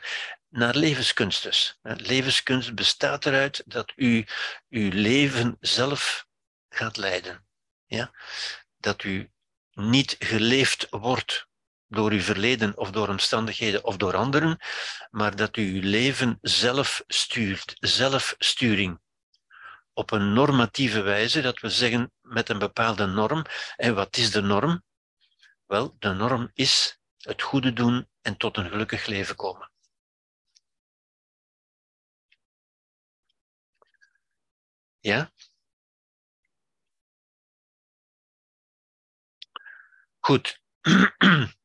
Naar 0.49 0.76
levenskunst 0.76 1.43
dus. 1.43 1.80
Levenskunst 1.82 2.76
bestaat 2.76 3.26
eruit 3.26 3.63
dat 3.65 3.93
u 3.95 4.26
uw 4.69 4.89
leven 4.89 5.57
zelf 5.59 6.28
gaat 6.69 6.97
leiden. 6.97 7.45
Ja? 7.86 8.11
Dat 8.78 9.03
u 9.03 9.32
niet 9.72 10.15
geleefd 10.19 10.88
wordt 10.89 11.49
door 11.91 12.11
uw 12.11 12.21
verleden 12.21 12.77
of 12.77 12.91
door 12.91 13.07
omstandigheden 13.07 13.83
of 13.83 13.97
door 13.97 14.15
anderen, 14.15 14.57
maar 15.09 15.35
dat 15.35 15.57
u 15.57 15.73
uw 15.73 15.89
leven 15.89 16.37
zelf 16.41 17.03
stuurt, 17.07 17.73
zelfsturing. 17.79 18.99
Op 19.93 20.11
een 20.11 20.33
normatieve 20.33 21.01
wijze, 21.01 21.41
dat 21.41 21.59
we 21.59 21.69
zeggen 21.69 22.11
met 22.21 22.49
een 22.49 22.59
bepaalde 22.59 23.05
norm. 23.05 23.45
En 23.75 23.95
wat 23.95 24.17
is 24.17 24.31
de 24.31 24.41
norm? 24.41 24.83
Wel, 25.65 25.95
de 25.99 26.13
norm 26.13 26.51
is 26.53 26.99
het 27.17 27.41
goede 27.41 27.73
doen 27.73 28.07
en 28.21 28.37
tot 28.37 28.57
een 28.57 28.69
gelukkig 28.69 29.05
leven 29.05 29.35
komen. 29.35 29.71
Ja? 34.99 35.31
Goed. 40.19 40.61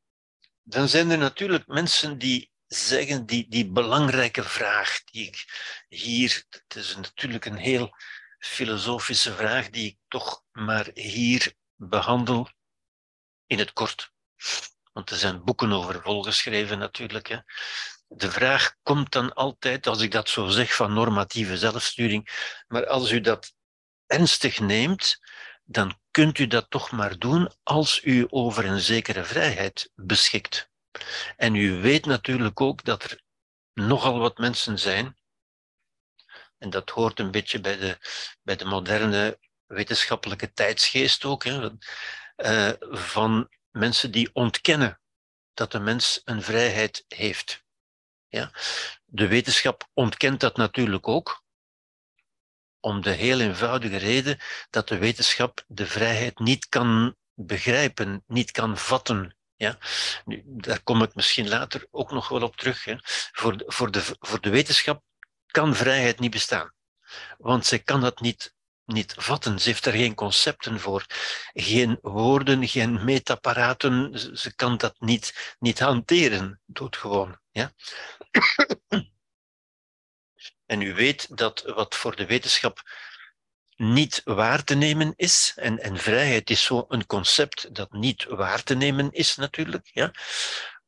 dan 0.68 0.88
zijn 0.88 1.10
er 1.10 1.18
natuurlijk 1.18 1.66
mensen 1.66 2.18
die 2.18 2.50
zeggen, 2.66 3.26
die, 3.26 3.48
die 3.48 3.70
belangrijke 3.70 4.44
vraag, 4.44 5.04
die 5.04 5.26
ik 5.26 5.44
hier, 5.88 6.44
het 6.48 6.76
is 6.76 6.96
natuurlijk 6.96 7.44
een 7.44 7.56
heel 7.56 7.96
filosofische 8.38 9.34
vraag, 9.34 9.70
die 9.70 9.86
ik 9.86 9.98
toch 10.08 10.42
maar 10.52 10.90
hier 10.94 11.54
behandel 11.74 12.50
in 13.46 13.58
het 13.58 13.72
kort. 13.72 14.12
Want 14.92 15.10
er 15.10 15.16
zijn 15.16 15.44
boeken 15.44 15.72
over 15.72 16.02
volgeschreven 16.02 16.78
natuurlijk. 16.78 17.28
Hè. 17.28 17.38
De 18.08 18.30
vraag 18.30 18.74
komt 18.82 19.12
dan 19.12 19.32
altijd, 19.32 19.86
als 19.86 20.00
ik 20.00 20.10
dat 20.10 20.28
zo 20.28 20.48
zeg, 20.48 20.74
van 20.74 20.92
normatieve 20.92 21.58
zelfsturing. 21.58 22.28
Maar 22.66 22.86
als 22.86 23.10
u 23.10 23.20
dat 23.20 23.52
ernstig 24.06 24.60
neemt, 24.60 25.18
dan 25.66 25.98
kunt 26.10 26.38
u 26.38 26.46
dat 26.46 26.70
toch 26.70 26.90
maar 26.90 27.18
doen 27.18 27.50
als 27.62 28.04
u 28.04 28.26
over 28.28 28.64
een 28.64 28.80
zekere 28.80 29.24
vrijheid 29.24 29.90
beschikt. 29.94 30.70
En 31.36 31.54
u 31.54 31.80
weet 31.80 32.06
natuurlijk 32.06 32.60
ook 32.60 32.84
dat 32.84 33.02
er 33.04 33.20
nogal 33.72 34.18
wat 34.18 34.38
mensen 34.38 34.78
zijn, 34.78 35.16
en 36.58 36.70
dat 36.70 36.90
hoort 36.90 37.18
een 37.18 37.30
beetje 37.30 37.60
bij 37.60 37.76
de, 37.76 37.98
bij 38.42 38.56
de 38.56 38.64
moderne 38.64 39.38
wetenschappelijke 39.66 40.52
tijdsgeest 40.52 41.24
ook, 41.24 41.44
hè, 41.44 41.70
uh, 42.36 42.72
van 42.78 43.48
mensen 43.70 44.10
die 44.10 44.30
ontkennen 44.32 45.00
dat 45.54 45.72
de 45.72 45.78
mens 45.80 46.20
een 46.24 46.42
vrijheid 46.42 47.04
heeft. 47.08 47.64
Ja? 48.28 48.50
De 49.04 49.26
wetenschap 49.26 49.88
ontkent 49.92 50.40
dat 50.40 50.56
natuurlijk 50.56 51.08
ook, 51.08 51.44
om 52.86 53.02
de 53.02 53.10
heel 53.10 53.40
eenvoudige 53.40 53.96
reden 53.96 54.38
dat 54.70 54.88
de 54.88 54.98
wetenschap 54.98 55.64
de 55.66 55.86
vrijheid 55.86 56.38
niet 56.38 56.68
kan 56.68 57.16
begrijpen, 57.34 58.22
niet 58.26 58.50
kan 58.50 58.78
vatten. 58.78 59.36
Ja? 59.56 59.78
Nu, 60.24 60.42
daar 60.44 60.82
kom 60.82 61.02
ik 61.02 61.14
misschien 61.14 61.48
later 61.48 61.86
ook 61.90 62.10
nog 62.10 62.28
wel 62.28 62.42
op 62.42 62.56
terug. 62.56 62.84
Hè. 62.84 62.96
Voor, 63.32 63.56
de, 63.56 63.64
voor, 63.66 63.90
de, 63.90 64.02
voor 64.18 64.40
de 64.40 64.50
wetenschap 64.50 65.02
kan 65.46 65.74
vrijheid 65.74 66.18
niet 66.18 66.30
bestaan, 66.30 66.72
want 67.38 67.66
zij 67.66 67.78
kan 67.78 68.00
dat 68.00 68.20
niet 68.20 68.54
niet 68.84 69.14
vatten. 69.18 69.60
Ze 69.60 69.68
heeft 69.68 69.84
daar 69.84 69.94
geen 69.94 70.14
concepten 70.14 70.80
voor, 70.80 71.06
geen 71.52 71.98
woorden, 72.02 72.68
geen 72.68 73.04
metapparaten. 73.04 74.18
Ze 74.38 74.54
kan 74.54 74.76
dat 74.76 75.00
niet, 75.00 75.56
niet 75.58 75.78
hanteren, 75.78 76.60
doodgewoon. 76.66 77.38
Ja? 77.50 77.72
En 80.66 80.80
u 80.80 80.94
weet 80.94 81.36
dat 81.36 81.62
wat 81.62 81.94
voor 81.94 82.16
de 82.16 82.26
wetenschap 82.26 82.82
niet 83.76 84.20
waar 84.24 84.64
te 84.64 84.74
nemen 84.74 85.12
is, 85.16 85.52
en, 85.56 85.78
en 85.78 85.98
vrijheid 85.98 86.50
is 86.50 86.64
zo 86.64 86.84
een 86.88 87.06
concept 87.06 87.74
dat 87.74 87.92
niet 87.92 88.24
waar 88.24 88.62
te 88.62 88.74
nemen 88.74 89.12
is 89.12 89.36
natuurlijk, 89.36 89.90
ja? 89.92 90.12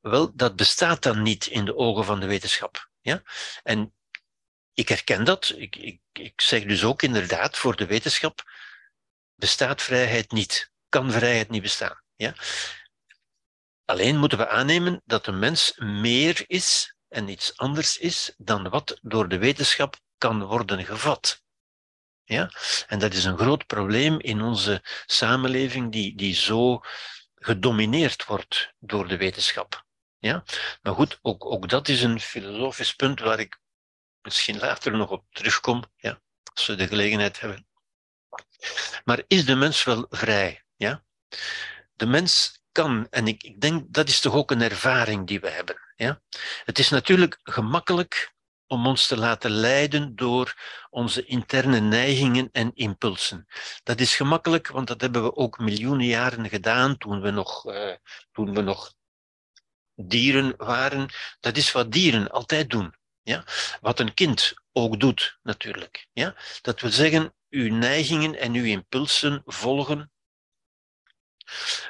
wel, 0.01 0.33
dat 0.35 0.57
bestaat 0.57 1.03
dan 1.03 1.22
niet 1.22 1.47
in 1.47 1.64
de 1.64 1.76
ogen 1.76 2.05
van 2.05 2.20
de 2.20 2.26
wetenschap. 2.26 2.91
Ja? 3.01 3.22
En 3.62 3.95
ik 4.74 4.89
herken 4.89 5.24
dat. 5.24 5.53
Ik, 5.57 5.76
ik, 5.76 6.01
ik 6.12 6.41
zeg 6.41 6.64
dus 6.64 6.85
ook 6.85 7.03
inderdaad, 7.03 7.59
voor 7.59 7.76
de 7.76 7.87
wetenschap 7.87 8.51
bestaat 9.35 9.83
vrijheid 9.83 10.33
niet. 10.33 10.70
Kan 10.89 11.12
vrijheid 11.12 11.49
niet 11.49 11.62
bestaan. 11.62 12.03
Ja? 12.16 12.35
Alleen 13.85 14.18
moeten 14.18 14.39
we 14.39 14.49
aannemen 14.49 15.03
dat 15.05 15.24
de 15.24 15.33
mens 15.33 15.72
meer 15.76 16.45
is 16.47 16.95
en 17.09 17.29
iets 17.29 17.57
anders 17.57 17.99
is 17.99 18.35
dan 18.37 18.69
wat 18.69 18.99
door 19.03 19.29
de 19.29 19.39
wetenschap 19.39 19.97
kan 20.19 20.45
worden 20.45 20.85
gevat. 20.85 21.43
Ja? 22.25 22.51
En 22.87 22.99
dat 22.99 23.15
is 23.15 23.25
een 23.25 23.39
groot 23.39 23.67
probleem 23.67 24.21
in 24.21 24.43
onze 24.43 24.83
samenleving 25.07 25.93
die, 25.93 26.15
die 26.17 26.35
zo 26.35 26.81
gedomineerd 27.35 28.25
wordt 28.25 28.75
door 28.79 29.09
de 29.09 29.17
wetenschap. 29.17 29.87
Ja? 30.19 30.45
Maar 30.83 30.95
goed, 30.95 31.19
ook, 31.23 31.45
ook 31.45 31.69
dat 31.69 31.89
is 31.89 32.03
een 32.03 32.21
filosofisch 32.21 32.95
punt 32.95 33.21
waar 33.21 33.39
ik 33.39 33.61
misschien 34.21 34.59
later 34.59 34.97
nog 34.97 35.11
op 35.11 35.25
terugkom, 35.31 35.85
ja, 35.97 36.21
als 36.55 36.67
we 36.67 36.75
de 36.75 36.87
gelegenheid 36.87 37.41
hebben. 37.41 37.67
Maar 39.05 39.23
is 39.27 39.45
de 39.45 39.55
mens 39.55 39.85
wel 39.85 40.07
vrij? 40.11 40.65
Ja? 40.77 41.05
De 41.95 42.07
mens 42.07 42.58
en 43.11 43.26
ik, 43.26 43.43
ik 43.43 43.61
denk 43.61 43.93
dat 43.93 44.09
is 44.09 44.20
toch 44.20 44.35
ook 44.35 44.51
een 44.51 44.62
ervaring 44.62 45.26
die 45.26 45.41
we 45.41 45.51
hebben. 45.51 45.76
Ja? 45.97 46.20
Het 46.64 46.79
is 46.79 46.89
natuurlijk 46.89 47.39
gemakkelijk 47.43 48.35
om 48.66 48.87
ons 48.87 49.07
te 49.07 49.16
laten 49.16 49.51
leiden 49.51 50.16
door 50.16 50.55
onze 50.91 51.24
interne 51.24 51.81
neigingen 51.81 52.49
en 52.53 52.70
impulsen. 52.74 53.47
Dat 53.83 54.01
is 54.01 54.16
gemakkelijk, 54.16 54.68
want 54.68 54.87
dat 54.87 55.01
hebben 55.01 55.22
we 55.22 55.37
ook 55.37 55.59
miljoenen 55.59 56.07
jaren 56.07 56.49
gedaan 56.49 56.97
toen 56.97 57.20
we 57.20 57.31
nog, 57.31 57.66
uh, 57.66 57.95
toen 58.33 58.55
we 58.55 58.61
nog 58.61 58.95
dieren 59.95 60.55
waren. 60.57 61.09
Dat 61.41 61.57
is 61.57 61.72
wat 61.72 61.93
dieren 61.93 62.31
altijd 62.31 62.70
doen. 62.70 62.95
Ja? 63.22 63.45
Wat 63.81 64.01
een 64.01 64.14
kind 64.14 64.55
ook 64.72 65.01
doet, 65.01 65.39
natuurlijk. 65.43 66.07
Ja? 66.12 66.35
Dat 66.61 66.81
wil 66.81 66.91
zeggen, 66.91 67.35
uw 67.51 67.74
neigingen 67.74 68.35
en 68.35 68.55
uw 68.55 68.64
impulsen 68.64 69.43
volgen. 69.45 70.11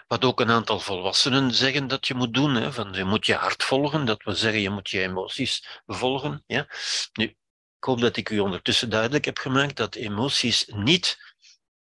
Wat 0.06 0.24
ook 0.24 0.40
een 0.40 0.50
aantal 0.50 0.80
volwassenen 0.80 1.54
zeggen 1.54 1.88
dat 1.88 2.06
je 2.06 2.14
moet 2.14 2.34
doen. 2.34 2.54
Hè? 2.54 2.72
Van, 2.72 2.92
je 2.92 3.04
moet 3.04 3.26
je 3.26 3.34
hart 3.34 3.64
volgen, 3.64 4.04
dat 4.04 4.22
wil 4.22 4.34
zeggen, 4.34 4.60
je 4.60 4.70
moet 4.70 4.90
je 4.90 5.00
emoties 5.00 5.82
volgen. 5.86 6.44
Ja? 6.46 6.66
Nu, 7.12 7.24
ik 7.24 7.84
hoop 7.84 8.00
dat 8.00 8.16
ik 8.16 8.30
u 8.30 8.38
ondertussen 8.38 8.90
duidelijk 8.90 9.24
heb 9.24 9.38
gemaakt 9.38 9.76
dat 9.76 9.94
emoties 9.94 10.64
niet 10.66 11.36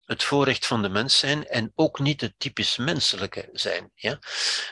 het 0.06 0.24
voorrecht 0.24 0.66
van 0.66 0.82
de 0.82 0.90
mens 0.90 1.20
zijn 1.20 1.48
en 1.48 1.72
ook 1.76 2.00
niet 2.00 2.22
het 2.22 2.34
typisch 2.38 2.78
menselijke 2.78 3.50
zijn. 3.52 3.92
Ja? 3.96 4.20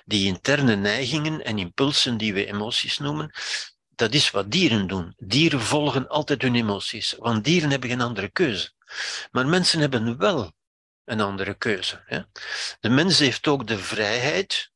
Die 0.06 0.28
interne 0.28 0.76
neigingen 0.76 1.44
en 1.44 1.58
impulsen 1.58 2.18
die 2.18 2.34
we 2.34 2.46
emoties 2.46 2.98
noemen, 2.98 3.34
dat 3.96 4.14
is 4.14 4.32
wat 4.32 4.52
dieren 4.52 4.88
doen. 4.88 5.14
Dieren 5.18 5.62
volgen 5.62 6.08
altijd 6.08 6.42
hun 6.42 6.56
emoties, 6.56 7.16
want 7.20 7.44
dieren 7.44 7.70
hebben 7.70 7.90
geen 7.90 8.02
andere 8.02 8.32
keuze. 8.32 8.72
Maar 9.32 9.48
mensen 9.48 9.80
hebben 9.80 10.18
wel 10.18 10.54
een 11.06 11.22
andere 11.22 11.54
keuze. 11.54 12.28
De 12.80 12.90
mens 12.90 13.20
heeft 13.20 13.48
ook 13.48 13.68
de 13.68 13.80
vrijheid 13.80 14.72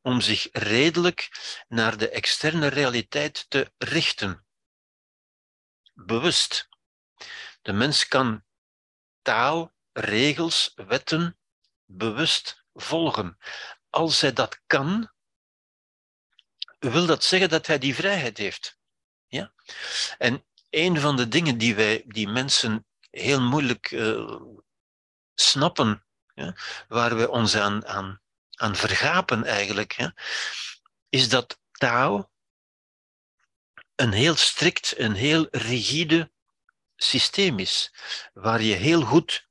om 0.00 0.20
zich 0.20 0.48
redelijk 0.52 1.30
naar 1.68 1.96
de 1.96 2.08
externe 2.08 2.66
realiteit 2.66 3.50
te 3.50 3.72
richten. 3.78 4.46
Bewust. 5.94 6.68
De 7.62 7.72
mens 7.72 8.08
kan 8.08 8.44
taal, 9.22 9.72
regels, 9.92 10.72
wetten 10.74 11.38
bewust 11.84 12.64
volgen. 12.74 13.38
Als 13.90 14.20
hij 14.20 14.32
dat 14.32 14.60
kan, 14.66 15.12
wil 16.78 17.06
dat 17.06 17.24
zeggen 17.24 17.48
dat 17.48 17.66
hij 17.66 17.78
die 17.78 17.94
vrijheid 17.94 18.38
heeft. 18.38 18.78
Ja? 19.26 19.52
En 20.18 20.44
een 20.70 21.00
van 21.00 21.16
de 21.16 21.28
dingen 21.28 21.58
die, 21.58 21.74
wij, 21.74 22.02
die 22.06 22.28
mensen 22.28 22.86
heel 23.10 23.40
moeilijk 23.40 23.90
uh, 23.90 24.40
snappen, 25.42 26.04
waar 26.88 27.16
we 27.16 27.30
ons 27.30 27.56
aan, 27.56 27.86
aan, 27.86 28.20
aan 28.50 28.76
vergapen 28.76 29.44
eigenlijk, 29.44 30.12
is 31.08 31.28
dat 31.28 31.60
taal 31.72 32.30
een 33.94 34.12
heel 34.12 34.36
strikt, 34.36 34.98
een 34.98 35.14
heel 35.14 35.46
rigide 35.50 36.30
systeem 36.96 37.58
is, 37.58 37.92
waar 38.32 38.62
je 38.62 38.74
heel 38.74 39.02
goed 39.02 39.48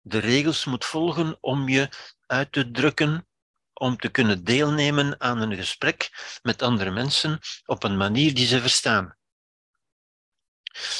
de 0.00 0.18
regels 0.18 0.64
moet 0.64 0.84
volgen 0.84 1.38
om 1.40 1.68
je 1.68 1.88
uit 2.26 2.52
te 2.52 2.70
drukken 2.70 3.28
om 3.72 3.96
te 3.96 4.08
kunnen 4.08 4.44
deelnemen 4.44 5.20
aan 5.20 5.40
een 5.40 5.56
gesprek 5.56 6.10
met 6.42 6.62
andere 6.62 6.90
mensen 6.90 7.40
op 7.66 7.82
een 7.82 7.96
manier 7.96 8.34
die 8.34 8.46
ze 8.46 8.60
verstaan. 8.60 9.16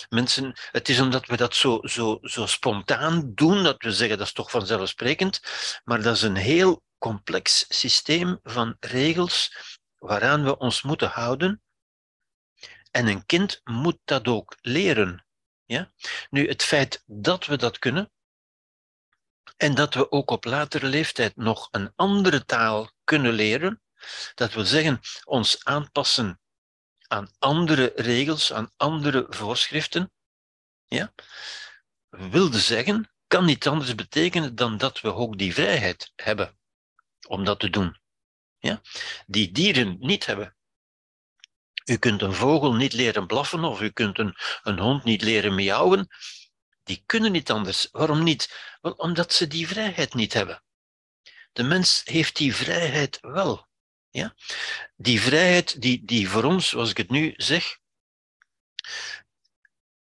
Mensen, 0.09 0.59
het 0.71 0.89
is 0.89 1.01
omdat 1.01 1.27
we 1.27 1.37
dat 1.37 1.55
zo, 1.55 1.81
zo, 1.83 2.19
zo 2.23 2.47
spontaan 2.47 3.35
doen, 3.35 3.63
dat 3.63 3.83
we 3.83 3.93
zeggen 3.93 4.19
dat 4.19 4.27
is 4.27 4.33
toch 4.33 4.51
vanzelfsprekend, 4.51 5.41
maar 5.85 6.03
dat 6.03 6.17
is 6.17 6.23
een 6.23 6.37
heel 6.37 6.83
complex 6.99 7.65
systeem 7.69 8.39
van 8.43 8.77
regels 8.81 9.55
waaraan 9.99 10.45
we 10.45 10.57
ons 10.57 10.83
moeten 10.83 11.09
houden. 11.09 11.63
En 12.91 13.07
een 13.07 13.27
kind 13.27 13.61
moet 13.65 13.99
dat 14.05 14.29
ook 14.29 14.57
leren. 14.61 15.27
Ja? 15.65 15.93
Nu, 16.31 16.49
het 16.49 16.63
feit 16.63 17.03
dat 17.07 17.47
we 17.47 17.57
dat 17.57 17.79
kunnen, 17.79 18.11
en 19.61 19.75
dat 19.75 19.95
we 19.95 20.11
ook 20.11 20.31
op 20.31 20.45
latere 20.45 20.87
leeftijd 20.87 21.37
nog 21.37 21.69
een 21.71 21.93
andere 21.97 22.45
taal 22.45 22.91
kunnen 23.05 23.33
leren. 23.33 23.83
Dat 24.35 24.53
wil 24.53 24.65
zeggen, 24.65 25.01
ons 25.25 25.65
aanpassen 25.65 26.40
aan 27.11 27.31
andere 27.39 27.93
regels, 27.97 28.53
aan 28.53 28.73
andere 28.77 29.27
voorschriften. 29.29 30.13
Ja? 30.87 31.13
Wilde 32.09 32.59
zeggen, 32.59 33.11
kan 33.27 33.45
niet 33.45 33.67
anders 33.67 33.95
betekenen 33.95 34.55
dan 34.55 34.77
dat 34.77 35.01
we 35.01 35.15
ook 35.15 35.39
die 35.39 35.55
vrijheid 35.55 36.13
hebben 36.17 36.59
om 37.27 37.45
dat 37.45 37.61
te 37.61 37.71
doen. 37.71 37.99
Ja? 38.59 38.81
Die 39.27 39.53
dieren 39.53 39.97
niet 40.01 40.27
hebben. 40.27 40.57
U 41.85 41.97
kunt 41.97 42.23
een 42.23 42.35
vogel 42.35 42.75
niet 42.75 42.93
leren 42.93 43.27
blaffen 43.27 43.65
of 43.65 43.81
u 43.81 43.91
kunt 43.91 44.19
een, 44.19 44.37
een 44.63 44.79
hond 44.79 45.05
niet 45.05 45.23
leren 45.23 45.55
miauwen 45.55 46.09
die 46.91 47.03
kunnen 47.07 47.33
niet 47.33 47.51
anders. 47.51 47.89
Waarom 47.91 48.23
niet? 48.23 48.77
Wel, 48.81 48.93
omdat 48.93 49.33
ze 49.33 49.47
die 49.47 49.69
vrijheid 49.69 50.15
niet 50.15 50.33
hebben. 50.33 50.63
De 51.53 51.63
mens 51.63 52.01
heeft 52.05 52.37
die 52.37 52.55
vrijheid 52.55 53.19
wel. 53.21 53.69
Ja? 54.11 54.35
Die 54.97 55.21
vrijheid 55.21 55.83
die, 55.83 56.05
die 56.05 56.29
voor 56.29 56.45
ons, 56.45 56.69
zoals 56.69 56.91
ik 56.91 56.97
het 56.97 57.11
nu 57.11 57.35
zeg, 57.37 57.79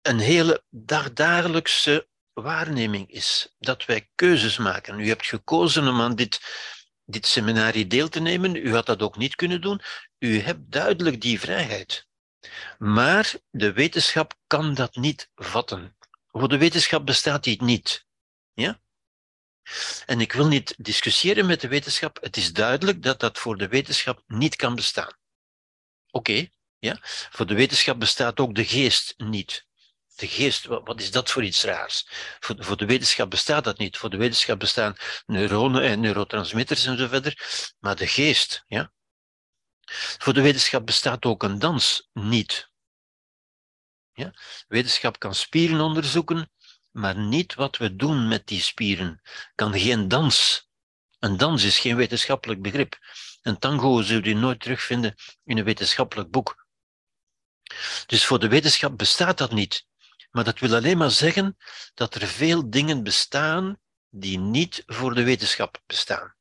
een 0.01 0.19
hele 0.19 0.63
dagdagelijkse 0.69 2.07
waarneming 2.33 3.11
is. 3.11 3.55
Dat 3.59 3.85
wij 3.85 4.09
keuzes 4.15 4.57
maken. 4.57 4.99
U 4.99 5.07
hebt 5.07 5.25
gekozen 5.25 5.87
om 5.87 6.01
aan 6.01 6.15
dit, 6.15 6.41
dit 7.05 7.25
seminarie 7.25 7.87
deel 7.87 8.09
te 8.09 8.19
nemen. 8.19 8.55
U 8.55 8.73
had 8.73 8.85
dat 8.85 9.01
ook 9.01 9.17
niet 9.17 9.35
kunnen 9.35 9.61
doen. 9.61 9.81
U 10.19 10.39
hebt 10.39 10.71
duidelijk 10.71 11.21
die 11.21 11.39
vrijheid. 11.39 12.07
Maar 12.77 13.33
de 13.49 13.73
wetenschap 13.73 14.33
kan 14.47 14.73
dat 14.73 14.95
niet 14.95 15.29
vatten. 15.35 15.97
Voor 16.31 16.49
de 16.49 16.57
wetenschap 16.57 17.05
bestaat 17.05 17.43
die 17.43 17.63
niet. 17.63 18.05
Ja? 18.53 18.81
En 20.05 20.21
ik 20.21 20.33
wil 20.33 20.47
niet 20.47 20.75
discussiëren 20.77 21.45
met 21.45 21.61
de 21.61 21.67
wetenschap. 21.67 22.17
Het 22.21 22.37
is 22.37 22.53
duidelijk 22.53 23.03
dat 23.03 23.19
dat 23.19 23.37
voor 23.37 23.57
de 23.57 23.67
wetenschap 23.67 24.23
niet 24.27 24.55
kan 24.55 24.75
bestaan. 24.75 25.17
Oké, 26.11 26.47
ja? 26.79 26.97
voor 27.01 27.45
de 27.45 27.53
wetenschap 27.53 27.99
bestaat 27.99 28.39
ook 28.39 28.55
de 28.55 28.65
geest 28.65 29.13
niet. 29.17 29.65
De 30.15 30.27
geest, 30.27 30.65
wat, 30.65 31.01
is 31.01 31.11
dat 31.11 31.31
voor 31.31 31.43
iets 31.43 31.63
raars? 31.63 32.07
Voor, 32.39 32.55
voor, 32.59 32.77
de 32.77 32.85
wetenschap 32.85 33.29
bestaat 33.29 33.63
dat 33.63 33.77
niet. 33.77 33.97
Voor 33.97 34.09
de 34.09 34.17
wetenschap 34.17 34.59
bestaan 34.59 34.95
neuronen 35.25 35.83
en 35.83 35.99
neurotransmitters 35.99 36.85
en 36.85 36.97
zo 36.97 37.07
verder. 37.07 37.37
Maar 37.79 37.95
de 37.95 38.07
geest, 38.07 38.63
ja. 38.67 38.91
Voor 40.17 40.33
de 40.33 40.41
wetenschap 40.41 40.85
bestaat 40.85 41.25
ook 41.25 41.43
een 41.43 41.59
dans 41.59 42.09
niet. 42.13 42.71
Ja? 44.13 44.33
Wetenschap 44.67 45.19
kan 45.19 45.35
spieren 45.35 45.79
onderzoeken, 45.79 46.51
maar 46.93 47.17
niet 47.17 47.53
wat 47.53 47.77
we 47.77 47.95
doen 47.95 48.27
met 48.27 48.47
die 48.47 48.61
spieren. 48.61 49.21
Kan 49.55 49.79
geen 49.79 50.07
dans. 50.07 50.67
Een 51.19 51.37
dans 51.37 51.63
is 51.63 51.79
geen 51.79 51.95
wetenschappelijk 51.95 52.61
begrip. 52.61 52.97
Een 53.41 53.59
tango 53.59 54.01
zul 54.01 54.23
je 54.23 54.35
nooit 54.35 54.59
terugvinden 54.59 55.15
in 55.43 55.57
een 55.57 55.63
wetenschappelijk 55.63 56.31
boek. 56.31 56.65
Dus 58.05 58.25
voor 58.25 58.39
de 58.39 58.47
wetenschap 58.47 58.97
bestaat 58.97 59.37
dat 59.37 59.51
niet. 59.51 59.85
Maar 60.31 60.43
dat 60.43 60.59
wil 60.59 60.75
alleen 60.75 60.97
maar 60.97 61.11
zeggen 61.11 61.57
dat 61.93 62.15
er 62.15 62.27
veel 62.27 62.69
dingen 62.69 63.03
bestaan 63.03 63.79
die 64.09 64.39
niet 64.39 64.83
voor 64.85 65.15
de 65.15 65.23
wetenschap 65.23 65.81
bestaan. 65.85 66.35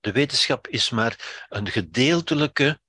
De 0.00 0.12
wetenschap 0.12 0.68
is 0.68 0.90
maar 0.90 1.44
een 1.48 1.68
gedeeltelijke 1.68 2.80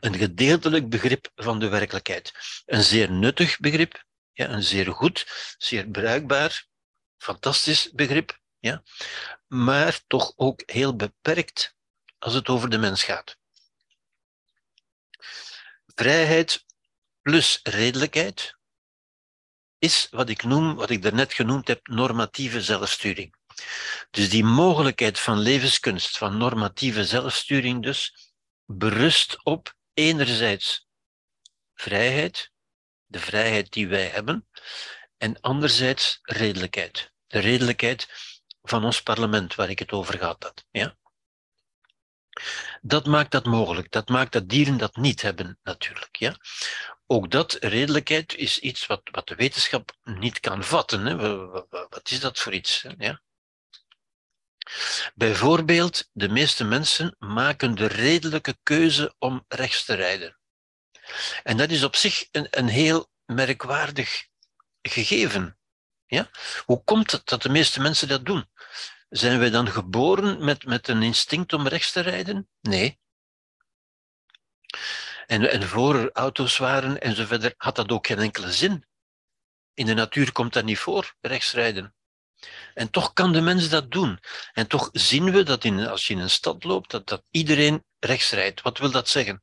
een 0.00 0.14
gedeeltelijk 0.14 0.88
begrip 0.88 1.30
van 1.34 1.58
de 1.58 1.68
werkelijkheid. 1.68 2.32
Een 2.66 2.82
zeer 2.82 3.10
nuttig 3.10 3.58
begrip, 3.58 4.04
ja, 4.38 4.48
een 4.48 4.62
zeer 4.62 4.92
goed, 4.92 5.26
zeer 5.58 5.88
bruikbaar, 5.88 6.66
fantastisch 7.16 7.90
begrip, 7.92 8.38
ja, 8.58 8.82
maar 9.46 10.00
toch 10.06 10.32
ook 10.36 10.62
heel 10.66 10.96
beperkt 10.96 11.76
als 12.18 12.34
het 12.34 12.48
over 12.48 12.70
de 12.70 12.78
mens 12.78 13.02
gaat. 13.02 13.36
Vrijheid 15.86 16.64
plus 17.22 17.60
redelijkheid 17.62 18.56
is 19.78 20.08
wat 20.10 20.28
ik 20.28 20.42
noem, 20.42 20.74
wat 20.74 20.90
ik 20.90 21.02
daarnet 21.02 21.32
genoemd 21.32 21.68
heb, 21.68 21.86
normatieve 21.86 22.62
zelfsturing. 22.62 23.34
Dus 24.10 24.30
die 24.30 24.44
mogelijkheid 24.44 25.20
van 25.20 25.38
levenskunst, 25.38 26.18
van 26.18 26.36
normatieve 26.36 27.04
zelfsturing 27.04 27.82
dus, 27.82 28.32
berust 28.64 29.44
op 29.44 29.74
enerzijds 29.94 30.88
vrijheid, 31.74 32.52
de 33.08 33.18
vrijheid 33.18 33.72
die 33.72 33.88
wij 33.88 34.06
hebben, 34.06 34.48
en 35.16 35.40
anderzijds 35.40 36.18
redelijkheid. 36.22 37.12
De 37.26 37.38
redelijkheid 37.38 38.08
van 38.62 38.84
ons 38.84 39.02
parlement, 39.02 39.54
waar 39.54 39.70
ik 39.70 39.78
het 39.78 39.92
over 39.92 40.18
gehad 40.18 40.42
had. 40.42 40.64
Ja? 40.70 40.96
Dat 42.80 43.06
maakt 43.06 43.30
dat 43.30 43.44
mogelijk. 43.44 43.90
Dat 43.90 44.08
maakt 44.08 44.32
dat 44.32 44.48
dieren 44.48 44.76
dat 44.76 44.96
niet 44.96 45.22
hebben, 45.22 45.58
natuurlijk. 45.62 46.16
Ja? 46.16 46.36
Ook 47.06 47.30
dat, 47.30 47.52
redelijkheid, 47.52 48.34
is 48.34 48.58
iets 48.58 48.86
wat, 48.86 49.00
wat 49.10 49.28
de 49.28 49.34
wetenschap 49.34 49.96
niet 50.02 50.40
kan 50.40 50.64
vatten. 50.64 51.06
Hè? 51.06 51.16
Wat 51.68 52.10
is 52.10 52.20
dat 52.20 52.38
voor 52.38 52.52
iets? 52.52 52.86
Ja? 52.98 53.22
Bijvoorbeeld, 55.14 56.08
de 56.12 56.28
meeste 56.28 56.64
mensen 56.64 57.16
maken 57.18 57.74
de 57.74 57.86
redelijke 57.86 58.58
keuze 58.62 59.14
om 59.18 59.44
rechts 59.48 59.84
te 59.84 59.94
rijden. 59.94 60.38
En 61.42 61.56
dat 61.56 61.70
is 61.70 61.84
op 61.84 61.96
zich 61.96 62.28
een, 62.30 62.46
een 62.50 62.68
heel 62.68 63.10
merkwaardig 63.24 64.26
gegeven. 64.82 65.58
Ja? 66.06 66.30
Hoe 66.64 66.84
komt 66.84 67.10
het 67.10 67.26
dat 67.26 67.42
de 67.42 67.48
meeste 67.48 67.80
mensen 67.80 68.08
dat 68.08 68.24
doen? 68.24 68.48
Zijn 69.08 69.38
wij 69.38 69.50
dan 69.50 69.68
geboren 69.68 70.44
met, 70.44 70.64
met 70.64 70.88
een 70.88 71.02
instinct 71.02 71.52
om 71.52 71.68
rechts 71.68 71.92
te 71.92 72.00
rijden? 72.00 72.48
Nee. 72.60 73.00
En, 75.26 75.50
en 75.50 75.68
voor 75.68 75.94
er 75.94 76.10
auto's 76.12 76.56
waren 76.56 77.00
en 77.00 77.14
zo 77.14 77.24
verder, 77.24 77.54
had 77.56 77.76
dat 77.76 77.90
ook 77.90 78.06
geen 78.06 78.18
enkele 78.18 78.52
zin. 78.52 78.86
In 79.74 79.86
de 79.86 79.94
natuur 79.94 80.32
komt 80.32 80.52
dat 80.52 80.64
niet 80.64 80.78
voor, 80.78 81.14
rechts 81.20 81.52
rijden. 81.52 81.94
En 82.74 82.90
toch 82.90 83.12
kan 83.12 83.32
de 83.32 83.40
mens 83.40 83.68
dat 83.68 83.90
doen. 83.90 84.18
En 84.52 84.66
toch 84.66 84.88
zien 84.92 85.30
we 85.30 85.42
dat 85.42 85.64
in, 85.64 85.86
als 85.86 86.06
je 86.06 86.14
in 86.14 86.20
een 86.20 86.30
stad 86.30 86.64
loopt, 86.64 86.90
dat, 86.90 87.06
dat 87.06 87.24
iedereen 87.30 87.84
rechts 87.98 88.30
rijdt. 88.30 88.62
Wat 88.62 88.78
wil 88.78 88.90
dat 88.90 89.08
zeggen? 89.08 89.42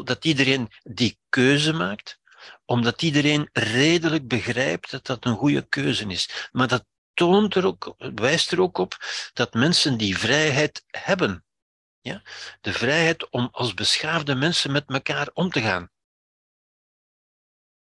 Dat 0.00 0.24
iedereen 0.24 0.70
die 0.82 1.18
keuze 1.28 1.72
maakt, 1.72 2.18
omdat 2.64 3.02
iedereen 3.02 3.48
redelijk 3.52 4.28
begrijpt 4.28 4.90
dat 4.90 5.06
dat 5.06 5.24
een 5.24 5.36
goede 5.36 5.68
keuze 5.68 6.06
is. 6.06 6.48
Maar 6.52 6.68
dat 6.68 6.86
toont 7.14 7.54
er 7.54 7.66
ook, 7.66 7.94
wijst 8.14 8.52
er 8.52 8.60
ook 8.60 8.78
op 8.78 8.96
dat 9.32 9.54
mensen 9.54 9.96
die 9.96 10.18
vrijheid 10.18 10.84
hebben. 10.86 11.44
Ja? 12.00 12.22
De 12.60 12.72
vrijheid 12.72 13.30
om 13.30 13.48
als 13.52 13.74
beschaafde 13.74 14.34
mensen 14.34 14.72
met 14.72 14.84
elkaar 14.86 15.30
om 15.32 15.50
te 15.50 15.60
gaan. 15.60 15.90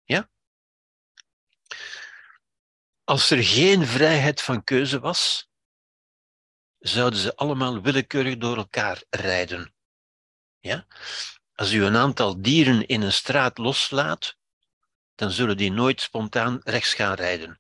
Ja? 0.03 0.29
Als 3.03 3.29
er 3.29 3.43
geen 3.43 3.85
vrijheid 3.85 4.41
van 4.41 4.63
keuze 4.63 4.99
was, 4.99 5.49
zouden 6.79 7.19
ze 7.19 7.35
allemaal 7.35 7.81
willekeurig 7.81 8.37
door 8.37 8.57
elkaar 8.57 9.03
rijden. 9.09 9.73
Ja? 10.59 10.87
Als 11.57 11.71
u 11.71 11.83
een 11.85 11.95
aantal 11.95 12.41
dieren 12.41 12.87
in 12.87 13.01
een 13.01 13.13
straat 13.13 13.57
loslaat, 13.57 14.37
dan 15.15 15.31
zullen 15.31 15.57
die 15.57 15.71
nooit 15.71 16.01
spontaan 16.01 16.59
rechts 16.63 16.93
gaan 16.93 17.13
rijden. 17.13 17.59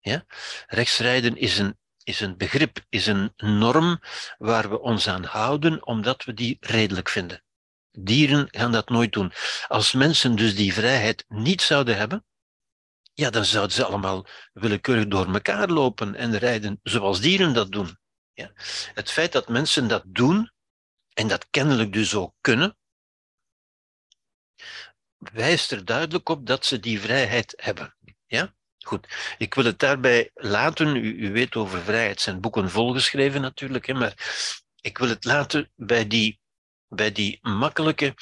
Ja? 0.00 0.24
Rechtsrijden 0.66 1.36
is 1.36 1.58
een, 1.58 1.78
is 2.02 2.20
een 2.20 2.36
begrip, 2.36 2.84
is 2.88 3.06
een 3.06 3.32
norm 3.36 4.00
waar 4.38 4.70
we 4.70 4.80
ons 4.80 5.08
aan 5.08 5.24
houden, 5.24 5.86
omdat 5.86 6.24
we 6.24 6.34
die 6.34 6.56
redelijk 6.60 7.08
vinden. 7.08 7.44
Dieren 7.90 8.48
gaan 8.50 8.72
dat 8.72 8.88
nooit 8.88 9.12
doen. 9.12 9.32
Als 9.66 9.92
mensen 9.92 10.36
dus 10.36 10.54
die 10.54 10.72
vrijheid 10.72 11.24
niet 11.28 11.62
zouden 11.62 11.96
hebben, 11.96 12.24
ja, 13.12 13.30
dan 13.30 13.44
zouden 13.44 13.76
ze 13.76 13.84
allemaal 13.84 14.26
willekeurig 14.52 15.06
door 15.06 15.34
elkaar 15.34 15.68
lopen 15.68 16.14
en 16.14 16.38
rijden 16.38 16.80
zoals 16.82 17.20
dieren 17.20 17.52
dat 17.52 17.72
doen. 17.72 17.98
Ja. 18.32 18.52
Het 18.94 19.10
feit 19.10 19.32
dat 19.32 19.48
mensen 19.48 19.88
dat 19.88 20.02
doen, 20.06 20.50
en 21.12 21.28
dat 21.28 21.46
kennelijk 21.50 21.92
dus 21.92 22.14
ook 22.14 22.34
kunnen, 22.40 22.76
wijst 25.18 25.72
er 25.72 25.84
duidelijk 25.84 26.28
op 26.28 26.46
dat 26.46 26.66
ze 26.66 26.80
die 26.80 27.00
vrijheid 27.00 27.54
hebben. 27.56 27.96
Ja? 28.26 28.54
Goed, 28.78 29.34
ik 29.38 29.54
wil 29.54 29.64
het 29.64 29.78
daarbij 29.78 30.30
laten. 30.34 30.96
U, 30.96 31.16
u 31.28 31.32
weet 31.32 31.56
over 31.56 31.82
vrijheid 31.82 32.20
zijn 32.20 32.40
boeken 32.40 32.70
volgeschreven 32.70 33.40
natuurlijk, 33.40 33.86
hè, 33.86 33.94
maar 33.94 34.14
ik 34.80 34.98
wil 34.98 35.08
het 35.08 35.24
laten 35.24 35.70
bij 35.74 36.06
die, 36.06 36.40
bij 36.88 37.12
die 37.12 37.38
makkelijke 37.42 38.14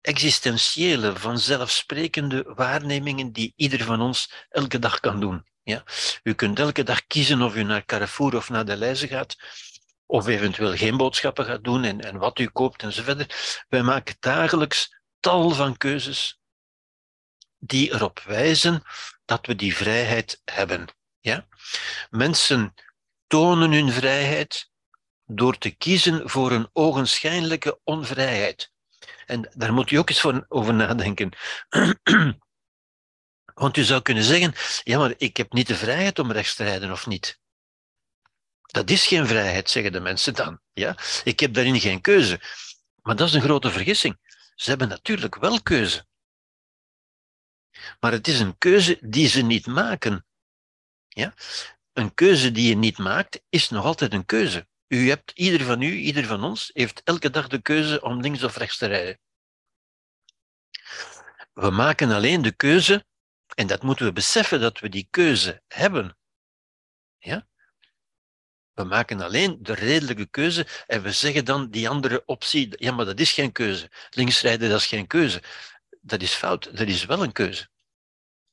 existentiële, 0.00 1.16
vanzelfsprekende 1.16 2.42
waarnemingen 2.54 3.32
die 3.32 3.52
ieder 3.56 3.84
van 3.84 4.00
ons 4.00 4.46
elke 4.48 4.78
dag 4.78 5.00
kan 5.00 5.20
doen. 5.20 5.46
Ja? 5.62 5.84
U 6.22 6.34
kunt 6.34 6.58
elke 6.58 6.82
dag 6.82 7.06
kiezen 7.06 7.42
of 7.42 7.56
u 7.56 7.62
naar 7.62 7.84
Carrefour 7.84 8.36
of 8.36 8.48
naar 8.48 8.64
de 8.64 8.76
Leize 8.76 9.08
gaat, 9.08 9.36
of 10.06 10.26
eventueel 10.26 10.76
geen 10.76 10.96
boodschappen 10.96 11.44
gaat 11.44 11.64
doen 11.64 11.84
en, 11.84 12.00
en 12.00 12.18
wat 12.18 12.38
u 12.38 12.46
koopt 12.46 12.82
enzovoort. 12.82 13.64
Wij 13.68 13.82
maken 13.82 14.16
dagelijks 14.20 14.95
tal 15.26 15.50
van 15.50 15.76
keuzes 15.76 16.40
die 17.58 17.92
erop 17.92 18.20
wijzen 18.20 18.82
dat 19.24 19.46
we 19.46 19.54
die 19.54 19.76
vrijheid 19.76 20.40
hebben. 20.44 20.86
Ja? 21.20 21.46
Mensen 22.10 22.74
tonen 23.26 23.72
hun 23.72 23.92
vrijheid 23.92 24.70
door 25.24 25.58
te 25.58 25.70
kiezen 25.70 26.30
voor 26.30 26.52
een 26.52 26.68
ogenschijnlijke 26.72 27.80
onvrijheid. 27.84 28.72
En 29.26 29.50
daar 29.54 29.72
moet 29.72 29.90
u 29.90 29.96
ook 29.96 30.08
eens 30.08 30.24
over 30.48 30.74
nadenken. 30.74 31.32
Want 33.54 33.76
u 33.76 33.82
zou 33.82 34.02
kunnen 34.02 34.24
zeggen, 34.24 34.54
ja, 34.82 34.98
maar 34.98 35.14
ik 35.16 35.36
heb 35.36 35.52
niet 35.52 35.66
de 35.66 35.76
vrijheid 35.76 36.18
om 36.18 36.32
rechts 36.32 36.54
te 36.54 36.64
rijden 36.64 36.92
of 36.92 37.06
niet. 37.06 37.40
Dat 38.66 38.90
is 38.90 39.06
geen 39.06 39.26
vrijheid, 39.26 39.70
zeggen 39.70 39.92
de 39.92 40.00
mensen 40.00 40.34
dan. 40.34 40.60
Ja? 40.72 40.96
Ik 41.24 41.40
heb 41.40 41.54
daarin 41.54 41.80
geen 41.80 42.00
keuze. 42.00 42.40
Maar 43.02 43.16
dat 43.16 43.28
is 43.28 43.34
een 43.34 43.42
grote 43.42 43.70
vergissing. 43.70 44.18
Ze 44.56 44.70
hebben 44.70 44.88
natuurlijk 44.88 45.34
wel 45.34 45.62
keuze. 45.62 46.06
Maar 48.00 48.12
het 48.12 48.28
is 48.28 48.40
een 48.40 48.58
keuze 48.58 48.98
die 49.00 49.28
ze 49.28 49.42
niet 49.42 49.66
maken. 49.66 50.26
Ja? 51.08 51.34
Een 51.92 52.14
keuze 52.14 52.52
die 52.52 52.68
je 52.68 52.76
niet 52.76 52.98
maakt, 52.98 53.42
is 53.48 53.68
nog 53.68 53.84
altijd 53.84 54.12
een 54.12 54.26
keuze. 54.26 54.68
U 54.88 55.08
hebt, 55.08 55.30
ieder 55.30 55.66
van 55.66 55.82
u, 55.82 55.92
ieder 55.92 56.24
van 56.24 56.44
ons, 56.44 56.70
heeft 56.72 57.02
elke 57.02 57.30
dag 57.30 57.48
de 57.48 57.62
keuze 57.62 58.02
om 58.02 58.20
links 58.20 58.42
of 58.42 58.56
rechts 58.56 58.78
te 58.78 58.86
rijden. 58.86 59.20
We 61.52 61.70
maken 61.70 62.10
alleen 62.10 62.42
de 62.42 62.52
keuze, 62.52 63.06
en 63.54 63.66
dat 63.66 63.82
moeten 63.82 64.06
we 64.06 64.12
beseffen 64.12 64.60
dat 64.60 64.78
we 64.78 64.88
die 64.88 65.06
keuze 65.10 65.62
hebben. 65.66 66.18
Ja? 67.18 67.48
We 68.76 68.84
maken 68.84 69.20
alleen 69.20 69.58
de 69.60 69.74
redelijke 69.74 70.26
keuze 70.26 70.66
en 70.86 71.02
we 71.02 71.12
zeggen 71.12 71.44
dan 71.44 71.70
die 71.70 71.88
andere 71.88 72.22
optie, 72.26 72.84
ja, 72.84 72.92
maar 72.92 73.04
dat 73.04 73.20
is 73.20 73.32
geen 73.32 73.52
keuze. 73.52 73.90
Links 74.10 74.40
rijden, 74.40 74.68
dat 74.68 74.80
is 74.80 74.86
geen 74.86 75.06
keuze. 75.06 75.42
Dat 76.00 76.22
is 76.22 76.32
fout, 76.32 76.76
dat 76.76 76.86
is 76.86 77.04
wel 77.04 77.22
een 77.22 77.32
keuze. 77.32 77.68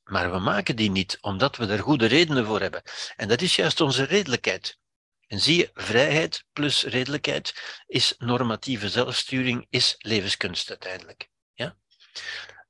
Maar 0.04 0.32
we 0.32 0.38
maken 0.38 0.76
die 0.76 0.90
niet, 0.90 1.18
omdat 1.20 1.56
we 1.56 1.66
er 1.66 1.78
goede 1.78 2.06
redenen 2.06 2.46
voor 2.46 2.60
hebben. 2.60 2.82
En 3.16 3.28
dat 3.28 3.40
is 3.40 3.56
juist 3.56 3.80
onze 3.80 4.04
redelijkheid. 4.04 4.78
En 5.26 5.40
zie 5.40 5.56
je, 5.56 5.70
vrijheid 5.74 6.44
plus 6.52 6.82
redelijkheid 6.82 7.82
is 7.86 8.14
normatieve 8.18 8.88
zelfsturing, 8.88 9.66
is 9.70 9.94
levenskunst 9.98 10.68
uiteindelijk. 10.70 11.30
Ja? 11.54 11.76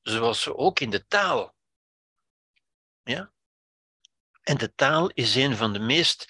Zoals 0.03 0.45
we 0.45 0.57
ook 0.57 0.81
in 0.81 0.91
de 0.91 1.07
taal 1.07 1.55
Ja? 3.03 3.33
En 4.43 4.57
de 4.57 4.75
taal 4.75 5.11
is 5.11 5.35
een 5.35 5.57
van 5.57 5.73
de 5.73 5.79
meest, 5.79 6.29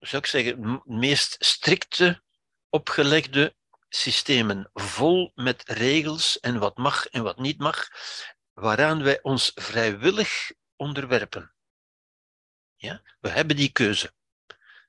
zou 0.00 0.22
ik 0.22 0.28
zeggen, 0.28 0.82
meest 0.84 1.36
strikte 1.38 2.22
opgelegde 2.68 3.54
systemen, 3.88 4.70
vol 4.72 5.32
met 5.34 5.62
regels 5.68 6.40
en 6.40 6.58
wat 6.58 6.76
mag 6.76 7.06
en 7.06 7.22
wat 7.22 7.38
niet 7.38 7.58
mag, 7.58 7.88
waaraan 8.52 9.02
wij 9.02 9.22
ons 9.22 9.52
vrijwillig 9.54 10.52
onderwerpen. 10.76 11.54
Ja? 12.76 13.02
We 13.20 13.28
hebben 13.28 13.56
die 13.56 13.72
keuze. 13.72 14.12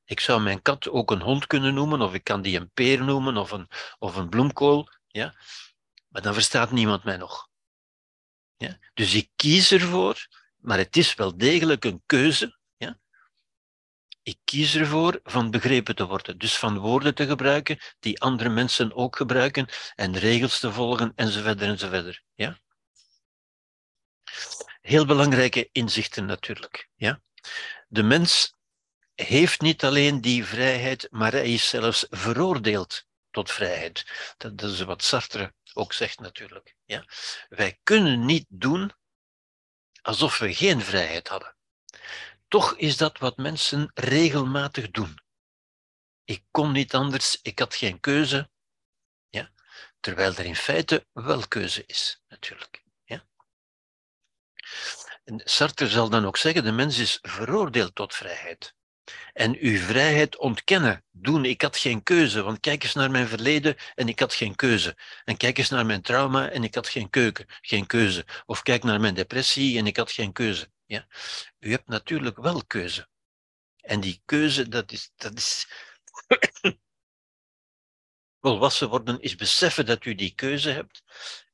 Ik 0.06 0.20
zou 0.20 0.42
mijn 0.42 0.62
kat 0.62 0.90
ook 0.90 1.12
een 1.12 1.22
hond 1.22 1.48
kunnen 1.48 1.74
noemen, 1.74 2.02
of 2.02 2.14
ik 2.14 2.24
kan 2.24 2.42
die 2.42 2.60
een 2.60 2.72
peer 2.72 3.04
noemen, 3.04 3.38
of 3.38 3.52
een, 3.52 3.68
of 4.00 4.16
een 4.16 4.30
bloemkool. 4.30 4.90
Ja? 5.08 5.36
Maar 6.08 6.22
dan 6.22 6.34
verstaat 6.34 6.72
niemand 6.72 7.04
mij 7.04 7.18
nog. 7.18 7.50
Ja? 8.58 8.78
Dus 8.94 9.14
ik 9.14 9.30
kies 9.36 9.72
ervoor, 9.72 10.28
maar 10.58 10.78
het 10.78 10.98
is 10.98 11.16
wel 11.16 11.38
degelijk 11.38 11.86
een 11.86 12.04
keuze. 12.06 12.60
Ik 14.24 14.38
kies 14.44 14.76
ervoor 14.76 15.20
van 15.24 15.52
begrepen 15.52 15.96
te 15.96 16.06
worden, 16.06 16.38
dus 16.38 16.58
van 16.58 16.78
woorden 16.78 17.16
te 17.16 17.26
gebruiken 17.26 17.80
die 18.00 18.22
andere 18.22 18.50
mensen 18.50 18.94
ook 18.94 19.16
gebruiken 19.16 19.68
en 19.96 20.18
regels 20.18 20.60
te 20.60 20.72
volgen 20.72 21.12
enzovoort 21.16 21.62
enzovoort. 21.62 22.24
Ja? 22.34 22.60
Heel 24.82 25.06
belangrijke 25.06 25.70
inzichten 25.72 26.26
natuurlijk. 26.26 26.90
Ja? 26.96 27.22
De 27.88 28.04
mens 28.04 28.54
heeft 29.14 29.62
niet 29.62 29.84
alleen 29.84 30.22
die 30.22 30.46
vrijheid, 30.46 31.08
maar 31.12 31.32
hij 31.32 31.54
is 31.54 31.70
zelfs 31.70 32.06
veroordeeld 32.10 33.06
tot 33.30 33.52
vrijheid. 33.52 34.06
Dat, 34.38 34.62
is 34.62 34.82
wat 34.82 35.04
Sartre 35.04 35.54
ook 35.74 35.94
zegt 35.94 36.20
natuurlijk. 36.20 36.76
Ja? 36.86 37.06
Wij 37.50 37.80
kunnen 37.84 38.26
niet 38.26 38.46
doen 38.50 38.92
alsof 40.02 40.38
we 40.38 40.54
geen 40.54 40.82
vrijheid 40.82 41.28
hadden. 41.28 41.56
Toch 42.52 42.78
is 42.78 42.98
dat 42.98 43.18
wat 43.18 43.38
mensen 43.38 43.92
regelmatig 43.94 44.92
doen. 44.92 45.20
Ik 46.24 46.44
kon 46.52 46.72
niet 46.72 46.94
anders, 46.94 47.40
ik 47.42 47.60
had 47.60 47.76
geen 47.76 48.00
keuze. 48.00 48.50
Ja? 49.30 49.52
Terwijl 50.00 50.34
er 50.34 50.46
in 50.46 50.56
feite 50.56 51.06
wel 51.14 51.48
keuze 51.48 51.84
is, 51.86 52.22
natuurlijk. 52.28 52.84
Ja? 53.04 53.26
Sartre 55.36 55.88
zal 55.88 56.10
dan 56.10 56.26
ook 56.26 56.38
zeggen, 56.38 56.64
de 56.64 56.72
mens 56.72 56.98
is 56.98 57.20
veroordeeld 57.22 57.96
tot 57.96 58.16
vrijheid 58.16 58.76
en 59.34 59.58
uw 59.60 59.78
vrijheid 59.78 60.38
ontkennen. 60.38 61.04
Doen, 61.12 61.46
ik 61.46 61.62
had 61.62 61.78
geen 61.78 62.04
keuze, 62.04 62.42
want 62.42 62.60
kijk 62.60 62.84
eens 62.84 62.94
naar 62.94 63.12
mijn 63.12 63.28
verleden 63.28 63.76
en 63.96 64.08
ik 64.08 64.20
had 64.20 64.34
geen 64.34 64.56
keuze. 64.56 64.98
En 65.24 65.38
kijk 65.38 65.58
eens 65.58 65.70
naar 65.70 65.86
mijn 65.86 66.02
trauma 66.02 66.50
en 66.50 66.64
ik 66.64 66.76
had 66.76 66.90
geen, 66.90 67.10
keuken, 67.10 67.46
geen 67.62 67.88
keuze. 67.88 68.26
Of 68.46 68.62
kijk 68.62 68.84
naar 68.84 69.00
mijn 69.00 69.14
depressie 69.14 69.78
en 69.78 69.88
ik 69.88 69.98
had 69.98 70.12
geen 70.12 70.34
keuze. 70.34 70.72
Ja? 70.92 71.08
U 71.60 71.72
hebt 71.72 71.88
natuurlijk 71.88 72.38
wel 72.38 72.66
keuze. 72.66 73.10
En 73.76 74.00
die 74.00 74.22
keuze, 74.26 74.68
dat 74.68 74.92
is. 74.92 75.12
Dat 75.16 75.38
is 75.38 75.68
Volwassen 78.42 78.90
worden 78.90 79.20
is 79.22 79.36
beseffen 79.36 79.86
dat 79.86 80.06
u 80.06 80.16
die 80.16 80.36
keuze 80.36 80.70
hebt 80.70 81.04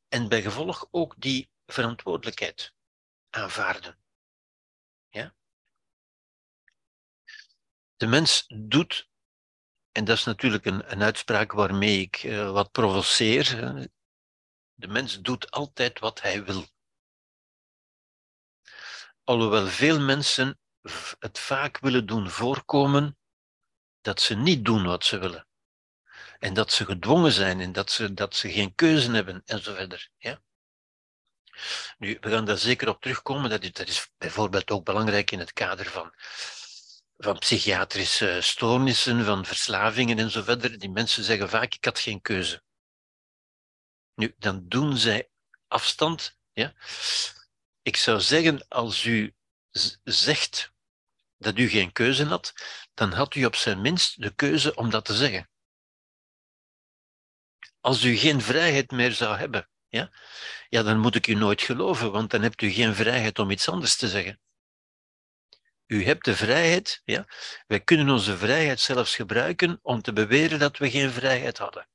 en 0.08 0.30
bij 0.30 0.42
gevolg 0.42 0.88
ook 0.92 1.14
die 1.18 1.50
verantwoordelijkheid 1.66 2.74
aanvaarden. 3.30 4.00
De 7.98 8.08
mens 8.08 8.46
doet, 8.48 9.10
en 9.92 10.06
dat 10.06 10.18
is 10.18 10.24
natuurlijk 10.24 10.66
een, 10.66 10.92
een 10.92 11.02
uitspraak 11.02 11.52
waarmee 11.52 12.00
ik 12.00 12.24
uh, 12.24 12.52
wat 12.52 12.72
provoceer, 12.72 13.46
de 14.74 14.88
mens 14.88 15.22
doet 15.22 15.52
altijd 15.52 16.00
wat 16.00 16.22
hij 16.22 16.44
wil. 16.44 16.68
Alhoewel 19.28 19.68
veel 19.68 20.00
mensen 20.00 20.60
het 21.20 21.40
vaak 21.40 21.80
willen 21.80 22.06
doen 22.06 22.30
voorkomen 22.30 23.18
dat 24.02 24.22
ze 24.22 24.36
niet 24.36 24.66
doen 24.66 24.86
wat 24.86 25.06
ze 25.06 25.18
willen. 25.18 25.48
En 26.40 26.54
dat 26.54 26.72
ze 26.72 26.86
gedwongen 26.86 27.32
zijn 27.32 27.60
en 27.60 27.72
dat 27.72 27.92
ze, 27.92 28.14
dat 28.14 28.36
ze 28.36 28.52
geen 28.52 28.76
keuze 28.76 29.12
hebben 29.12 29.42
en 29.46 29.64
zo 29.64 29.74
verder. 29.74 30.10
Ja? 30.18 30.42
Nu, 31.98 32.18
we 32.22 32.30
gaan 32.30 32.46
daar 32.46 32.58
zeker 32.58 32.90
op 32.90 33.02
terugkomen. 33.02 33.50
Dat 33.50 33.64
is, 33.64 33.72
dat 33.72 33.88
is 33.88 34.10
bijvoorbeeld 34.18 34.72
ook 34.72 34.86
belangrijk 34.86 35.32
in 35.32 35.40
het 35.40 35.54
kader 35.54 35.86
van 35.86 36.14
van 37.18 37.38
psychiatrische 37.38 38.38
stoornissen, 38.42 39.26
van 39.26 39.46
verslavingen 39.46 40.20
en 40.20 40.32
zo 40.32 40.44
verder. 40.44 40.80
Die 40.80 40.90
mensen 40.90 41.24
zeggen 41.24 41.50
vaak, 41.50 41.74
ik 41.74 41.86
had 41.86 42.00
geen 42.00 42.22
keuze. 42.22 42.64
Nu, 44.16 44.36
dan 44.38 44.68
doen 44.68 44.98
zij 44.98 45.30
afstand. 45.68 46.38
Ja? 46.52 46.74
Ik 47.88 47.96
zou 47.96 48.20
zeggen, 48.20 48.68
als 48.68 49.06
u 49.06 49.36
zegt 50.04 50.72
dat 51.38 51.58
u 51.58 51.68
geen 51.68 51.92
keuze 51.92 52.26
had, 52.26 52.54
dan 52.94 53.12
had 53.12 53.36
u 53.36 53.46
op 53.46 53.56
zijn 53.56 53.82
minst 53.82 54.22
de 54.22 54.36
keuze 54.36 54.76
om 54.76 54.90
dat 54.90 55.06
te 55.06 55.14
zeggen. 55.14 55.50
Als 57.80 58.04
u 58.04 58.16
geen 58.16 58.42
vrijheid 58.42 58.92
meer 58.92 59.12
zou 59.12 59.38
hebben, 59.38 59.70
ja, 59.88 60.12
ja, 60.70 60.84
dan 60.84 61.00
moet 61.00 61.16
ik 61.16 61.28
u 61.28 61.34
nooit 61.34 61.62
geloven, 61.62 62.12
want 62.12 62.32
dan 62.32 62.42
hebt 62.42 62.62
u 62.62 62.70
geen 62.70 62.96
vrijheid 62.96 63.40
om 63.40 63.52
iets 63.52 63.70
anders 63.70 63.96
te 63.96 64.08
zeggen. 64.08 64.40
U 65.86 66.06
hebt 66.06 66.26
de 66.26 66.36
vrijheid, 66.36 67.02
ja? 67.06 67.28
wij 67.68 67.82
kunnen 67.82 68.10
onze 68.10 68.38
vrijheid 68.38 68.80
zelfs 68.80 69.16
gebruiken 69.16 69.80
om 69.82 70.02
te 70.02 70.14
beweren 70.14 70.60
dat 70.60 70.78
we 70.78 70.90
geen 70.90 71.12
vrijheid 71.12 71.58
hadden. 71.58 71.88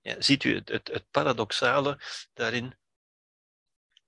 Ja, 0.00 0.20
ziet 0.20 0.44
u 0.44 0.54
het, 0.54 0.68
het, 0.68 0.88
het 0.88 1.10
paradoxale 1.10 2.00
daarin? 2.32 2.82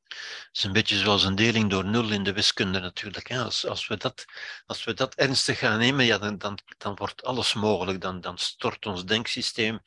Het 0.09 0.49
is 0.53 0.63
een 0.63 0.73
beetje 0.73 0.99
zoals 0.99 1.25
een 1.25 1.35
deling 1.35 1.71
door 1.71 1.85
nul 1.85 2.11
in 2.11 2.25
de 2.25 2.33
wiskunde 2.33 2.81
natuurlijk. 2.81 3.31
Als, 3.31 3.67
als, 3.67 3.87
we, 3.87 3.97
dat, 3.97 4.25
als 4.67 4.85
we 4.85 4.95
dat 4.95 5.15
ernstig 5.15 5.59
gaan 5.59 5.79
nemen, 5.79 6.05
ja, 6.05 6.19
dan, 6.19 6.39
dan, 6.39 6.59
dan 6.79 6.95
wordt 6.95 7.23
alles 7.25 7.55
mogelijk. 7.55 8.01
Dan, 8.01 8.21
dan 8.21 8.39
stort 8.39 8.87
ons 8.87 9.05
denksysteem, 9.05 9.81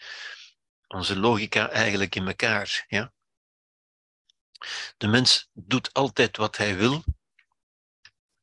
onze 0.88 1.20
logica 1.20 1.70
eigenlijk 1.70 2.15
in 2.15 2.28
elkaar. 2.28 2.86
Ja? 2.88 3.13
De 4.97 5.07
mens 5.07 5.49
doet 5.53 5.93
altijd 5.93 6.38
wat 6.38 6.57
hij 6.57 6.78
wil. 6.78 7.03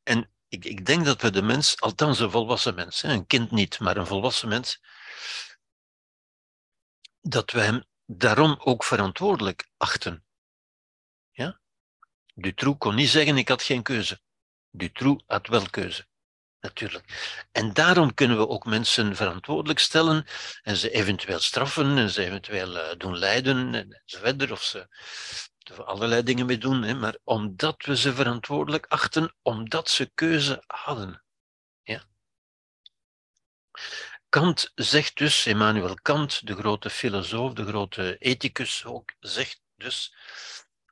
En 0.02 0.30
ik, 0.48 0.64
ik 0.64 0.86
denk 0.86 1.04
dat 1.04 1.22
we 1.22 1.30
de 1.30 1.42
mens, 1.42 1.80
althans 1.80 2.18
een 2.18 2.30
volwassen 2.30 2.74
mens, 2.74 3.02
een 3.02 3.26
kind 3.26 3.50
niet, 3.50 3.78
maar 3.78 3.96
een 3.96 4.06
volwassen 4.06 4.48
mens, 4.48 4.80
dat 7.20 7.50
we 7.50 7.60
hem 7.60 7.84
daarom 8.04 8.56
ook 8.58 8.84
verantwoordelijk 8.84 9.70
achten. 9.76 10.25
Dutroux 12.38 12.78
kon 12.78 12.94
niet 12.94 13.08
zeggen, 13.08 13.36
ik 13.36 13.48
had 13.48 13.62
geen 13.62 13.82
keuze. 13.82 14.20
Dutroux 14.70 15.22
had 15.26 15.46
wel 15.46 15.70
keuze, 15.70 16.06
natuurlijk. 16.60 17.04
En 17.52 17.72
daarom 17.72 18.14
kunnen 18.14 18.36
we 18.36 18.48
ook 18.48 18.64
mensen 18.64 19.16
verantwoordelijk 19.16 19.78
stellen 19.78 20.26
en 20.62 20.76
ze 20.76 20.90
eventueel 20.90 21.40
straffen 21.40 21.98
en 21.98 22.10
ze 22.10 22.24
eventueel 22.24 22.76
uh, 22.76 22.94
doen 22.96 23.18
lijden 23.18 23.74
en 23.74 24.02
zo 24.04 24.18
verder, 24.18 24.52
of 24.52 24.62
ze 24.62 24.88
er 25.58 25.84
allerlei 25.84 26.22
dingen 26.22 26.46
mee 26.46 26.58
doen, 26.58 26.82
hè, 26.82 26.94
maar 26.94 27.18
omdat 27.24 27.84
we 27.84 27.96
ze 27.96 28.14
verantwoordelijk 28.14 28.86
achten, 28.86 29.34
omdat 29.42 29.90
ze 29.90 30.10
keuze 30.14 30.62
hadden. 30.66 31.24
Ja? 31.82 32.04
Kant 34.28 34.72
zegt 34.74 35.16
dus, 35.16 35.46
Emmanuel 35.46 35.94
Kant, 35.94 36.46
de 36.46 36.56
grote 36.56 36.90
filosoof, 36.90 37.52
de 37.52 37.66
grote 37.66 38.16
ethicus 38.18 38.84
ook, 38.84 39.12
zegt 39.18 39.60
dus, 39.76 40.14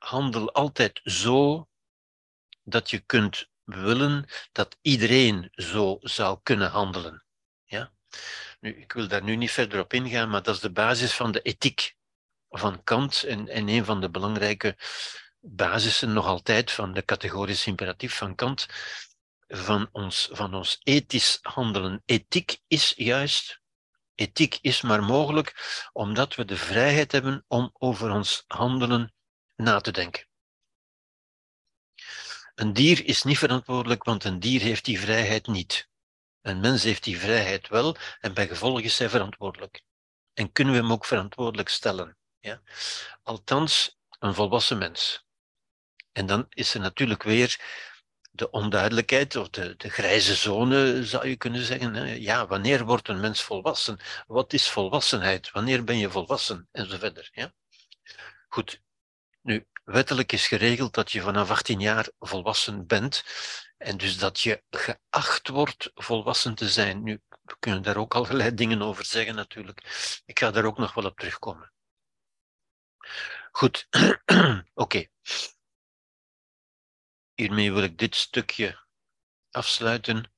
handel 0.05 0.51
altijd 0.51 1.01
zo 1.03 1.67
dat 2.63 2.89
je 2.89 2.99
kunt 2.99 3.47
willen 3.63 4.25
dat 4.51 4.77
iedereen 4.81 5.49
zo 5.51 5.97
zou 6.01 6.39
kunnen 6.43 6.69
handelen. 6.69 7.25
Ja? 7.63 7.91
Nu, 8.59 8.81
ik 8.81 8.91
wil 8.91 9.07
daar 9.07 9.23
nu 9.23 9.35
niet 9.35 9.51
verder 9.51 9.79
op 9.79 9.93
ingaan, 9.93 10.29
maar 10.29 10.43
dat 10.43 10.55
is 10.55 10.61
de 10.61 10.71
basis 10.71 11.13
van 11.13 11.31
de 11.31 11.41
ethiek 11.41 11.95
van 12.49 12.83
Kant 12.83 13.23
en, 13.23 13.47
en 13.47 13.67
een 13.67 13.85
van 13.85 14.01
de 14.01 14.09
belangrijke 14.09 14.77
basissen 15.39 16.13
nog 16.13 16.25
altijd 16.25 16.71
van 16.71 16.93
de 16.93 17.05
categorische 17.05 17.69
imperatief 17.69 18.17
van 18.17 18.35
Kant, 18.35 18.65
van 19.47 19.89
ons, 19.91 20.29
van 20.31 20.53
ons 20.53 20.79
ethisch 20.83 21.39
handelen. 21.41 22.01
Ethiek 22.05 22.59
is 22.67 22.93
juist, 22.95 23.61
ethiek 24.15 24.57
is 24.61 24.81
maar 24.81 25.03
mogelijk 25.03 25.89
omdat 25.93 26.35
we 26.35 26.45
de 26.45 26.57
vrijheid 26.57 27.11
hebben 27.11 27.45
om 27.47 27.69
over 27.73 28.11
ons 28.11 28.43
handelen 28.47 29.14
na 29.55 29.79
te 29.79 29.91
denken. 29.91 30.27
Een 32.55 32.73
dier 32.73 33.05
is 33.05 33.23
niet 33.23 33.37
verantwoordelijk, 33.37 34.03
want 34.03 34.23
een 34.23 34.39
dier 34.39 34.61
heeft 34.61 34.85
die 34.85 34.99
vrijheid 34.99 35.47
niet. 35.47 35.89
Een 36.41 36.59
mens 36.59 36.83
heeft 36.83 37.03
die 37.03 37.19
vrijheid 37.19 37.67
wel 37.67 37.95
en 38.19 38.33
bij 38.33 38.47
gevolg 38.47 38.81
is 38.81 38.99
hij 38.99 39.09
verantwoordelijk. 39.09 39.81
En 40.33 40.51
kunnen 40.51 40.73
we 40.73 40.79
hem 40.79 40.91
ook 40.91 41.05
verantwoordelijk 41.05 41.69
stellen. 41.69 42.17
Ja? 42.39 42.61
Althans, 43.23 43.97
een 44.19 44.33
volwassen 44.33 44.77
mens. 44.77 45.25
En 46.11 46.25
dan 46.25 46.45
is 46.49 46.73
er 46.73 46.79
natuurlijk 46.79 47.23
weer 47.23 47.59
de 48.31 48.49
onduidelijkheid 48.49 49.35
of 49.35 49.49
de, 49.49 49.75
de 49.77 49.89
grijze 49.89 50.35
zone, 50.35 51.05
zou 51.05 51.27
je 51.27 51.35
kunnen 51.35 51.65
zeggen. 51.65 52.21
Ja, 52.21 52.47
wanneer 52.47 52.85
wordt 52.85 53.07
een 53.07 53.19
mens 53.19 53.41
volwassen? 53.41 53.99
Wat 54.27 54.53
is 54.53 54.69
volwassenheid? 54.69 55.51
Wanneer 55.51 55.83
ben 55.83 55.97
je 55.97 56.11
volwassen? 56.11 56.67
En 56.71 56.89
zo 56.89 56.97
verder. 56.97 57.29
Ja? 57.33 57.53
Goed. 58.47 58.81
Nu, 59.45 59.67
wettelijk 59.83 60.31
is 60.31 60.47
geregeld 60.47 60.93
dat 60.93 61.11
je 61.11 61.21
vanaf 61.21 61.49
18 61.49 61.79
jaar 61.79 62.09
volwassen 62.19 62.87
bent 62.87 63.23
en 63.77 63.97
dus 63.97 64.17
dat 64.17 64.39
je 64.39 64.63
geacht 64.69 65.47
wordt 65.47 65.91
volwassen 65.93 66.55
te 66.55 66.69
zijn. 66.69 67.03
Nu, 67.03 67.21
we 67.41 67.55
kunnen 67.59 67.81
daar 67.81 67.97
ook 67.97 68.15
allerlei 68.15 68.53
dingen 68.61 68.81
over 68.81 69.05
zeggen 69.05 69.35
natuurlijk. 69.35 69.79
Ik 70.25 70.39
ga 70.39 70.51
daar 70.51 70.65
ook 70.65 70.77
nog 70.77 70.93
wel 70.93 71.05
op 71.05 71.17
terugkomen. 71.17 71.73
Goed, 73.51 73.87
oké. 74.73 75.07
Hiermee 77.33 77.71
wil 77.73 77.83
ik 77.83 77.97
dit 77.97 78.15
stukje 78.15 78.85
afsluiten. 79.51 80.33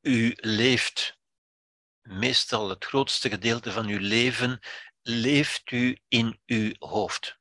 U 0.00 0.32
leeft 0.36 1.18
meestal 2.08 2.68
het 2.68 2.84
grootste 2.84 3.28
gedeelte 3.28 3.72
van 3.72 3.86
uw 3.86 3.98
leven, 3.98 4.60
leeft 5.08 5.70
u 5.70 5.98
in 6.08 6.40
uw 6.46 6.74
hoofd. 6.78 7.38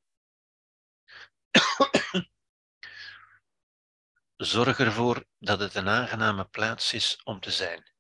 Zorg 4.38 4.80
ervoor 4.80 5.26
dat 5.40 5.60
het 5.60 5.76
een 5.76 5.88
aangename 5.88 6.46
plaats 6.46 6.94
is 6.94 7.22
om 7.24 7.40
te 7.40 7.52
zijn. 7.52 7.92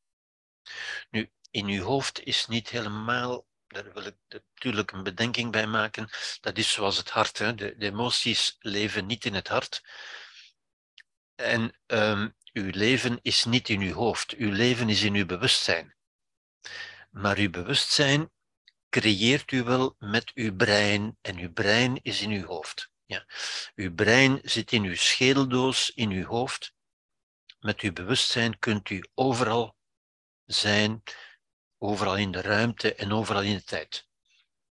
Nu, 1.10 1.31
in 1.52 1.68
uw 1.68 1.84
hoofd 1.84 2.23
is 2.23 2.48
niet 2.48 2.69
helemaal 2.69 3.48
daar 3.68 3.94
wil 3.94 4.06
ik 4.06 4.15
natuurlijk 4.30 4.91
een 4.91 5.03
bedenking 5.03 5.52
bij 5.52 5.68
maken. 5.68 6.10
Dat 6.41 6.57
is 6.57 6.72
zoals 6.72 6.98
het 6.98 7.10
hart. 7.10 7.38
Hè. 7.38 7.56
De, 7.56 7.76
emoties 7.77 8.56
leven 8.60 9.06
niet 9.06 9.26
in 9.26 9.34
het 9.34 9.48
hart. 9.48 9.84
En 11.35 11.80
um, 11.85 12.35
uw 12.53 12.69
leven 12.73 13.19
is 13.22 13.45
niet 13.45 13.69
in 13.69 13.81
uw 13.81 13.94
hoofd. 13.94 14.31
Uw 14.31 14.52
leven 14.52 14.89
is 14.89 15.03
in 15.03 15.14
uw 15.14 15.26
bewustzijn. 15.26 15.95
Maar 17.11 17.38
uw 17.38 17.49
bewustzijn 17.49 18.31
creëert 18.89 19.51
u 19.51 19.64
wel 19.64 19.95
met 19.99 20.31
uw 20.34 20.55
brein. 20.55 21.18
En 21.22 21.38
uw 21.38 21.51
brein 21.51 21.99
is 22.01 22.22
in 22.22 22.31
uw 22.31 22.45
hoofd. 22.45 22.91
Ja. 23.05 23.26
Uw 23.76 23.93
brein 23.93 24.39
zit 24.43 24.72
in 24.72 24.84
uw 24.84 24.95
schedeldoos, 24.95 25.89
in 25.89 26.11
uw 26.11 26.26
hoofd. 26.26 26.73
Met 27.59 27.80
uw 27.80 27.93
bewustzijn 27.93 28.59
kunt 28.59 28.89
u 28.89 29.03
overal 29.14 29.76
zijn 30.45 31.03
overal 31.77 32.18
in 32.18 32.31
de 32.31 32.41
ruimte 32.41 32.95
en 32.95 33.11
overal 33.11 33.41
in 33.41 33.55
de 33.55 33.64
tijd. 33.64 34.07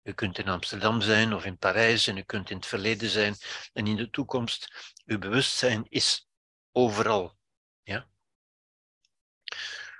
U 0.03 0.13
kunt 0.13 0.37
in 0.37 0.47
Amsterdam 0.47 1.01
zijn 1.01 1.33
of 1.33 1.45
in 1.45 1.57
Parijs 1.57 2.07
en 2.07 2.17
u 2.17 2.21
kunt 2.21 2.49
in 2.49 2.55
het 2.55 2.65
verleden 2.65 3.09
zijn 3.09 3.35
en 3.73 3.87
in 3.87 3.95
de 3.95 4.09
toekomst. 4.09 4.93
Uw 5.05 5.17
bewustzijn 5.17 5.85
is 5.89 6.27
overal. 6.71 7.37
Ja? 7.83 8.07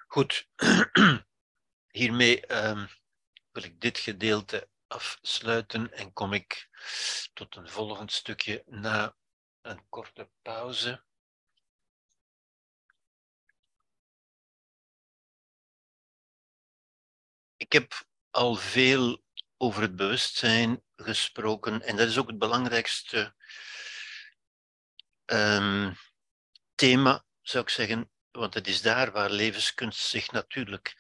Goed, 0.07 0.47
hiermee 1.99 2.65
um, 2.67 2.89
wil 3.51 3.63
ik 3.63 3.81
dit 3.81 3.97
gedeelte 3.97 4.69
afsluiten 4.87 5.93
en 5.93 6.13
kom 6.13 6.33
ik 6.33 6.69
tot 7.33 7.55
een 7.55 7.69
volgend 7.69 8.11
stukje 8.11 8.63
na 8.65 9.15
een 9.61 9.89
korte 9.89 10.29
pauze. 10.41 11.03
Ik 17.57 17.71
heb 17.71 18.05
al 18.29 18.55
veel 18.55 19.23
over 19.57 19.81
het 19.81 19.95
bewustzijn 19.95 20.83
gesproken 20.95 21.81
en 21.81 21.95
dat 21.95 22.07
is 22.07 22.17
ook 22.17 22.27
het 22.27 22.39
belangrijkste 22.39 23.35
um, 25.25 25.95
thema, 26.75 27.25
zou 27.41 27.63
ik 27.63 27.69
zeggen, 27.69 28.11
want 28.31 28.53
het 28.53 28.67
is 28.67 28.81
daar 28.81 29.11
waar 29.11 29.29
levenskunst 29.29 29.99
zich 29.99 30.31
natuurlijk 30.31 30.95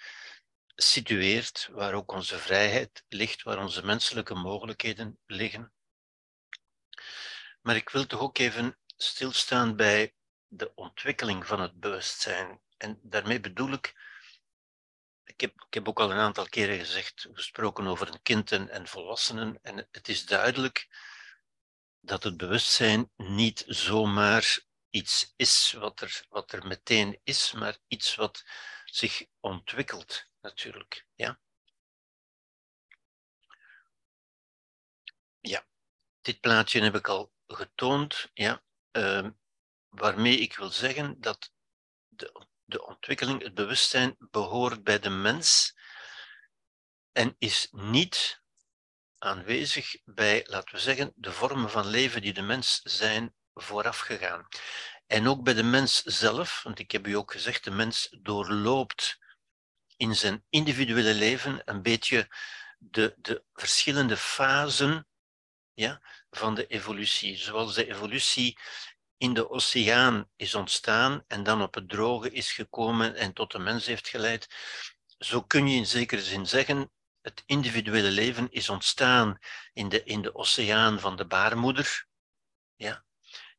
situeert, 0.75 1.69
waar 1.71 1.93
ook 1.93 2.11
onze 2.11 2.39
vrijheid 2.39 3.03
ligt, 3.07 3.43
waar 3.43 3.59
onze 3.59 3.85
menselijke 3.85 4.33
mogelijkheden 4.33 5.19
liggen. 5.25 5.73
Maar 7.61 7.75
ik 7.75 7.89
wil 7.89 8.07
toch 8.07 8.19
ook 8.19 8.37
even 8.37 8.77
stilstaan 8.97 9.75
bij 9.75 10.13
de 10.47 10.71
ontwikkeling 10.75 11.47
van 11.47 11.61
het 11.61 11.79
bewustzijn. 11.79 12.61
En 12.77 12.99
daarmee 13.01 13.39
bedoel 13.39 13.71
ik 13.71 13.93
ik 15.23 15.41
heb, 15.41 15.65
ik 15.67 15.73
heb 15.73 15.87
ook 15.87 15.99
al 15.99 16.11
een 16.11 16.17
aantal 16.17 16.49
keren 16.49 16.79
gezegd, 16.79 17.27
gesproken 17.33 17.87
over 17.87 18.07
een 18.07 18.21
kind 18.21 18.51
en, 18.51 18.69
en 18.69 18.87
volwassenen. 18.87 19.59
En 19.61 19.87
het 19.91 20.07
is 20.07 20.25
duidelijk 20.25 20.87
dat 21.99 22.23
het 22.23 22.37
bewustzijn 22.37 23.11
niet 23.15 23.63
zomaar 23.67 24.59
iets 24.89 25.33
is 25.35 25.71
wat 25.71 26.01
er, 26.01 26.25
wat 26.29 26.51
er 26.51 26.67
meteen 26.67 27.19
is, 27.23 27.51
maar 27.51 27.77
iets 27.87 28.15
wat 28.15 28.43
zich 28.85 29.25
ontwikkelt, 29.39 30.25
natuurlijk. 30.41 31.05
Ja, 31.15 31.39
ja. 35.39 35.65
dit 36.21 36.39
plaatje 36.39 36.81
heb 36.81 36.95
ik 36.95 37.07
al 37.07 37.33
getoond, 37.47 38.29
ja, 38.33 38.63
uh, 38.91 39.29
waarmee 39.89 40.37
ik 40.37 40.55
wil 40.55 40.69
zeggen 40.69 41.21
dat 41.21 41.51
de 42.07 42.49
de 42.71 42.85
ontwikkeling, 42.85 43.43
het 43.43 43.53
bewustzijn 43.53 44.15
behoort 44.19 44.83
bij 44.83 44.99
de 44.99 45.09
mens 45.09 45.77
en 47.11 47.35
is 47.37 47.67
niet 47.71 48.41
aanwezig 49.17 49.95
bij, 50.05 50.45
laten 50.47 50.75
we 50.75 50.81
zeggen, 50.81 51.13
de 51.15 51.31
vormen 51.31 51.69
van 51.69 51.87
leven 51.87 52.21
die 52.21 52.33
de 52.33 52.41
mens 52.41 52.81
zijn 52.83 53.35
voorafgegaan. 53.53 54.47
En 55.07 55.27
ook 55.27 55.43
bij 55.43 55.53
de 55.53 55.63
mens 55.63 56.01
zelf, 56.01 56.63
want 56.63 56.79
ik 56.79 56.91
heb 56.91 57.07
u 57.07 57.13
ook 57.13 57.31
gezegd, 57.31 57.63
de 57.63 57.71
mens 57.71 58.17
doorloopt 58.21 59.19
in 60.01 60.15
zijn 60.15 60.43
individuele 60.49 61.13
leven 61.13 61.61
een 61.65 61.81
beetje 61.81 62.27
de, 62.77 63.15
de 63.17 63.43
verschillende 63.53 64.17
fasen 64.17 65.07
ja, 65.73 66.01
van 66.29 66.55
de 66.55 66.67
evolutie. 66.67 67.37
Zoals 67.37 67.75
de 67.75 67.87
evolutie 67.87 68.57
in 69.17 69.33
de 69.33 69.49
oceaan 69.49 70.29
is 70.35 70.55
ontstaan 70.55 71.23
en 71.27 71.43
dan 71.43 71.61
op 71.61 71.73
het 71.73 71.89
droge 71.89 72.31
is 72.31 72.51
gekomen 72.51 73.15
en 73.15 73.33
tot 73.33 73.51
de 73.51 73.59
mens 73.59 73.85
heeft 73.85 74.07
geleid. 74.07 74.47
Zo 75.17 75.41
kun 75.41 75.67
je 75.67 75.75
in 75.75 75.87
zekere 75.87 76.21
zin 76.21 76.47
zeggen, 76.47 76.91
het 77.21 77.43
individuele 77.45 78.11
leven 78.11 78.51
is 78.51 78.69
ontstaan 78.69 79.37
in 79.73 79.89
de, 79.89 80.03
in 80.03 80.21
de 80.21 80.35
oceaan 80.35 80.99
van 80.99 81.15
de 81.15 81.25
baarmoeder, 81.25 82.07
ja, 82.75 83.05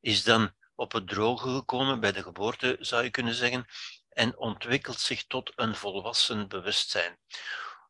is 0.01 0.25
dan 0.25 0.55
op 0.75 0.93
het 0.93 1.09
droge 1.09 1.55
gekomen 1.55 2.01
bij 2.01 2.13
de 2.13 2.23
geboorte, 2.23 2.77
zou 2.81 3.03
je 3.05 3.11
kunnen 3.11 3.35
zeggen, 3.35 3.67
en 4.13 4.37
ontwikkelt 4.37 5.01
zich 5.01 5.27
tot 5.27 5.53
een 5.55 5.75
volwassen 5.75 6.49
bewustzijn. 6.49 7.19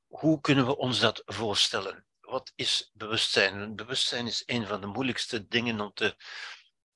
Hoe 0.07 0.41
kunnen 0.41 0.67
we 0.67 0.77
ons 0.77 1.01
dat 1.01 1.23
voorstellen? 1.25 2.07
Wat 2.21 2.53
is 2.55 2.91
bewustzijn? 2.93 3.77
Bewustzijn 3.77 4.27
is 4.27 4.43
een 4.47 4.67
van 4.67 4.81
de 4.81 4.87
moeilijkste 4.87 5.49
dingen 5.49 5.81
om 5.81 5.93
te 5.93 6.17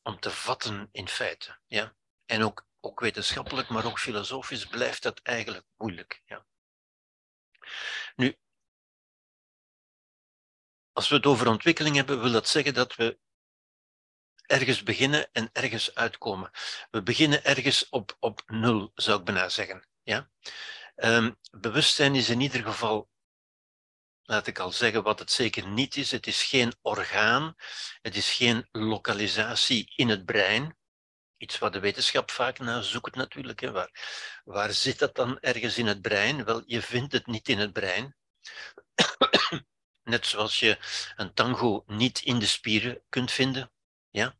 om 0.06 0.20
te 0.20 0.30
vatten 0.30 0.88
in 0.92 1.08
feite. 1.08 1.58
Ja? 1.66 1.94
En 2.24 2.42
ook, 2.42 2.66
ook 2.80 3.00
wetenschappelijk, 3.00 3.68
maar 3.68 3.84
ook 3.84 3.98
filosofisch 3.98 4.66
blijft 4.66 5.02
dat 5.02 5.20
eigenlijk 5.22 5.66
moeilijk. 5.76 6.22
Ja? 6.24 6.46
Nu, 8.16 8.38
als 10.92 11.08
we 11.08 11.14
het 11.14 11.26
over 11.26 11.48
ontwikkeling 11.48 11.96
hebben, 11.96 12.20
wil 12.22 12.32
dat 12.32 12.48
zeggen 12.48 12.74
dat 12.74 12.94
we 12.94 13.18
ergens 14.46 14.82
beginnen 14.82 15.28
en 15.32 15.50
ergens 15.52 15.94
uitkomen. 15.94 16.50
We 16.90 17.02
beginnen 17.02 17.44
ergens 17.44 17.88
op, 17.88 18.16
op 18.20 18.42
nul, 18.46 18.90
zou 18.94 19.18
ik 19.18 19.24
bijna 19.24 19.48
zeggen. 19.48 19.88
Ja? 20.02 20.30
Um, 20.96 21.36
bewustzijn 21.50 22.14
is 22.14 22.28
in 22.28 22.40
ieder 22.40 22.62
geval 22.62 23.08
laat 24.22 24.46
ik 24.46 24.58
al 24.58 24.72
zeggen 24.72 25.02
wat 25.02 25.18
het 25.18 25.30
zeker 25.30 25.66
niet 25.68 25.96
is. 25.96 26.10
Het 26.10 26.26
is 26.26 26.42
geen 26.42 26.74
orgaan, 26.82 27.54
het 28.02 28.16
is 28.16 28.32
geen 28.32 28.68
lokalisatie 28.72 29.92
in 29.96 30.08
het 30.08 30.24
brein. 30.24 30.76
Iets 31.36 31.58
wat 31.58 31.72
de 31.72 31.80
wetenschap 31.80 32.30
vaak 32.30 32.58
naar 32.58 32.82
zoekt 32.82 33.14
natuurlijk. 33.14 33.60
Hè. 33.60 33.70
Waar, 33.70 33.90
waar 34.44 34.72
zit 34.72 34.98
dat 34.98 35.14
dan 35.14 35.40
ergens 35.40 35.78
in 35.78 35.86
het 35.86 36.00
brein? 36.00 36.44
Wel, 36.44 36.62
je 36.66 36.82
vindt 36.82 37.12
het 37.12 37.26
niet 37.26 37.48
in 37.48 37.58
het 37.58 37.72
brein. 37.72 38.16
Net 40.02 40.26
zoals 40.26 40.60
je 40.60 40.78
een 41.16 41.34
tango 41.34 41.84
niet 41.86 42.20
in 42.20 42.38
de 42.38 42.46
spieren 42.46 43.02
kunt 43.08 43.32
vinden. 43.32 43.70
Ja? 44.16 44.36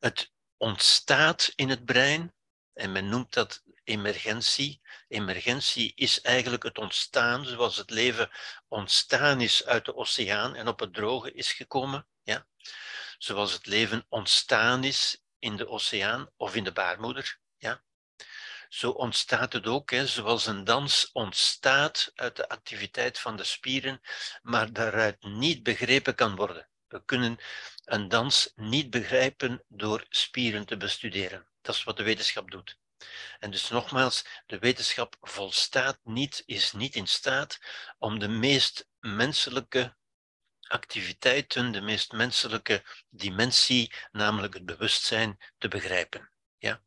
Het 0.00 0.32
ontstaat 0.56 1.52
in 1.54 1.68
het 1.68 1.84
brein 1.84 2.34
en 2.72 2.92
men 2.92 3.08
noemt 3.08 3.32
dat 3.32 3.62
emergentie. 3.84 4.80
Emergentie 5.08 5.92
is 5.94 6.20
eigenlijk 6.20 6.62
het 6.62 6.78
ontstaan, 6.78 7.46
zoals 7.46 7.76
het 7.76 7.90
leven 7.90 8.30
ontstaan 8.68 9.40
is 9.40 9.64
uit 9.64 9.84
de 9.84 9.94
oceaan 9.94 10.54
en 10.54 10.68
op 10.68 10.80
het 10.80 10.94
droge 10.94 11.32
is 11.32 11.52
gekomen. 11.52 12.06
Ja? 12.22 12.46
Zoals 13.18 13.52
het 13.52 13.66
leven 13.66 14.06
ontstaan 14.08 14.84
is 14.84 15.22
in 15.38 15.56
de 15.56 15.68
oceaan 15.68 16.30
of 16.36 16.54
in 16.54 16.64
de 16.64 16.72
baarmoeder. 16.72 17.38
Ja? 17.56 17.82
Zo 18.68 18.90
ontstaat 18.90 19.52
het 19.52 19.66
ook, 19.66 19.90
hè, 19.90 20.06
zoals 20.06 20.46
een 20.46 20.64
dans 20.64 21.10
ontstaat 21.12 22.12
uit 22.14 22.36
de 22.36 22.48
activiteit 22.48 23.18
van 23.18 23.36
de 23.36 23.44
spieren, 23.44 24.00
maar 24.42 24.72
daaruit 24.72 25.22
niet 25.22 25.62
begrepen 25.62 26.14
kan 26.14 26.36
worden. 26.36 26.70
We 26.92 27.04
kunnen 27.04 27.38
een 27.84 28.08
dans 28.08 28.52
niet 28.54 28.90
begrijpen 28.90 29.64
door 29.68 30.06
spieren 30.08 30.66
te 30.66 30.76
bestuderen. 30.76 31.46
Dat 31.60 31.74
is 31.74 31.84
wat 31.84 31.96
de 31.96 32.02
wetenschap 32.02 32.50
doet. 32.50 32.78
En 33.38 33.50
dus 33.50 33.68
nogmaals, 33.68 34.24
de 34.46 34.58
wetenschap 34.58 35.16
volstaat 35.20 35.98
niet, 36.02 36.42
is 36.46 36.72
niet 36.72 36.94
in 36.94 37.06
staat 37.06 37.58
om 37.98 38.18
de 38.18 38.28
meest 38.28 38.88
menselijke 39.00 39.96
activiteiten, 40.60 41.72
de 41.72 41.80
meest 41.80 42.12
menselijke 42.12 42.84
dimensie, 43.10 43.92
namelijk 44.10 44.54
het 44.54 44.64
bewustzijn, 44.64 45.38
te 45.58 45.68
begrijpen. 45.68 46.30
Ja? 46.58 46.82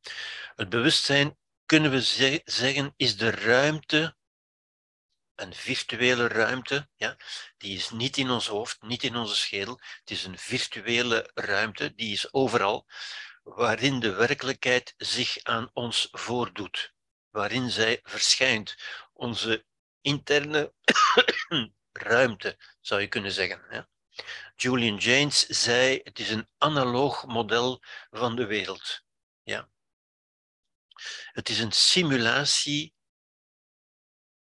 Het 0.56 0.70
bewustzijn, 0.70 1.38
kunnen 1.66 1.92
we 1.92 2.02
zeggen, 2.46 2.94
is 2.98 3.18
de 3.18 3.30
ruimte, 3.30 4.16
een 5.36 5.54
virtuele 5.54 6.28
ruimte, 6.28 6.90
ja? 6.96 7.18
die 7.58 7.76
is 7.76 7.90
niet 7.90 8.18
in 8.18 8.30
ons 8.30 8.48
hoofd, 8.48 8.82
niet 8.82 9.04
in 9.04 9.16
onze 9.16 9.36
schedel, 9.36 9.80
het 10.00 10.12
is 10.12 10.24
een 10.24 10.38
virtuele 10.38 11.32
ruimte, 11.34 11.96
die 11.96 12.12
is 12.12 12.34
overal, 12.34 12.88
waarin 13.44 14.00
de 14.00 14.14
werkelijkheid 14.14 14.94
zich 14.98 15.44
aan 15.44 15.70
ons 15.74 16.08
voordoet, 16.12 16.94
waarin 17.30 17.70
zij 17.70 18.00
verschijnt, 18.04 18.76
onze 19.14 19.66
interne 20.02 20.74
ruimte, 21.92 22.58
zou 22.82 23.02
je 23.02 23.08
kunnen 23.08 23.32
zeggen. 23.32 23.66
Ja? 23.70 23.90
Julian 24.56 24.98
Jaynes 24.98 25.46
zei, 25.46 26.00
het 26.04 26.20
is 26.20 26.30
een 26.30 26.50
analoog 26.58 27.26
model 27.26 27.84
van 28.10 28.36
de 28.36 28.46
wereld. 28.46 29.04
Ja? 29.44 29.70
Het 31.32 31.50
is 31.50 31.60
een 31.60 31.72
simulatie, 31.72 32.95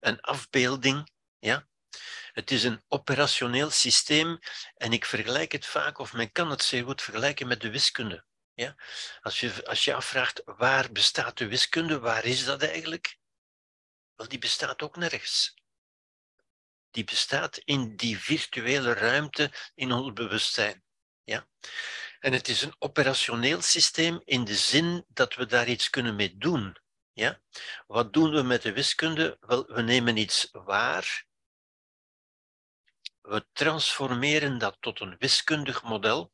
een 0.01 0.20
afbeelding. 0.20 1.10
Ja? 1.39 1.68
Het 2.32 2.51
is 2.51 2.64
een 2.64 2.82
operationeel 2.89 3.70
systeem 3.70 4.39
en 4.74 4.93
ik 4.93 5.05
vergelijk 5.05 5.52
het 5.52 5.66
vaak, 5.66 5.98
of 5.98 6.12
men 6.12 6.32
kan 6.32 6.51
het 6.51 6.62
zeer 6.62 6.85
goed 6.85 7.02
vergelijken 7.02 7.47
met 7.48 7.60
de 7.60 7.70
wiskunde. 7.70 8.24
Ja? 8.55 8.77
Als, 9.20 9.40
je, 9.40 9.66
als 9.66 9.85
je 9.85 9.94
afvraagt 9.94 10.43
waar 10.44 10.93
bestaat 10.93 11.39
de 11.39 11.48
wiskunde, 11.48 11.98
waar 11.98 12.24
is 12.24 12.44
dat 12.44 12.62
eigenlijk? 12.62 13.18
Wel, 14.14 14.28
die 14.28 14.39
bestaat 14.39 14.82
ook 14.82 14.97
nergens. 14.97 15.55
Die 16.90 17.05
bestaat 17.05 17.56
in 17.56 17.97
die 17.97 18.18
virtuele 18.18 18.93
ruimte 18.93 19.52
in 19.74 19.93
ons 19.93 20.12
bewustzijn. 20.12 20.85
Ja? 21.24 21.48
En 22.20 22.32
het 22.32 22.48
is 22.48 22.62
een 22.62 22.74
operationeel 22.78 23.62
systeem 23.62 24.20
in 24.24 24.44
de 24.44 24.56
zin 24.56 25.05
dat 25.09 25.35
we 25.35 25.47
daar 25.47 25.68
iets 25.68 25.90
kunnen 25.90 26.16
mee 26.16 26.36
doen. 26.36 26.77
Ja? 27.12 27.41
Wat 27.87 28.12
doen 28.12 28.31
we 28.31 28.43
met 28.43 28.62
de 28.62 28.73
wiskunde? 28.73 29.37
Wel, 29.41 29.66
we 29.66 29.82
nemen 29.82 30.16
iets 30.16 30.49
waar, 30.53 31.28
we 33.20 33.47
transformeren 33.53 34.59
dat 34.59 34.77
tot 34.81 35.01
een 35.01 35.16
wiskundig 35.19 35.82
model. 35.82 36.32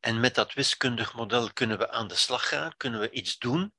En 0.00 0.20
met 0.20 0.34
dat 0.34 0.52
wiskundig 0.52 1.14
model 1.14 1.52
kunnen 1.52 1.78
we 1.78 1.90
aan 1.90 2.08
de 2.08 2.14
slag 2.14 2.48
gaan, 2.48 2.76
kunnen 2.76 3.00
we 3.00 3.10
iets 3.10 3.38
doen. 3.38 3.74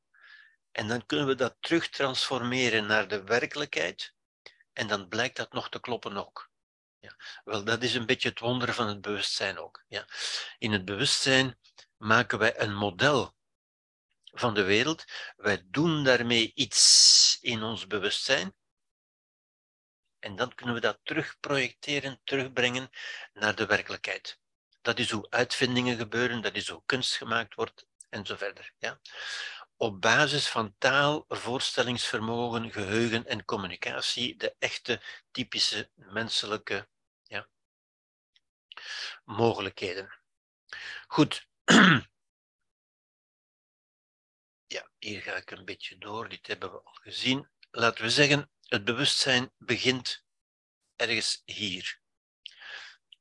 En 0.72 0.88
dan 0.88 1.06
kunnen 1.06 1.28
we 1.28 1.36
dat 1.36 1.58
terug 1.60 1.90
transformeren 1.90 2.86
naar 2.86 3.08
de 3.08 3.24
werkelijkheid. 3.24 4.14
En 4.74 4.88
dan 4.88 5.08
blijkt 5.08 5.36
dat 5.36 5.54
nog 5.54 5.70
te 5.70 5.80
kloppen 5.80 6.18
ook. 6.18 6.50
Ja. 7.00 7.16
Wel, 7.44 7.64
dat 7.64 7.84
is 7.84 7.94
een 7.94 8.06
beetje 8.06 8.30
het 8.30 8.40
wonder 8.40 8.74
van 8.74 8.88
het 8.88 9.02
bewustzijn 9.02 9.60
ook. 9.60 9.84
Ja. 9.88 10.06
In 10.58 10.72
het 10.72 10.86
bewustzijn 10.86 11.60
maken 11.98 12.40
wij 12.40 12.60
een 12.60 12.76
model 12.76 13.36
van 14.40 14.54
de 14.54 14.64
wereld. 14.64 15.06
Wij 15.36 15.66
doen 15.66 16.04
daarmee 16.04 16.52
iets 16.56 17.38
in 17.42 17.64
ons 17.64 17.88
bewustzijn. 17.88 18.56
En 20.20 20.36
dan 20.36 20.56
kunnen 20.56 20.76
we 20.76 20.82
dat 20.82 21.00
terugprojecteren, 21.04 22.22
terugbrengen 22.24 22.90
naar 23.34 23.56
de 23.56 23.66
werkelijkheid. 23.66 24.40
Dat 24.82 25.00
is 25.00 25.12
hoe 25.12 25.30
uitvindingen 25.30 25.98
gebeuren, 25.98 26.42
dat 26.42 26.56
is 26.56 26.68
hoe 26.68 26.82
kunst 26.86 27.16
gemaakt 27.16 27.56
wordt 27.56 27.86
en 28.10 28.26
zo 28.26 28.36
verder. 28.36 28.74
Ja? 28.78 29.00
Op 29.76 30.02
basis 30.02 30.48
van 30.48 30.76
taal, 30.78 31.26
voorstellingsvermogen, 31.28 32.72
geheugen 32.72 33.26
en 33.26 33.46
communicatie, 33.46 34.36
de 34.36 34.56
echte 34.60 35.02
typische 35.32 35.90
menselijke 35.96 36.88
ja, 37.24 37.48
mogelijkheden. 39.24 40.18
Goed. 41.08 41.48
Hier 45.08 45.22
ga 45.22 45.36
ik 45.36 45.52
een 45.52 45.66
beetje 45.66 45.98
door, 45.98 46.30
dit 46.30 46.48
hebben 46.48 46.72
we 46.72 46.82
al 46.84 46.98
gezien. 47.02 47.50
Laten 47.72 48.04
we 48.04 48.10
zeggen, 48.10 48.50
het 48.62 48.84
bewustzijn 48.84 49.52
begint 49.58 50.24
ergens 50.96 51.42
hier. 51.46 52.00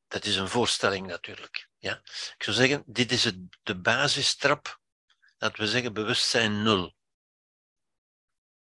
Dat 0.09 0.25
is 0.25 0.37
een 0.37 0.49
voorstelling 0.49 1.07
natuurlijk. 1.07 1.69
Ja? 1.79 2.01
Ik 2.05 2.43
zou 2.43 2.57
zeggen, 2.57 2.83
dit 2.87 3.13
is 3.13 3.25
het, 3.25 3.37
de 3.63 3.81
basistrap, 3.81 4.81
laten 5.39 5.61
we 5.61 5.69
zeggen 5.69 5.93
bewustzijn 5.93 6.63
nul. 6.63 6.97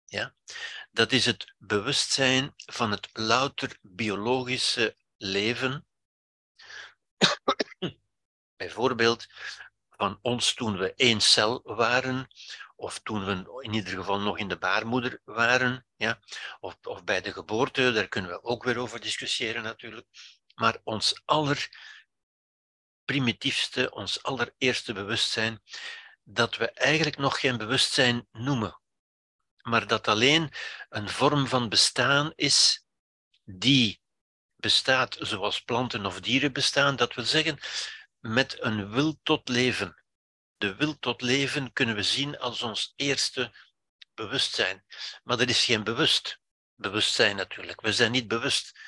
Ja? 0.05 0.35
Dat 0.91 1.11
is 1.11 1.25
het 1.25 1.53
bewustzijn 1.57 2.53
van 2.55 2.91
het 2.91 3.09
louter 3.13 3.77
biologische 3.81 4.95
leven. 5.17 5.87
Bijvoorbeeld 8.57 9.25
van 9.89 10.19
ons 10.21 10.53
toen 10.53 10.77
we 10.77 10.93
één 10.93 11.21
cel 11.21 11.61
waren, 11.63 12.27
of 12.75 12.99
toen 12.99 13.25
we 13.25 13.63
in 13.63 13.73
ieder 13.73 13.93
geval 13.93 14.19
nog 14.19 14.37
in 14.37 14.47
de 14.47 14.57
baarmoeder 14.57 15.21
waren, 15.23 15.85
ja? 15.95 16.19
of, 16.59 16.77
of 16.81 17.03
bij 17.03 17.21
de 17.21 17.33
geboorte, 17.33 17.91
daar 17.91 18.07
kunnen 18.07 18.31
we 18.31 18.43
ook 18.43 18.63
weer 18.63 18.77
over 18.77 18.99
discussiëren 18.99 19.63
natuurlijk. 19.63 20.07
Maar 20.55 20.77
ons 20.83 21.21
allerprimitiefste, 21.25 23.91
ons 23.91 24.23
allereerste 24.23 24.93
bewustzijn, 24.93 25.61
dat 26.23 26.57
we 26.57 26.71
eigenlijk 26.71 27.17
nog 27.17 27.39
geen 27.39 27.57
bewustzijn 27.57 28.27
noemen, 28.31 28.81
maar 29.61 29.87
dat 29.87 30.07
alleen 30.07 30.51
een 30.89 31.09
vorm 31.09 31.47
van 31.47 31.69
bestaan 31.69 32.31
is 32.35 32.85
die 33.43 34.03
bestaat 34.55 35.17
zoals 35.19 35.61
planten 35.61 36.05
of 36.05 36.19
dieren 36.19 36.53
bestaan, 36.53 36.95
dat 36.95 37.13
wil 37.13 37.25
zeggen 37.25 37.59
met 38.19 38.63
een 38.63 38.89
wil 38.89 39.19
tot 39.23 39.49
leven. 39.49 40.04
De 40.65 40.75
wil 40.75 40.99
tot 40.99 41.21
leven 41.21 41.73
kunnen 41.73 41.95
we 41.95 42.03
zien 42.03 42.37
als 42.37 42.61
ons 42.61 42.93
eerste 42.95 43.55
bewustzijn. 44.13 44.85
Maar 45.23 45.37
dat 45.37 45.49
is 45.49 45.65
geen 45.65 45.83
bewust 45.83 46.39
bewustzijn 46.75 47.35
natuurlijk. 47.35 47.81
We 47.81 47.93
zijn 47.93 48.11
niet 48.11 48.27
bewust 48.27 48.79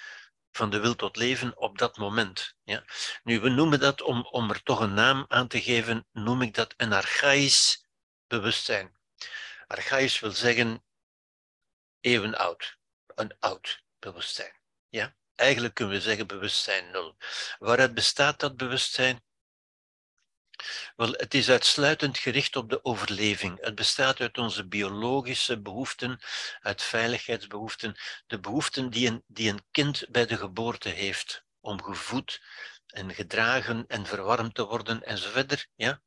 van 0.52 0.70
de 0.70 0.80
wil 0.80 0.96
tot 0.96 1.16
leven 1.16 1.58
op 1.58 1.78
dat 1.78 1.98
moment. 1.98 2.56
Ja? 2.64 2.84
Nu, 3.24 3.40
we 3.40 3.50
noemen 3.50 3.80
dat, 3.80 4.02
om, 4.02 4.26
om 4.26 4.50
er 4.50 4.64
toch 4.64 4.80
een 4.80 4.94
naam 4.94 5.26
aan 5.28 5.48
te 5.48 5.62
geven, 5.62 6.08
noem 6.12 6.42
ik 6.42 6.54
dat 6.54 6.74
een 6.78 6.94
archaïs 6.94 7.86
bewustzijn. 8.28 8.98
Archaïs 9.68 10.20
wil 10.20 10.32
zeggen 10.32 10.84
eeuwen 12.00 12.36
oud, 12.36 12.78
een 13.16 13.36
oud 13.40 13.84
bewustzijn. 14.00 14.54
Ja? 14.90 15.16
Eigenlijk 15.36 15.74
kunnen 15.74 15.96
we 15.96 16.02
zeggen 16.02 16.28
bewustzijn 16.28 16.92
nul. 16.92 17.18
Waaruit 17.60 17.94
bestaat 17.94 18.40
dat 18.40 18.58
bewustzijn? 18.58 19.26
Wel, 20.96 21.12
het 21.12 21.34
is 21.34 21.50
uitsluitend 21.50 22.18
gericht 22.18 22.56
op 22.56 22.70
de 22.70 22.84
overleving. 22.84 23.58
Het 23.62 23.76
bestaat 23.76 24.20
uit 24.20 24.38
onze 24.38 24.68
biologische 24.68 25.62
behoeften, 25.62 26.20
uit 26.60 26.82
veiligheidsbehoeften, 26.82 27.96
de 28.28 28.40
behoeften 28.40 28.90
die 28.90 29.08
een, 29.08 29.24
die 29.28 29.50
een 29.50 29.66
kind 29.72 30.06
bij 30.10 30.26
de 30.26 30.38
geboorte 30.38 30.90
heeft 30.90 31.46
om 31.60 31.84
gevoed 31.84 32.42
en 32.88 33.14
gedragen 33.14 33.86
en 33.88 34.06
verwarmd 34.06 34.56
te 34.56 34.66
worden 34.66 35.04
enzovoort. 35.04 35.68
Ja? 35.76 36.02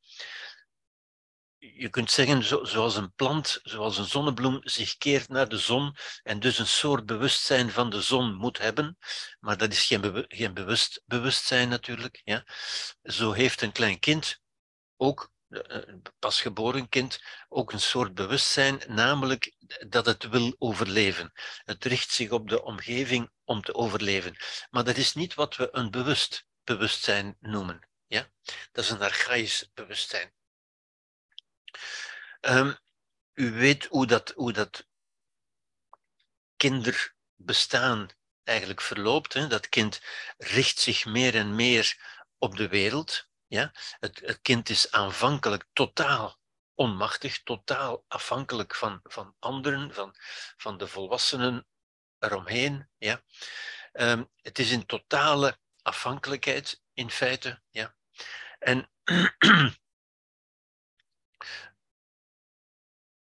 Je 1.57 1.89
kunt 1.89 2.11
zeggen, 2.11 2.43
zoals 2.67 2.95
een 2.95 3.13
plant, 3.13 3.59
zoals 3.63 3.97
een 3.97 4.05
zonnebloem 4.05 4.59
zich 4.63 4.97
keert 4.97 5.29
naar 5.29 5.49
de 5.49 5.57
zon 5.57 5.95
en 6.23 6.39
dus 6.39 6.59
een 6.59 6.67
soort 6.67 7.05
bewustzijn 7.05 7.71
van 7.71 7.89
de 7.89 8.01
zon 8.01 8.35
moet 8.35 8.57
hebben, 8.57 8.97
maar 9.39 9.57
dat 9.57 9.71
is 9.71 9.85
geen, 9.85 10.25
geen 10.27 10.53
bewust 10.53 11.01
bewustzijn 11.05 11.69
natuurlijk. 11.69 12.21
Ja? 12.23 12.45
Zo 13.03 13.31
heeft 13.31 13.61
een 13.61 13.71
klein 13.71 13.99
kind 13.99 14.40
ook 15.01 15.31
een 15.49 16.01
pasgeboren 16.19 16.89
kind 16.89 17.21
ook 17.49 17.71
een 17.71 17.79
soort 17.79 18.13
bewustzijn, 18.13 18.81
namelijk 18.87 19.55
dat 19.87 20.05
het 20.05 20.29
wil 20.29 20.55
overleven. 20.57 21.31
Het 21.63 21.85
richt 21.85 22.11
zich 22.11 22.29
op 22.29 22.49
de 22.49 22.63
omgeving 22.63 23.31
om 23.43 23.61
te 23.61 23.73
overleven. 23.73 24.35
Maar 24.69 24.83
dat 24.83 24.97
is 24.97 25.13
niet 25.13 25.33
wat 25.33 25.55
we 25.55 25.69
een 25.71 25.91
bewust 25.91 26.45
bewustzijn 26.63 27.37
noemen. 27.39 27.87
Ja? 28.07 28.29
Dat 28.71 28.83
is 28.83 28.89
een 28.89 29.01
archaïs 29.01 29.71
bewustzijn. 29.73 30.33
Um, 32.41 32.77
u 33.33 33.51
weet 33.51 33.85
hoe 33.85 34.05
dat, 34.05 34.31
hoe 34.35 34.53
dat 34.53 34.87
kinderbestaan 36.55 38.09
eigenlijk 38.43 38.81
verloopt. 38.81 39.33
Hè? 39.33 39.47
Dat 39.47 39.69
kind 39.69 40.01
richt 40.37 40.79
zich 40.79 41.05
meer 41.05 41.35
en 41.35 41.55
meer 41.55 41.97
op 42.37 42.55
de 42.57 42.67
wereld. 42.67 43.29
Ja? 43.51 43.71
Het, 43.99 44.19
het 44.19 44.41
kind 44.41 44.69
is 44.69 44.91
aanvankelijk 44.91 45.65
totaal 45.73 46.39
onmachtig, 46.75 47.43
totaal 47.43 48.05
afhankelijk 48.07 48.75
van, 48.75 48.99
van 49.03 49.35
anderen, 49.39 49.93
van, 49.93 50.15
van 50.57 50.77
de 50.77 50.87
volwassenen 50.87 51.67
eromheen. 52.19 52.89
Ja? 52.97 53.23
Um, 53.93 54.29
het 54.35 54.59
is 54.59 54.71
in 54.71 54.85
totale 54.85 55.59
afhankelijkheid, 55.81 56.81
in 56.93 57.09
feite. 57.09 57.61
Ja? 57.69 57.95
En 58.59 58.91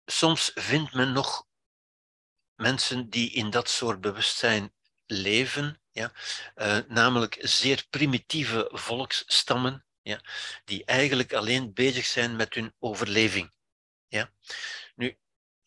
soms 0.05 0.51
vindt 0.55 0.93
men 0.95 1.13
nog 1.13 1.47
mensen 2.55 3.11
die 3.11 3.31
in 3.31 3.51
dat 3.51 3.69
soort 3.69 4.01
bewustzijn 4.01 4.75
leven, 5.07 5.83
ja? 5.91 6.13
Uh, 6.55 6.79
namelijk 6.89 7.39
zeer 7.41 7.87
primitieve 7.91 8.69
volksstammen, 8.73 9.87
ja? 10.03 10.21
die 10.65 10.85
eigenlijk 10.85 11.33
alleen 11.33 11.73
bezig 11.73 12.05
zijn 12.05 12.37
met 12.37 12.55
hun 12.55 12.75
overleving. 12.79 13.53
Ja? 14.09 14.31
Nu, 14.95 15.19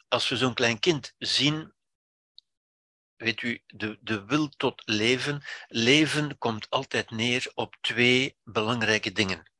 als 0.07 0.29
we 0.29 0.37
zo'n 0.37 0.53
klein 0.53 0.79
kind 0.79 1.13
zien, 1.17 1.73
weet 3.15 3.41
u, 3.41 3.63
de, 3.67 3.97
de 4.01 4.25
wil 4.25 4.49
tot 4.49 4.81
leven, 4.85 5.43
leven 5.67 6.37
komt 6.37 6.69
altijd 6.69 7.09
neer 7.09 7.51
op 7.53 7.75
twee 7.81 8.37
belangrijke 8.43 9.11
dingen. 9.11 9.51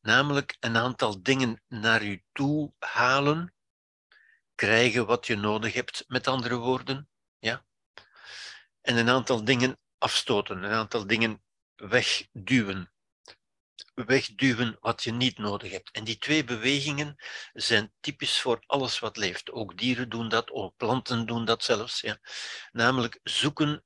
Namelijk 0.00 0.56
een 0.60 0.76
aantal 0.76 1.22
dingen 1.22 1.62
naar 1.68 2.02
u 2.02 2.24
toe 2.32 2.72
halen, 2.78 3.54
krijgen 4.54 5.06
wat 5.06 5.26
je 5.26 5.36
nodig 5.36 5.74
hebt, 5.74 6.04
met 6.06 6.26
andere 6.26 6.56
woorden, 6.56 7.08
ja? 7.38 7.66
En 8.80 8.96
een 8.96 9.08
aantal 9.08 9.44
dingen 9.44 9.78
afstoten, 9.98 10.62
een 10.62 10.72
aantal 10.72 11.06
dingen 11.06 11.42
wegduwen. 11.76 12.92
Wegduwen 14.06 14.76
wat 14.80 15.02
je 15.02 15.12
niet 15.12 15.38
nodig 15.38 15.70
hebt. 15.70 15.90
En 15.90 16.04
die 16.04 16.18
twee 16.18 16.44
bewegingen 16.44 17.16
zijn 17.52 17.92
typisch 18.00 18.40
voor 18.40 18.62
alles 18.66 18.98
wat 18.98 19.16
leeft. 19.16 19.50
Ook 19.50 19.78
dieren 19.78 20.08
doen 20.08 20.28
dat, 20.28 20.50
ook 20.50 20.76
planten 20.76 21.26
doen 21.26 21.44
dat 21.44 21.64
zelfs. 21.64 22.00
Ja. 22.00 22.18
Namelijk 22.72 23.20
zoeken 23.22 23.84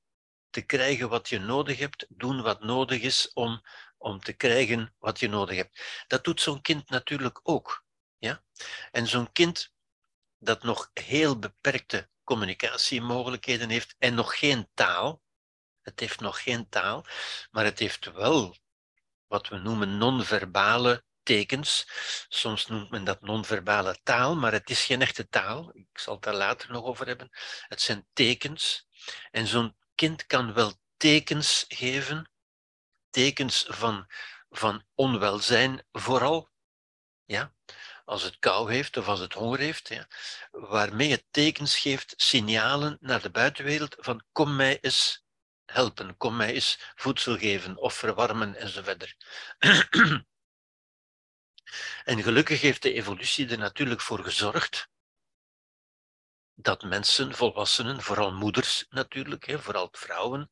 te 0.51 0.61
krijgen 0.61 1.09
wat 1.09 1.29
je 1.29 1.39
nodig 1.39 1.79
hebt, 1.79 2.07
doen 2.09 2.43
wat 2.43 2.63
nodig 2.63 3.01
is 3.01 3.33
om, 3.33 3.63
om 3.99 4.21
te 4.21 4.33
krijgen 4.33 4.95
wat 4.99 5.21
je 5.21 5.29
nodig 5.29 5.57
hebt. 5.57 6.05
Dat 6.07 6.25
doet 6.25 6.41
zo'n 6.41 6.61
kind 6.61 6.91
natuurlijk 6.91 7.41
ook. 7.43 7.85
Ja? 8.19 8.45
En 8.91 9.07
zo'n 9.07 9.33
kind 9.33 9.73
dat 10.39 10.63
nog 10.63 10.91
heel 10.93 11.39
beperkte 11.39 12.11
communicatiemogelijkheden 12.25 13.69
heeft 13.69 13.95
en 13.99 14.15
nog 14.15 14.39
geen 14.39 14.69
taal, 14.75 15.23
het 15.83 16.01
heeft 16.01 16.21
nog 16.21 16.43
geen 16.43 16.69
taal, 16.69 17.05
maar 17.51 17.65
het 17.65 17.79
heeft 17.79 18.13
wel 18.13 18.57
wat 19.33 19.49
we 19.49 19.57
noemen 19.57 19.99
non-verbale 19.99 21.05
tekens. 21.23 21.87
Soms 22.29 22.67
noemt 22.67 22.91
men 22.91 23.05
dat 23.05 23.21
non-verbale 23.21 23.99
taal, 24.03 24.37
maar 24.37 24.53
het 24.53 24.71
is 24.71 24.85
geen 24.85 25.03
echte 25.03 25.29
taal. 25.29 25.71
Ik 25.73 25.99
zal 25.99 26.15
het 26.15 26.23
daar 26.23 26.35
later 26.35 26.71
nog 26.71 26.85
over 26.85 27.07
hebben. 27.07 27.29
Het 27.69 27.81
zijn 27.81 28.07
tekens. 28.13 28.87
En 29.31 29.47
zo'n 29.47 29.77
kind 29.95 30.27
kan 30.27 30.53
wel 30.53 30.73
tekens 30.97 31.65
geven, 31.69 32.31
tekens 33.11 33.65
van, 33.69 34.07
van 34.51 34.85
onwelzijn 34.95 35.87
vooral. 35.93 36.49
Ja? 37.25 37.55
Als 38.05 38.23
het 38.23 38.39
kou 38.39 38.73
heeft 38.73 38.97
of 38.97 39.09
als 39.09 39.21
het 39.21 39.33
honger 39.33 39.59
heeft, 39.59 39.89
ja? 39.89 40.07
waarmee 40.51 41.11
het 41.11 41.25
tekens 41.31 41.79
geeft, 41.79 42.15
signalen 42.17 42.97
naar 43.01 43.23
de 43.23 43.31
buitenwereld 43.31 43.97
van 43.99 44.25
kom 44.33 44.57
mij 44.57 44.79
eens 44.81 45.22
helpen, 45.73 46.17
kom 46.17 46.37
mij 46.37 46.53
eens 46.53 46.93
voedsel 46.95 47.39
geven 47.39 47.77
of 47.77 47.95
verwarmen 47.95 48.55
enzovoort. 48.55 49.17
en 52.05 52.23
gelukkig 52.23 52.61
heeft 52.61 52.83
de 52.83 52.93
evolutie 52.93 53.49
er 53.49 53.59
natuurlijk 53.59 54.01
voor 54.01 54.25
gezorgd 54.25 54.91
dat 56.55 56.83
mensen, 56.83 57.35
volwassenen, 57.35 58.03
vooral 58.03 58.33
moeders 58.33 58.87
natuurlijk, 58.89 59.45
hè, 59.47 59.59
vooral 59.59 59.89
vrouwen, 59.93 60.51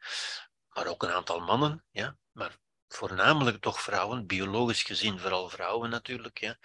maar 0.69 0.87
ook 0.87 1.03
een 1.03 1.13
aantal 1.13 1.41
mannen, 1.41 1.85
ja, 1.91 2.17
maar 2.33 2.59
voornamelijk 2.89 3.61
toch 3.61 3.81
vrouwen, 3.81 4.27
biologisch 4.27 4.83
gezien 4.83 5.19
vooral 5.19 5.49
vrouwen 5.49 5.91
natuurlijk, 5.91 6.39
ja, 6.39 6.59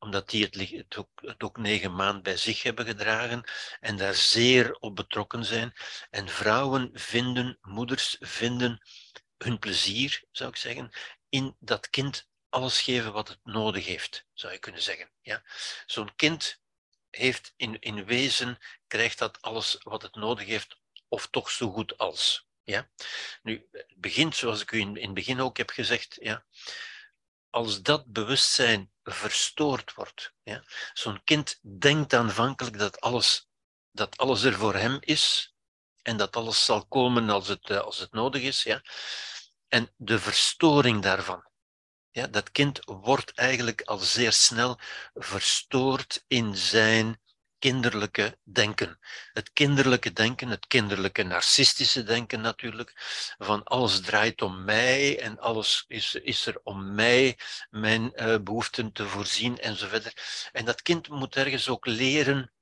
omdat 0.00 0.30
die 0.30 0.44
het, 0.44 0.54
het, 1.14 1.42
ook, 1.42 1.56
negen 1.56 1.94
maanden 1.94 2.22
bij 2.22 2.36
zich 2.36 2.62
hebben 2.62 2.86
gedragen 2.86 3.50
en 3.80 3.96
daar 3.96 4.14
zeer 4.14 4.74
op 4.74 4.96
betrokken 4.96 5.44
zijn. 5.44 5.72
En 6.10 6.28
vrouwen 6.28 6.90
vinden, 6.92 7.58
moeders 7.60 8.16
vinden 8.20 8.80
hun 9.36 9.58
plezier, 9.58 10.24
zou 10.30 10.50
ik 10.50 10.56
zeggen, 10.56 10.90
in 11.28 11.56
dat 11.58 11.90
kind 11.90 12.28
alles 12.48 12.80
geven 12.80 13.12
wat 13.12 13.28
het 13.28 13.40
nodig 13.42 13.86
heeft, 13.86 14.26
zou 14.32 14.52
je 14.52 14.58
kunnen 14.58 14.82
zeggen. 14.82 15.10
Ja? 15.20 15.42
Zo'n 15.86 16.14
kind 16.16 16.60
heeft 17.10 17.52
in, 17.56 17.78
in 17.78 18.04
wezen, 18.04 18.58
krijgt 18.86 19.18
dat 19.18 19.42
alles 19.42 19.78
wat 19.82 20.02
het 20.02 20.14
nodig 20.14 20.46
heeft, 20.46 20.80
of 21.08 21.26
toch 21.26 21.50
zo 21.50 21.70
goed 21.70 21.98
als. 21.98 22.46
Ja? 22.62 22.90
Nu, 23.42 23.68
het 23.72 23.94
begint, 23.96 24.36
zoals 24.36 24.62
ik 24.62 24.72
u 24.72 24.78
in, 24.78 24.96
in 24.96 25.04
het 25.04 25.14
begin 25.14 25.40
ook 25.40 25.56
heb 25.56 25.70
gezegd, 25.70 26.16
ja, 26.20 26.44
als 27.50 27.82
dat 27.82 28.06
bewustzijn 28.06 28.90
verstoord 29.02 29.94
wordt. 29.94 30.34
Ja? 30.42 30.64
Zo'n 30.92 31.24
kind 31.24 31.58
denkt 31.78 32.14
aanvankelijk 32.14 32.78
dat 32.78 33.00
alles, 33.00 33.48
dat 33.90 34.16
alles 34.16 34.42
er 34.42 34.54
voor 34.54 34.74
hem 34.74 34.96
is 35.00 35.54
en 36.02 36.16
dat 36.16 36.36
alles 36.36 36.64
zal 36.64 36.86
komen 36.86 37.30
als 37.30 37.48
het, 37.48 37.70
eh, 37.70 37.78
als 37.78 37.98
het 37.98 38.12
nodig 38.12 38.42
is. 38.42 38.62
Ja? 38.62 38.82
En 39.68 39.92
de 39.96 40.18
verstoring 40.18 41.02
daarvan. 41.02 41.48
Ja, 42.12 42.26
dat 42.26 42.50
kind 42.50 42.80
wordt 42.84 43.32
eigenlijk 43.34 43.82
al 43.82 43.98
zeer 43.98 44.32
snel 44.32 44.78
verstoord 45.14 46.24
in 46.26 46.56
zijn 46.56 47.20
kinderlijke 47.60 48.38
denken. 48.42 48.98
Het 49.32 49.52
kinderlijke 49.52 50.12
denken, 50.12 50.48
het 50.48 50.66
kinderlijke 50.66 51.22
narcistische 51.22 52.02
denken 52.02 52.40
natuurlijk, 52.40 52.92
van 53.38 53.64
alles 53.64 54.00
draait 54.00 54.42
om 54.42 54.64
mij 54.64 55.20
en 55.20 55.38
alles 55.38 55.84
is, 55.88 56.14
is 56.14 56.46
er 56.46 56.60
om 56.62 56.94
mij, 56.94 57.38
mijn 57.70 58.12
uh, 58.14 58.38
behoeften 58.38 58.92
te 58.92 59.06
voorzien 59.06 59.58
enzovoort. 59.58 60.48
En 60.52 60.64
dat 60.64 60.82
kind 60.82 61.08
moet 61.08 61.36
ergens 61.36 61.68
ook 61.68 61.86
leren, 61.86 62.52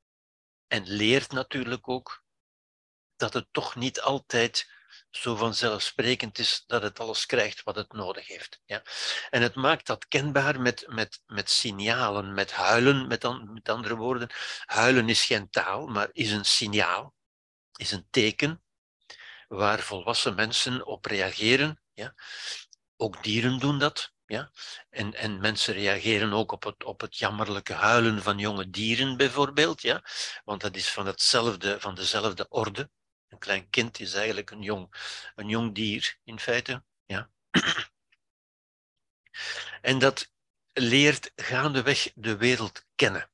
en 0.69 0.83
leert 0.87 1.33
natuurlijk 1.33 1.89
ook, 1.89 2.25
dat 3.16 3.33
het 3.33 3.47
toch 3.51 3.77
niet 3.77 4.01
altijd 4.01 4.77
zo 5.10 5.36
vanzelfsprekend 5.36 6.39
is 6.39 6.64
dat 6.66 6.82
het 6.82 7.01
alles 7.01 7.26
krijgt 7.26 7.62
wat 7.62 7.76
het 7.76 7.93
nodig 7.93 8.26
heeft. 8.26 8.60
Ja? 8.64 8.82
En 9.30 9.43
het 9.43 9.55
maakt 9.55 9.86
dat 9.86 10.09
kenbaar 10.09 10.60
met, 10.60 10.85
met, 10.89 11.22
met 11.26 11.51
signalen, 11.51 12.35
met 12.35 12.52
huilen, 12.52 13.06
met, 13.06 13.24
an, 13.24 13.52
met 13.52 13.68
andere 13.68 13.97
woorden. 13.97 14.30
Huilen 14.64 15.09
is 15.09 15.24
geen 15.24 15.51
taal, 15.51 15.86
maar 15.86 16.09
is 16.12 16.30
een 16.30 16.44
signaal, 16.44 17.14
is 17.76 17.90
een 17.90 18.06
teken 18.10 18.62
waar 19.48 19.80
volwassen 19.80 20.35
mensen 20.35 20.86
op 20.86 21.05
reageren. 21.05 21.82
Ja? 21.94 22.14
Ook 22.97 23.22
dieren 23.22 23.59
doen 23.59 23.78
dat. 23.78 24.12
Ja? 24.26 24.51
En, 24.90 25.14
en 25.14 25.40
mensen 25.40 25.74
reageren 25.74 26.32
ook 26.32 26.52
op 26.52 26.64
het, 26.64 26.85
op 26.85 27.01
het 27.01 27.16
jammerlijke 27.16 27.72
huilen 27.72 28.22
van 28.22 28.39
jonge 28.39 28.70
dieren 28.70 29.16
bijvoorbeeld, 29.16 29.82
ja? 29.82 30.02
want 30.44 30.60
dat 30.60 30.76
is 30.76 30.90
van, 30.90 31.06
hetzelfde, 31.06 31.80
van 31.80 31.94
dezelfde 31.94 32.48
orde. 32.48 32.90
Een 33.28 33.38
klein 33.38 33.70
kind 33.70 34.00
is 34.00 34.14
eigenlijk 34.14 34.50
een 34.50 34.62
jong, 34.62 34.94
een 35.34 35.48
jong 35.48 35.74
dier, 35.74 36.18
in 36.24 36.38
feite. 36.40 36.84
Ja. 37.06 37.30
En 39.80 39.98
dat 39.98 40.32
leert 40.72 41.32
gaandeweg 41.36 42.10
de 42.14 42.36
wereld 42.36 42.86
kennen. 42.94 43.30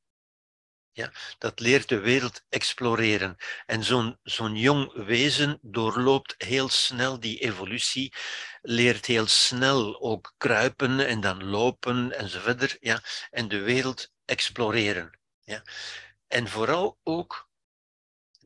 Ja, 0.93 1.13
dat 1.39 1.61
leert 1.61 1.89
de 1.89 1.99
wereld 1.99 2.45
exploreren. 2.49 3.37
En 3.67 3.85
zo'n 3.85 4.19
zo'n 4.23 4.57
jong 4.57 4.93
wezen 4.93 5.59
doorloopt 5.63 6.35
heel 6.39 6.69
snel 6.69 7.21
die 7.21 7.39
evolutie, 7.39 8.15
leert 8.63 9.07
heel 9.07 9.27
snel 9.27 10.01
ook 10.01 10.35
kruipen 10.37 11.07
en 11.07 11.21
dan 11.21 11.45
lopen 11.45 12.13
enzovoort. 12.13 12.77
Ja, 12.81 13.03
en 13.31 13.49
de 13.49 13.59
wereld 13.61 14.13
exploreren. 14.25 15.19
Ja. 15.45 15.63
En 16.27 16.49
vooral 16.49 16.99
ook 17.03 17.44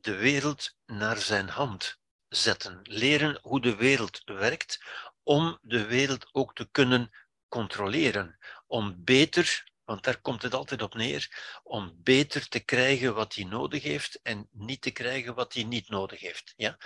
de 0.03 0.15
wereld 0.15 0.75
naar 0.85 1.17
zijn 1.17 1.49
hand 1.49 1.99
zetten. 2.27 2.79
Leren 2.83 3.39
hoe 3.41 3.61
de 3.61 3.75
wereld 3.75 4.21
werkt 4.25 4.83
om 5.23 5.59
de 5.61 5.85
wereld 5.85 6.29
ook 6.31 6.55
te 6.55 6.67
kunnen 6.71 7.09
controleren. 7.47 8.37
Om 8.67 9.03
beter, 9.03 9.71
want 9.83 10.03
daar 10.03 10.21
komt 10.21 10.41
het 10.41 10.53
altijd 10.53 10.81
op 10.81 10.93
neer, 10.93 11.59
om 11.63 11.99
beter 12.03 12.47
te 12.47 12.59
krijgen 12.59 13.15
wat 13.15 13.35
hij 13.35 13.43
nodig 13.43 13.83
heeft 13.83 14.19
en 14.21 14.47
niet 14.51 14.81
te 14.81 14.91
krijgen 14.91 15.35
wat 15.35 15.53
hij 15.53 15.63
niet 15.63 15.89
nodig 15.89 16.19
heeft. 16.19 16.53
Ja? 16.55 16.77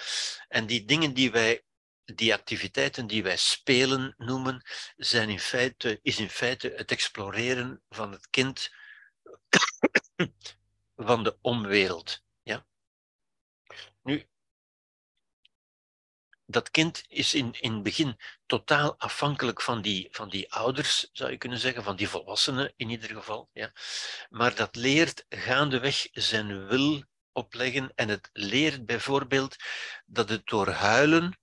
En 0.47 0.65
die 0.65 0.85
dingen 0.85 1.13
die 1.13 1.31
wij 1.31 1.63
die 2.05 2.33
activiteiten 2.33 3.07
die 3.07 3.23
wij 3.23 3.37
spelen 3.37 4.13
noemen, 4.17 4.61
zijn 4.95 5.29
in 5.29 5.39
feite, 5.39 5.99
is 6.01 6.19
in 6.19 6.29
feite 6.29 6.73
het 6.75 6.91
exploreren 6.91 7.81
van 7.89 8.11
het 8.11 8.29
kind 8.29 8.71
van 10.95 11.23
de 11.23 11.37
omwereld. 11.41 12.21
Dat 16.53 16.71
kind 16.71 17.03
is 17.07 17.33
in, 17.33 17.53
in 17.59 17.73
het 17.73 17.83
begin 17.83 18.19
totaal 18.45 18.95
afhankelijk 18.97 19.61
van 19.61 19.81
die, 19.81 20.07
van 20.11 20.29
die 20.29 20.53
ouders, 20.53 21.09
zou 21.11 21.31
je 21.31 21.37
kunnen 21.37 21.59
zeggen, 21.59 21.83
van 21.83 21.95
die 21.95 22.09
volwassenen 22.09 22.73
in 22.75 22.89
ieder 22.89 23.09
geval. 23.09 23.49
Ja. 23.53 23.71
Maar 24.29 24.55
dat 24.55 24.75
leert 24.75 25.25
gaandeweg 25.29 26.07
zijn 26.11 26.67
wil 26.67 27.03
opleggen 27.31 27.91
en 27.95 28.09
het 28.09 28.29
leert 28.33 28.85
bijvoorbeeld 28.85 29.55
dat 30.05 30.29
het 30.29 30.45
door 30.45 30.69
huilen 30.69 31.37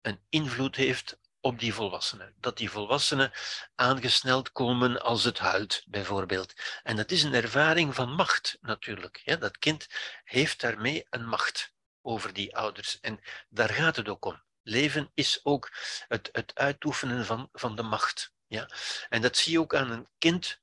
een 0.00 0.20
invloed 0.28 0.76
heeft 0.76 1.18
op 1.40 1.58
die 1.58 1.74
volwassenen. 1.74 2.34
Dat 2.38 2.56
die 2.56 2.70
volwassenen 2.70 3.32
aangesneld 3.74 4.52
komen 4.52 5.02
als 5.02 5.24
het 5.24 5.38
huilt, 5.38 5.82
bijvoorbeeld. 5.86 6.52
En 6.82 6.96
dat 6.96 7.10
is 7.10 7.22
een 7.22 7.34
ervaring 7.34 7.94
van 7.94 8.12
macht, 8.12 8.58
natuurlijk. 8.60 9.20
Ja, 9.24 9.36
dat 9.36 9.58
kind 9.58 9.86
heeft 10.24 10.60
daarmee 10.60 11.06
een 11.10 11.26
macht 11.26 11.72
over 12.02 12.32
die 12.32 12.56
ouders. 12.56 13.00
En 13.00 13.20
daar 13.48 13.70
gaat 13.70 13.96
het 13.96 14.08
ook 14.08 14.24
om. 14.24 14.42
leven 14.62 15.10
is 15.14 15.40
ook 15.42 15.72
het, 16.08 16.28
het 16.32 16.54
uitoefenen 16.54 17.26
van, 17.26 17.48
van 17.52 17.76
de 17.76 17.82
macht. 17.82 18.32
Ja? 18.46 18.70
En 19.08 19.22
dat 19.22 19.36
zie 19.36 19.52
je 19.52 19.60
ook 19.60 19.74
aan 19.74 19.90
een 19.90 20.08
kind 20.18 20.60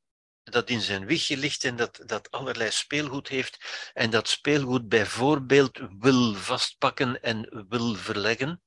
dat 0.51 0.69
in 0.69 0.81
zijn 0.81 1.05
wiegje 1.05 1.37
ligt 1.37 1.63
en 1.63 1.75
dat, 1.75 2.01
dat 2.05 2.31
allerlei 2.31 2.71
speelgoed 2.71 3.27
heeft 3.27 3.91
en 3.93 4.09
dat 4.09 4.27
speelgoed 4.27 4.87
bijvoorbeeld 4.89 5.79
wil 5.99 6.33
vastpakken 6.33 7.21
en 7.21 7.65
wil 7.69 7.95
verleggen. 7.95 8.61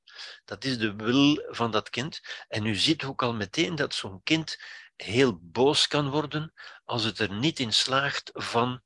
Dat 0.45 0.63
is 0.63 0.77
de 0.77 0.95
wil 0.95 1.43
van 1.47 1.71
dat 1.71 1.89
kind. 1.89 2.21
En 2.47 2.65
u 2.65 2.75
ziet 2.75 3.03
ook 3.03 3.21
al 3.21 3.33
meteen 3.33 3.75
dat 3.75 3.93
zo'n 3.93 4.23
kind 4.23 4.57
heel 4.95 5.39
boos 5.41 5.87
kan 5.87 6.09
worden 6.09 6.53
als 6.85 7.03
het 7.03 7.19
er 7.19 7.33
niet 7.33 7.59
in 7.59 7.73
slaagt 7.73 8.29
van 8.33 8.81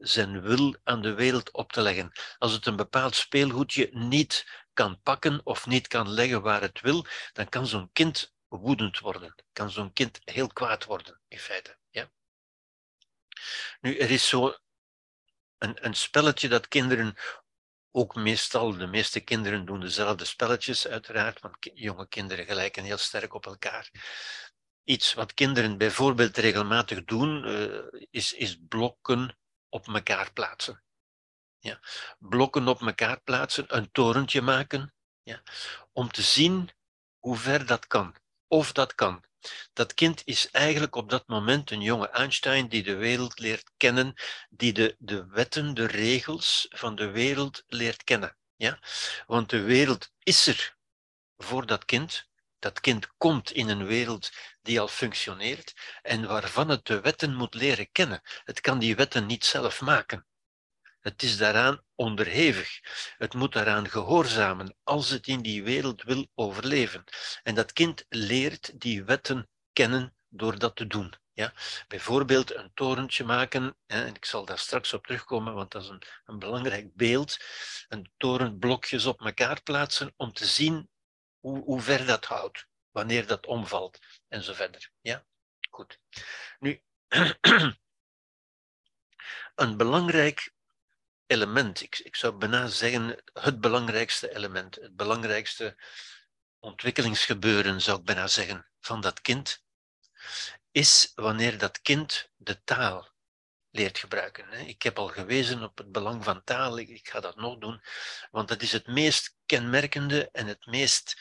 zijn 0.00 0.40
wil 0.40 0.76
aan 0.84 1.02
de 1.02 1.14
wereld 1.14 1.52
op 1.52 1.72
te 1.72 1.80
leggen. 1.80 2.12
Als 2.38 2.52
het 2.52 2.66
een 2.66 2.76
bepaald 2.76 3.14
speelgoedje 3.14 3.88
niet 3.92 4.46
kan 4.72 5.00
pakken 5.02 5.40
of 5.44 5.66
niet 5.66 5.88
kan 5.88 6.08
leggen 6.08 6.42
waar 6.42 6.60
het 6.60 6.80
wil, 6.80 7.06
dan 7.32 7.48
kan 7.48 7.66
zo'n 7.66 7.92
kind 7.92 8.34
woedend 8.48 8.98
worden. 8.98 9.34
Kan 9.52 9.70
zo'n 9.70 9.92
kind 9.92 10.20
heel 10.24 10.46
kwaad 10.46 10.84
worden, 10.84 11.20
in 11.28 11.38
feite. 11.38 11.78
Ja? 11.90 12.10
Nu, 13.80 13.96
er 13.96 14.10
is 14.10 14.28
zo 14.28 14.56
een, 15.58 15.84
een 15.86 15.94
spelletje 15.94 16.48
dat 16.48 16.68
kinderen 16.68 17.16
ook 17.90 18.14
meestal, 18.14 18.76
de 18.76 18.86
meeste 18.86 19.20
kinderen 19.20 19.66
doen 19.66 19.80
dezelfde 19.80 20.24
spelletjes, 20.24 20.86
uiteraard, 20.86 21.40
want 21.40 21.56
jonge 21.60 22.08
kinderen 22.08 22.44
gelijken 22.44 22.84
heel 22.84 22.98
sterk 22.98 23.34
op 23.34 23.46
elkaar. 23.46 23.90
Iets 24.84 25.14
wat 25.14 25.34
kinderen 25.34 25.78
bijvoorbeeld 25.78 26.36
regelmatig 26.36 27.04
doen, 27.04 27.48
uh, 27.48 28.06
is, 28.10 28.32
is 28.32 28.58
blokken 28.68 29.38
op 29.70 29.88
elkaar 29.88 30.32
plaatsen. 30.32 30.82
Ja. 31.58 31.80
Blokken 32.18 32.68
op 32.68 32.80
elkaar 32.80 33.20
plaatsen, 33.20 33.64
een 33.76 33.90
torentje 33.92 34.42
maken, 34.42 34.94
ja, 35.22 35.42
om 35.92 36.10
te 36.10 36.22
zien 36.22 36.70
hoe 37.18 37.36
ver 37.36 37.66
dat 37.66 37.86
kan, 37.86 38.14
of 38.48 38.72
dat 38.72 38.94
kan. 38.94 39.24
Dat 39.72 39.94
kind 39.94 40.22
is 40.24 40.50
eigenlijk 40.50 40.94
op 40.94 41.10
dat 41.10 41.26
moment 41.26 41.70
een 41.70 41.80
jonge 41.80 42.08
Einstein 42.08 42.68
die 42.68 42.82
de 42.82 42.94
wereld 42.94 43.38
leert 43.38 43.70
kennen, 43.76 44.14
die 44.50 44.72
de, 44.72 44.96
de 44.98 45.26
wetten, 45.26 45.74
de 45.74 45.86
regels 45.86 46.66
van 46.70 46.94
de 46.94 47.10
wereld 47.10 47.62
leert 47.66 48.04
kennen. 48.04 48.36
Ja? 48.56 48.78
Want 49.26 49.50
de 49.50 49.60
wereld 49.60 50.10
is 50.18 50.46
er 50.46 50.76
voor 51.36 51.66
dat 51.66 51.84
kind. 51.84 52.28
Dat 52.60 52.80
kind 52.80 53.16
komt 53.16 53.50
in 53.50 53.68
een 53.68 53.86
wereld 53.86 54.30
die 54.62 54.80
al 54.80 54.88
functioneert 54.88 55.98
en 56.02 56.26
waarvan 56.26 56.68
het 56.68 56.86
de 56.86 57.00
wetten 57.00 57.34
moet 57.34 57.54
leren 57.54 57.92
kennen. 57.92 58.20
Het 58.44 58.60
kan 58.60 58.78
die 58.78 58.96
wetten 58.96 59.26
niet 59.26 59.44
zelf 59.44 59.80
maken. 59.80 60.26
Het 61.00 61.22
is 61.22 61.36
daaraan 61.36 61.82
onderhevig. 61.94 62.80
Het 63.16 63.34
moet 63.34 63.52
daaraan 63.52 63.88
gehoorzamen 63.88 64.76
als 64.82 65.08
het 65.10 65.26
in 65.26 65.42
die 65.42 65.62
wereld 65.62 66.02
wil 66.02 66.26
overleven. 66.34 67.04
En 67.42 67.54
dat 67.54 67.72
kind 67.72 68.04
leert 68.08 68.80
die 68.80 69.04
wetten 69.04 69.48
kennen 69.72 70.14
door 70.28 70.58
dat 70.58 70.76
te 70.76 70.86
doen. 70.86 71.14
Ja? 71.32 71.52
Bijvoorbeeld 71.88 72.54
een 72.54 72.70
torentje 72.74 73.24
maken, 73.24 73.76
en 73.86 74.14
ik 74.14 74.24
zal 74.24 74.44
daar 74.44 74.58
straks 74.58 74.92
op 74.92 75.06
terugkomen, 75.06 75.54
want 75.54 75.70
dat 75.70 75.82
is 75.82 75.88
een, 75.88 76.02
een 76.24 76.38
belangrijk 76.38 76.94
beeld. 76.94 77.36
Een 77.88 78.10
torenblokjes 78.16 79.06
op 79.06 79.20
elkaar 79.20 79.62
plaatsen 79.62 80.12
om 80.16 80.32
te 80.32 80.46
zien 80.46 80.88
hoe, 81.40 81.80
ver 81.80 82.06
dat 82.06 82.24
houdt, 82.24 82.66
wanneer 82.90 83.26
dat 83.26 83.46
omvalt 83.46 83.98
en 84.28 84.42
zo 84.42 84.52
verder. 84.52 84.90
Ja? 85.00 85.24
Goed. 85.70 86.00
Nu, 86.58 86.82
een 89.54 89.76
belangrijk 89.76 90.52
element, 91.26 91.80
ik, 91.80 91.98
ik 91.98 92.16
zou 92.16 92.34
bijna 92.34 92.66
zeggen 92.66 93.22
het 93.32 93.60
belangrijkste 93.60 94.34
element, 94.34 94.74
het 94.74 94.96
belangrijkste 94.96 95.76
ontwikkelingsgebeuren, 96.58 97.80
zou 97.80 97.98
ik 97.98 98.04
bijna 98.04 98.26
zeggen, 98.26 98.66
van 98.80 99.00
dat 99.00 99.20
kind, 99.20 99.64
is 100.70 101.12
wanneer 101.14 101.58
dat 101.58 101.80
kind 101.80 102.30
de 102.36 102.64
taal 102.64 103.08
leert 103.70 103.98
gebruiken. 103.98 104.52
Ik 104.52 104.82
heb 104.82 104.98
al 104.98 105.08
gewezen 105.08 105.62
op 105.62 105.78
het 105.78 105.92
belang 105.92 106.24
van 106.24 106.44
taal, 106.44 106.78
ik 106.78 107.08
ga 107.08 107.20
dat 107.20 107.36
nog 107.36 107.58
doen, 107.58 107.82
want 108.30 108.48
dat 108.48 108.62
is 108.62 108.72
het 108.72 108.86
meest 108.86 109.36
kenmerkende 109.46 110.28
en 110.32 110.46
het 110.46 110.66
meest 110.66 111.20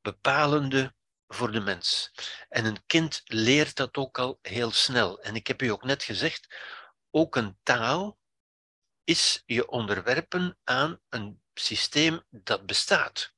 bepalende 0.00 0.94
voor 1.26 1.52
de 1.52 1.60
mens. 1.60 2.12
En 2.48 2.64
een 2.64 2.86
kind 2.86 3.20
leert 3.24 3.76
dat 3.76 3.96
ook 3.96 4.18
al 4.18 4.38
heel 4.42 4.70
snel. 4.70 5.20
En 5.20 5.34
ik 5.34 5.46
heb 5.46 5.62
u 5.62 5.68
ook 5.68 5.84
net 5.84 6.02
gezegd, 6.02 6.56
ook 7.10 7.36
een 7.36 7.58
taal 7.62 8.18
is 9.04 9.42
je 9.46 9.68
onderwerpen 9.68 10.58
aan 10.64 11.00
een 11.08 11.42
systeem 11.54 12.22
dat 12.28 12.66
bestaat. 12.66 13.34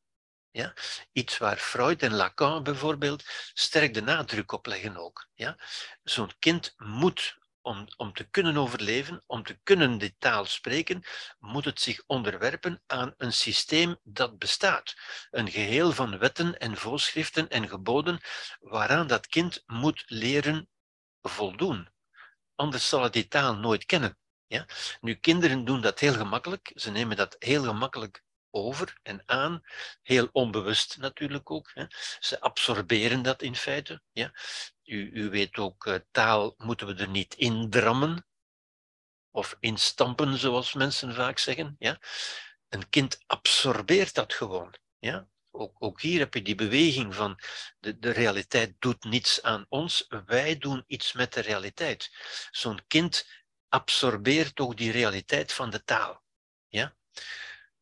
Ja? 0.50 0.74
Iets 1.12 1.38
waar 1.38 1.56
Freud 1.56 2.02
en 2.02 2.14
Lacan 2.14 2.62
bijvoorbeeld 2.62 3.22
sterk 3.54 3.94
de 3.94 4.02
nadruk 4.02 4.52
op 4.52 4.66
leggen 4.66 4.96
ook. 4.96 5.28
Ja? 5.34 5.58
Zo'n 6.02 6.32
kind 6.38 6.74
moet, 6.76 7.38
om, 7.64 7.86
om 7.96 8.12
te 8.12 8.24
kunnen 8.24 8.56
overleven, 8.56 9.22
om 9.26 9.42
te 9.42 9.58
kunnen 9.62 9.98
die 9.98 10.14
taal 10.18 10.44
spreken, 10.44 11.04
moet 11.38 11.64
het 11.64 11.80
zich 11.80 12.02
onderwerpen 12.06 12.82
aan 12.86 13.14
een 13.16 13.32
systeem 13.32 13.96
dat 14.02 14.38
bestaat. 14.38 14.94
Een 15.30 15.50
geheel 15.50 15.92
van 15.92 16.18
wetten 16.18 16.58
en 16.58 16.76
voorschriften 16.76 17.48
en 17.48 17.68
geboden 17.68 18.20
waaraan 18.60 19.06
dat 19.06 19.26
kind 19.26 19.62
moet 19.66 20.04
leren 20.06 20.68
voldoen. 21.22 21.88
Anders 22.54 22.88
zal 22.88 23.02
het 23.02 23.12
die 23.12 23.28
taal 23.28 23.56
nooit 23.56 23.84
kennen. 23.84 24.18
Ja? 24.46 24.66
Nu, 25.00 25.14
kinderen 25.14 25.64
doen 25.64 25.80
dat 25.80 25.98
heel 25.98 26.14
gemakkelijk. 26.14 26.72
Ze 26.74 26.90
nemen 26.90 27.16
dat 27.16 27.36
heel 27.38 27.62
gemakkelijk 27.62 28.22
over 28.50 28.98
en 29.02 29.22
aan, 29.26 29.62
heel 30.02 30.28
onbewust 30.32 30.96
natuurlijk 30.98 31.50
ook. 31.50 31.70
Hè. 31.74 31.84
Ze 32.20 32.40
absorberen 32.40 33.22
dat 33.22 33.42
in 33.42 33.56
feite. 33.56 34.02
Ja. 34.12 34.32
U, 34.84 35.10
u 35.12 35.30
weet 35.30 35.56
ook, 35.56 35.86
uh, 35.86 35.94
taal 36.10 36.54
moeten 36.56 36.86
we 36.86 36.94
er 36.94 37.08
niet 37.08 37.34
indrammen 37.34 38.26
of 39.30 39.56
instampen, 39.60 40.38
zoals 40.38 40.72
mensen 40.72 41.14
vaak 41.14 41.38
zeggen. 41.38 41.76
Ja. 41.78 42.00
Een 42.68 42.88
kind 42.88 43.22
absorbeert 43.26 44.14
dat 44.14 44.32
gewoon. 44.32 44.74
Ja. 44.98 45.28
Ook, 45.50 45.76
ook 45.78 46.00
hier 46.00 46.18
heb 46.18 46.34
je 46.34 46.42
die 46.42 46.54
beweging 46.54 47.14
van 47.14 47.38
de, 47.78 47.98
de 47.98 48.10
realiteit 48.10 48.74
doet 48.78 49.04
niets 49.04 49.42
aan 49.42 49.66
ons, 49.68 50.06
wij 50.26 50.58
doen 50.58 50.84
iets 50.86 51.12
met 51.12 51.32
de 51.32 51.40
realiteit. 51.40 52.10
Zo'n 52.50 52.80
kind 52.86 53.26
absorbeert 53.68 54.60
ook 54.60 54.76
die 54.76 54.92
realiteit 54.92 55.52
van 55.52 55.70
de 55.70 55.84
taal. 55.84 56.22
Ja? 56.68 56.96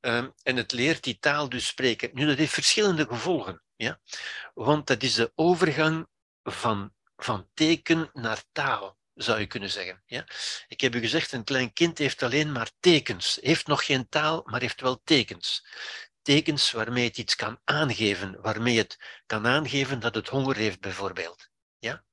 Ehm, 0.01 0.31
en 0.43 0.57
het 0.57 0.73
leert 0.73 1.03
die 1.03 1.19
taal 1.19 1.49
dus 1.49 1.67
spreken. 1.67 2.11
Nu, 2.13 2.27
dat 2.27 2.37
heeft 2.37 2.53
verschillende 2.53 3.07
gevolgen. 3.07 3.63
Ja? 3.77 4.01
Want 4.55 4.87
dat 4.87 5.03
is 5.03 5.15
de 5.15 5.33
overgang 5.35 6.07
van, 6.43 6.93
van 7.17 7.49
teken 7.55 8.11
naar 8.13 8.43
taal, 8.53 8.99
zou 9.15 9.41
je 9.41 9.47
kunnen 9.47 9.71
zeggen. 9.71 10.03
Ja? 10.07 10.27
Ik 10.69 10.81
heb 10.81 10.95
u 10.95 11.01
gezegd, 11.01 11.33
een 11.33 11.45
klein 11.45 11.73
kind 11.73 11.99
heeft 11.99 12.23
alleen 12.23 12.53
maar 12.53 12.71
tekens. 12.81 13.39
Heeft 13.41 13.67
nog 13.67 13.85
geen 13.85 14.09
taal, 14.09 14.43
maar 14.45 14.61
heeft 14.61 14.81
wel 14.81 15.01
tekens. 15.05 15.67
Tekens 16.23 16.71
waarmee 16.71 17.05
het 17.05 17.19
iets 17.19 17.35
kan 17.35 17.61
aangeven, 17.65 18.41
waarmee 18.41 18.79
het 18.79 19.23
kan 19.27 19.47
aangeven 19.47 20.01
dat 20.01 20.15
het 20.15 20.29
honger 20.29 20.57
heeft, 20.57 20.81
bijvoorbeeld. 20.81 21.49
Ja? 21.79 22.05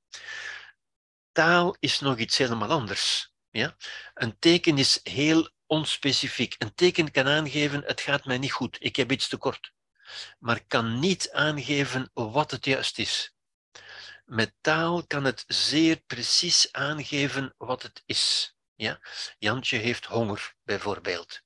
Taal 1.32 1.76
is 1.80 2.00
nog 2.00 2.18
iets 2.18 2.38
helemaal 2.38 2.70
anders. 2.70 3.32
Ja? 3.50 3.76
Een 4.14 4.38
teken 4.38 4.78
is 4.78 5.00
heel 5.02 5.50
onspecifiek. 5.66 6.54
Een 6.58 6.74
teken 6.74 7.10
kan 7.10 7.26
aangeven, 7.28 7.82
het 7.84 8.00
gaat 8.00 8.24
mij 8.24 8.38
niet 8.38 8.52
goed, 8.52 8.76
ik 8.80 8.96
heb 8.96 9.12
iets 9.12 9.28
tekort. 9.28 9.72
Maar 10.38 10.64
kan 10.66 10.98
niet 10.98 11.30
aangeven 11.32 12.10
wat 12.12 12.50
het 12.50 12.64
juist 12.64 12.98
is. 12.98 13.34
Met 14.30 14.54
taal 14.60 15.06
kan 15.06 15.24
het 15.24 15.44
zeer 15.46 15.96
precies 15.96 16.72
aangeven 16.72 17.54
wat 17.56 17.82
het 17.82 18.02
is. 18.06 18.54
Ja? 18.74 19.00
Jantje 19.38 19.76
heeft 19.76 20.04
honger, 20.04 20.54
bijvoorbeeld. 20.62 21.40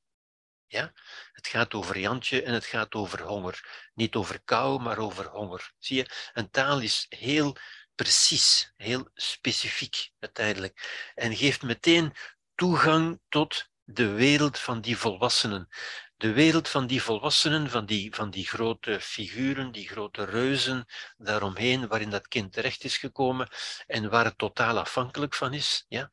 Ja? 0.67 0.93
Het 1.33 1.47
gaat 1.47 1.75
over 1.75 1.99
Jantje 1.99 2.43
en 2.43 2.53
het 2.53 2.65
gaat 2.65 2.95
over 2.95 3.23
honger. 3.23 3.89
Niet 3.95 4.15
over 4.15 4.43
kou, 4.43 4.81
maar 4.81 4.99
over 4.99 5.27
honger. 5.27 5.73
Zie 5.79 5.97
je, 5.97 6.31
een 6.33 6.51
taal 6.51 6.81
is 6.81 7.07
heel 7.09 7.57
precies, 7.95 8.73
heel 8.77 9.09
specifiek 9.15 10.11
uiteindelijk. 10.19 11.11
En 11.15 11.37
geeft 11.37 11.63
meteen 11.63 12.15
toegang 12.55 13.21
tot 13.29 13.69
de 13.85 14.09
wereld 14.09 14.59
van 14.59 14.81
die 14.81 14.97
volwassenen. 14.97 15.69
De 16.17 16.33
wereld 16.33 16.69
van 16.69 16.87
die 16.87 17.03
volwassenen, 17.03 17.71
van 17.71 17.87
die, 17.87 18.15
van 18.15 18.31
die 18.31 18.47
grote 18.47 19.01
figuren, 19.01 19.73
die 19.73 19.89
grote 19.89 20.25
reuzen 20.25 20.87
daaromheen, 21.17 21.87
waarin 21.89 22.11
dat 22.11 22.29
kind 22.29 22.53
terecht 22.53 22.85
is 22.85 22.97
gekomen 22.97 23.49
en 23.87 24.11
waar 24.11 24.25
het 24.25 24.39
totaal 24.39 24.79
afhankelijk 24.79 25.35
van 25.35 25.55
is. 25.55 25.85
Ja? 25.89 26.11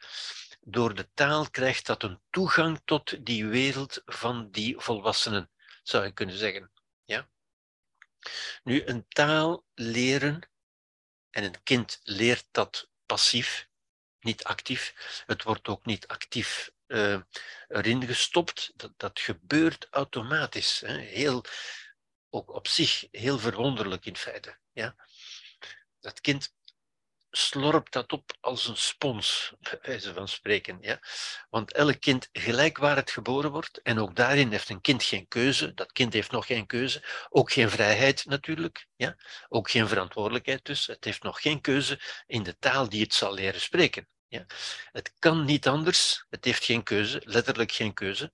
Door 0.62 0.96
de 0.96 1.10
taal 1.14 1.50
krijgt 1.50 1.86
dat 1.86 2.04
een 2.04 2.22
toegang 2.30 2.82
tot 2.86 3.26
die 3.26 3.46
wereld 3.46 4.02
van 4.06 4.52
die 4.52 4.80
volwassenen, 4.80 5.50
zou 5.84 6.06
je 6.06 6.12
kunnen 6.12 6.38
zeggen. 6.38 6.72
Ja? 7.06 7.30
Nu, 8.64 8.86
een 8.86 9.06
taal 9.08 9.66
leren, 9.74 10.50
en 11.30 11.44
een 11.44 11.64
kind 11.64 12.00
leert 12.04 12.48
dat 12.52 12.90
passief, 13.06 13.68
niet 14.20 14.44
actief. 14.44 14.94
Het 15.26 15.44
wordt 15.44 15.68
ook 15.68 15.86
niet 15.86 16.08
actief 16.08 16.72
uh, 16.92 17.22
erin 17.68 18.06
gestopt. 18.06 18.72
Dat, 18.76 18.92
dat 18.98 19.20
gebeurt 19.20 19.88
automatisch. 19.92 20.80
Hè. 20.80 20.98
Heel 20.98 21.46
ook 22.30 22.54
op 22.54 22.68
zich 22.68 23.08
heel 23.12 23.40
verwonderlijk 23.40 24.06
in 24.06 24.16
feite. 24.16 24.58
Ja? 24.72 24.96
Dat 26.00 26.22
kind 26.22 26.54
slorpt 27.30 27.94
dat 27.94 28.12
op 28.12 28.38
als 28.40 28.68
een 28.68 28.78
spons, 28.78 29.54
bij 29.60 29.80
wijze 29.82 30.14
van 30.14 30.28
spreken. 30.28 30.78
Ja? 30.82 31.00
Want 31.50 31.74
elk 31.74 32.00
kind, 32.00 32.30
gelijk 32.32 32.78
waar 32.78 32.96
het 32.96 33.12
geboren 33.12 33.52
wordt, 33.52 33.82
en 33.82 34.00
ook 34.00 34.16
daarin 34.16 34.52
heeft 34.52 34.70
een 34.70 34.82
kind 34.82 35.04
geen 35.04 35.28
keuze, 35.28 35.74
dat 35.74 35.92
kind 35.92 36.14
heeft 36.14 36.32
nog 36.32 36.46
geen 36.46 36.66
keuze, 36.66 37.04
ook 37.30 37.52
geen 37.52 37.70
vrijheid 37.70 38.26
natuurlijk, 38.26 38.88
ja? 38.96 39.16
ook 39.48 39.70
geen 39.70 39.88
verantwoordelijkheid 39.88 40.66
dus, 40.66 40.88
het 40.88 41.04
heeft 41.04 41.24
nog 41.24 41.42
geen 41.42 41.62
keuze 41.62 42.00
in 42.28 42.44
de 42.44 42.58
taal 42.58 42.90
die 42.90 43.02
het 43.02 43.14
zal 43.14 43.34
leren 43.34 43.62
spreken. 43.62 44.08
Ja? 44.32 44.46
Het 44.92 45.14
kan 45.20 45.46
niet 45.46 45.68
anders, 45.68 46.26
het 46.30 46.46
heeft 46.46 46.64
geen 46.64 46.84
keuze, 46.84 47.22
letterlijk 47.26 47.72
geen 47.72 47.94
keuze, 47.94 48.34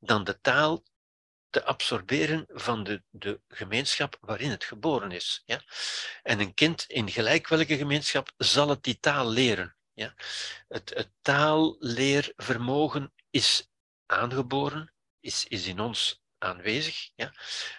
dan 0.00 0.24
de 0.24 0.40
taal 0.40 0.82
te 1.50 1.64
absorberen 1.64 2.44
van 2.48 2.84
de, 2.84 3.02
de 3.10 3.40
gemeenschap 3.48 4.18
waarin 4.20 4.50
het 4.50 4.64
geboren 4.64 5.10
is. 5.10 5.42
Ja? 5.44 5.62
En 6.22 6.40
een 6.40 6.54
kind 6.54 6.84
in 6.88 7.10
gelijk 7.10 7.48
welke 7.48 7.76
gemeenschap 7.76 8.32
zal 8.36 8.68
het 8.68 8.82
die 8.82 9.00
taal 9.00 9.28
leren. 9.28 9.76
Ja? 9.92 10.14
Het, 10.68 10.92
het 10.94 11.10
taalleervermogen 11.22 13.12
is 13.30 13.68
aangeboren, 14.06 14.92
is, 15.20 15.44
is 15.44 15.66
in 15.66 15.80
ons 15.80 16.22
aanwezig, 16.38 17.10
ja? 17.14 17.34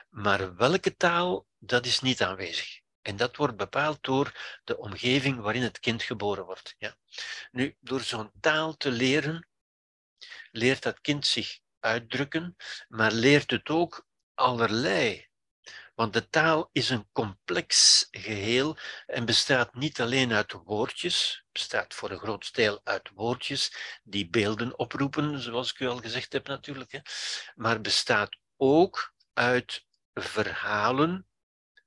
maar 0.09 0.55
welke 0.55 0.95
taal, 0.95 1.47
dat 1.57 1.85
is 1.85 1.99
niet 1.99 2.21
aanwezig. 2.21 2.80
En 3.01 3.15
dat 3.15 3.35
wordt 3.35 3.57
bepaald 3.57 4.03
door 4.03 4.59
de 4.63 4.77
omgeving 4.77 5.39
waarin 5.39 5.61
het 5.61 5.79
kind 5.79 6.03
geboren 6.03 6.45
wordt. 6.45 6.75
Ja? 6.77 6.95
Nu, 7.51 7.75
door 7.79 8.01
zo'n 8.01 8.31
taal 8.39 8.77
te 8.77 8.91
leren, 8.91 9.47
leert 10.51 10.83
dat 10.83 11.01
kind 11.01 11.25
zich 11.25 11.59
uitdrukken, 11.79 12.55
maar 12.87 13.11
leert 13.11 13.51
het 13.51 13.69
ook 13.69 14.07
allerlei. 14.33 15.29
Want 15.95 16.13
de 16.13 16.29
taal 16.29 16.69
is 16.71 16.89
een 16.89 17.09
complex 17.11 18.07
geheel 18.11 18.77
en 19.05 19.25
bestaat 19.25 19.73
niet 19.73 20.01
alleen 20.01 20.33
uit 20.33 20.51
woordjes, 20.51 21.45
bestaat 21.51 21.93
voor 21.93 22.11
een 22.11 22.19
groot 22.19 22.53
deel 22.53 22.81
uit 22.83 23.09
woordjes 23.13 23.75
die 24.03 24.29
beelden 24.29 24.79
oproepen, 24.79 25.39
zoals 25.39 25.71
ik 25.71 25.79
u 25.79 25.87
al 25.87 25.97
gezegd 25.97 26.33
heb 26.33 26.47
natuurlijk, 26.47 26.91
hè, 26.91 26.99
maar 27.55 27.81
bestaat 27.81 28.37
ook 28.57 29.13
uit 29.33 29.85
verhalen, 30.13 31.30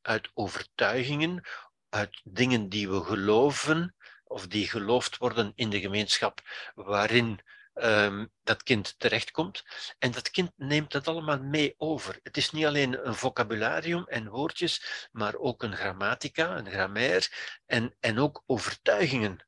uit 0.06 0.31
overtuigingen, 0.35 1.47
uit 1.89 2.20
dingen 2.24 2.68
die 2.68 2.89
we 2.89 3.05
geloven 3.05 3.97
of 4.24 4.47
die 4.47 4.68
geloofd 4.68 5.16
worden 5.16 5.52
in 5.55 5.70
de 5.70 5.81
gemeenschap 5.81 6.40
waarin 6.74 7.40
um, 7.74 8.32
dat 8.43 8.62
kind 8.62 8.98
terechtkomt. 8.98 9.64
En 9.98 10.10
dat 10.10 10.31
kind 10.31 10.52
neemt 10.56 10.93
dat 10.93 11.09
allemaal 11.09 11.39
mee 11.39 11.74
over. 11.76 12.18
Het 12.22 12.36
is 12.36 12.51
niet 12.51 12.64
alleen 12.64 13.06
een 13.06 13.14
vocabularium 13.14 14.05
en 14.06 14.28
woordjes, 14.28 15.09
maar 15.12 15.35
ook 15.35 15.62
een 15.62 15.76
grammatica, 15.76 16.56
een 16.56 16.70
grammair 16.70 17.52
en, 17.66 17.97
en 18.01 18.18
ook 18.18 18.43
overtuigingen. 18.47 19.47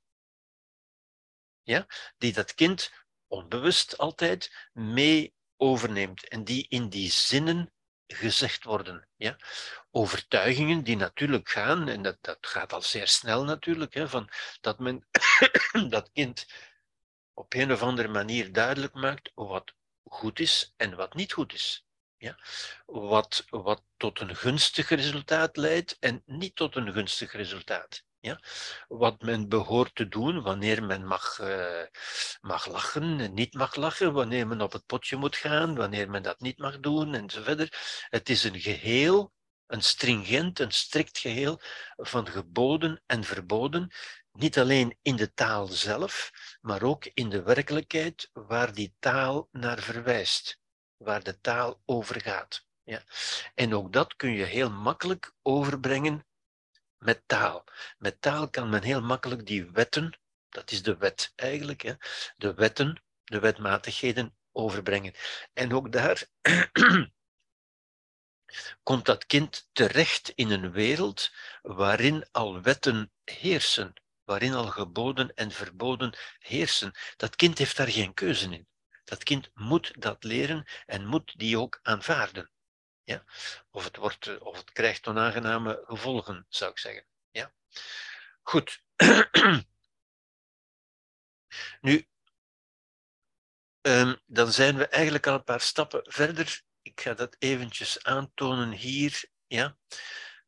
Ja? 1.62 1.86
Die 2.18 2.32
dat 2.32 2.54
kind 2.54 2.92
onbewust 3.26 3.98
altijd 3.98 4.68
mee 4.72 5.34
overneemt 5.56 6.28
en 6.28 6.44
die 6.44 6.66
in 6.68 6.88
die 6.88 7.10
zinnen 7.10 7.72
gezegd 8.06 8.64
worden. 8.64 9.08
Ja? 9.16 9.36
Overtuigingen 9.90 10.84
die 10.84 10.96
natuurlijk 10.96 11.48
gaan, 11.48 11.88
en 11.88 12.02
dat, 12.02 12.16
dat 12.20 12.38
gaat 12.40 12.72
al 12.72 12.82
zeer 12.82 13.08
snel 13.08 13.44
natuurlijk, 13.44 13.94
hè, 13.94 14.08
van 14.08 14.28
dat 14.60 14.78
men 14.78 15.06
dat 15.88 16.10
kind 16.12 16.46
op 17.34 17.54
een 17.54 17.72
of 17.72 17.82
andere 17.82 18.08
manier 18.08 18.52
duidelijk 18.52 18.94
maakt 18.94 19.30
wat 19.34 19.72
goed 20.04 20.38
is 20.38 20.74
en 20.76 20.96
wat 20.96 21.14
niet 21.14 21.32
goed 21.32 21.52
is. 21.52 21.86
Ja? 22.16 22.38
Wat, 22.86 23.44
wat 23.48 23.82
tot 23.96 24.20
een 24.20 24.36
gunstig 24.36 24.88
resultaat 24.88 25.56
leidt 25.56 25.96
en 25.98 26.22
niet 26.26 26.56
tot 26.56 26.76
een 26.76 26.92
gunstig 26.92 27.32
resultaat. 27.32 28.05
Wat 28.88 29.22
men 29.22 29.48
behoort 29.48 29.94
te 29.94 30.08
doen, 30.08 30.42
wanneer 30.42 30.84
men 30.84 31.06
mag, 31.06 31.38
uh, 31.40 31.82
mag 32.40 32.66
lachen 32.66 33.20
en 33.20 33.34
niet 33.34 33.54
mag 33.54 33.74
lachen, 33.74 34.12
wanneer 34.12 34.46
men 34.46 34.60
op 34.60 34.72
het 34.72 34.86
potje 34.86 35.16
moet 35.16 35.36
gaan, 35.36 35.74
wanneer 35.74 36.10
men 36.10 36.22
dat 36.22 36.40
niet 36.40 36.58
mag 36.58 36.80
doen 36.80 37.14
enzovoort. 37.14 37.76
Het 38.08 38.28
is 38.28 38.44
een 38.44 38.60
geheel, 38.60 39.32
een 39.66 39.82
stringent, 39.82 40.58
een 40.58 40.72
strikt 40.72 41.18
geheel 41.18 41.60
van 41.96 42.28
geboden 42.28 43.02
en 43.06 43.24
verboden 43.24 43.90
niet 44.36 44.58
alleen 44.58 44.98
in 45.02 45.16
de 45.16 45.32
taal 45.32 45.66
zelf, 45.66 46.30
maar 46.60 46.82
ook 46.82 47.04
in 47.14 47.28
de 47.28 47.42
werkelijkheid 47.42 48.30
waar 48.32 48.72
die 48.72 48.94
taal 48.98 49.48
naar 49.52 49.78
verwijst, 49.78 50.60
waar 50.96 51.22
de 51.22 51.40
taal 51.40 51.82
over 51.84 52.20
gaat. 52.20 52.64
Ja. 52.82 53.02
En 53.54 53.74
ook 53.74 53.92
dat 53.92 54.16
kun 54.16 54.30
je 54.30 54.44
heel 54.44 54.70
makkelijk 54.70 55.32
overbrengen 55.42 56.26
met 56.98 57.22
taal. 57.26 57.64
Met 57.98 58.20
taal 58.20 58.50
kan 58.50 58.68
men 58.68 58.82
heel 58.82 59.02
makkelijk 59.02 59.46
die 59.46 59.70
wetten, 59.70 60.18
dat 60.48 60.70
is 60.70 60.82
de 60.82 60.96
wet 60.96 61.32
eigenlijk, 61.36 61.82
hè, 61.82 61.94
de 62.36 62.54
wetten, 62.54 63.02
de 63.24 63.38
wetmatigheden 63.38 64.36
overbrengen. 64.52 65.14
En 65.52 65.72
ook 65.72 65.92
daar 65.92 66.26
komt 68.82 69.04
dat 69.04 69.26
kind 69.26 69.68
terecht 69.72 70.28
in 70.28 70.50
een 70.50 70.72
wereld 70.72 71.32
waarin 71.62 72.28
al 72.30 72.60
wetten 72.62 73.12
heersen 73.24 73.94
waarin 74.26 74.54
al 74.54 74.66
geboden 74.66 75.34
en 75.34 75.50
verboden 75.50 76.16
heersen. 76.38 76.92
Dat 77.16 77.36
kind 77.36 77.58
heeft 77.58 77.76
daar 77.76 77.88
geen 77.88 78.14
keuze 78.14 78.50
in. 78.50 78.68
Dat 79.04 79.22
kind 79.22 79.50
moet 79.54 79.92
dat 79.98 80.24
leren 80.24 80.66
en 80.86 81.06
moet 81.06 81.38
die 81.38 81.58
ook 81.58 81.78
aanvaarden. 81.82 82.50
Ja? 83.06 83.24
Of, 83.70 83.84
het 83.84 83.96
wordt, 83.96 84.38
of 84.38 84.56
het 84.56 84.72
krijgt 84.72 85.06
onaangename 85.06 85.82
gevolgen, 85.86 86.46
zou 86.48 86.70
ik 86.70 86.78
zeggen. 86.78 87.06
Ja? 87.30 87.52
Goed. 88.42 88.82
nu, 91.80 92.08
um, 93.80 94.20
dan 94.26 94.52
zijn 94.52 94.76
we 94.76 94.88
eigenlijk 94.88 95.26
al 95.26 95.34
een 95.34 95.44
paar 95.44 95.60
stappen 95.60 96.00
verder. 96.04 96.62
Ik 96.82 97.00
ga 97.00 97.14
dat 97.14 97.36
eventjes 97.38 98.02
aantonen 98.02 98.70
hier. 98.70 99.24
Ja? 99.46 99.78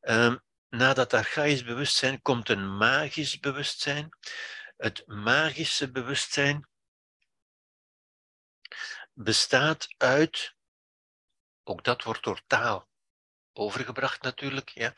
Um, 0.00 0.40
na 0.68 0.94
dat 0.94 1.12
archaïsch 1.12 1.64
bewustzijn 1.64 2.22
komt 2.22 2.48
een 2.48 2.76
magisch 2.76 3.38
bewustzijn. 3.38 4.08
Het 4.76 5.06
magische 5.06 5.90
bewustzijn 5.90 6.68
bestaat 9.12 9.94
uit, 9.96 10.54
ook 11.68 11.84
dat 11.84 12.02
wordt 12.02 12.24
door 12.24 12.40
taal 12.46 12.88
overgebracht 13.52 14.22
natuurlijk, 14.22 14.68
ja, 14.68 14.94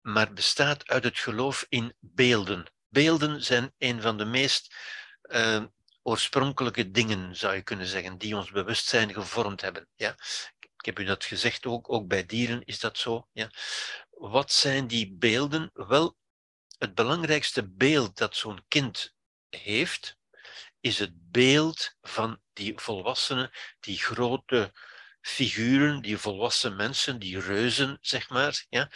maar 0.00 0.32
bestaat 0.32 0.88
uit 0.88 1.04
het 1.04 1.18
geloof 1.18 1.66
in 1.68 1.94
beelden. 1.98 2.72
Beelden 2.88 3.42
zijn 3.42 3.74
een 3.78 4.00
van 4.00 4.18
de 4.18 4.24
meest 4.24 4.74
uh, 5.22 5.64
oorspronkelijke 6.02 6.90
dingen, 6.90 7.36
zou 7.36 7.54
je 7.54 7.62
kunnen 7.62 7.86
zeggen, 7.86 8.18
die 8.18 8.36
ons 8.36 8.50
bewustzijn 8.50 9.12
gevormd 9.12 9.60
hebben. 9.60 9.88
Ja. 9.94 10.16
Ik 10.58 10.86
heb 10.86 10.98
u 10.98 11.04
dat 11.04 11.24
gezegd 11.24 11.66
ook, 11.66 11.92
ook 11.92 12.06
bij 12.06 12.26
dieren 12.26 12.64
is 12.64 12.80
dat 12.80 12.98
zo. 12.98 13.28
Ja 13.32 13.50
wat 14.20 14.52
zijn 14.52 14.86
die 14.86 15.12
beelden? 15.12 15.70
Wel, 15.72 16.16
het 16.78 16.94
belangrijkste 16.94 17.68
beeld 17.68 18.16
dat 18.16 18.36
zo'n 18.36 18.64
kind 18.68 19.14
heeft, 19.48 20.18
is 20.80 20.98
het 20.98 21.30
beeld 21.30 21.96
van 22.00 22.40
die 22.52 22.72
volwassenen, 22.76 23.50
die 23.80 23.98
grote 23.98 24.72
figuren, 25.20 26.00
die 26.02 26.18
volwassen 26.18 26.76
mensen, 26.76 27.18
die 27.18 27.40
reuzen, 27.40 27.98
zeg 28.00 28.28
maar, 28.28 28.66
ja, 28.68 28.90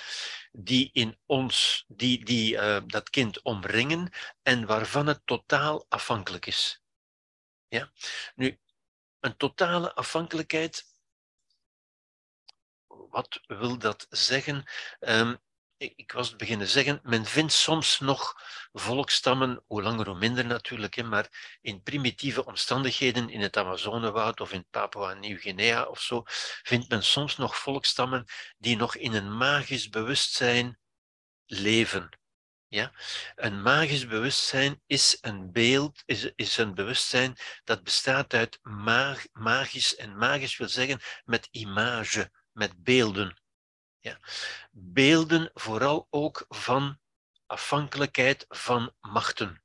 die 0.52 0.90
in 0.92 1.18
ons, 1.26 1.84
die, 1.88 2.24
die 2.24 2.54
uh, 2.54 2.80
dat 2.86 3.10
kind 3.10 3.42
omringen 3.42 4.12
en 4.42 4.66
waarvan 4.66 5.06
het 5.06 5.20
totaal 5.24 5.86
afhankelijk 5.88 6.46
is. 6.46 6.82
Ja? 7.68 7.92
Nu, 8.34 8.58
een 9.20 9.36
totale 9.36 9.94
afhankelijkheid 9.94 10.84
wat 13.14 13.40
wil 13.46 13.78
dat 13.78 14.06
zeggen? 14.10 14.64
Um, 15.00 15.38
ik 15.76 16.12
was 16.12 16.36
beginnen 16.36 16.68
zeggen, 16.68 17.00
men 17.02 17.24
vindt 17.24 17.52
soms 17.52 18.00
nog 18.00 18.40
volkstammen, 18.72 19.62
hoe 19.66 19.82
langer 19.82 20.06
hoe 20.06 20.18
minder 20.18 20.44
natuurlijk, 20.46 21.04
maar 21.04 21.58
in 21.60 21.82
primitieve 21.82 22.44
omstandigheden 22.44 23.28
in 23.30 23.40
het 23.40 23.56
Amazonewoud 23.56 24.40
of 24.40 24.52
in 24.52 24.66
Papua-Nieuw-Guinea 24.70 25.84
of 25.84 26.00
zo, 26.00 26.22
vindt 26.62 26.88
men 26.88 27.04
soms 27.04 27.36
nog 27.36 27.56
volkstammen 27.56 28.24
die 28.58 28.76
nog 28.76 28.96
in 28.96 29.14
een 29.14 29.36
magisch 29.36 29.88
bewustzijn 29.88 30.78
leven. 31.46 32.18
Ja? 32.68 32.92
Een 33.34 33.62
magisch 33.62 34.06
bewustzijn 34.06 34.82
is 34.86 35.18
een 35.20 35.52
beeld, 35.52 36.02
is, 36.06 36.32
is 36.34 36.56
een 36.56 36.74
bewustzijn 36.74 37.36
dat 37.64 37.82
bestaat 37.82 38.34
uit 38.34 38.58
mag, 38.62 39.24
magisch, 39.32 39.96
en 39.96 40.16
magisch 40.16 40.56
wil 40.56 40.68
zeggen 40.68 41.00
met 41.24 41.48
image, 41.50 42.30
met 42.52 42.82
beelden. 42.82 43.42
Ja. 44.04 44.18
Beelden 44.70 45.50
vooral 45.54 46.06
ook 46.10 46.44
van 46.48 46.98
afhankelijkheid 47.46 48.44
van 48.48 48.94
machten. 49.00 49.62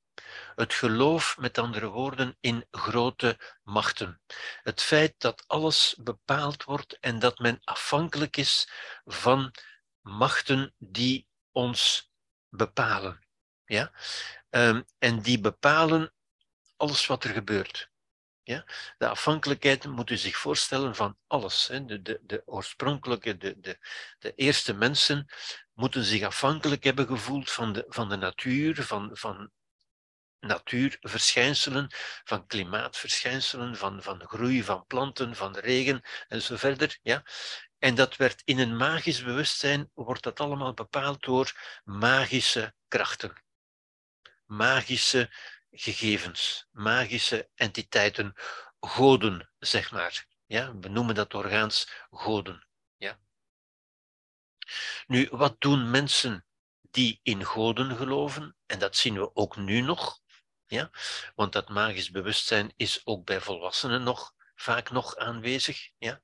Het 0.55 0.73
geloof, 0.73 1.37
met 1.37 1.57
andere 1.57 1.87
woorden, 1.87 2.37
in 2.39 2.65
grote 2.71 3.57
machten. 3.63 4.21
Het 4.63 4.81
feit 4.81 5.15
dat 5.17 5.43
alles 5.47 5.95
bepaald 5.97 6.63
wordt 6.63 6.99
en 6.99 7.19
dat 7.19 7.39
men 7.39 7.59
afhankelijk 7.63 8.37
is 8.37 8.69
van 9.05 9.51
machten 10.01 10.73
die 10.77 11.27
ons 11.51 12.11
bepalen. 12.49 13.19
Ja? 13.65 13.91
Um, 14.49 14.85
en 14.97 15.21
die 15.21 15.39
bepalen 15.39 16.13
alles 16.77 17.05
wat 17.05 17.23
er 17.23 17.33
gebeurt. 17.33 17.88
Ja? 18.49 18.65
De 18.97 19.07
afhankelijkheid 19.07 19.85
moet 19.85 20.09
u 20.09 20.17
zich 20.17 20.37
voorstellen 20.37 20.95
van 20.95 21.17
alles. 21.27 21.67
Hè? 21.67 21.85
De, 21.85 22.01
de, 22.01 22.19
de 22.23 22.41
oorspronkelijke, 22.45 23.37
de, 23.37 23.59
de, 23.59 23.77
de 24.19 24.33
eerste 24.35 24.73
mensen 24.73 25.27
moeten 25.73 26.03
zich 26.03 26.23
afhankelijk 26.23 26.83
hebben 26.83 27.07
gevoeld 27.07 27.51
van 27.51 27.73
de, 27.73 27.85
van 27.87 28.09
de 28.09 28.15
natuur, 28.15 28.83
van, 28.83 29.09
van 29.13 29.51
natuurverschijnselen, 30.39 31.87
van 32.23 32.47
klimaatverschijnselen, 32.47 33.75
van, 33.75 34.03
van 34.03 34.27
groei 34.27 34.63
van 34.63 34.85
planten, 34.85 35.35
van 35.35 35.57
regen 35.57 36.01
en 36.27 36.41
zo 36.41 36.55
verder. 36.55 36.99
Ja? 37.01 37.23
En 37.77 37.95
dat 37.95 38.15
werd 38.15 38.41
in 38.45 38.59
een 38.59 38.77
magisch 38.77 39.23
bewustzijn, 39.23 39.89
wordt 39.93 40.23
dat 40.23 40.39
allemaal 40.39 40.73
bepaald 40.73 41.21
door 41.21 41.79
magische 41.83 42.73
krachten. 42.87 43.43
Magische 44.45 45.29
gegevens, 45.71 46.67
magische 46.71 47.49
entiteiten, 47.55 48.33
goden, 48.79 49.51
zeg 49.59 49.91
maar. 49.91 50.27
Ja, 50.45 50.77
we 50.77 50.89
noemen 50.89 51.15
dat 51.15 51.33
orgaans 51.33 51.89
goden. 52.09 52.67
Ja. 52.97 53.19
Nu, 55.07 55.27
wat 55.31 55.61
doen 55.61 55.91
mensen 55.91 56.45
die 56.91 57.19
in 57.23 57.45
goden 57.45 57.95
geloven? 57.97 58.55
En 58.65 58.79
dat 58.79 58.95
zien 58.95 59.13
we 59.13 59.35
ook 59.35 59.55
nu 59.55 59.81
nog. 59.81 60.19
Ja? 60.65 60.89
Want 61.35 61.53
dat 61.53 61.69
magisch 61.69 62.11
bewustzijn 62.11 62.73
is 62.75 63.01
ook 63.05 63.25
bij 63.25 63.41
volwassenen 63.41 64.03
nog 64.03 64.33
vaak 64.55 64.91
nog 64.91 65.15
aanwezig. 65.15 65.89
Ja? 65.97 66.21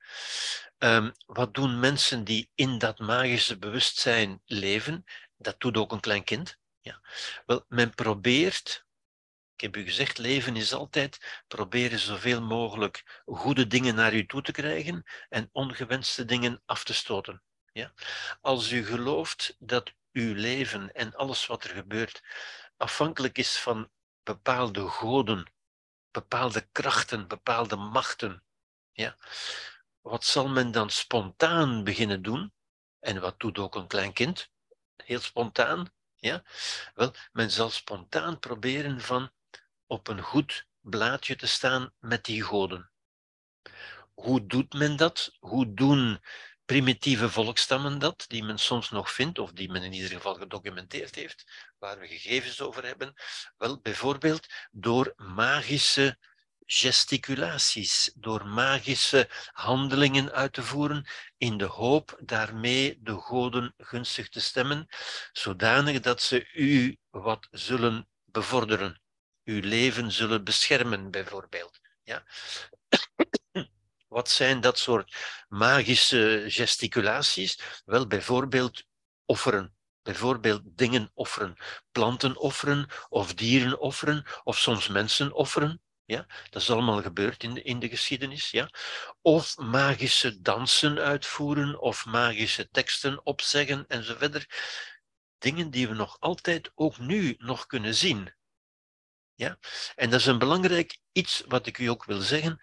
Um, 0.78 1.14
wat 1.26 1.54
doen 1.54 1.80
mensen 1.80 2.24
die 2.24 2.52
in 2.56 2.78
dat 2.78 3.00
magische 3.00 3.58
bewustzijn 3.58 4.42
leven? 4.46 5.04
Dat 5.38 5.60
doet 5.60 5.78
ook 5.78 5.92
een 5.92 6.00
klein 6.00 6.24
kind. 6.24 6.58
Ja? 6.82 7.02
Wel, 7.46 7.66
men 7.68 7.94
probeert 7.94 8.85
ik 9.56 9.62
heb 9.62 9.76
u 9.76 9.84
gezegd, 9.84 10.18
leven 10.18 10.56
is 10.56 10.74
altijd 10.74 11.44
proberen 11.48 12.00
zoveel 12.00 12.42
mogelijk 12.42 13.22
goede 13.26 13.68
dingen 13.68 13.96
naar 13.96 14.14
u 14.14 14.26
toe 14.26 14.42
te 14.42 14.52
krijgen 14.52 15.04
en 15.30 15.50
ongewenste 15.52 16.26
dingen 16.26 16.62
af 16.66 16.84
te 16.84 16.94
stoten. 16.94 17.42
Ja? 17.72 17.94
Als 18.42 18.72
u 18.72 18.86
gelooft 18.86 19.56
dat 19.60 19.94
uw 20.12 20.34
leven 20.34 20.94
en 20.94 21.16
alles 21.16 21.46
wat 21.46 21.64
er 21.64 21.70
gebeurt 21.70 22.24
afhankelijk 22.78 23.38
is 23.38 23.58
van 23.58 23.90
bepaalde 24.24 24.88
goden, 24.88 25.52
bepaalde 26.12 26.68
krachten, 26.72 27.28
bepaalde 27.28 27.76
machten, 27.76 28.44
ja? 28.92 29.18
wat 30.02 30.24
zal 30.24 30.48
men 30.48 30.72
dan 30.72 30.90
spontaan 30.90 31.84
beginnen 31.84 32.22
doen? 32.22 32.54
En 33.00 33.22
wat 33.22 33.40
doet 33.40 33.58
ook 33.58 33.76
een 33.76 33.88
klein 33.88 34.14
kind? 34.14 34.52
Heel 34.96 35.20
spontaan. 35.20 35.94
Ja? 36.16 36.44
Wel, 36.94 37.14
men 37.32 37.52
zal 37.52 37.70
spontaan 37.70 38.40
proberen 38.40 39.02
van 39.02 39.32
op 39.88 40.08
een 40.08 40.22
goed 40.22 40.68
blaadje 40.82 41.36
te 41.36 41.48
staan 41.48 41.94
met 42.00 42.26
die 42.26 42.42
goden. 42.42 42.92
Hoe 44.14 44.46
doet 44.46 44.74
men 44.74 44.96
dat? 44.96 45.36
Hoe 45.40 45.74
doen 45.74 46.22
primitieve 46.66 47.30
volkstammen 47.30 48.00
dat, 48.00 48.26
die 48.28 48.44
men 48.44 48.60
soms 48.60 48.90
nog 48.90 49.12
vindt, 49.12 49.40
of 49.40 49.52
die 49.52 49.72
men 49.72 49.84
in 49.84 49.94
ieder 49.94 50.10
geval 50.10 50.36
gedocumenteerd 50.36 51.16
heeft, 51.16 51.72
waar 51.78 52.00
we 52.00 52.08
gegevens 52.08 52.62
over 52.62 52.86
hebben? 52.86 53.14
Wel, 53.58 53.80
bijvoorbeeld 53.82 54.48
door 54.72 55.14
magische 55.16 56.18
gesticulaties, 56.66 58.12
door 58.16 58.48
magische 58.48 59.30
handelingen 59.52 60.32
uit 60.32 60.54
te 60.54 60.64
voeren, 60.64 61.08
in 61.38 61.58
de 61.58 61.66
hoop 61.66 62.20
daarmee 62.20 62.98
de 63.02 63.18
goden 63.20 63.74
gunstig 63.78 64.30
te 64.30 64.40
stemmen, 64.40 64.88
zodanig 65.32 66.00
dat 66.00 66.22
ze 66.22 66.54
u 66.54 66.98
wat 67.10 67.48
zullen 67.52 68.08
bevorderen 68.26 69.04
uw 69.46 69.62
leven 69.62 70.12
zullen 70.12 70.44
beschermen, 70.44 71.12
bijvoorbeeld. 71.12 71.80
Ja. 72.04 72.24
Wat 74.08 74.30
zijn 74.30 74.62
dat 74.62 74.80
soort 74.80 75.16
magische 75.48 76.44
gesticulaties? 76.48 77.82
Wel, 77.86 78.08
bijvoorbeeld 78.08 78.84
offeren. 79.26 79.76
Bijvoorbeeld 80.02 80.62
dingen 80.66 81.12
offeren, 81.14 81.56
planten 81.92 82.38
offeren, 82.38 82.90
of 83.10 83.34
dieren 83.34 83.80
offeren, 83.80 84.26
of 84.44 84.58
soms 84.58 84.88
mensen 84.88 85.34
offeren. 85.34 85.82
Ja, 86.04 86.26
dat 86.50 86.62
is 86.62 86.70
allemaal 86.70 87.02
gebeurd 87.02 87.44
in 87.44 87.54
de, 87.54 87.62
in 87.62 87.80
de 87.80 87.90
geschiedenis. 87.90 88.52
Ja. 88.52 88.70
Of 89.22 89.58
magische 89.58 90.42
dansen 90.42 91.00
uitvoeren, 91.00 91.80
of 91.80 92.06
magische 92.06 92.70
teksten 92.70 93.26
opzeggen 93.26 93.86
enzovoort. 93.88 94.46
Dingen 95.38 95.70
die 95.70 95.88
we 95.88 95.94
nog 95.94 96.20
altijd, 96.20 96.72
ook 96.76 96.98
nu, 96.98 97.36
nog 97.38 97.66
kunnen 97.66 97.96
zien. 97.96 98.34
Ja? 99.36 99.58
En 99.96 100.10
dat 100.10 100.20
is 100.20 100.26
een 100.26 100.40
belangrijk 100.40 100.98
iets 101.12 101.44
wat 101.48 101.68
ik 101.68 101.78
u 101.78 101.86
ook 101.86 102.06
wil 102.06 102.22
zeggen. 102.22 102.62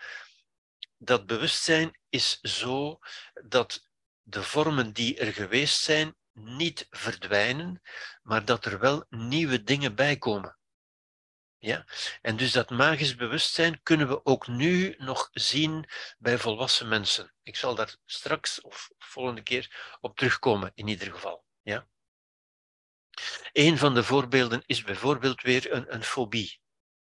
Dat 0.98 1.26
bewustzijn 1.26 1.98
is 2.08 2.40
zo 2.40 2.98
dat 3.44 3.90
de 4.22 4.42
vormen 4.42 4.92
die 4.92 5.18
er 5.18 5.32
geweest 5.32 5.82
zijn 5.82 6.16
niet 6.32 6.86
verdwijnen, 6.90 7.82
maar 8.22 8.44
dat 8.44 8.64
er 8.64 8.78
wel 8.78 9.04
nieuwe 9.08 9.62
dingen 9.62 9.94
bij 9.94 10.16
komen. 10.16 10.58
Ja? 11.58 11.84
En 12.20 12.36
dus 12.36 12.52
dat 12.52 12.70
magisch 12.70 13.14
bewustzijn 13.14 13.82
kunnen 13.82 14.08
we 14.08 14.24
ook 14.24 14.46
nu 14.46 14.94
nog 14.98 15.28
zien 15.32 15.88
bij 16.18 16.38
volwassen 16.38 16.88
mensen. 16.88 17.34
Ik 17.42 17.56
zal 17.56 17.74
daar 17.74 17.96
straks 18.04 18.60
of 18.60 18.90
volgende 18.98 19.42
keer 19.42 19.96
op 20.00 20.16
terugkomen, 20.16 20.72
in 20.74 20.88
ieder 20.88 21.12
geval. 21.12 21.44
Ja? 21.62 21.88
Een 23.52 23.78
van 23.78 23.94
de 23.94 24.04
voorbeelden 24.04 24.62
is 24.66 24.82
bijvoorbeeld 24.82 25.42
weer 25.42 25.72
een, 25.72 25.94
een 25.94 26.04
fobie 26.04 26.61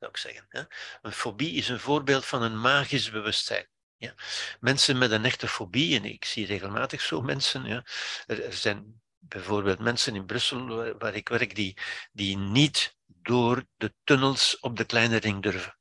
zou 0.04 0.36
ik 0.36 0.48
zeggen. 0.50 0.68
Een 1.02 1.12
fobie 1.12 1.54
is 1.54 1.70
een 1.70 1.80
voorbeeld 1.80 2.26
van 2.26 2.42
een 2.42 2.60
magisch 2.60 3.12
bewustzijn. 3.12 3.68
Ja. 3.98 4.14
Mensen 4.60 4.98
met 4.98 5.12
een 5.12 5.26
echte 5.26 5.48
fobie, 5.48 6.00
en 6.00 6.06
ik 6.06 6.26
zie 6.26 6.46
regelmatig 6.46 7.02
zo 7.02 7.22
mensen, 7.22 7.66
ja. 7.66 7.86
er, 8.26 8.44
er 8.44 8.54
zijn 8.54 9.02
bijvoorbeeld 9.20 9.80
mensen 9.80 10.16
in 10.16 10.26
Brussel 10.26 10.98
waar, 10.98 11.16
ik 11.16 11.30
werk, 11.30 11.56
die, 11.56 11.78
die 12.12 12.38
niet 12.38 12.96
door 13.06 13.66
de 13.78 13.94
tunnels 14.04 14.60
op 14.60 14.78
de 14.78 14.86
kleine 14.86 15.18
ring 15.18 15.44
durven. 15.44 15.78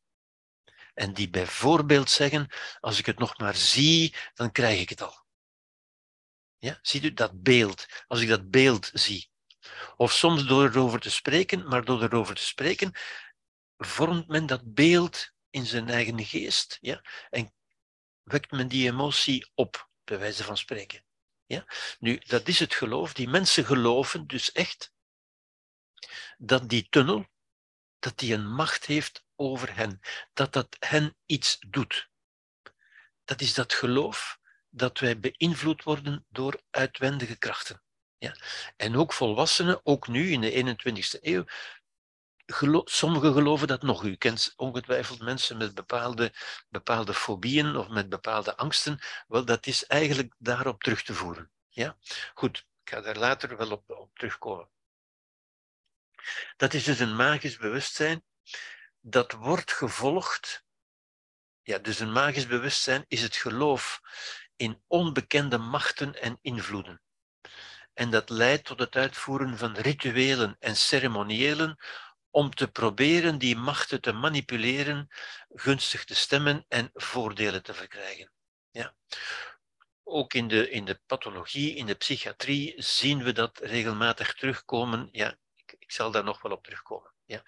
En 0.94 1.12
die 1.12 1.30
bijvoorbeeld 1.30 2.10
zeggen, 2.10 2.48
als 2.80 2.98
ik 2.98 3.06
het 3.06 3.18
nog 3.18 3.38
maar 3.38 3.56
zie, 3.56 4.14
dan 4.34 4.52
krijg 4.52 4.80
ik 4.80 4.88
het 4.88 5.02
al. 5.02 5.24
Ja, 6.58 6.78
ziet 6.82 7.04
u 7.04 7.12
dat 7.12 7.42
beeld? 7.42 7.86
Als 8.06 8.20
ik 8.20 8.28
dat 8.28 8.50
beeld 8.50 8.90
zie. 8.92 9.30
Of 9.96 10.12
soms 10.12 10.46
door 10.46 10.68
erover 10.68 11.00
te 11.00 11.10
spreken, 11.10 11.68
maar 11.68 11.84
door 11.84 12.02
erover 12.02 12.34
te 12.34 12.44
spreken 12.44 12.92
vormt 13.86 14.28
men 14.28 14.46
dat 14.46 14.74
beeld 14.74 15.32
in 15.50 15.66
zijn 15.66 15.88
eigen 15.88 16.24
geest 16.24 16.78
ja? 16.80 17.04
en 17.30 17.54
wekt 18.22 18.50
men 18.50 18.68
die 18.68 18.90
emotie 18.90 19.50
op, 19.54 19.90
bij 20.04 20.18
wijze 20.18 20.44
van 20.44 20.56
spreken. 20.56 21.04
Ja? 21.46 21.64
Nu, 21.98 22.18
dat 22.18 22.48
is 22.48 22.58
het 22.58 22.74
geloof. 22.74 23.12
Die 23.12 23.28
mensen 23.28 23.64
geloven 23.64 24.26
dus 24.26 24.52
echt 24.52 24.92
dat 26.38 26.68
die 26.68 26.88
tunnel, 26.88 27.26
dat 27.98 28.18
die 28.18 28.34
een 28.34 28.52
macht 28.52 28.86
heeft 28.86 29.24
over 29.36 29.74
hen, 29.74 30.00
dat 30.32 30.52
dat 30.52 30.76
hen 30.78 31.16
iets 31.26 31.58
doet. 31.68 32.10
Dat 33.24 33.40
is 33.40 33.54
dat 33.54 33.72
geloof 33.72 34.38
dat 34.68 34.98
wij 34.98 35.20
beïnvloed 35.20 35.82
worden 35.82 36.26
door 36.28 36.62
uitwendige 36.70 37.38
krachten. 37.38 37.82
Ja? 38.18 38.36
En 38.76 38.96
ook 38.96 39.12
volwassenen, 39.12 39.80
ook 39.86 40.08
nu 40.08 40.30
in 40.30 40.40
de 40.40 40.76
21ste 40.76 41.18
eeuw, 41.20 41.44
gelo 42.52 42.82
sommigen 42.84 43.32
geloven 43.32 43.66
dat 43.66 43.82
nog. 43.82 44.04
U 44.04 44.16
kent 44.16 44.52
ongetwijfeld 44.56 45.20
mensen 45.20 45.56
met 45.56 45.74
bepaalde, 45.74 46.32
bepaalde 46.68 47.14
fobieën 47.14 47.76
of 47.76 47.88
met 47.88 48.08
bepaalde 48.08 48.56
angsten. 48.56 49.00
Wel, 49.26 49.44
dat 49.44 49.66
is 49.66 49.86
eigenlijk 49.86 50.34
daarop 50.38 50.82
terug 50.82 51.02
te 51.02 51.14
voeren. 51.14 51.50
Ja? 51.68 51.96
Goed, 52.34 52.66
ik 52.84 52.90
ga 52.90 53.00
daar 53.00 53.16
later 53.16 53.56
wel 53.56 53.70
op, 53.70 53.90
op 53.90 54.18
terugkomen. 54.18 54.68
Dat 56.56 56.74
is 56.74 56.84
dus 56.84 56.98
een 56.98 57.16
magisch 57.16 57.56
bewustzijn. 57.56 58.24
Dat 59.00 59.32
wordt 59.32 59.72
gevolgd. 59.72 60.64
Ja, 61.62 61.78
dus 61.78 61.98
een 61.98 62.12
magisch 62.12 62.46
bewustzijn 62.46 63.04
is 63.08 63.22
het 63.22 63.36
geloof 63.36 64.00
in 64.56 64.82
onbekende 64.86 65.58
machten 65.58 66.20
en 66.20 66.38
invloeden. 66.42 67.02
En 67.94 68.10
dat 68.10 68.30
leidt 68.30 68.64
tot 68.64 68.78
het 68.78 68.96
uitvoeren 68.96 69.58
van 69.58 69.76
rituelen 69.76 70.56
en 70.58 70.76
ceremoniëlen 70.76 71.78
om 72.32 72.54
te 72.54 72.68
proberen 72.68 73.38
die 73.38 73.56
machten 73.56 74.00
te 74.00 74.12
manipuleren, 74.12 75.08
gunstig 75.54 76.04
te 76.04 76.14
stemmen 76.14 76.64
en 76.68 76.90
voordelen 76.94 77.62
te 77.62 77.74
verkrijgen. 77.74 78.32
Ja. 78.70 78.94
Ook 80.02 80.34
in 80.34 80.48
de, 80.48 80.70
in 80.70 80.84
de 80.84 81.00
pathologie, 81.06 81.74
in 81.74 81.86
de 81.86 81.94
psychiatrie, 81.94 82.74
zien 82.76 83.22
we 83.22 83.32
dat 83.32 83.58
regelmatig 83.58 84.34
terugkomen. 84.34 85.08
Ja, 85.12 85.36
ik, 85.54 85.74
ik 85.78 85.92
zal 85.92 86.10
daar 86.10 86.24
nog 86.24 86.42
wel 86.42 86.52
op 86.52 86.64
terugkomen. 86.64 87.12
Ja? 87.24 87.42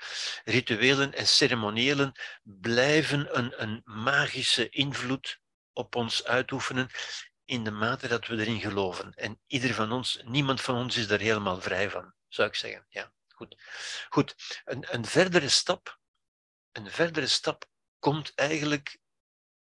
Rituelen 0.45 1.13
en 1.13 1.27
ceremoniëlen 1.27 2.13
blijven 2.43 3.39
een, 3.39 3.63
een 3.63 3.81
magische 3.85 4.69
invloed 4.69 5.41
op 5.73 5.95
ons 5.95 6.25
uitoefenen 6.25 6.91
in 7.45 7.65
de 7.65 7.71
mate 7.71 8.09
dat 8.09 8.27
we 8.27 8.37
erin 8.37 8.61
geloven. 8.61 9.13
En 9.15 9.41
ieder 9.47 9.75
van 9.75 9.93
ons, 9.93 10.21
niemand 10.25 10.61
van 10.61 10.77
ons 10.77 10.97
is 10.97 11.07
daar 11.07 11.19
helemaal 11.19 11.61
vrij 11.61 11.91
van, 11.91 12.15
zou 12.29 12.49
ik 12.49 12.55
zeggen. 12.55 12.87
Ja, 12.89 13.13
goed. 13.35 13.63
Goed, 14.09 14.61
een, 14.65 14.95
een 14.95 15.05
verdere 15.05 15.49
stap, 15.49 15.99
een 16.73 16.91
verdere 16.91 17.27
stap 17.27 17.67
komt 17.99 18.35
eigenlijk 18.35 18.99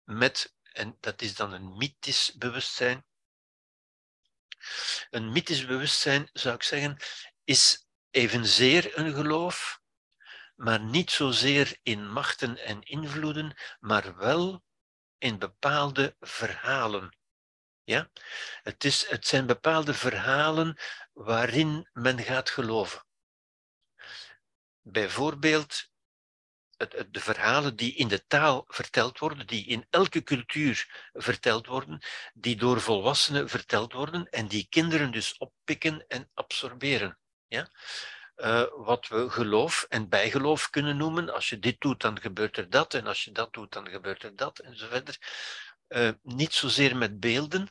met, 0.04 0.56
en 0.64 0.98
dat 1.00 1.22
is 1.22 1.36
dan 1.36 1.54
een 1.54 1.78
mythisch 1.78 2.34
bewustzijn. 2.34 3.06
Een 5.10 5.32
mythisch 5.32 5.66
bewustzijn, 5.66 6.30
zou 6.34 6.56
ik 6.56 6.64
zeggen, 6.64 6.98
is 7.44 7.88
evenzeer 8.10 8.98
een 8.98 9.14
geloof, 9.14 9.82
maar 10.56 10.80
niet 10.80 11.12
zozeer 11.12 11.80
in 11.84 12.12
machten 12.12 12.58
en 12.58 12.82
invloeden, 12.82 13.58
maar 13.80 14.16
wel 14.16 14.64
in 15.18 15.40
bepaalde 15.40 16.16
verhalen. 16.20 17.18
Ja? 17.84 18.10
Het, 18.62 18.84
is, 18.84 19.08
het 19.08 19.28
zijn 19.28 19.46
bepaalde 19.46 19.94
verhalen 19.94 20.78
waarin 21.14 21.90
men 21.94 22.20
gaat 22.20 22.50
geloven. 22.50 23.05
Bijvoorbeeld 24.88 25.90
het, 26.78 27.06
de 27.12 27.20
verhalen 27.20 27.76
die 27.76 27.96
in 27.96 28.08
de 28.08 28.26
taal 28.28 28.66
verteld 28.68 29.20
worden, 29.20 29.48
die 29.48 29.66
in 29.66 29.88
elke 29.90 30.24
cultuur 30.24 31.10
verteld 31.14 31.68
worden, 31.68 32.02
die 32.34 32.56
door 32.56 32.82
volwassenen 32.82 33.50
verteld 33.50 33.94
worden 33.94 34.30
en 34.30 34.48
die 34.48 34.68
kinderen 34.70 35.12
dus 35.12 35.38
oppikken 35.38 36.06
en 36.08 36.30
absorberen. 36.34 37.18
Ja? 37.48 37.70
Uh, 38.36 38.64
wat 38.72 39.08
we 39.08 39.30
geloof 39.30 39.86
en 39.90 40.10
bijgeloof 40.10 40.70
kunnen 40.70 40.98
noemen. 40.98 41.34
Als 41.34 41.50
je 41.50 41.60
dit 41.60 41.82
doet, 41.82 42.02
dan 42.02 42.22
gebeurt 42.22 42.58
er 42.58 42.70
dat, 42.70 42.94
en 42.94 43.08
als 43.08 43.24
je 43.24 43.32
dat 43.32 43.54
doet, 43.54 43.72
dan 43.72 43.90
gebeurt 43.90 44.24
er 44.24 44.36
dat, 44.36 44.60
en 44.60 44.78
zo 44.78 44.88
verder. 44.88 45.18
Uh, 45.88 46.12
niet 46.22 46.54
zozeer 46.54 46.98
met 46.98 47.20
beelden, 47.20 47.70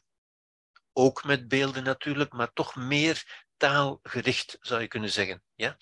ook 0.92 1.24
met 1.24 1.48
beelden 1.48 1.84
natuurlijk, 1.84 2.32
maar 2.32 2.52
toch 2.52 2.76
meer 2.76 3.43
taalgericht, 3.56 4.56
zou 4.60 4.81
je 4.81 4.89
kunnen 4.89 5.10
zeggen. 5.10 5.43
Ja? 5.55 5.76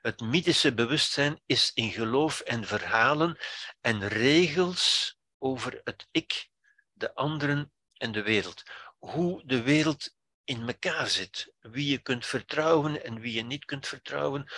Het 0.00 0.20
mythische 0.20 0.74
bewustzijn 0.74 1.40
is 1.46 1.70
in 1.74 1.90
geloof 1.90 2.40
en 2.40 2.66
verhalen 2.66 3.38
en 3.80 4.08
regels 4.08 5.16
over 5.38 5.80
het 5.84 6.08
ik, 6.10 6.48
de 6.92 7.14
anderen 7.14 7.72
en 7.96 8.12
de 8.12 8.22
wereld. 8.22 8.62
Hoe 8.98 9.42
de 9.46 9.62
wereld 9.62 10.14
in 10.44 10.66
elkaar 10.66 11.08
zit, 11.08 11.54
wie 11.60 11.90
je 11.90 11.98
kunt 11.98 12.26
vertrouwen 12.26 13.04
en 13.04 13.20
wie 13.20 13.32
je 13.32 13.42
niet 13.42 13.64
kunt 13.64 13.86
vertrouwen, 13.86 14.52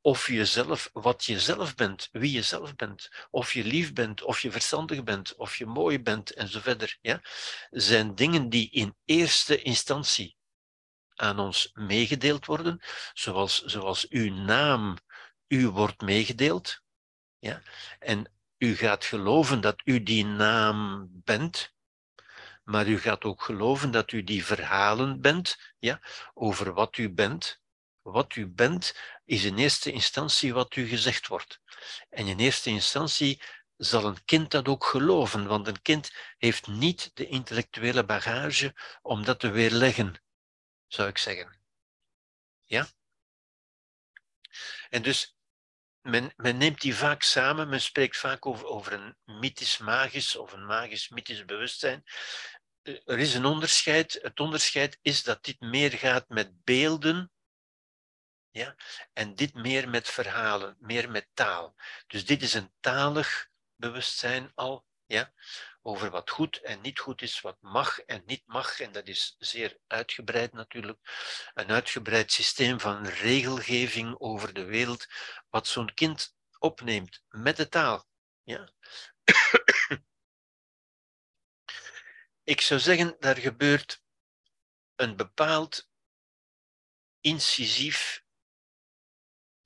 of 0.00 0.26
jezelf, 0.26 0.90
wat 0.92 1.24
je 1.24 1.40
zelf 1.40 1.74
bent, 1.74 2.08
wie 2.12 2.32
je 2.32 2.42
zelf 2.42 2.74
bent, 2.74 3.10
of 3.30 3.52
je 3.52 3.64
lief 3.64 3.92
bent, 3.92 4.22
of 4.22 4.40
je 4.40 4.50
verstandig 4.50 5.04
bent, 5.04 5.34
of 5.36 5.56
je 5.56 5.66
mooi 5.66 6.00
bent 6.00 6.30
en 6.34 6.48
zo 6.48 6.60
verder, 6.60 6.98
ja, 7.00 7.22
zijn 7.70 8.14
dingen 8.14 8.48
die 8.48 8.70
in 8.70 8.96
eerste 9.04 9.62
instantie 9.62 10.37
aan 11.18 11.38
ons 11.38 11.70
meegedeeld 11.74 12.46
worden, 12.46 12.80
zoals, 13.12 13.64
zoals 13.64 14.08
uw 14.08 14.32
naam 14.34 14.96
u 15.48 15.68
wordt 15.68 16.00
meegedeeld, 16.00 16.82
ja, 17.38 17.62
en 17.98 18.32
u 18.58 18.76
gaat 18.76 19.04
geloven 19.04 19.60
dat 19.60 19.80
u 19.84 20.02
die 20.02 20.24
naam 20.24 21.08
bent, 21.10 21.74
maar 22.64 22.86
u 22.86 22.98
gaat 23.00 23.24
ook 23.24 23.42
geloven 23.42 23.90
dat 23.90 24.12
u 24.12 24.24
die 24.24 24.44
verhalen 24.44 25.20
bent, 25.20 25.58
ja, 25.78 26.00
over 26.34 26.72
wat 26.72 26.96
u 26.96 27.10
bent, 27.10 27.60
wat 28.02 28.36
u 28.36 28.46
bent, 28.46 28.96
is 29.24 29.44
in 29.44 29.56
eerste 29.56 29.92
instantie 29.92 30.52
wat 30.54 30.76
u 30.76 30.86
gezegd 30.86 31.26
wordt. 31.26 31.60
En 32.10 32.26
in 32.26 32.38
eerste 32.38 32.70
instantie 32.70 33.42
zal 33.76 34.04
een 34.04 34.24
kind 34.24 34.50
dat 34.50 34.68
ook 34.68 34.84
geloven, 34.84 35.46
want 35.46 35.66
een 35.66 35.82
kind 35.82 36.12
heeft 36.38 36.66
niet 36.66 37.10
de 37.14 37.26
intellectuele 37.26 38.04
bagage 38.04 38.74
om 39.02 39.24
dat 39.24 39.40
te 39.40 39.50
weerleggen, 39.50 40.14
zou 40.88 41.08
ik 41.08 41.18
zeggen. 41.18 41.60
Ja? 42.64 42.86
En 44.88 45.02
dus, 45.02 45.36
men, 46.00 46.32
men 46.36 46.56
neemt 46.56 46.80
die 46.80 46.94
vaak 46.94 47.22
samen, 47.22 47.68
men 47.68 47.80
spreekt 47.80 48.16
vaak 48.16 48.46
over, 48.46 48.66
over 48.66 48.92
een 48.92 49.16
mythisch-magisch 49.24 50.36
of 50.36 50.52
een 50.52 50.66
magisch-mythisch 50.66 51.44
bewustzijn. 51.44 52.04
Er 52.82 53.18
is 53.18 53.34
een 53.34 53.44
onderscheid. 53.44 54.18
Het 54.22 54.40
onderscheid 54.40 54.98
is 55.02 55.22
dat 55.22 55.44
dit 55.44 55.60
meer 55.60 55.90
gaat 55.90 56.28
met 56.28 56.64
beelden 56.64 57.30
ja? 58.58 58.74
En 59.12 59.34
dit 59.34 59.54
meer 59.54 59.88
met 59.88 60.08
verhalen, 60.08 60.76
meer 60.78 61.10
met 61.10 61.28
taal. 61.34 61.74
Dus 62.06 62.24
dit 62.24 62.42
is 62.42 62.54
een 62.54 62.72
talig 62.80 63.48
bewustzijn 63.76 64.52
al, 64.54 64.86
ja? 65.06 65.32
Over 65.82 66.10
wat 66.10 66.30
goed 66.30 66.56
en 66.56 66.80
niet 66.80 66.98
goed 66.98 67.22
is, 67.22 67.40
wat 67.40 67.56
mag 67.60 68.00
en 68.00 68.22
niet 68.26 68.42
mag. 68.46 68.80
En 68.80 68.92
dat 68.92 69.08
is 69.08 69.36
zeer 69.38 69.78
uitgebreid 69.86 70.52
natuurlijk. 70.52 70.98
Een 71.54 71.70
uitgebreid 71.70 72.32
systeem 72.32 72.80
van 72.80 73.06
regelgeving 73.06 74.18
over 74.18 74.54
de 74.54 74.64
wereld, 74.64 75.06
wat 75.50 75.66
zo'n 75.66 75.94
kind 75.94 76.36
opneemt 76.58 77.22
met 77.28 77.56
de 77.56 77.68
taal. 77.68 78.06
Ja? 78.42 78.72
Ik 82.42 82.60
zou 82.60 82.80
zeggen, 82.80 83.16
daar 83.18 83.36
gebeurt 83.36 84.02
een 84.94 85.16
bepaald 85.16 85.88
incisief 87.20 88.26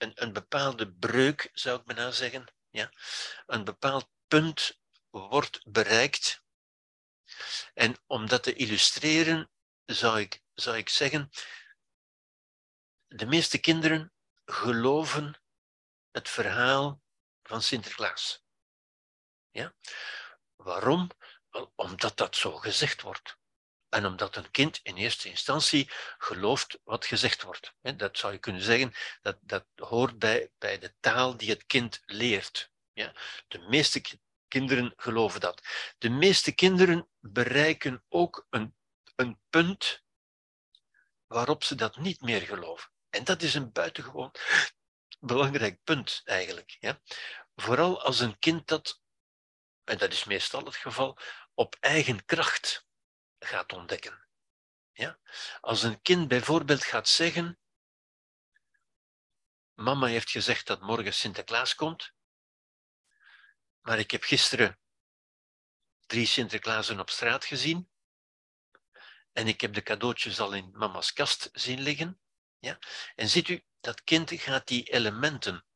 een, 0.02 0.12
een 0.14 0.32
bepaalde 0.32 0.92
breuk, 0.92 1.50
zou 1.52 1.80
ik 1.80 1.84
bijna 1.84 2.10
zeggen. 2.10 2.52
Ja? 2.70 2.92
Een 3.46 3.64
bepaald 3.64 4.10
punt 4.28 4.80
wordt 5.12 5.60
bereikt. 5.72 6.42
En 7.74 7.96
om 8.06 8.28
dat 8.28 8.42
te 8.42 8.54
illustreren, 8.54 9.50
zou 9.84 10.20
ik, 10.20 10.42
zou 10.54 10.76
ik 10.76 10.88
zeggen, 10.88 11.30
de 13.06 13.26
meeste 13.26 13.58
kinderen 13.58 14.12
geloven 14.44 15.40
het 16.10 16.28
verhaal 16.28 17.02
van 17.42 17.62
Sinterklaas. 17.62 18.44
Ja? 19.50 19.74
Waarom? 20.56 21.10
Omdat 21.74 22.16
dat 22.16 22.36
zo 22.36 22.56
gezegd 22.56 23.02
wordt. 23.02 23.40
En 23.88 24.06
omdat 24.06 24.36
een 24.36 24.50
kind 24.50 24.80
in 24.82 24.96
eerste 24.96 25.28
instantie 25.28 25.90
gelooft 26.18 26.78
wat 26.84 27.06
gezegd 27.06 27.42
wordt. 27.42 27.74
Dat 27.80 28.18
zou 28.18 28.32
je 28.32 28.38
kunnen 28.38 28.62
zeggen, 28.62 28.92
dat, 29.20 29.38
dat 29.40 29.66
hoort 29.74 30.18
bij, 30.18 30.52
bij 30.58 30.78
de 30.78 30.94
taal 31.00 31.36
die 31.36 31.50
het 31.50 31.66
kind 31.66 32.02
leert. 32.04 32.70
Ja? 32.92 33.14
De 33.48 33.58
meeste 33.58 34.00
kinderen 34.52 34.92
geloven 34.96 35.40
dat. 35.40 35.62
De 35.98 36.08
meeste 36.10 36.52
kinderen 36.52 37.08
bereiken 37.20 38.04
ook 38.08 38.46
een, 38.50 38.76
een 39.14 39.40
punt 39.50 40.02
waarop 41.26 41.64
ze 41.64 41.74
dat 41.74 41.96
niet 41.96 42.20
meer 42.20 42.40
geloven. 42.40 42.90
En 43.10 43.24
dat 43.24 43.42
is 43.42 43.54
een 43.54 43.72
buitengewoon 43.72 44.34
belangrijk 45.20 45.82
punt 45.84 46.20
eigenlijk. 46.24 46.76
Ja? 46.80 47.00
Vooral 47.54 48.02
als 48.02 48.20
een 48.20 48.38
kind 48.38 48.68
dat, 48.68 49.00
en 49.84 49.98
dat 49.98 50.12
is 50.12 50.24
meestal 50.24 50.64
het 50.64 50.76
geval, 50.76 51.18
op 51.54 51.76
eigen 51.80 52.24
kracht 52.24 52.86
gaat 53.38 53.72
ontdekken. 53.72 54.26
Ja? 54.92 55.18
Als 55.60 55.82
een 55.82 56.02
kind 56.02 56.28
bijvoorbeeld 56.28 56.84
gaat 56.84 57.08
zeggen, 57.08 57.58
mama 59.74 60.06
heeft 60.06 60.30
gezegd 60.30 60.66
dat 60.66 60.80
morgen 60.80 61.14
Sinterklaas 61.14 61.74
komt, 61.74 62.12
maar 63.82 63.98
ik 63.98 64.10
heb 64.10 64.22
gisteren 64.22 64.78
drie 66.06 66.26
Sinterklaasen 66.26 67.00
op 67.00 67.10
straat 67.10 67.44
gezien 67.44 67.90
en 69.32 69.46
ik 69.46 69.60
heb 69.60 69.74
de 69.74 69.82
cadeautjes 69.82 70.40
al 70.40 70.52
in 70.52 70.70
mama's 70.72 71.12
kast 71.12 71.48
zien 71.52 71.80
liggen. 71.80 72.20
Ja? 72.58 72.78
En 73.14 73.28
ziet 73.28 73.48
u, 73.48 73.64
dat 73.80 74.04
kind 74.04 74.32
gaat 74.32 74.66
die 74.66 74.84
elementen 74.84 75.66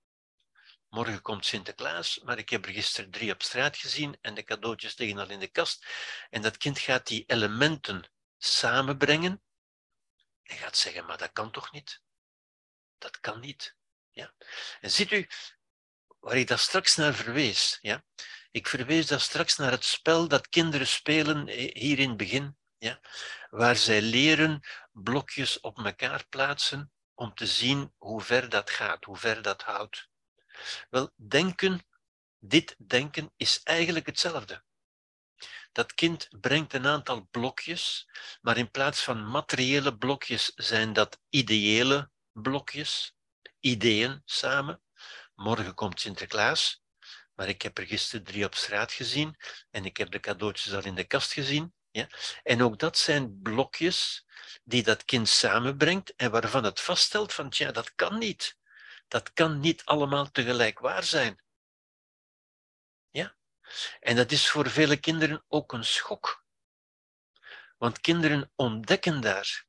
Morgen 0.88 1.22
komt 1.22 1.46
Sinterklaas, 1.46 2.18
maar 2.18 2.38
ik 2.38 2.48
heb 2.48 2.64
er 2.66 2.72
gisteren 2.72 3.10
drie 3.10 3.32
op 3.32 3.42
straat 3.42 3.76
gezien 3.76 4.18
en 4.20 4.34
de 4.34 4.42
cadeautjes 4.42 4.96
liggen 4.96 5.18
al 5.18 5.30
in 5.30 5.38
de 5.38 5.48
kast. 5.48 5.86
En 6.30 6.42
dat 6.42 6.56
kind 6.56 6.78
gaat 6.78 7.06
die 7.06 7.24
elementen 7.26 8.10
samenbrengen 8.38 9.42
en 10.42 10.56
gaat 10.56 10.76
zeggen, 10.76 11.06
maar 11.06 11.18
dat 11.18 11.32
kan 11.32 11.50
toch 11.50 11.72
niet? 11.72 12.02
Dat 12.98 13.20
kan 13.20 13.40
niet. 13.40 13.76
Ja? 14.10 14.34
En 14.80 14.90
ziet 14.90 15.10
u, 15.10 15.28
waar 16.26 16.36
ik 16.36 16.48
daar 16.48 16.58
straks 16.58 16.96
naar 16.96 17.14
verwees, 17.14 17.78
ja? 17.80 18.04
ik 18.50 18.66
verwees 18.66 19.06
daar 19.06 19.20
straks 19.20 19.56
naar 19.56 19.70
het 19.70 19.84
spel 19.84 20.28
dat 20.28 20.48
kinderen 20.48 20.86
spelen 20.86 21.48
hier 21.78 21.98
in 21.98 22.08
het 22.08 22.16
begin, 22.16 22.56
ja? 22.78 23.00
waar 23.50 23.76
zij 23.76 24.02
leren 24.02 24.60
blokjes 24.92 25.60
op 25.60 25.78
elkaar 25.78 26.26
plaatsen 26.28 26.92
om 27.14 27.34
te 27.34 27.46
zien 27.46 27.92
hoe 27.98 28.20
ver 28.20 28.48
dat 28.48 28.70
gaat, 28.70 29.04
hoe 29.04 29.16
ver 29.16 29.42
dat 29.42 29.62
houdt. 29.62 30.08
Wel, 30.90 31.10
denken, 31.16 31.86
dit 32.38 32.74
denken 32.78 33.32
is 33.36 33.60
eigenlijk 33.62 34.06
hetzelfde. 34.06 34.64
Dat 35.72 35.94
kind 35.94 36.28
brengt 36.40 36.72
een 36.72 36.86
aantal 36.86 37.26
blokjes, 37.30 38.08
maar 38.40 38.56
in 38.56 38.70
plaats 38.70 39.02
van 39.02 39.26
materiële 39.26 39.96
blokjes 39.96 40.52
zijn 40.54 40.92
dat 40.92 41.20
ideële 41.28 42.10
blokjes, 42.32 43.14
ideeën 43.60 44.22
samen. 44.24 44.80
Morgen 45.36 45.74
komt 45.74 46.00
Sinterklaas, 46.00 46.82
maar 47.34 47.48
ik 47.48 47.62
heb 47.62 47.78
er 47.78 47.86
gisteren 47.86 48.24
drie 48.24 48.44
op 48.44 48.54
straat 48.54 48.92
gezien 48.92 49.36
en 49.70 49.84
ik 49.84 49.96
heb 49.96 50.10
de 50.10 50.20
cadeautjes 50.20 50.74
al 50.74 50.84
in 50.84 50.94
de 50.94 51.04
kast 51.04 51.32
gezien. 51.32 51.74
Ja? 51.90 52.08
En 52.42 52.62
ook 52.62 52.78
dat 52.78 52.98
zijn 52.98 53.40
blokjes 53.42 54.26
die 54.64 54.82
dat 54.82 55.04
kind 55.04 55.28
samenbrengt 55.28 56.14
en 56.14 56.30
waarvan 56.30 56.64
het 56.64 56.80
vaststelt 56.80 57.32
van, 57.32 57.50
tja, 57.50 57.72
dat 57.72 57.94
kan 57.94 58.18
niet. 58.18 58.56
Dat 59.08 59.32
kan 59.32 59.60
niet 59.60 59.84
allemaal 59.84 60.30
tegelijk 60.30 60.78
waar 60.78 61.04
zijn. 61.04 61.42
Ja? 63.10 63.36
En 64.00 64.16
dat 64.16 64.32
is 64.32 64.48
voor 64.48 64.70
vele 64.70 64.96
kinderen 64.96 65.44
ook 65.48 65.72
een 65.72 65.84
schok. 65.84 66.44
Want 67.76 68.00
kinderen 68.00 68.52
ontdekken 68.54 69.20
daar 69.20 69.64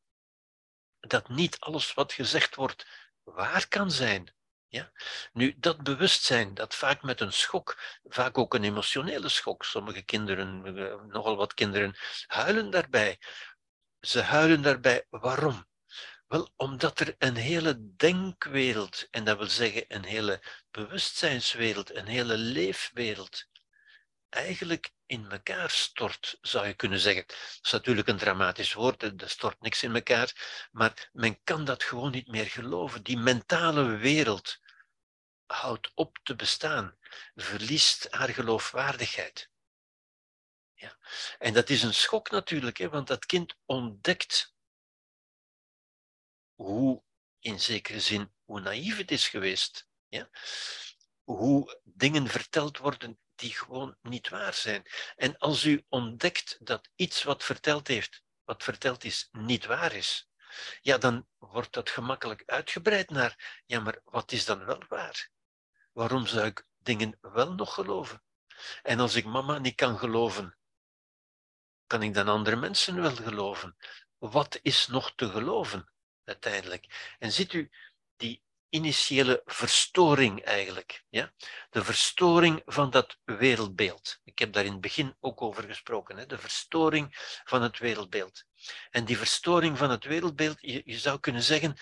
dat 1.00 1.30
niet 1.30 1.60
alles 1.60 1.94
wat 1.94 2.14
gezegd 2.14 2.56
wordt 2.56 2.88
waar 3.24 3.68
kan 3.68 3.92
zijn. 3.92 4.36
Ja? 4.70 4.92
Nu, 5.34 5.56
dat 5.58 5.84
bewustzijn, 5.84 6.54
dat 6.54 6.76
vaak 6.76 7.02
met 7.02 7.22
een 7.22 7.34
schok, 7.34 7.78
vaak 8.04 8.38
ook 8.38 8.54
een 8.54 8.64
emotionele 8.64 9.30
schok, 9.30 9.64
sommige 9.64 10.02
kinderen, 10.02 10.78
eh, 10.78 11.04
nogal 11.08 11.36
wat 11.36 11.54
kinderen, 11.54 11.96
huilen 12.28 12.70
daarbij. 12.70 13.20
Ze 14.00 14.22
huilen 14.22 14.62
daarbij. 14.62 15.06
Waarom? 15.10 15.68
Wel, 16.28 16.54
omdat 16.56 17.00
er 17.00 17.16
een 17.18 17.36
hele 17.36 17.96
denkwereld, 17.96 19.08
en 19.10 19.24
dat 19.24 19.38
wil 19.38 19.48
zeggen 19.48 19.86
een 19.88 20.04
hele 20.04 20.44
bewustzijnswereld, 20.72 21.96
een 21.96 22.08
hele 22.08 22.38
leefwereld, 22.38 23.48
eigenlijk 24.30 24.92
in 25.08 25.32
elkaar 25.32 25.70
stort, 25.70 26.38
zou 26.42 26.68
je 26.68 26.74
kunnen 26.74 27.00
zeggen. 27.00 27.26
Dat 27.28 27.60
is 27.62 27.72
natuurlijk 27.72 28.08
een 28.08 28.18
dramatisch 28.18 28.74
woord, 28.74 29.04
er 29.04 29.30
stort 29.30 29.62
niks 29.62 29.84
in 29.84 29.96
elkaar, 29.96 30.68
maar 30.72 31.10
men 31.14 31.44
kan 31.44 31.66
dat 31.66 31.84
gewoon 31.84 32.12
niet 32.12 32.28
meer 32.28 32.46
geloven. 32.46 33.04
Die 33.04 33.18
mentale 33.18 33.98
wereld 33.98 34.60
houdt 35.46 35.92
op 35.94 36.20
te 36.24 36.36
bestaan, 36.36 36.98
verliest 37.36 38.08
haar 38.12 38.30
geloofwaardigheid. 38.30 39.50
Ja. 40.74 40.98
En 41.40 41.54
dat 41.54 41.70
is 41.70 41.84
een 41.84 41.94
schok 41.94 42.30
natuurlijk, 42.30 42.78
hè, 42.78 42.90
want 42.90 43.08
dat 43.08 43.26
kind 43.26 43.56
ontdekt 43.66 44.56
hoe, 46.56 47.04
in 47.40 47.60
zekere 47.60 48.00
zin, 48.00 48.34
hoe 48.44 48.60
naïef 48.60 48.98
het 48.98 49.12
is 49.12 49.28
geweest. 49.28 49.88
Ja? 50.08 50.30
Hoe 51.24 51.82
dingen 51.84 52.28
verteld 52.28 52.78
worden 52.78 53.20
die 53.38 53.54
gewoon 53.54 53.98
niet 54.02 54.30
waar 54.30 54.54
zijn. 54.54 54.84
En 55.16 55.38
als 55.38 55.64
u 55.64 55.86
ontdekt 55.90 56.58
dat 56.60 56.90
iets 56.96 57.24
wat 57.24 57.44
verteld 57.44 57.88
heeft, 57.88 58.24
wat 58.44 58.64
verteld 58.64 59.04
is, 59.04 59.28
niet 59.32 59.66
waar 59.66 59.94
is, 59.94 60.30
ja, 60.82 60.98
dan 60.98 61.28
wordt 61.38 61.74
dat 61.74 61.90
gemakkelijk 61.90 62.44
uitgebreid 62.46 63.10
naar, 63.10 63.62
ja, 63.66 63.80
maar 63.80 64.02
wat 64.04 64.32
is 64.32 64.46
dan 64.46 64.66
wel 64.66 64.84
waar? 64.88 65.30
Waarom 65.92 66.28
zou 66.28 66.46
ik 66.46 66.66
dingen 66.78 67.18
wel 67.22 67.54
nog 67.54 67.74
geloven? 67.74 68.24
En 68.84 69.00
als 69.00 69.16
ik 69.16 69.26
mama 69.26 69.58
niet 69.58 69.76
kan 69.76 69.98
geloven, 69.98 70.58
kan 71.88 72.04
ik 72.04 72.14
dan 72.14 72.28
andere 72.28 72.56
mensen 72.56 73.02
wel 73.02 73.16
geloven? 73.16 73.78
Wat 74.18 74.60
is 74.62 74.88
nog 74.88 75.16
te 75.16 75.30
geloven 75.30 75.92
uiteindelijk? 76.24 77.16
En 77.20 77.32
ziet 77.32 77.54
u, 77.54 77.70
die 78.16 78.44
initiële 78.70 79.42
verstoring 79.46 80.44
eigenlijk. 80.44 81.04
Ja? 81.10 81.34
De 81.70 81.84
verstoring 81.84 82.62
van 82.66 82.90
dat 82.90 83.18
wereldbeeld. 83.24 84.20
Ik 84.24 84.40
heb 84.40 84.54
daar 84.54 84.66
in 84.66 84.72
het 84.72 84.82
begin 84.82 85.16
ook 85.20 85.42
over 85.42 85.64
gesproken. 85.64 86.18
Hè? 86.18 86.26
De 86.26 86.38
verstoring 86.38 87.40
van 87.44 87.62
het 87.62 87.78
wereldbeeld. 87.78 88.44
En 88.90 89.06
die 89.06 89.18
verstoring 89.18 89.78
van 89.78 89.90
het 89.90 90.04
wereldbeeld, 90.04 90.58
je, 90.60 90.82
je 90.86 91.00
zou 91.00 91.20
kunnen 91.20 91.44
zeggen, 91.44 91.78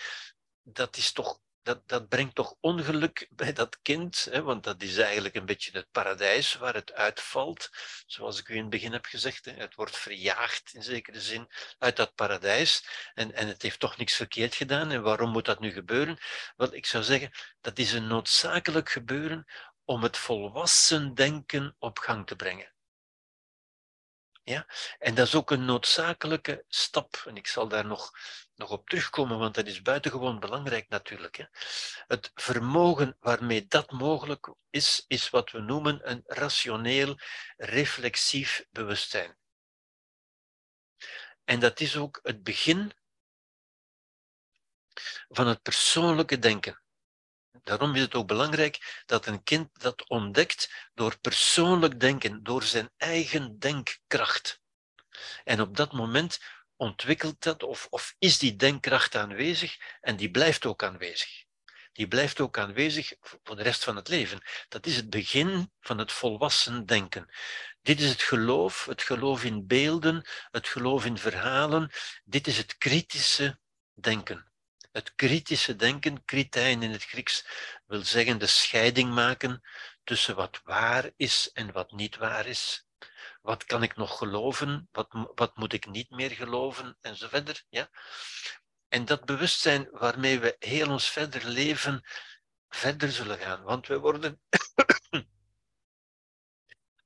dat 0.62 0.96
is 0.96 1.12
toch 1.12 1.40
dat, 1.66 1.88
dat 1.88 2.08
brengt 2.08 2.34
toch 2.34 2.54
ongeluk 2.60 3.28
bij 3.30 3.52
dat 3.52 3.78
kind, 3.82 4.28
hè, 4.30 4.42
want 4.42 4.64
dat 4.64 4.82
is 4.82 4.98
eigenlijk 4.98 5.34
een 5.34 5.46
beetje 5.46 5.70
het 5.70 5.90
paradijs 5.90 6.54
waar 6.54 6.74
het 6.74 6.92
uitvalt, 6.92 7.70
zoals 8.06 8.38
ik 8.38 8.48
u 8.48 8.54
in 8.54 8.60
het 8.60 8.70
begin 8.70 8.92
heb 8.92 9.04
gezegd. 9.04 9.44
Hè. 9.44 9.52
Het 9.52 9.74
wordt 9.74 9.96
verjaagd 9.96 10.74
in 10.74 10.82
zekere 10.82 11.20
zin 11.20 11.48
uit 11.78 11.96
dat 11.96 12.14
paradijs 12.14 12.86
en, 13.14 13.32
en 13.32 13.48
het 13.48 13.62
heeft 13.62 13.80
toch 13.80 13.96
niks 13.96 14.14
verkeerd 14.14 14.54
gedaan. 14.54 14.90
En 14.90 15.02
waarom 15.02 15.30
moet 15.30 15.44
dat 15.44 15.60
nu 15.60 15.72
gebeuren? 15.72 16.18
Wel, 16.56 16.74
ik 16.74 16.86
zou 16.86 17.04
zeggen, 17.04 17.30
dat 17.60 17.78
is 17.78 17.92
een 17.92 18.06
noodzakelijk 18.06 18.90
gebeuren 18.90 19.44
om 19.84 20.02
het 20.02 20.16
volwassen 20.16 21.14
denken 21.14 21.76
op 21.78 21.98
gang 21.98 22.26
te 22.26 22.36
brengen. 22.36 22.74
Ja? 24.42 24.66
En 24.98 25.14
dat 25.14 25.26
is 25.26 25.34
ook 25.34 25.50
een 25.50 25.64
noodzakelijke 25.64 26.64
stap. 26.68 27.22
En 27.26 27.36
ik 27.36 27.46
zal 27.46 27.68
daar 27.68 27.86
nog, 27.86 28.12
nog 28.56 28.70
op 28.70 28.88
terugkomen, 28.88 29.38
want 29.38 29.54
dat 29.54 29.66
is 29.66 29.82
buitengewoon 29.82 30.40
belangrijk 30.40 30.88
natuurlijk. 30.88 31.36
Hè? 31.36 31.44
Het 32.06 32.30
vermogen 32.34 33.16
waarmee 33.20 33.66
dat 33.66 33.90
mogelijk 33.90 34.54
is, 34.70 35.04
is 35.06 35.30
wat 35.30 35.50
we 35.50 35.60
noemen 35.60 36.10
een 36.10 36.22
rationeel, 36.26 37.18
reflexief 37.56 38.66
bewustzijn. 38.70 39.36
En 41.44 41.60
dat 41.60 41.80
is 41.80 41.96
ook 41.96 42.20
het 42.22 42.42
begin 42.42 42.92
van 45.28 45.46
het 45.46 45.62
persoonlijke 45.62 46.38
denken. 46.38 46.80
Daarom 47.62 47.94
is 47.94 48.00
het 48.00 48.14
ook 48.14 48.26
belangrijk 48.26 49.02
dat 49.06 49.26
een 49.26 49.42
kind 49.42 49.80
dat 49.80 50.08
ontdekt 50.08 50.90
door 50.94 51.18
persoonlijk 51.18 52.00
denken, 52.00 52.42
door 52.42 52.62
zijn 52.62 52.90
eigen 52.96 53.58
denkkracht. 53.58 54.60
En 55.44 55.60
op 55.60 55.76
dat 55.76 55.92
moment 55.92 56.38
ontwikkelt 56.76 57.42
dat 57.42 57.62
of, 57.62 57.86
of 57.90 58.14
is 58.18 58.38
die 58.38 58.56
denkkracht 58.56 59.14
aanwezig 59.14 59.76
en 60.00 60.16
die 60.16 60.30
blijft 60.30 60.66
ook 60.66 60.82
aanwezig. 60.82 61.44
Die 61.92 62.08
blijft 62.08 62.40
ook 62.40 62.58
aanwezig 62.58 63.12
voor 63.20 63.56
de 63.56 63.62
rest 63.62 63.84
van 63.84 63.96
het 63.96 64.08
leven. 64.08 64.42
Dat 64.68 64.86
is 64.86 64.96
het 64.96 65.10
begin 65.10 65.72
van 65.80 65.98
het 65.98 66.12
volwassen 66.12 66.86
denken. 66.86 67.30
Dit 67.82 68.00
is 68.00 68.08
het 68.08 68.22
geloof, 68.22 68.84
het 68.84 69.02
geloof 69.02 69.44
in 69.44 69.66
beelden, 69.66 70.28
het 70.50 70.68
geloof 70.68 71.04
in 71.04 71.18
verhalen. 71.18 71.90
Dit 72.24 72.46
is 72.46 72.56
het 72.58 72.78
kritische 72.78 73.58
denken. 73.94 74.50
Het 74.92 75.14
kritische 75.14 75.76
denken, 75.76 76.24
kritijn 76.24 76.82
in 76.82 76.90
het 76.90 77.04
Grieks, 77.04 77.46
wil 77.86 78.04
zeggen 78.04 78.38
de 78.38 78.46
scheiding 78.46 79.14
maken 79.14 79.62
tussen 80.04 80.36
wat 80.36 80.60
waar 80.64 81.10
is 81.16 81.50
en 81.52 81.72
wat 81.72 81.92
niet 81.92 82.16
waar 82.16 82.46
is. 82.46 82.85
Wat 83.46 83.64
kan 83.64 83.82
ik 83.82 83.96
nog 83.96 84.18
geloven? 84.18 84.88
Wat, 84.92 85.08
wat 85.34 85.56
moet 85.56 85.72
ik 85.72 85.86
niet 85.86 86.10
meer 86.10 86.30
geloven? 86.30 86.98
En 87.00 87.16
verder. 87.16 87.64
Ja? 87.68 87.90
En 88.88 89.04
dat 89.04 89.24
bewustzijn 89.24 89.88
waarmee 89.90 90.38
we 90.38 90.56
heel 90.58 90.90
ons 90.90 91.10
verder 91.10 91.44
leven, 91.44 92.04
verder 92.68 93.10
zullen 93.10 93.38
gaan. 93.38 93.62
Want 93.62 93.86
we 93.86 93.98
worden 93.98 94.40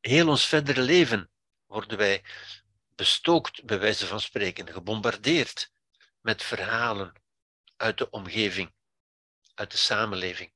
heel 0.00 0.28
ons 0.28 0.46
verder 0.46 0.78
leven, 0.78 1.30
worden 1.66 1.98
wij 1.98 2.24
bestookt, 2.94 3.64
bij 3.64 3.78
wijze 3.78 4.06
van 4.06 4.20
spreken, 4.20 4.72
gebombardeerd 4.72 5.72
met 6.20 6.42
verhalen, 6.42 7.12
uit 7.76 7.98
de 7.98 8.10
omgeving, 8.10 8.74
uit 9.54 9.70
de 9.70 9.76
samenleving. 9.76 10.52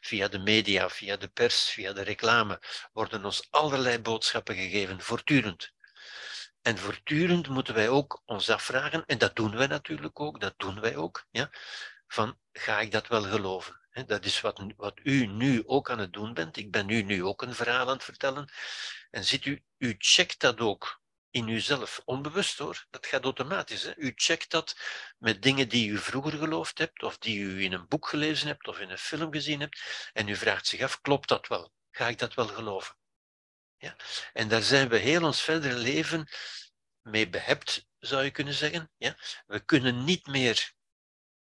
Via 0.00 0.28
de 0.28 0.38
media, 0.38 0.88
via 0.88 1.16
de 1.16 1.28
pers, 1.28 1.70
via 1.70 1.92
de 1.92 2.02
reclame 2.02 2.60
worden 2.92 3.24
ons 3.24 3.46
allerlei 3.50 3.98
boodschappen 3.98 4.54
gegeven, 4.54 5.00
voortdurend. 5.00 5.72
En 6.62 6.78
voortdurend 6.78 7.48
moeten 7.48 7.74
wij 7.74 7.88
ook 7.88 8.22
ons 8.24 8.50
afvragen, 8.50 9.04
en 9.06 9.18
dat 9.18 9.36
doen 9.36 9.56
wij 9.56 9.66
natuurlijk 9.66 10.20
ook, 10.20 10.40
dat 10.40 10.54
doen 10.56 10.80
wij 10.80 10.96
ook, 10.96 11.26
ja, 11.30 11.50
van 12.06 12.38
ga 12.52 12.80
ik 12.80 12.90
dat 12.90 13.08
wel 13.08 13.22
geloven? 13.22 13.80
Dat 14.06 14.24
is 14.24 14.40
wat, 14.40 14.62
wat 14.76 15.00
u 15.02 15.26
nu 15.26 15.62
ook 15.66 15.90
aan 15.90 15.98
het 15.98 16.12
doen 16.12 16.34
bent. 16.34 16.56
Ik 16.56 16.70
ben 16.70 16.88
u 16.88 17.02
nu 17.02 17.24
ook 17.24 17.42
een 17.42 17.54
verhaal 17.54 17.86
aan 17.86 17.94
het 17.94 18.04
vertellen. 18.04 18.52
En 19.10 19.24
ziet 19.24 19.44
u, 19.44 19.64
u 19.78 19.94
checkt 19.98 20.40
dat 20.40 20.60
ook 20.60 21.00
in 21.30 21.48
uzelf. 21.48 22.00
Onbewust 22.04 22.58
hoor, 22.58 22.86
dat 22.90 23.06
gaat 23.06 23.24
automatisch. 23.24 23.82
Hè. 23.82 23.96
U 23.96 24.12
checkt 24.14 24.50
dat 24.50 24.76
met 25.18 25.42
dingen 25.42 25.68
die 25.68 25.88
u 25.88 25.98
vroeger 25.98 26.38
geloofd 26.38 26.78
hebt, 26.78 27.02
of 27.02 27.18
die 27.18 27.38
u 27.38 27.62
in 27.62 27.72
een 27.72 27.88
boek 27.88 28.08
gelezen 28.08 28.46
hebt, 28.46 28.68
of 28.68 28.78
in 28.78 28.90
een 28.90 28.98
film 28.98 29.32
gezien 29.32 29.60
hebt. 29.60 30.10
En 30.12 30.28
u 30.28 30.36
vraagt 30.36 30.66
zich 30.66 30.80
af, 30.80 31.00
klopt 31.00 31.28
dat 31.28 31.46
wel? 31.46 31.72
Ga 31.90 32.08
ik 32.08 32.18
dat 32.18 32.34
wel 32.34 32.46
geloven? 32.46 32.96
Ja? 33.76 33.96
En 34.32 34.48
daar 34.48 34.62
zijn 34.62 34.88
we 34.88 34.96
heel 34.96 35.24
ons 35.24 35.42
verdere 35.42 35.76
leven 35.76 36.28
mee 37.02 37.28
behept, 37.28 37.86
zou 37.98 38.24
je 38.24 38.30
kunnen 38.30 38.54
zeggen. 38.54 38.90
Ja? 38.96 39.16
We 39.46 39.64
kunnen 39.64 40.04
niet 40.04 40.26
meer 40.26 40.72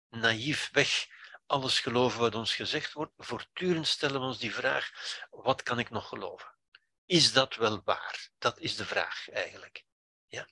naïef 0.08 0.68
weg 0.72 1.06
alles 1.46 1.80
geloven 1.80 2.20
wat 2.20 2.34
ons 2.34 2.54
gezegd 2.54 2.92
wordt. 2.92 3.12
Voortdurend 3.16 3.86
stellen 3.86 4.20
we 4.20 4.26
ons 4.26 4.38
die 4.38 4.54
vraag, 4.54 4.90
wat 5.30 5.62
kan 5.62 5.78
ik 5.78 5.90
nog 5.90 6.08
geloven? 6.08 6.56
Is 7.07 7.33
dat 7.33 7.55
wel 7.55 7.83
waar? 7.85 8.28
Dat 8.39 8.59
is 8.59 8.77
de 8.77 8.85
vraag 8.85 9.31
eigenlijk. 9.31 9.85
Ja? 10.27 10.49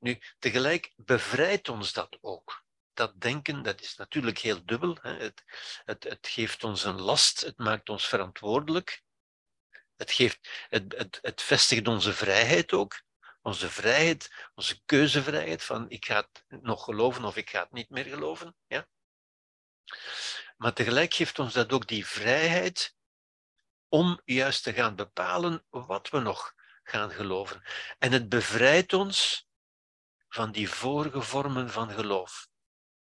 Nu, 0.00 0.22
tegelijk 0.38 0.92
bevrijdt 0.96 1.68
ons 1.68 1.92
dat 1.92 2.18
ook. 2.20 2.64
Dat 2.92 3.20
denken, 3.20 3.62
dat 3.62 3.80
is 3.80 3.96
natuurlijk 3.96 4.38
heel 4.38 4.64
dubbel. 4.64 4.98
Hè. 5.00 5.16
Het, 5.16 5.42
het, 5.84 6.04
het 6.04 6.28
geeft 6.28 6.64
ons 6.64 6.84
een 6.84 7.00
last, 7.00 7.40
het 7.40 7.58
maakt 7.58 7.88
ons 7.88 8.08
verantwoordelijk. 8.08 9.02
Het, 9.96 10.12
geeft, 10.12 10.66
het, 10.68 10.94
het, 10.96 11.18
het 11.22 11.42
vestigt 11.42 11.88
onze 11.88 12.12
vrijheid 12.12 12.72
ook. 12.72 13.02
Onze 13.42 13.70
vrijheid, 13.70 14.50
onze 14.54 14.82
keuzevrijheid 14.84 15.62
van 15.62 15.90
ik 15.90 16.04
ga 16.04 16.16
het 16.16 16.62
nog 16.62 16.84
geloven 16.84 17.24
of 17.24 17.36
ik 17.36 17.50
ga 17.50 17.60
het 17.60 17.72
niet 17.72 17.90
meer 17.90 18.04
geloven. 18.04 18.56
Ja? 18.66 18.88
Maar 20.56 20.72
tegelijk 20.72 21.14
geeft 21.14 21.38
ons 21.38 21.52
dat 21.52 21.72
ook 21.72 21.86
die 21.86 22.06
vrijheid 22.06 22.94
om 23.94 24.20
juist 24.24 24.62
te 24.62 24.72
gaan 24.72 24.94
bepalen 24.94 25.66
wat 25.70 26.08
we 26.08 26.18
nog 26.18 26.54
gaan 26.82 27.10
geloven. 27.10 27.62
En 27.98 28.12
het 28.12 28.28
bevrijdt 28.28 28.92
ons 28.92 29.48
van 30.28 30.52
die 30.52 30.68
vorige 30.68 31.22
vormen 31.22 31.70
van 31.70 31.90
geloof. 31.90 32.48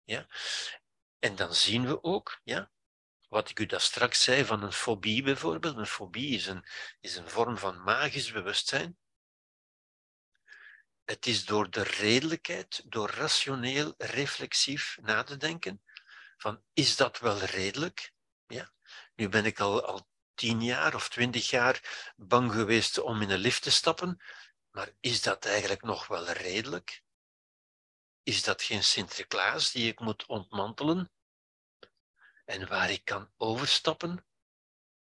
Ja? 0.02 0.27
En 1.19 1.36
dan 1.36 1.55
zien 1.55 1.86
we 1.86 2.02
ook, 2.02 2.40
ja, 2.44 2.70
wat 3.28 3.51
ik 3.51 3.59
u 3.59 3.66
daar 3.66 3.81
straks 3.81 4.23
zei 4.23 4.44
van 4.44 4.62
een 4.62 4.73
fobie 4.73 5.23
bijvoorbeeld. 5.23 5.77
Een 5.77 5.86
fobie 5.86 6.35
is 6.35 6.47
een, 6.47 6.65
is 7.01 7.16
een 7.16 7.28
vorm 7.28 7.59
van 7.59 7.82
magisch 7.82 8.32
bewustzijn. 8.32 8.98
Het 11.05 11.27
is 11.27 11.44
door 11.44 11.70
de 11.70 11.82
redelijkheid, 11.82 12.82
door 12.86 13.10
rationeel, 13.10 13.94
reflexief 13.98 14.98
na 15.01 15.23
te 15.23 15.36
denken, 15.36 15.82
van 16.36 16.62
is 16.73 16.97
dat 16.97 17.19
wel 17.19 17.39
redelijk? 17.39 18.12
Ja? 18.47 18.73
Nu 19.15 19.28
ben 19.28 19.44
ik 19.44 19.60
al, 19.60 19.85
al 19.85 20.09
tien 20.39 20.62
jaar 20.62 20.94
of 20.94 21.09
twintig 21.09 21.51
jaar 21.51 22.12
bang 22.16 22.52
geweest 22.52 22.98
om 22.98 23.23
in 23.23 23.31
een 23.31 23.39
lift 23.39 23.62
te 23.62 23.70
stappen, 23.70 24.20
maar 24.70 24.90
is 25.01 25.23
dat 25.23 25.44
eigenlijk 25.44 25.82
nog 25.82 26.06
wel 26.06 26.31
redelijk? 26.31 27.02
Is 28.23 28.43
dat 28.43 28.62
geen 28.62 28.85
Sinterklaas 28.85 29.73
die 29.73 29.89
ik 29.89 30.01
moet 30.01 30.27
ontmantelen 30.27 31.10
en 32.44 32.69
waar 32.69 32.90
ik 32.90 33.05
kan 33.05 33.31
overstappen? 33.36 34.24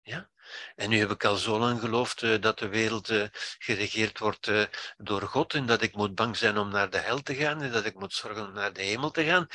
Ja? 0.02 0.30
En 0.76 0.90
nu 0.90 0.99
heb 0.99 1.12
ik 1.12 1.26
al 1.26 1.36
zo 1.36 1.60
lang 1.60 1.80
geloofd 1.80 2.22
uh, 2.22 2.41
dat 2.41 2.60
de 2.60 2.68
wereld 2.68 3.10
uh, 3.10 3.28
geregeerd 3.60 4.20
wordt 4.20 4.48
uh, 4.48 4.66
door 4.98 5.22
God 5.22 5.54
en 5.54 5.66
dat 5.66 5.82
ik 5.82 5.95
moet 5.95 6.16
bang 6.16 6.38
zijn 6.38 6.58
om 6.58 6.70
naar 6.70 6.90
de 6.90 6.98
hel 6.98 7.22
te 7.22 7.36
gaan 7.36 7.62
en 7.62 7.72
dat 7.72 7.86
ik 7.86 7.95
moet 7.95 8.14
zorgen 8.14 8.48
om 8.48 8.54
naar 8.54 8.74
de 8.74 8.82
hemel 8.82 9.12
te 9.12 9.26
gaan. 9.26 9.48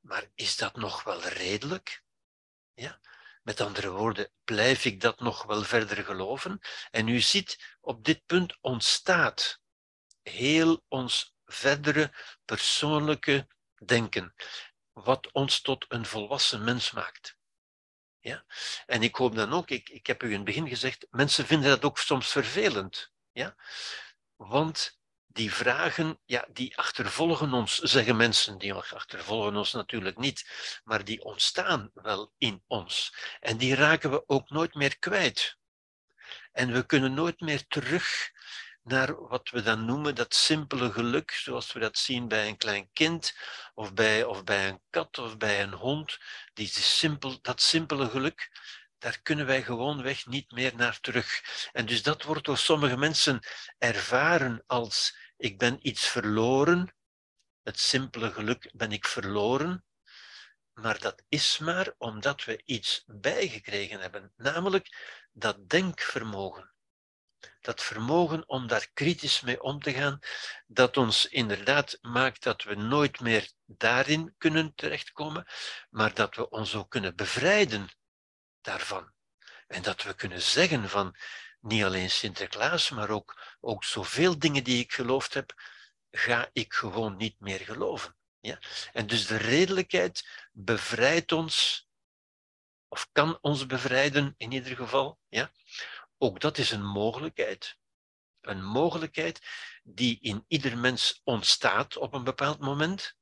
Maar 0.00 0.30
is 0.34 0.56
dat 0.56 0.76
nog 0.76 1.02
wel 1.02 1.22
redelijk? 1.22 2.02
Ja? 2.74 3.00
Met 3.42 3.60
andere 3.60 3.90
woorden, 3.90 4.32
blijf 4.44 4.84
ik 4.84 5.00
dat 5.00 5.20
nog 5.20 5.42
wel 5.42 5.62
verder 5.62 6.04
geloven? 6.04 6.60
En 6.90 7.08
u 7.08 7.20
ziet, 7.20 7.76
op 7.80 8.04
dit 8.04 8.26
punt 8.26 8.58
ontstaat 8.60 9.60
heel 10.22 10.84
ons 10.88 11.34
verdere 11.44 12.14
persoonlijke 12.44 13.48
denken, 13.84 14.34
wat 14.92 15.32
ons 15.32 15.60
tot 15.60 15.84
een 15.88 16.06
volwassen 16.06 16.64
mens 16.64 16.90
maakt. 16.90 17.38
Ja? 18.18 18.44
En 18.86 19.02
ik 19.02 19.14
hoop 19.14 19.34
dan 19.34 19.52
ook, 19.52 19.70
ik, 19.70 19.88
ik 19.88 20.06
heb 20.06 20.22
u 20.22 20.26
in 20.26 20.34
het 20.34 20.44
begin 20.44 20.68
gezegd, 20.68 21.06
mensen 21.10 21.46
vinden 21.46 21.68
dat 21.70 21.84
ook 21.84 21.98
soms 21.98 22.28
vervelend. 22.28 23.12
Ja? 23.32 23.56
Want 24.36 24.99
die 25.32 25.52
vragen, 25.52 26.18
ja, 26.24 26.46
die 26.52 26.76
achtervolgen 26.76 27.52
ons, 27.52 27.78
zeggen 27.78 28.16
mensen, 28.16 28.58
die 28.58 28.74
achtervolgen 28.74 29.56
ons 29.56 29.72
natuurlijk 29.72 30.18
niet, 30.18 30.50
maar 30.84 31.04
die 31.04 31.24
ontstaan 31.24 31.90
wel 31.94 32.32
in 32.38 32.62
ons. 32.66 33.14
En 33.40 33.56
die 33.56 33.74
raken 33.74 34.10
we 34.10 34.22
ook 34.26 34.50
nooit 34.50 34.74
meer 34.74 34.98
kwijt. 34.98 35.58
En 36.52 36.72
we 36.72 36.86
kunnen 36.86 37.14
nooit 37.14 37.40
meer 37.40 37.66
terug 37.66 38.30
naar 38.82 39.28
wat 39.28 39.50
we 39.50 39.62
dan 39.62 39.84
noemen 39.84 40.14
dat 40.14 40.34
simpele 40.34 40.92
geluk, 40.92 41.30
zoals 41.30 41.72
we 41.72 41.80
dat 41.80 41.98
zien 41.98 42.28
bij 42.28 42.48
een 42.48 42.56
klein 42.56 42.90
kind, 42.92 43.36
of 43.74 43.94
bij, 43.94 44.24
of 44.24 44.44
bij 44.44 44.68
een 44.68 44.80
kat 44.90 45.18
of 45.18 45.36
bij 45.36 45.62
een 45.62 45.72
hond. 45.72 46.18
Die 46.52 46.68
simpel, 46.68 47.38
dat 47.42 47.60
simpele 47.60 48.08
geluk, 48.08 48.50
daar 49.00 49.20
kunnen 49.22 49.46
wij 49.46 49.62
gewoonweg 49.62 50.26
niet 50.26 50.50
meer 50.50 50.76
naar 50.76 51.00
terug. 51.00 51.42
En 51.72 51.86
dus 51.86 52.02
dat 52.02 52.22
wordt 52.22 52.44
door 52.44 52.58
sommige 52.58 52.96
mensen 52.96 53.40
ervaren 53.78 54.62
als 54.66 55.16
ik 55.36 55.58
ben 55.58 55.86
iets 55.86 56.08
verloren, 56.08 56.94
het 57.62 57.78
simpele 57.78 58.32
geluk 58.32 58.70
ben 58.72 58.92
ik 58.92 59.06
verloren, 59.06 59.84
maar 60.72 60.98
dat 60.98 61.22
is 61.28 61.58
maar 61.58 61.94
omdat 61.98 62.44
we 62.44 62.62
iets 62.64 63.04
bijgekregen 63.06 64.00
hebben, 64.00 64.32
namelijk 64.36 64.88
dat 65.32 65.68
denkvermogen. 65.68 66.72
Dat 67.60 67.82
vermogen 67.82 68.48
om 68.48 68.66
daar 68.66 68.90
kritisch 68.92 69.40
mee 69.40 69.62
om 69.62 69.82
te 69.82 69.92
gaan, 69.92 70.18
dat 70.66 70.96
ons 70.96 71.26
inderdaad 71.26 71.98
maakt 72.00 72.42
dat 72.42 72.62
we 72.62 72.74
nooit 72.74 73.20
meer 73.20 73.50
daarin 73.66 74.34
kunnen 74.38 74.74
terechtkomen, 74.74 75.46
maar 75.90 76.14
dat 76.14 76.36
we 76.36 76.48
ons 76.48 76.74
ook 76.74 76.90
kunnen 76.90 77.16
bevrijden 77.16 77.88
daarvan. 78.60 79.12
En 79.66 79.82
dat 79.82 80.02
we 80.02 80.14
kunnen 80.14 80.42
zeggen 80.42 80.88
van 80.88 81.16
niet 81.60 81.84
alleen 81.84 82.10
Sinterklaas, 82.10 82.90
maar 82.90 83.10
ook, 83.10 83.56
ook 83.60 83.84
zoveel 83.84 84.38
dingen 84.38 84.64
die 84.64 84.82
ik 84.82 84.92
geloofd 84.92 85.34
heb, 85.34 85.62
ga 86.10 86.48
ik 86.52 86.72
gewoon 86.72 87.16
niet 87.16 87.40
meer 87.40 87.60
geloven. 87.60 88.16
Ja? 88.40 88.58
En 88.92 89.06
dus 89.06 89.26
de 89.26 89.36
redelijkheid 89.36 90.48
bevrijdt 90.52 91.32
ons, 91.32 91.86
of 92.88 93.08
kan 93.12 93.38
ons 93.40 93.66
bevrijden 93.66 94.34
in 94.36 94.52
ieder 94.52 94.76
geval. 94.76 95.18
Ja? 95.28 95.50
Ook 96.18 96.40
dat 96.40 96.58
is 96.58 96.70
een 96.70 96.84
mogelijkheid. 96.84 97.78
Een 98.40 98.64
mogelijkheid 98.64 99.40
die 99.82 100.18
in 100.20 100.44
ieder 100.48 100.78
mens 100.78 101.20
ontstaat 101.24 101.96
op 101.96 102.14
een 102.14 102.24
bepaald 102.24 102.58
moment, 102.58 103.16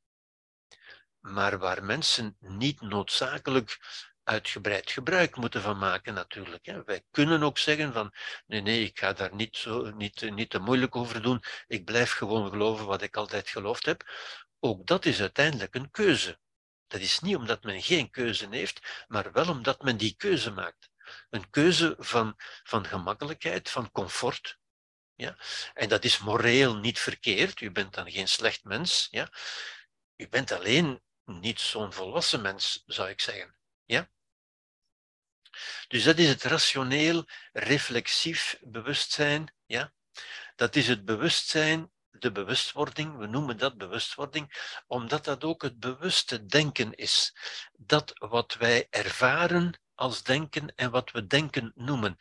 maar 1.19 1.59
waar 1.59 1.85
mensen 1.85 2.37
niet 2.39 2.81
noodzakelijk 2.81 3.79
uitgebreid 4.29 4.91
gebruik 4.91 5.37
moeten 5.37 5.63
van 5.63 5.79
maken 5.79 6.15
natuurlijk. 6.15 6.67
Hè. 6.67 6.85
Wij 6.85 7.03
kunnen 7.11 7.43
ook 7.43 7.59
zeggen 7.59 7.93
van 7.93 8.15
nee, 8.47 8.61
nee, 8.61 8.85
ik 8.85 8.99
ga 8.99 9.13
daar 9.13 9.35
niet, 9.35 9.57
zo, 9.57 9.91
niet, 9.91 10.31
niet 10.31 10.51
te 10.51 10.59
moeilijk 10.59 10.97
over 10.97 11.23
doen, 11.23 11.43
ik 11.67 11.85
blijf 11.85 12.13
gewoon 12.13 12.51
geloven 12.51 12.87
wat 12.87 13.03
ik 13.03 13.17
altijd 13.17 13.49
geloofd 13.49 13.87
heb. 13.87 14.11
Ook 14.61 14.87
dat 14.87 15.05
is 15.05 15.21
uiteindelijk 15.21 15.75
een 15.75 15.91
keuze. 15.91 16.39
Dat 16.87 17.01
is 17.01 17.21
niet 17.21 17.37
omdat 17.37 17.63
men 17.63 17.83
geen 17.83 18.11
keuze 18.11 18.47
heeft, 18.51 19.05
maar 19.09 19.33
wel 19.33 19.49
omdat 19.49 19.83
men 19.83 19.97
die 19.97 20.15
keuze 20.17 20.51
maakt. 20.51 20.91
Een 21.31 21.51
keuze 21.51 21.95
van, 21.99 22.35
van 22.63 22.87
gemakkelijkheid, 22.87 23.71
van 23.71 23.91
comfort. 23.91 24.59
Ja? 25.15 25.39
En 25.75 25.89
dat 25.89 26.05
is 26.05 26.19
moreel 26.19 26.77
niet 26.77 26.99
verkeerd, 26.99 27.61
u 27.61 27.71
bent 27.71 27.95
dan 27.95 28.11
geen 28.11 28.29
slecht 28.29 28.65
mens. 28.65 29.09
Ja? 29.11 29.29
U 30.17 30.29
bent 30.29 30.53
alleen 30.53 31.03
niet 31.25 31.61
zo'n 31.61 31.93
volwassen 31.93 32.41
mens, 32.41 32.83
zou 32.87 33.09
ik 33.09 33.21
zeggen. 33.21 33.57
Ja? 33.85 34.11
Dus 35.89 36.05
dat 36.05 36.19
is 36.19 36.29
het 36.29 36.43
rationeel, 36.43 37.29
reflexief 37.53 38.59
bewustzijn. 38.61 39.55
Ja? 39.67 39.93
Dat 40.57 40.77
is 40.77 40.89
het 40.89 41.05
bewustzijn, 41.05 41.91
de 42.11 42.33
bewustwording, 42.33 43.17
we 43.17 43.27
noemen 43.27 43.59
dat 43.59 43.79
bewustwording, 43.79 44.73
omdat 44.87 45.25
dat 45.25 45.45
ook 45.45 45.63
het 45.63 45.79
bewuste 45.79 46.47
denken 46.47 46.95
is. 46.95 47.37
Dat 47.73 48.13
wat 48.15 48.55
wij 48.55 48.87
ervaren 48.91 49.81
als 49.95 50.23
denken 50.23 50.75
en 50.75 50.91
wat 50.91 51.11
we 51.11 51.27
denken 51.27 51.73
noemen. 51.75 52.17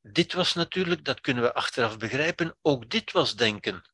Dit 0.00 0.32
was 0.32 0.54
natuurlijk, 0.54 1.04
dat 1.04 1.20
kunnen 1.20 1.42
we 1.42 1.54
achteraf 1.54 1.98
begrijpen, 1.98 2.58
ook 2.62 2.90
dit 2.90 3.12
was 3.12 3.36
denken. 3.36 3.90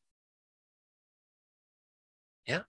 Ja? 2.41 2.67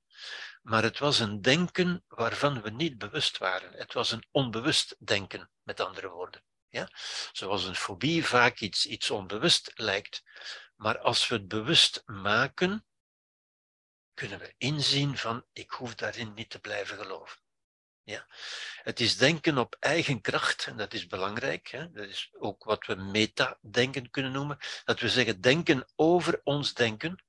Maar 0.67 0.83
het 0.83 0.99
was 0.99 1.19
een 1.19 1.43
denken 1.43 2.05
waarvan 2.09 2.63
we 2.63 2.71
niet 2.71 2.99
bewust 2.99 3.39
waren. 3.39 3.73
Het 3.73 3.93
was 3.93 4.11
een 4.11 4.27
onbewust 4.31 4.97
denken, 4.99 5.51
met 5.63 5.81
andere 5.81 6.09
woorden. 6.09 6.43
Ja? 6.69 6.89
Zoals 7.33 7.65
een 7.65 7.75
fobie 7.75 8.25
vaak 8.25 8.61
iets, 8.61 8.87
iets 8.87 9.11
onbewust 9.11 9.73
lijkt. 9.75 10.23
Maar 10.77 10.99
als 10.99 11.29
we 11.29 11.35
het 11.35 11.49
bewust 11.49 12.03
maken, 12.07 12.87
kunnen 14.15 14.39
we 14.39 14.55
inzien 14.59 15.19
van 15.19 15.47
ik 15.53 15.71
hoef 15.71 15.95
daarin 15.95 16.35
niet 16.35 16.51
te 16.51 16.59
blijven 16.59 16.97
geloven. 16.97 17.41
Ja? 18.03 18.27
Het 18.83 19.01
is 19.01 19.17
denken 19.17 19.59
op 19.59 19.77
eigen 19.81 20.21
kracht, 20.21 20.67
en 20.67 20.77
dat 20.77 20.95
is 20.95 21.07
belangrijk. 21.07 21.69
Hè? 21.69 21.91
Dat 21.91 22.09
is 22.09 22.31
ook 22.39 22.65
wat 22.65 22.87
we 22.87 22.95
meta-denken 22.95 24.11
kunnen 24.11 24.33
noemen. 24.33 24.59
Dat 24.85 25.01
we 25.01 25.09
zeggen 25.09 25.41
denken 25.41 25.87
over 25.95 26.41
ons 26.45 26.75
denken, 26.75 27.25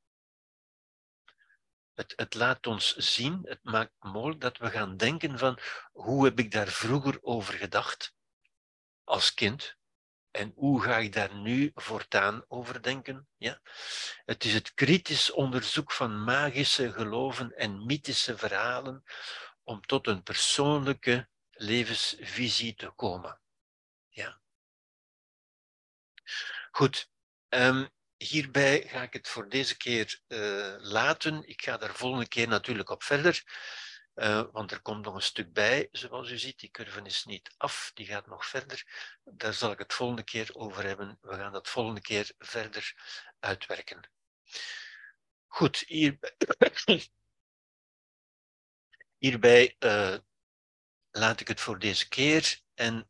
het, 1.98 2.14
het 2.16 2.34
laat 2.34 2.68
ons 2.68 2.96
zien, 2.96 3.42
het 3.44 3.64
maakt 3.64 3.94
mogelijk 4.00 4.42
dat 4.42 4.58
we 4.58 4.70
gaan 4.70 4.98
denken 4.98 5.38
van 5.38 5.60
hoe 5.92 6.26
heb 6.26 6.40
ik 6.40 6.52
daar 6.52 6.68
vroeger 6.68 7.18
over 7.22 7.54
gedacht 7.54 8.14
als 9.04 9.34
kind 9.34 9.78
en 10.32 10.52
hoe 10.56 10.82
ga 10.82 10.98
ik 10.98 11.14
daar 11.14 11.36
nu 11.36 11.72
voortaan 11.76 12.46
over 12.48 12.82
denken? 12.82 13.28
Ja? 13.38 13.62
Het 14.26 14.44
is 14.44 14.54
het 14.54 14.74
kritisch 14.74 15.32
onderzoek 15.32 15.92
van 15.92 16.24
magische 16.24 16.92
geloven 16.92 17.56
en 17.56 17.86
mythische 17.86 18.38
verhalen 18.38 19.04
om 19.64 19.82
tot 19.82 20.08
een 20.08 20.24
persoonlijke 20.24 21.30
levensvisie 21.50 22.76
te 22.76 22.90
komen. 22.90 23.40
Ja. 24.08 24.42
Goed. 26.72 27.10
Um, 27.50 27.90
hierbij 28.18 28.88
ga 28.88 29.02
ik 29.02 29.14
het 29.14 29.28
voor 29.28 29.50
deze 29.50 29.78
keer 29.78 30.20
uh, 30.28 30.76
laten. 30.78 31.48
Ik 31.48 31.62
ga 31.62 31.78
daar 31.78 31.96
volgende 31.96 32.28
keer 32.28 32.48
natuurlijk 32.48 32.90
op 32.90 33.04
verder, 33.04 33.44
uh, 34.16 34.44
want 34.52 34.72
er 34.72 34.82
komt 34.82 35.06
nog 35.06 35.16
een 35.16 35.22
stuk 35.22 35.54
bij, 35.54 35.90
zoals 35.92 36.30
u 36.30 36.38
ziet. 36.38 36.60
Die 36.60 36.72
curve 36.72 37.02
is 37.02 37.26
niet 37.26 37.52
af, 37.58 37.92
die 37.94 38.06
gaat 38.06 38.28
nog 38.28 38.46
verder. 38.46 38.86
Daar 39.24 39.54
zal 39.54 39.72
ik 39.72 39.80
het 39.80 39.94
volgende 39.94 40.24
keer 40.24 40.50
over 40.54 40.84
hebben. 40.84 41.18
We 41.22 41.36
gaan 41.36 41.52
dat 41.52 41.70
volgende 41.70 42.02
keer 42.02 42.32
verder 42.38 42.94
uitwerken. 43.40 44.10
Goed, 45.48 45.84
hier, 45.88 46.18
hierbij 49.18 49.76
uh, 49.80 50.18
laat 51.12 51.40
ik 51.40 51.48
het 51.48 51.62
voor 51.62 51.80
deze 51.80 52.08
keer 52.08 52.60
en 52.74 53.10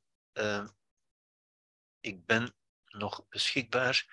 ik 1.99 2.25
ben 2.25 2.55
nog 2.85 3.27
beschikbaar 3.29 4.05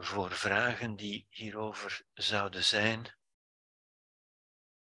voor 0.00 0.30
vragen 0.30 0.96
die 0.96 1.26
hierover 1.30 2.02
zouden 2.14 2.64
zijn 2.64 3.16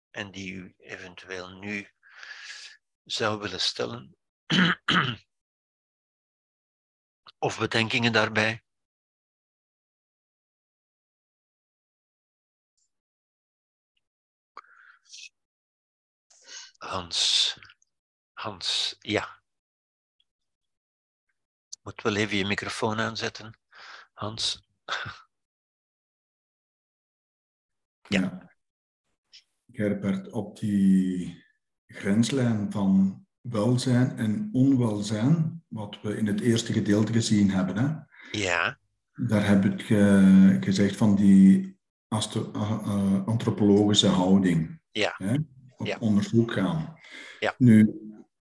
en 0.10 0.32
die 0.32 0.54
u 0.54 0.74
eventueel 0.78 1.50
nu 1.50 1.92
zou 3.04 3.40
willen 3.40 3.62
stellen. 3.62 4.18
of 7.40 7.58
bedenkingen 7.60 8.14
daarbij. 8.14 8.64
Hans. 16.78 17.56
Hans, 18.34 18.96
ja. 19.00 19.42
Moet 21.82 22.02
wel 22.02 22.16
even 22.16 22.38
je 22.38 22.46
microfoon 22.46 23.00
aanzetten, 23.00 23.60
Hans. 24.14 24.67
Ja. 28.10 28.52
Gerbert, 29.72 30.32
op 30.32 30.60
die 30.60 31.44
grenslijn 31.88 32.72
van 32.72 33.26
welzijn 33.42 34.18
en 34.18 34.50
onwelzijn, 34.52 35.64
wat 35.68 36.02
we 36.02 36.18
in 36.18 36.28
het 36.28 36.40
eerste 36.40 36.74
gedeelte 36.74 37.14
gezien 37.14 37.50
hebben, 37.50 37.78
hè? 37.78 37.96
Ja. 38.40 38.80
daar 39.14 39.48
heb 39.48 39.66
ik 39.66 39.82
ge 39.82 40.58
gezegd 40.60 40.96
van 40.96 41.16
die 41.16 41.78
antropologische 43.26 44.08
houding. 44.08 44.80
Ja. 44.92 45.16
Hè? 45.18 45.38
Op 45.78 45.98
onderzoek 46.00 46.52
gaan. 46.52 47.00
Ja. 47.40 47.56
Nu, 47.58 48.02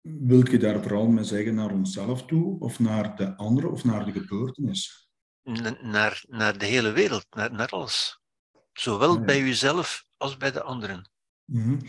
wil 0.01 0.49
je 0.49 0.57
daar 0.57 0.81
vooral 0.81 1.07
mee 1.07 1.23
zeggen 1.23 1.55
naar 1.55 1.71
onszelf 1.71 2.25
toe, 2.25 2.59
of 2.59 2.79
naar 2.79 3.15
de 3.15 3.35
anderen, 3.35 3.71
of 3.71 3.83
naar 3.83 4.05
de 4.05 4.11
gebeurtenis? 4.11 5.00
Naar, 5.81 6.23
naar 6.27 6.57
de 6.57 6.65
hele 6.65 6.91
wereld, 6.91 7.25
naar, 7.29 7.53
naar 7.53 7.69
alles. 7.69 8.21
Zowel 8.73 9.17
ah, 9.17 9.25
bij 9.25 9.41
uzelf 9.41 10.05
als 10.17 10.37
bij 10.37 10.51
de 10.51 10.61
anderen. 10.61 11.09
Mm 11.45 11.79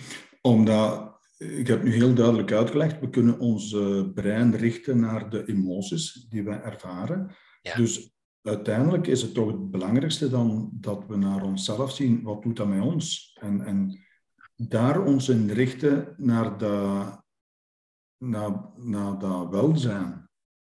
Omdat, 0.40 1.18
ik 1.38 1.66
heb 1.66 1.82
nu 1.82 1.92
heel 1.92 2.14
duidelijk 2.14 2.52
uitgelegd, 2.52 3.00
we 3.00 3.10
kunnen 3.10 3.38
ons 3.38 3.76
brein 4.14 4.56
richten 4.56 5.00
naar 5.00 5.30
de 5.30 5.48
emoties 5.48 6.26
die 6.28 6.42
wij 6.42 6.60
ervaren. 6.60 7.36
Ja. 7.62 7.74
Dus 7.76 8.12
uiteindelijk 8.42 9.06
is 9.06 9.22
het 9.22 9.34
toch 9.34 9.46
het 9.46 9.70
belangrijkste 9.70 10.28
dan 10.28 10.70
dat 10.72 11.06
we 11.06 11.16
naar 11.16 11.42
onszelf 11.42 11.92
zien, 11.92 12.22
wat 12.22 12.42
doet 12.42 12.56
dat 12.56 12.68
met 12.68 12.82
ons? 12.82 13.36
En, 13.40 13.60
en 13.60 14.00
daar 14.56 15.04
ons 15.04 15.28
in 15.28 15.50
richten 15.50 16.14
naar, 16.16 16.58
de, 16.58 17.04
naar, 18.18 18.70
naar 18.76 19.18
dat 19.18 19.48
welzijn. 19.48 20.21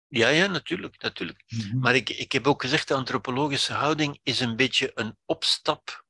Ja, 0.09 0.29
ja, 0.29 0.47
natuurlijk. 0.47 1.03
natuurlijk. 1.03 1.43
Mhm. 1.49 1.79
Maar 1.79 1.95
ik, 1.95 2.11
ik 2.11 2.33
heb 2.33 2.47
ook 2.47 2.63
gezegd, 2.63 2.89
de 2.89 2.95
antropologische 2.95 3.73
houding 3.73 4.19
is 4.23 4.41
een 4.41 4.57
beetje 4.57 4.91
een 4.95 5.17
opstap 5.25 6.05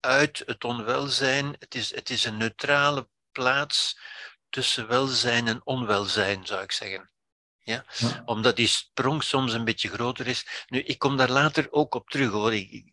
uit 0.00 0.42
het 0.46 0.64
onwelzijn. 0.64 1.56
Het 1.58 1.74
is, 1.74 1.94
het 1.94 2.10
is 2.10 2.24
een 2.24 2.36
neutrale 2.36 3.08
plaats 3.32 3.98
tussen 4.48 4.88
welzijn 4.88 5.46
en 5.46 5.60
onwelzijn, 5.64 6.46
zou 6.46 6.62
ik 6.62 6.72
zeggen. 6.72 7.10
Ja? 7.58 7.84
Omdat 8.24 8.56
die 8.56 8.66
sprong 8.66 9.22
soms 9.22 9.52
een 9.52 9.64
beetje 9.64 9.88
groter 9.88 10.26
is. 10.26 10.64
Nu, 10.66 10.78
ik 10.78 10.98
kom 10.98 11.16
daar 11.16 11.30
later 11.30 11.72
ook 11.72 11.94
op 11.94 12.10
terug 12.10 12.30
hoor. 12.30 12.54
Ik, 12.54 12.92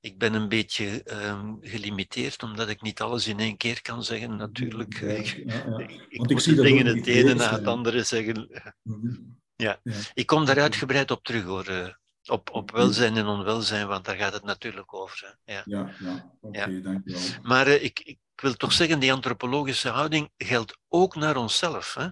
ik 0.00 0.18
ben 0.18 0.34
een 0.34 0.48
beetje 0.48 1.02
um, 1.26 1.58
gelimiteerd, 1.60 2.42
omdat 2.42 2.68
ik 2.68 2.82
niet 2.82 3.00
alles 3.00 3.26
in 3.26 3.38
één 3.38 3.56
keer 3.56 3.82
kan 3.82 4.04
zeggen, 4.04 4.36
natuurlijk. 4.36 5.00
Ja, 5.00 5.08
ja, 5.08 5.22
ja. 5.44 5.78
ik, 5.88 6.06
ik 6.08 6.18
moet 6.18 6.44
de 6.44 6.54
dingen 6.54 6.86
het 6.86 7.06
ene 7.06 7.34
na 7.34 7.52
het 7.52 7.66
andere 7.66 8.02
zeggen. 8.02 8.48
Mhm. 8.82 9.14
Ja. 9.62 9.80
ik 10.14 10.26
kom 10.26 10.44
daar 10.44 10.60
uitgebreid 10.60 11.10
op 11.10 11.24
terug 11.24 11.44
hoor. 11.44 11.66
Eh, 11.66 11.88
op, 12.24 12.50
op 12.50 12.70
welzijn 12.70 13.16
en 13.16 13.26
onwelzijn, 13.26 13.86
want 13.86 14.04
daar 14.04 14.16
gaat 14.16 14.32
het 14.32 14.44
natuurlijk 14.44 14.94
over. 14.94 15.38
Hè. 15.44 15.52
Ja, 15.52 15.62
ja, 15.64 15.94
ja. 15.98 16.32
oké, 16.40 16.58
okay, 16.58 16.82
dankjewel. 16.82 17.20
Maar 17.42 17.68
uh, 17.68 17.82
ik, 17.82 18.00
ik 18.00 18.18
wil 18.34 18.54
toch 18.54 18.72
zeggen, 18.72 18.98
die 18.98 19.12
antropologische 19.12 19.88
houding 19.88 20.30
geldt 20.36 20.78
ook 20.88 21.14
naar 21.14 21.36
onszelf. 21.36 21.94
Hè. 21.94 22.08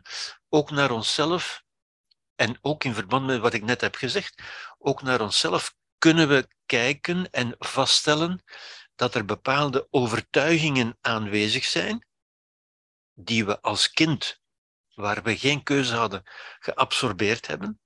Ook 0.48 0.70
naar 0.70 0.90
onszelf, 0.90 1.62
en 2.34 2.58
ook 2.60 2.84
in 2.84 2.94
verband 2.94 3.26
met 3.26 3.40
wat 3.40 3.54
ik 3.54 3.64
net 3.64 3.80
heb 3.80 3.94
gezegd, 3.94 4.42
ook 4.78 5.02
naar 5.02 5.20
onszelf 5.20 5.74
kunnen 5.98 6.28
we 6.28 6.48
kijken 6.66 7.30
en 7.30 7.54
vaststellen 7.58 8.42
dat 8.94 9.14
er 9.14 9.24
bepaalde 9.24 9.86
overtuigingen 9.90 10.96
aanwezig 11.00 11.64
zijn 11.64 12.06
die 13.14 13.44
we 13.46 13.60
als 13.60 13.90
kind, 13.90 14.40
waar 14.96 15.22
we 15.22 15.38
geen 15.38 15.62
keuze 15.62 15.94
hadden, 15.94 16.22
geabsorbeerd 16.58 17.46
hebben 17.46 17.80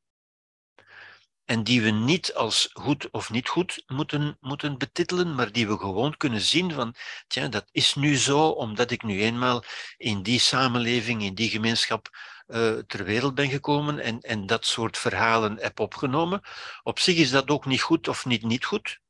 en 1.50 1.64
die 1.64 1.82
we 1.82 1.90
niet 1.90 2.34
als 2.34 2.70
goed 2.72 3.10
of 3.10 3.30
niet 3.30 3.48
goed 3.48 3.82
moeten, 3.86 4.36
moeten 4.40 4.78
betitelen, 4.78 5.34
maar 5.34 5.52
die 5.52 5.68
we 5.68 5.78
gewoon 5.78 6.16
kunnen 6.16 6.40
zien 6.40 6.72
van, 6.72 6.94
tja, 7.26 7.48
dat 7.48 7.68
is 7.72 7.94
nu 7.94 8.16
zo, 8.16 8.48
omdat 8.48 8.90
ik 8.90 9.02
nu 9.02 9.22
eenmaal 9.22 9.64
in 9.96 10.22
die 10.22 10.38
samenleving, 10.38 11.22
in 11.22 11.34
die 11.34 11.50
gemeenschap 11.50 12.08
uh, 12.46 12.78
ter 12.78 13.04
wereld 13.04 13.34
ben 13.34 13.48
gekomen 13.48 13.98
en, 13.98 14.20
en 14.20 14.46
dat 14.46 14.66
soort 14.66 14.98
verhalen 14.98 15.58
heb 15.58 15.80
opgenomen. 15.80 16.40
Op 16.82 16.98
zich 16.98 17.16
is 17.16 17.30
dat 17.30 17.48
ook 17.48 17.66
niet 17.66 17.82
goed 17.82 18.08
of 18.08 18.24
niet 18.24 18.42
niet 18.42 18.64
goed. 18.64 19.00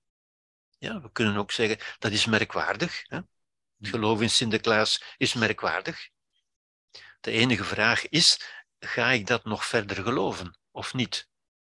Ja, 0.78 1.00
we 1.00 1.12
kunnen 1.12 1.36
ook 1.36 1.52
zeggen, 1.52 1.78
dat 1.98 2.12
is 2.12 2.26
merkwaardig. 2.26 3.02
Hè? 3.06 3.16
Het 3.78 3.88
geloof 3.88 4.20
in 4.20 4.30
Sinterklaas 4.30 5.02
is 5.16 5.34
merkwaardig. 5.34 6.08
De 7.20 7.30
enige 7.30 7.64
vraag 7.64 8.08
is, 8.08 8.40
ga 8.78 9.10
ik 9.10 9.26
dat 9.26 9.44
nog 9.44 9.66
verder 9.66 10.02
geloven 10.02 10.58
of 10.70 10.94
niet? 10.94 11.28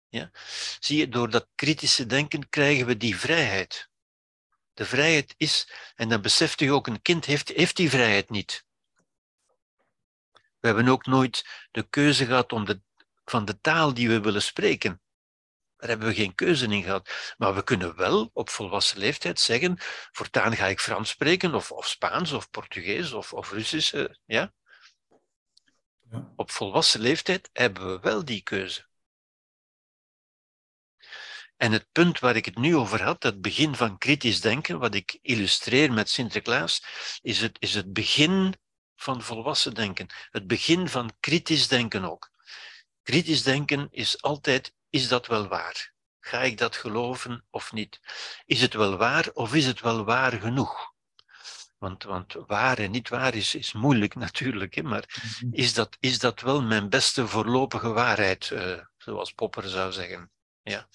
Ja? 0.09 0.31
Zie 0.78 0.98
je, 0.98 1.09
door 1.09 1.31
dat 1.31 1.48
kritische 1.55 2.06
denken 2.06 2.48
krijgen 2.48 2.86
we 2.86 2.97
die 2.97 3.16
vrijheid. 3.16 3.90
De 4.74 4.85
vrijheid 4.85 5.35
is, 5.36 5.73
en 5.94 6.09
dan 6.09 6.23
beseft 6.23 6.60
u 6.60 6.66
ook, 6.66 6.86
een 6.86 7.02
kind 7.02 7.24
heeft, 7.24 7.48
heeft 7.48 7.77
die 7.77 7.90
vrijheid 7.90 8.31
niet. 8.31 8.64
We 10.32 10.69
hebben 10.69 10.89
ook 10.89 11.06
nooit 11.06 11.66
de 11.70 11.89
keuze 11.89 12.27
gehad 12.27 12.52
om 12.52 12.64
de, 12.64 12.82
van 13.24 13.44
de 13.44 13.60
taal 13.60 13.94
die 13.94 14.09
we 14.09 14.20
willen 14.20 14.43
spreken. 14.43 15.02
Daar 15.77 15.89
hebben 15.89 16.09
we 16.09 16.14
geen 16.14 16.35
keuze 16.35 16.66
in 16.66 16.82
gehad. 16.82 17.35
Maar 17.36 17.55
we 17.55 17.64
kunnen 17.64 17.97
wel 17.97 18.31
op 18.32 18.51
volwassen 18.51 18.98
leeftijd 18.98 19.40
zeggen, 19.40 19.77
voortaan 20.12 20.56
ga 20.56 20.66
ik 20.66 20.81
Frans 20.81 21.09
spreken, 21.09 21.55
of, 21.55 21.73
of 21.73 21.89
Spaans, 21.89 22.32
of 22.32 22.51
Portugees, 22.51 23.12
of, 23.12 23.32
of 23.32 23.51
Russisch. 23.51 24.06
Ja? 24.24 24.52
Op 26.36 26.51
volwassen 26.51 27.01
leeftijd 27.01 27.51
hebben 27.52 27.93
we 27.93 28.01
wel 28.01 28.24
die 28.24 28.43
keuze. 28.43 28.86
En 31.56 31.72
het 31.72 31.93
punt 31.93 32.18
waar 32.18 32.36
ik 32.36 32.44
het 32.44 32.59
nu 32.59 32.76
over 32.76 33.02
had, 33.02 33.20
dat 33.20 33.40
begin 33.40 33.74
van 33.74 33.98
kritisch 33.98 34.40
denken, 34.40 34.78
wat 34.78 34.94
ik 34.94 35.18
illustreer 35.22 35.93
met 35.93 36.10
Sinterklaas, 36.10 36.84
is 37.22 37.40
het, 37.40 37.56
is 37.60 37.74
het 37.74 37.93
begin 37.93 38.55
van 38.97 39.22
volwassen 39.22 39.74
denken. 39.74 40.06
Het 40.30 40.47
begin 40.47 40.89
van 40.89 41.12
kritisch 41.20 41.68
denken 41.68 42.05
ook. 42.05 42.30
Kritisch 43.02 43.43
denken 43.43 43.89
is 43.90 44.22
altijd, 44.22 44.74
is 44.90 45.09
dat 45.09 45.26
wel 45.26 45.48
waar? 45.48 45.93
Ga 46.20 46.43
ik 46.43 46.59
dat 46.59 46.76
geloven 46.76 47.47
of 47.51 47.72
niet? 47.72 48.01
Is 48.44 48.60
het 48.60 48.74
wel 48.74 48.97
waar 48.97 49.30
of 49.32 49.55
is 49.55 49.66
het 49.66 49.80
wel 49.80 50.05
waar 50.05 50.32
genoeg? 50.32 50.91
Want, 51.82 52.02
want 52.02 52.34
waar 52.46 52.78
en 52.78 52.90
niet 52.90 53.09
waar 53.09 53.34
is, 53.34 53.54
is 53.54 53.72
moeilijk 53.72 54.14
natuurlijk, 54.26 54.74
hè? 54.74 54.82
maar 54.82 55.20
Mhm. 55.40 55.54
is 55.54 55.74
dat, 55.74 55.96
is 56.00 56.18
dat 56.18 56.40
wel 56.40 56.62
mijn 56.62 56.88
beste 56.88 57.26
voorlopige 57.26 57.88
waarheid, 57.92 58.50
eh, 58.50 58.78
zoals 58.96 59.32
Popper 59.32 59.68
zou 59.68 59.92
zeggen? 59.92 60.30
Ja. 60.62 60.88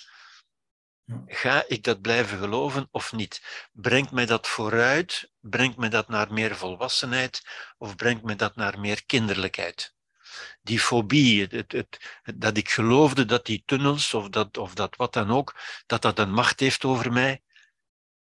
Ja. 1.06 1.24
Ga 1.26 1.64
ik 1.68 1.84
dat 1.84 2.02
blijven 2.02 2.38
geloven 2.38 2.88
of 2.92 3.12
niet? 3.12 3.68
Brengt 3.72 4.12
mij 4.12 4.26
dat 4.26 4.48
vooruit? 4.48 5.32
Brengt 5.40 5.78
mij 5.78 5.90
dat 5.90 6.08
naar 6.08 6.34
meer 6.34 6.56
volwassenheid? 6.56 7.42
Of 7.78 7.96
brengt 7.96 8.24
mij 8.24 8.36
dat 8.36 8.56
naar 8.56 8.80
meer 8.80 9.06
kinderlijkheid? 9.06 9.96
Die 10.62 10.80
fobie, 10.80 11.42
het, 11.42 11.52
het, 11.52 11.72
het, 11.72 12.40
dat 12.40 12.58
ik 12.58 12.70
geloofde 12.70 13.26
dat 13.26 13.46
die 13.46 13.64
tunnels 13.66 14.14
of 14.14 14.30
dat, 14.30 14.58
of 14.58 14.74
dat 14.74 14.96
wat 14.96 15.14
dan 15.14 15.32
ook, 15.32 15.56
dat 15.86 16.02
dat 16.02 16.20
een 16.20 16.32
macht 16.32 16.60
heeft 16.60 16.86
over 16.86 17.12
mij, 17.12 17.42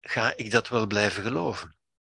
ga 0.01 0.33
ik 0.35 0.51
dat 0.51 0.67
wel 0.67 0.87
blijven 0.87 1.23
geloven? 1.23 1.75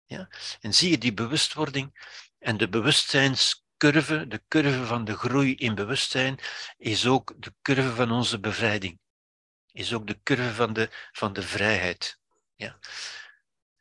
Ja? 0.09 0.29
En 0.61 0.75
zie 0.75 0.91
je 0.91 0.99
die 0.99 1.15
bewustwording 1.15 2.07
en 2.39 2.57
de 2.57 2.69
bewustzijnscurve, 2.69 4.27
de 4.27 4.43
curve 4.49 4.85
van 4.85 5.05
de 5.05 5.17
groei 5.17 5.55
in 5.55 5.75
bewustzijn, 5.75 6.39
is 6.77 7.07
ook 7.07 7.35
de 7.37 7.55
curve 7.63 7.95
van 7.95 8.11
onze 8.11 8.41
bevrijding 8.41 8.99
is 9.79 9.93
ook 9.93 10.07
de 10.07 10.21
curve 10.23 10.55
van 10.55 10.73
de, 10.73 10.89
van 11.13 11.33
de 11.33 11.43
vrijheid. 11.43 12.19
Ja. 12.55 12.79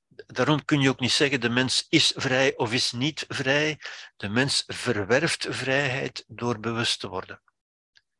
Daarom 0.07 0.65
kun 0.65 0.81
je 0.81 0.89
ook 0.89 0.99
niet 0.99 1.11
zeggen 1.11 1.41
de 1.41 1.49
mens 1.49 1.85
is 1.89 2.13
vrij 2.15 2.55
of 2.55 2.73
is 2.73 2.91
niet 2.91 3.25
vrij. 3.27 3.79
De 4.15 4.29
mens 4.29 4.63
verwerft 4.67 5.47
vrijheid 5.49 6.23
door 6.27 6.59
bewust 6.59 6.99
te 6.99 7.07
worden. 7.07 7.41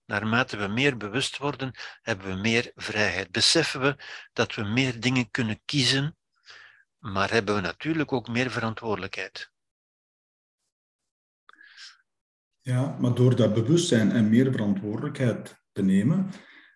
Naarmate 0.06 0.58
we 0.58 0.68
meer 0.68 0.98
bewust 0.98 1.38
worden, 1.38 1.76
hebben 2.02 2.28
we 2.28 2.36
meer 2.36 2.72
vrijheid. 2.76 3.32
Beseffen 3.32 3.82
we 3.82 3.98
dat 4.34 4.56
we 4.56 4.64
meer 4.64 5.00
dingen 5.00 5.32
kunnen 5.32 5.62
kiezen, 5.66 6.18
maar 7.12 7.32
hebben 7.32 7.56
we 7.56 7.62
natuurlijk 7.62 8.12
ook 8.12 8.28
meer 8.28 8.52
verantwoordelijkheid. 8.52 9.52
Ja, 12.62 12.98
maar 13.00 13.14
door 13.14 13.36
dat 13.36 13.54
bewustzijn 13.54 14.12
en 14.12 14.30
meer 14.30 14.52
verantwoordelijkheid 14.52 15.64
te 15.72 15.84
nemen, 15.84 16.30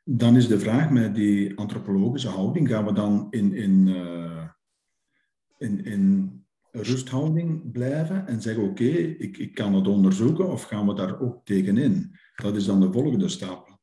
dan 0.03 0.35
is 0.35 0.47
de 0.47 0.59
vraag 0.59 0.89
met 0.89 1.15
die 1.15 1.57
antropologische 1.57 2.29
houding, 2.29 2.69
gaan 2.69 2.85
we 2.85 2.93
dan 2.93 3.27
in, 3.29 3.53
in, 3.53 3.87
uh, 3.87 4.49
in, 5.57 5.85
in 5.85 6.35
rusthouding 6.71 7.71
blijven 7.71 8.27
en 8.27 8.41
zeggen, 8.41 8.63
oké, 8.63 8.83
ik, 8.83 9.37
ik 9.37 9.53
kan 9.53 9.73
het 9.73 9.87
onderzoeken 9.87 10.49
of 10.49 10.63
gaan 10.63 10.87
we 10.87 10.93
daar 10.93 11.19
ook 11.19 11.45
tegenin? 11.45 12.19
Dat 12.35 12.55
is 12.55 12.65
dan 12.65 12.79
de 12.79 12.91
volgende 12.91 13.29
stap. 13.29 13.79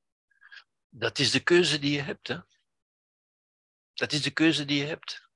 Dat 0.88 1.18
is 1.18 1.30
de 1.30 1.40
keuze 1.40 1.78
die 1.78 1.92
je 1.92 2.00
hebt. 2.00 2.28
Hè? 2.28 2.38
Dat 3.92 4.12
is 4.12 4.22
de 4.22 4.30
keuze 4.30 4.64
die 4.64 4.78
je 4.78 4.84
hebt. 4.84 5.27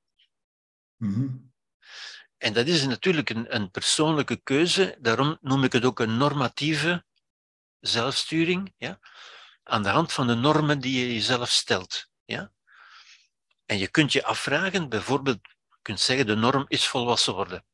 Mm 1.03 1.51
En 2.39 2.53
dat 2.53 2.67
is 2.67 2.87
natuurlijk 2.87 3.31
een, 3.31 3.55
een 3.55 3.71
persoonlijke 3.71 4.37
keuze, 4.37 4.97
daarom 5.01 5.39
noem 5.41 5.65
ik 5.65 5.73
het 5.73 5.85
ook 5.85 6.01
een 6.01 6.17
normatieve 6.17 7.05
zelfsturing, 7.81 8.75
ja? 8.77 8.99
aan 9.63 9.83
de 9.83 9.89
hand 9.89 10.13
van 10.13 10.27
de 10.27 10.35
normen 10.35 10.79
die 10.79 11.01
je 11.01 11.15
jezelf 11.15 11.51
stelt. 11.51 12.09
Ja? 12.25 12.53
En 13.67 13.79
je 13.79 13.89
kunt 13.89 14.13
je 14.13 14.25
afvragen, 14.25 14.89
bijvoorbeeld, 14.89 15.39
je 15.43 15.79
kunt 15.83 16.01
zeggen, 16.01 16.27
de 16.27 16.35
norm 16.35 16.65
is 16.69 16.87
volwassen 16.89 17.35
worden. 17.35 17.65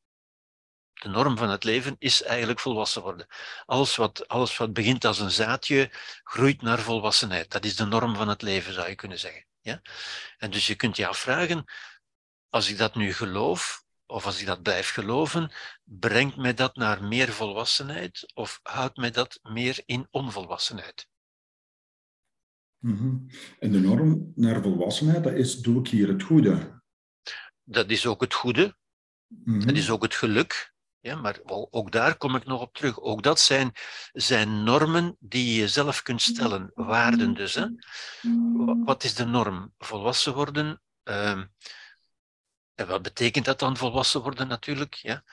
De 0.93 1.09
norm 1.09 1.37
van 1.37 1.49
het 1.49 1.63
leven 1.63 1.95
is 1.99 2.23
eigenlijk 2.23 2.59
volwassen 2.59 3.01
worden. 3.01 3.27
Alles 3.65 3.95
wat, 3.95 4.27
alles 4.27 4.57
wat 4.57 4.73
begint 4.73 5.05
als 5.05 5.19
een 5.19 5.31
zaadje, 5.31 5.91
groeit 6.23 6.61
naar 6.61 6.79
volwassenheid. 6.79 7.51
Dat 7.51 7.65
is 7.65 7.75
de 7.75 7.85
norm 7.85 8.15
van 8.15 8.27
het 8.27 8.41
leven, 8.41 8.73
zou 8.73 8.89
je 8.89 8.95
kunnen 8.95 9.19
zeggen. 9.19 9.45
Ja? 9.61 9.81
En 10.37 10.51
dus 10.51 10.67
je 10.67 10.75
kunt 10.75 10.97
je 10.97 11.07
afvragen, 11.07 11.65
als 12.49 12.69
ik 12.69 12.77
dat 12.77 12.95
nu 12.95 13.13
geloof, 13.13 13.83
of 14.05 14.25
als 14.25 14.39
ik 14.39 14.45
dat 14.45 14.61
blijf 14.61 14.89
geloven, 14.89 15.51
brengt 15.83 16.37
mij 16.37 16.53
dat 16.53 16.75
naar 16.75 17.03
meer 17.03 17.29
volwassenheid 17.29 18.31
of 18.33 18.59
houdt 18.63 18.97
mij 18.97 19.11
dat 19.11 19.39
meer 19.41 19.83
in 19.85 20.07
onvolwassenheid? 20.11 21.07
Mhm. 22.77 23.17
En 23.59 23.71
de 23.71 23.79
norm 23.79 24.31
naar 24.35 24.61
volwassenheid, 24.61 25.23
dat 25.23 25.33
is, 25.33 25.55
doe 25.55 25.79
ik 25.79 25.87
hier 25.87 26.07
het 26.07 26.23
goede? 26.23 26.81
Dat 27.63 27.89
is 27.89 28.05
ook 28.05 28.21
het 28.21 28.33
goede. 28.33 28.77
Mhm. 29.27 29.65
Dat 29.65 29.75
is 29.75 29.89
ook 29.89 30.03
het 30.03 30.15
geluk. 30.15 30.73
Ja, 31.01 31.15
maar 31.15 31.39
ook 31.69 31.91
daar 31.91 32.17
kom 32.17 32.35
ik 32.35 32.45
nog 32.45 32.61
op 32.61 32.73
terug. 32.73 32.99
Ook 32.99 33.23
dat 33.23 33.39
zijn, 33.39 33.71
zijn 34.11 34.63
normen 34.63 35.15
die 35.19 35.59
je 35.59 35.67
zelf 35.67 36.01
kunt 36.01 36.21
stellen, 36.21 36.71
waarden 36.73 37.33
dus. 37.33 37.53
Hè. 37.53 37.65
Wat 38.83 39.03
is 39.03 39.15
de 39.15 39.25
norm? 39.25 39.73
Volwassen 39.77 40.33
worden. 40.33 40.81
Uh, 41.03 41.41
en 42.79 42.87
wat 42.87 43.01
betekent 43.01 43.45
dat 43.45 43.59
dan 43.59 43.77
volwassen 43.77 44.21
worden 44.21 44.47
natuurlijk? 44.47 44.93
Ja? 44.93 45.23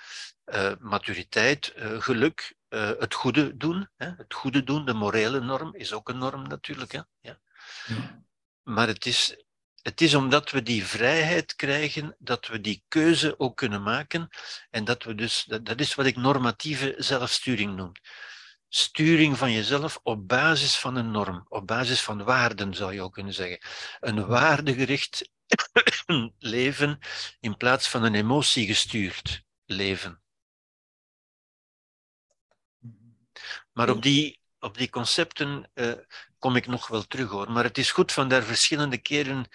Uh, 0.46 0.72
maturiteit, 0.80 1.72
uh, 1.76 2.00
geluk, 2.00 2.56
uh, 2.68 2.90
het 2.98 3.14
goede 3.14 3.56
doen. 3.56 3.88
Hè? 3.96 4.06
Het 4.16 4.34
goede 4.34 4.64
doen, 4.64 4.84
de 4.84 4.94
morele 4.94 5.40
norm, 5.40 5.74
is 5.74 5.92
ook 5.92 6.08
een 6.08 6.18
norm 6.18 6.48
natuurlijk. 6.48 6.92
Hè? 6.92 7.00
Ja? 7.20 7.38
ja. 7.86 8.24
Maar 8.62 8.86
het 8.86 9.06
is, 9.06 9.36
het 9.82 10.00
is 10.00 10.14
omdat 10.14 10.50
we 10.50 10.62
die 10.62 10.86
vrijheid 10.86 11.54
krijgen, 11.54 12.16
dat 12.18 12.46
we 12.46 12.60
die 12.60 12.84
keuze 12.88 13.38
ook 13.38 13.56
kunnen 13.56 13.82
maken. 13.82 14.28
En 14.70 14.84
dat 14.84 15.02
we 15.02 15.14
dus, 15.14 15.44
dat, 15.44 15.64
dat 15.64 15.80
is 15.80 15.94
wat 15.94 16.06
ik 16.06 16.16
normatieve 16.16 16.94
zelfsturing 16.98 17.76
noem. 17.76 17.92
Sturing 18.68 19.38
van 19.38 19.52
jezelf 19.52 20.00
op 20.02 20.28
basis 20.28 20.76
van 20.76 20.96
een 20.96 21.10
norm, 21.10 21.46
op 21.48 21.66
basis 21.66 22.00
van 22.00 22.24
waarden 22.24 22.74
zou 22.74 22.94
je 22.94 23.02
ook 23.02 23.12
kunnen 23.12 23.34
zeggen. 23.34 23.58
Een 24.00 24.26
waardegericht 24.26 25.34
leven 26.38 26.98
in 27.40 27.56
plaats 27.56 27.88
van 27.88 28.02
een 28.02 28.14
emotiegestuurd 28.14 29.44
leven. 29.64 30.20
Maar 33.72 33.90
op 33.90 34.02
die, 34.02 34.40
op 34.58 34.78
die 34.78 34.90
concepten 34.90 35.70
uh, 35.74 35.92
kom 36.38 36.56
ik 36.56 36.66
nog 36.66 36.88
wel 36.88 37.06
terug 37.06 37.30
hoor. 37.30 37.50
Maar 37.50 37.64
het 37.64 37.78
is 37.78 37.90
goed 37.90 38.12
van 38.12 38.28
daar 38.28 38.42
verschillende 38.42 38.98
keren, 38.98 39.48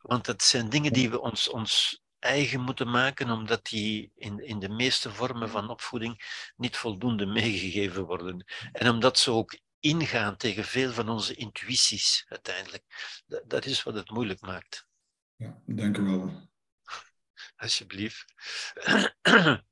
want 0.00 0.24
dat 0.24 0.42
zijn 0.42 0.68
dingen 0.68 0.92
die 0.92 1.10
we 1.10 1.20
ons, 1.20 1.48
ons 1.48 2.02
eigen 2.18 2.60
moeten 2.60 2.90
maken, 2.90 3.30
omdat 3.30 3.66
die 3.66 4.12
in, 4.14 4.44
in 4.44 4.58
de 4.58 4.68
meeste 4.68 5.12
vormen 5.12 5.50
van 5.50 5.70
opvoeding 5.70 6.42
niet 6.56 6.76
voldoende 6.76 7.26
meegegeven 7.26 8.04
worden. 8.04 8.44
En 8.72 8.88
omdat 8.88 9.18
ze 9.18 9.30
ook 9.30 9.58
ingaan 9.88 10.36
tegen 10.36 10.64
veel 10.64 10.92
van 10.92 11.08
onze 11.08 11.34
intuïties 11.34 12.26
uiteindelijk. 12.28 12.84
Dat, 13.26 13.42
dat 13.46 13.64
is 13.64 13.82
wat 13.82 13.94
het 13.94 14.10
moeilijk 14.10 14.40
maakt. 14.40 14.88
Ja, 15.36 15.62
dank 15.66 15.96
u 15.96 16.02
wel. 16.02 16.32
Alsjeblieft. 17.56 18.24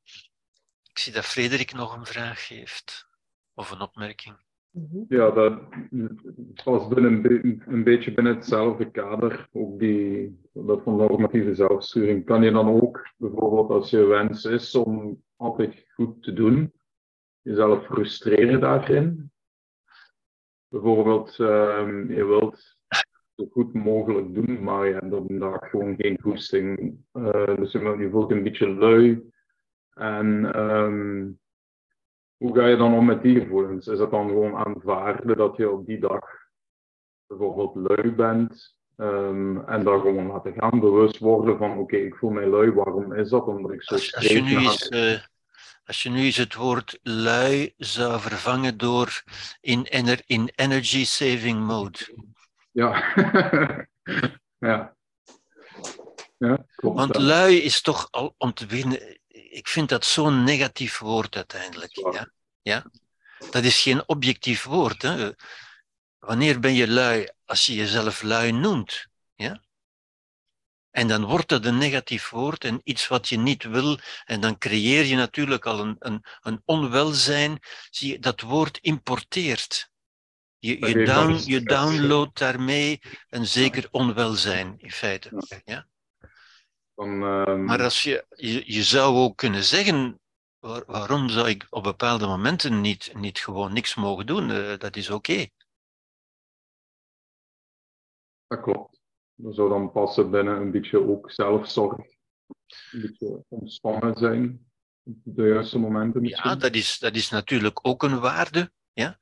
Ik 0.93 0.99
zie 1.03 1.13
dat 1.13 1.25
Frederik 1.25 1.73
nog 1.73 1.97
een 1.97 2.07
vraag 2.07 2.49
heeft 2.49 3.09
of 3.55 3.71
een 3.71 3.81
opmerking. 3.81 4.37
Mhm. 4.71 4.99
Ja, 5.09 5.31
dat 5.31 5.61
was 6.65 6.89
binnen, 6.89 7.25
een 7.67 7.85
beetje 7.85 8.13
binnen 8.13 8.35
hetzelfde 8.35 8.91
kader, 8.91 9.49
ook 9.53 9.79
die, 9.79 10.41
dat 10.53 10.83
van 10.83 10.97
normatieve 10.97 11.55
zelfsturing. 11.55 12.25
Kan 12.25 12.43
je 12.43 12.51
dan 12.51 12.69
ook, 12.69 13.13
bijvoorbeeld 13.17 13.71
als 13.71 13.91
je 13.91 14.05
wens 14.05 14.45
is 14.45 14.75
om 14.75 15.23
altijd 15.37 15.85
goed 15.95 16.23
te 16.23 16.33
doen, 16.33 16.73
jezelf 17.41 17.85
frustreren 17.85 18.61
daarin? 18.61 19.31
Bijvoorbeeld, 20.69 21.39
um, 21.39 22.13
je 22.13 22.25
wilt 22.25 22.77
zo 23.37 23.47
goed 23.51 23.75
mogelijk 23.75 24.35
doen, 24.35 24.63
maar 24.63 24.87
je 24.87 24.95
hebt 24.95 25.13
op 25.13 25.31
een 25.31 25.39
dag 25.39 25.71
gewoon 25.71 25.95
geen 25.97 26.21
goesting. 26.21 26.97
Uh, 27.13 27.57
dus 27.57 27.73
je 27.73 28.09
voelt 28.11 28.31
een 28.31 28.43
beetje 28.43 28.69
lui. 28.69 29.31
En 29.95 30.61
um, 30.61 31.41
hoe 32.37 32.55
ga 32.55 32.67
je 32.67 32.77
dan 32.77 32.95
om 32.95 33.05
met 33.05 33.23
die 33.23 33.41
gevoelens? 33.41 33.87
Is 33.87 33.99
het 33.99 34.11
dan 34.11 34.29
gewoon 34.29 34.57
aanvaarden 34.57 35.37
dat 35.37 35.57
je 35.57 35.71
op 35.71 35.87
die 35.87 35.99
dag 36.01 36.21
bijvoorbeeld 37.27 37.75
lui 37.75 38.13
bent? 38.13 38.75
Um, 38.97 39.65
en 39.65 39.85
dan 39.85 40.01
gewoon 40.01 40.27
laten 40.27 40.53
gaan, 40.53 40.81
bewust 40.81 41.19
worden 41.19 41.59
van 41.59 41.71
oké, 41.71 41.81
okay, 41.81 42.01
ik 42.01 42.15
voel 42.15 42.31
mij 42.31 42.47
lui, 42.47 42.73
waarom 42.73 43.13
is 43.13 43.29
dat? 43.29 43.47
Omdat 43.47 43.73
ik 43.73 43.83
zo 43.83 43.95
als, 43.95 44.15
als 44.15 44.29
je 44.29 44.43
nu 44.43 44.57
eens, 44.57 44.91
uh, 44.91 45.19
als 45.87 46.03
je 46.03 46.11
nu 46.11 46.25
eens 46.25 46.37
het 46.37 46.55
woord 46.55 46.99
lui 47.03 47.75
zou 47.77 48.21
vervangen 48.21 48.79
door 48.79 49.23
in, 49.61 49.85
ener, 49.85 50.23
in 50.27 50.53
energy 50.55 51.05
saving 51.05 51.67
mode. 51.67 51.99
Ja. 52.71 53.15
ja. 54.69 54.97
ja 56.37 56.67
klopt, 56.77 56.97
Want 56.97 57.17
lui 57.17 57.63
is 57.63 57.81
toch 57.81 58.09
al 58.11 58.35
om 58.39 58.53
te 58.53 58.67
beginnen, 58.67 59.19
ik 59.29 59.69
vind 59.69 59.89
dat 59.89 60.05
zo'n 60.05 60.45
negatief 60.45 60.99
woord 60.99 61.37
uiteindelijk. 61.37 61.97
Ja? 62.13 62.31
Ja? 62.63 62.85
Dat 63.51 63.65
is 63.65 63.83
geen 63.83 64.09
objectief 64.09 64.65
woord. 64.65 65.03
Hè? 65.03 65.31
Wanneer 66.19 66.61
ben 66.61 66.75
je 66.75 66.89
lui? 66.89 67.29
Als 67.45 67.67
je 67.67 67.75
jezelf 67.75 68.23
lui 68.23 68.53
noemt. 68.53 69.07
Ja? 69.35 69.61
En 70.97 71.09
dan 71.09 71.25
wordt 71.25 71.49
dat 71.49 71.65
een 71.65 71.79
negatief 71.79 72.31
woord 72.31 72.65
en 72.65 72.81
iets 72.85 73.09
wat 73.09 73.29
je 73.29 73.39
niet 73.39 73.63
wil. 73.63 73.99
En 74.25 74.41
dan 74.41 74.59
creëer 74.59 75.05
je 75.05 75.17
natuurlijk 75.17 75.67
al 75.67 75.81
een, 75.81 75.97
een, 75.99 76.25
een 76.41 76.63
onwelzijn. 76.65 77.59
Zie 77.91 78.13
je, 78.13 78.19
dat 78.19 78.41
woord 78.41 78.79
importeert. 78.79 79.91
Je, 80.59 80.87
je, 80.87 81.05
down, 81.05 81.51
je 81.51 81.61
downloadt 81.61 82.39
daarmee 82.39 83.01
een 83.29 83.47
zeker 83.47 83.89
onwelzijn, 83.91 84.75
in 84.79 84.91
feite. 84.91 85.61
Ja? 85.65 85.87
Dan, 86.95 87.23
um... 87.23 87.65
Maar 87.65 87.83
als 87.83 88.03
je, 88.03 88.27
je, 88.29 88.73
je 88.73 88.83
zou 88.83 89.17
ook 89.17 89.37
kunnen 89.37 89.65
zeggen, 89.65 90.21
waar, 90.59 90.83
waarom 90.87 91.29
zou 91.29 91.49
ik 91.49 91.67
op 91.71 91.83
bepaalde 91.83 92.27
momenten 92.27 92.81
niet, 92.81 93.11
niet 93.15 93.39
gewoon 93.39 93.73
niks 93.73 93.95
mogen 93.95 94.27
doen? 94.27 94.51
Uh, 94.51 94.79
dat 94.79 94.97
is 94.97 95.11
oké. 95.11 95.31
Okay. 95.33 95.53
Dat 98.47 98.61
klopt. 98.61 98.96
Dat 99.37 99.55
zou 99.55 99.69
dan 99.69 99.93
passen 99.93 100.31
binnen 100.31 100.57
een 100.57 100.71
beetje 100.71 101.09
ook 101.09 101.31
zelfzorg. 101.31 101.99
Een 102.93 103.01
beetje 103.01 103.45
ontspannen 103.49 104.17
zijn 104.17 104.67
op 105.03 105.17
de 105.25 105.43
juiste 105.43 105.79
momenten. 105.79 106.21
Misschien. 106.21 106.51
Ja, 106.51 106.57
dat 106.57 106.75
is, 106.75 106.99
dat 106.99 107.15
is 107.15 107.31
natuurlijk 107.31 107.79
ook 107.83 108.03
een 108.03 108.21
waarde. 108.21 108.71
Ja? 108.93 109.19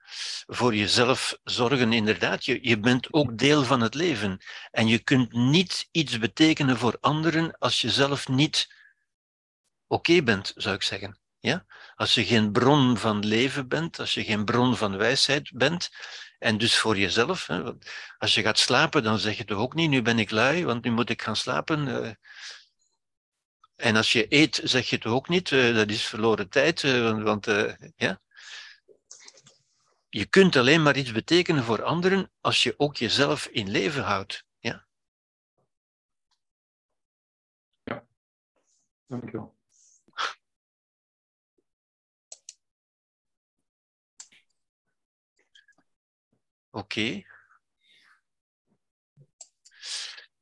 Voor 0.47 0.75
jezelf 0.75 1.39
zorgen, 1.45 1.93
inderdaad. 1.93 2.45
Je, 2.45 2.69
je 2.69 2.81
bent 2.81 3.13
ook 3.13 3.39
deel 3.39 3.63
van 3.63 3.81
het 3.81 3.95
leven. 3.95 4.39
En 4.71 4.87
je 4.87 4.99
kunt 4.99 5.33
niet 5.33 5.89
iets 5.91 6.19
betekenen 6.19 6.77
voor 6.77 6.97
anderen 7.01 7.59
als 7.59 7.81
je 7.81 7.91
zelf 7.91 8.29
niet 8.29 8.75
oké 9.87 10.23
bent, 10.23 10.53
zou 10.57 10.75
ik 10.75 10.83
zeggen. 10.83 11.19
Ja? 11.39 11.67
Als 11.95 12.15
je 12.15 12.25
geen 12.25 12.53
bron 12.53 12.97
van 12.97 13.27
leven 13.27 13.69
bent, 13.69 13.99
als 13.99 14.15
je 14.15 14.25
geen 14.25 14.45
bron 14.45 14.77
van 14.77 14.97
wijsheid 14.97 15.51
bent, 15.55 15.91
en 16.45 16.59
dus 16.59 16.79
voor 16.79 16.97
jezelf. 16.99 17.47
Hè, 17.47 17.73
als 18.19 18.35
je 18.35 18.43
gaat 18.43 18.59
slapen, 18.59 19.03
dan 19.03 19.19
zeg 19.19 19.37
je 19.37 19.45
toch 19.45 19.59
ook 19.59 19.75
niet, 19.75 19.91
nu 19.91 20.03
ben 20.03 20.19
ik 20.19 20.31
lui, 20.31 20.65
want 20.65 20.85
nu 20.85 20.91
moet 20.91 21.11
ik 21.11 21.23
gaan 21.23 21.37
slapen. 21.37 21.87
Uh, 21.89 22.11
en 23.77 23.97
als 23.97 24.13
je 24.13 24.27
eet, 24.29 24.61
zeg 24.65 24.91
je 24.91 24.99
toch 24.99 25.13
ook 25.13 25.29
niet, 25.29 25.51
uh, 25.51 25.75
dat 25.75 25.91
is 25.91 26.07
verloren 26.07 26.49
tijd, 26.49 26.83
uh, 26.83 27.23
want 27.23 27.47
ja. 27.97 28.21
Je 30.09 30.27
kunt 30.27 30.57
alleen 30.57 30.83
maar 30.83 30.97
iets 30.97 31.13
betekenen 31.13 31.65
voor 31.65 31.83
anderen 31.83 32.31
als 32.41 32.63
je 32.63 32.75
ook 32.77 32.97
jezelf 32.97 33.47
in 33.47 33.71
leven 33.71 34.03
houdt. 34.03 34.45
Ja, 34.59 34.87
ja. 37.85 38.05
dankjewel. 39.07 39.54
Oké. 46.75 47.23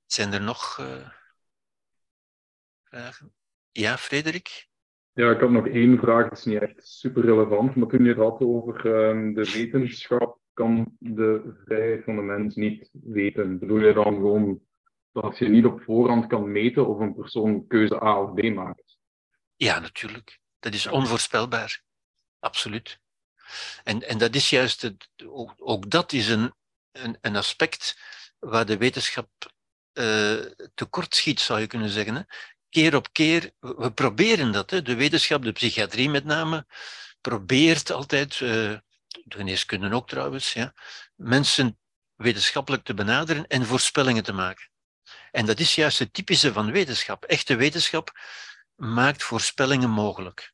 Zijn 0.06 0.32
er 0.32 0.42
nog 0.42 0.78
uh, 0.80 1.08
vragen? 2.84 3.34
Ja, 3.70 3.96
Frederik? 3.96 4.68
Ja, 5.12 5.30
ik 5.30 5.40
had 5.40 5.50
nog 5.50 5.66
één 5.66 5.98
vraag, 5.98 6.28
dat 6.28 6.38
is 6.38 6.44
niet 6.44 6.60
echt 6.60 6.88
super 6.88 7.24
relevant, 7.24 7.76
maar 7.76 7.88
toen 7.88 8.04
je 8.04 8.08
het 8.08 8.18
had 8.18 8.40
over 8.40 8.76
uh, 8.76 9.34
de 9.34 9.52
wetenschap, 9.52 10.40
kan 10.52 10.96
de 10.98 11.60
vrijheid 11.64 12.04
van 12.04 12.16
de 12.16 12.22
mens 12.22 12.54
niet 12.54 12.90
weten. 12.92 13.58
Bedoel 13.58 13.78
je 13.78 13.92
dan 13.92 14.14
gewoon 14.14 14.60
dat 15.12 15.38
je 15.38 15.48
niet 15.48 15.64
op 15.64 15.82
voorhand 15.82 16.26
kan 16.26 16.52
meten 16.52 16.86
of 16.88 16.98
een 16.98 17.14
persoon 17.14 17.66
keuze 17.66 18.02
A 18.02 18.22
of 18.22 18.34
B 18.34 18.42
maakt? 18.42 18.98
Ja, 19.56 19.78
natuurlijk. 19.78 20.40
Dat 20.58 20.74
is 20.74 20.86
onvoorspelbaar. 20.86 21.82
Absoluut. 22.38 23.00
En, 23.84 24.08
en 24.08 24.18
dat 24.18 24.34
is 24.34 24.50
juist, 24.50 24.90
ook 25.58 25.90
dat 25.90 26.12
is 26.12 26.28
een, 26.28 26.54
een, 26.92 27.18
een 27.20 27.36
aspect 27.36 27.98
waar 28.38 28.66
de 28.66 28.76
wetenschap 28.76 29.28
uh, 29.92 30.40
tekort 30.74 31.14
schiet, 31.14 31.40
zou 31.40 31.60
je 31.60 31.66
kunnen 31.66 31.90
zeggen. 31.90 32.14
Hè? 32.14 32.22
Keer 32.68 32.96
op 32.96 33.12
keer, 33.12 33.50
we 33.60 33.92
proberen 33.92 34.52
dat, 34.52 34.70
hè? 34.70 34.82
de 34.82 34.94
wetenschap, 34.94 35.42
de 35.42 35.52
psychiatrie 35.52 36.10
met 36.10 36.24
name, 36.24 36.66
probeert 37.20 37.90
altijd, 37.90 38.40
uh, 38.40 38.48
de 39.08 39.36
geneeskunde 39.36 39.94
ook 39.94 40.08
trouwens, 40.08 40.52
ja, 40.52 40.74
mensen 41.14 41.78
wetenschappelijk 42.14 42.84
te 42.84 42.94
benaderen 42.94 43.46
en 43.46 43.66
voorspellingen 43.66 44.22
te 44.22 44.32
maken. 44.32 44.70
En 45.30 45.46
dat 45.46 45.60
is 45.60 45.74
juist 45.74 45.98
het 45.98 46.12
typische 46.12 46.52
van 46.52 46.72
wetenschap. 46.72 47.24
Echte 47.24 47.56
wetenschap 47.56 48.18
maakt 48.74 49.22
voorspellingen 49.22 49.90
mogelijk. 49.90 50.51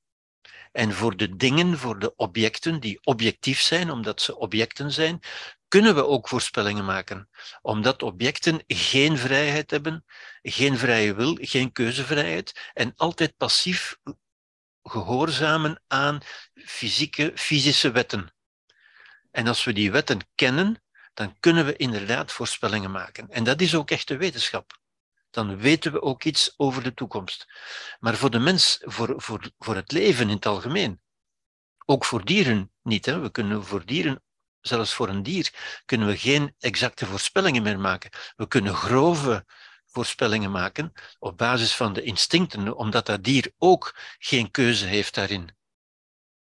En 0.73 0.93
voor 0.93 1.16
de 1.16 1.36
dingen, 1.36 1.78
voor 1.78 1.99
de 1.99 2.16
objecten 2.16 2.81
die 2.81 2.99
objectief 3.03 3.61
zijn, 3.61 3.90
omdat 3.90 4.20
ze 4.20 4.36
objecten 4.36 4.93
zijn, 4.93 5.20
kunnen 5.69 5.95
we 5.95 6.07
ook 6.07 6.28
voorspellingen 6.28 6.85
maken. 6.85 7.28
Omdat 7.62 8.03
objecten 8.03 8.62
geen 8.66 9.19
vrijheid 9.19 9.70
hebben, 9.70 10.05
geen 10.43 10.78
vrije 10.78 11.15
wil, 11.15 11.36
geen 11.40 11.73
keuzevrijheid 11.73 12.70
en 12.74 12.93
altijd 12.97 13.36
passief 13.36 13.97
gehoorzamen 14.82 15.82
aan 15.86 16.20
fysieke, 16.55 17.32
fysische 17.35 17.90
wetten. 17.90 18.32
En 19.31 19.47
als 19.47 19.65
we 19.65 19.73
die 19.73 19.90
wetten 19.90 20.19
kennen, 20.35 20.82
dan 21.15 21.36
kunnen 21.40 21.66
we 21.66 21.77
inderdaad 21.77 22.32
voorspellingen 22.32 22.90
maken. 22.90 23.28
En 23.28 23.45
dat 23.45 23.61
is 23.61 23.74
ook 23.74 23.90
echte 23.90 24.16
wetenschap. 24.16 24.78
Dan 25.39 25.56
weten 25.56 25.93
we 25.93 26.02
ook 26.02 26.24
iets 26.24 26.55
over 26.56 26.82
de 26.82 26.94
toekomst. 26.94 27.47
Maar 28.01 28.16
voor 28.16 28.31
de 28.31 28.39
mens, 28.39 28.78
voor, 28.81 29.15
voor, 29.16 29.51
voor 29.59 29.74
het 29.74 29.93
leven 29.93 30.28
in 30.28 30.35
het 30.35 30.47
algemeen, 30.47 31.01
ook 31.85 32.05
voor 32.05 32.24
dieren 32.24 32.73
niet. 32.82 33.06
Hè. 33.06 33.19
We 33.19 33.31
kunnen 33.31 33.65
voor 33.65 33.85
dieren, 33.86 34.23
zelfs 34.60 34.94
voor 34.94 35.09
een 35.09 35.23
dier, 35.23 35.81
kunnen 35.85 36.09
we 36.09 36.16
geen 36.16 36.55
exacte 36.59 37.06
voorspellingen 37.06 37.62
meer 37.62 37.78
maken. 37.78 38.10
We 38.36 38.48
kunnen 38.48 38.74
grove 38.74 39.47
voorspellingen 39.86 40.51
maken 40.51 40.93
op 41.19 41.39
basis 41.39 41.74
van 41.74 41.93
de 41.93 42.02
instincten, 42.02 42.77
omdat 42.77 43.06
dat 43.06 43.24
dier 43.24 43.52
ook 43.59 43.97
geen 44.19 44.51
keuze 44.51 44.86
heeft 44.86 45.15
daarin. 45.15 45.56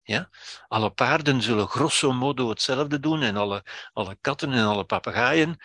Ja? 0.02 0.30
Alle 0.68 0.90
paarden 0.90 1.42
zullen 1.42 1.68
grosso 1.68 2.14
modo 2.14 2.50
hetzelfde 2.50 3.00
doen 3.00 3.22
en 3.22 3.38
alle, 3.38 3.64
alle 3.94 4.18
katten 4.22 4.54
en 4.54 4.66
alle 4.66 4.86
papegaaien. 4.86 5.58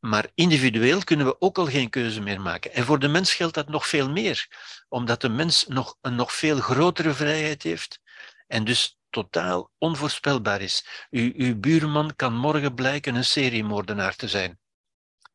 Maar 0.00 0.30
individueel 0.34 1.04
kunnen 1.04 1.26
we 1.26 1.40
ook 1.40 1.58
al 1.58 1.66
geen 1.66 1.90
keuze 1.90 2.20
meer 2.20 2.40
maken. 2.40 2.72
En 2.72 2.84
voor 2.84 2.98
de 2.98 3.08
mens 3.08 3.34
geldt 3.34 3.54
dat 3.54 3.68
nog 3.68 3.86
veel 3.86 4.10
meer, 4.10 4.48
omdat 4.88 5.20
de 5.20 5.28
mens 5.28 5.66
nog 5.66 5.96
een 6.00 6.14
nog 6.14 6.32
veel 6.32 6.60
grotere 6.60 7.14
vrijheid 7.14 7.62
heeft 7.62 8.00
en 8.46 8.64
dus 8.64 8.98
totaal 9.10 9.70
onvoorspelbaar 9.78 10.60
is. 10.60 11.06
U, 11.10 11.32
uw 11.36 11.58
buurman 11.58 12.16
kan 12.16 12.34
morgen 12.34 12.74
blijken 12.74 13.14
een 13.14 13.24
seriemoordenaar 13.24 14.16
te 14.16 14.28
zijn, 14.28 14.60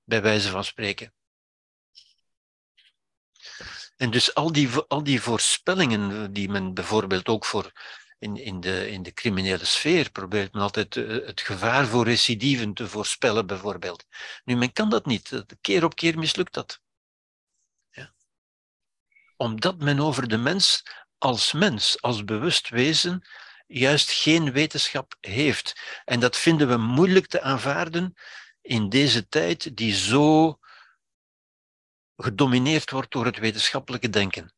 bij 0.04 0.22
wijze 0.22 0.50
van 0.50 0.64
spreken. 0.64 1.14
En 3.98 4.12
dus 4.12 4.34
al 4.34 4.52
die, 4.52 4.70
al 4.88 5.04
die 5.04 5.22
voorspellingen 5.22 6.34
die 6.34 6.50
men 6.50 6.74
bijvoorbeeld 6.74 7.28
ook 7.28 7.46
voor 7.46 7.72
in, 8.18 8.38
in, 8.38 8.60
de, 8.60 8.90
in 8.90 9.04
de 9.04 9.14
criminele 9.14 9.66
sfeer 9.66 10.12
probeert 10.12 10.54
men 10.54 10.62
altijd 10.62 10.96
eh, 10.96 11.08
het 11.08 11.42
gevaar 11.42 11.86
voor 11.86 12.04
recidiven 12.04 12.74
te 12.74 12.88
voorspellen, 12.88 13.48
bijvoorbeeld. 13.48 14.06
Nu, 14.44 14.56
men 14.56 14.72
kan 14.72 14.90
dat 14.90 15.06
niet. 15.06 15.44
Keer 15.62 15.84
op 15.84 15.96
keer 15.96 16.18
mislukt 16.18 16.54
dat. 16.54 16.82
Ja. 17.90 18.14
Omdat 19.38 19.78
men 19.78 20.00
over 20.00 20.28
de 20.28 20.38
mens 20.38 20.84
als 21.18 21.52
mens, 21.52 22.02
als 22.02 22.24
bewust 22.24 22.70
wezen, 22.70 23.28
juist 23.68 24.12
geen 24.12 24.52
wetenschap 24.52 25.16
heeft. 25.20 25.76
En 26.06 26.20
dat 26.20 26.38
vinden 26.38 26.68
we 26.68 26.78
moeilijk 26.78 27.28
te 27.28 27.42
aanvaarden 27.42 28.14
in 28.62 28.90
deze 28.90 29.28
tijd 29.28 29.78
die 29.78 29.94
zo 29.94 30.60
gedomineerd 32.16 32.92
wordt 32.92 33.12
door 33.12 33.26
het 33.26 33.38
wetenschappelijke 33.38 34.10
denken. 34.10 34.54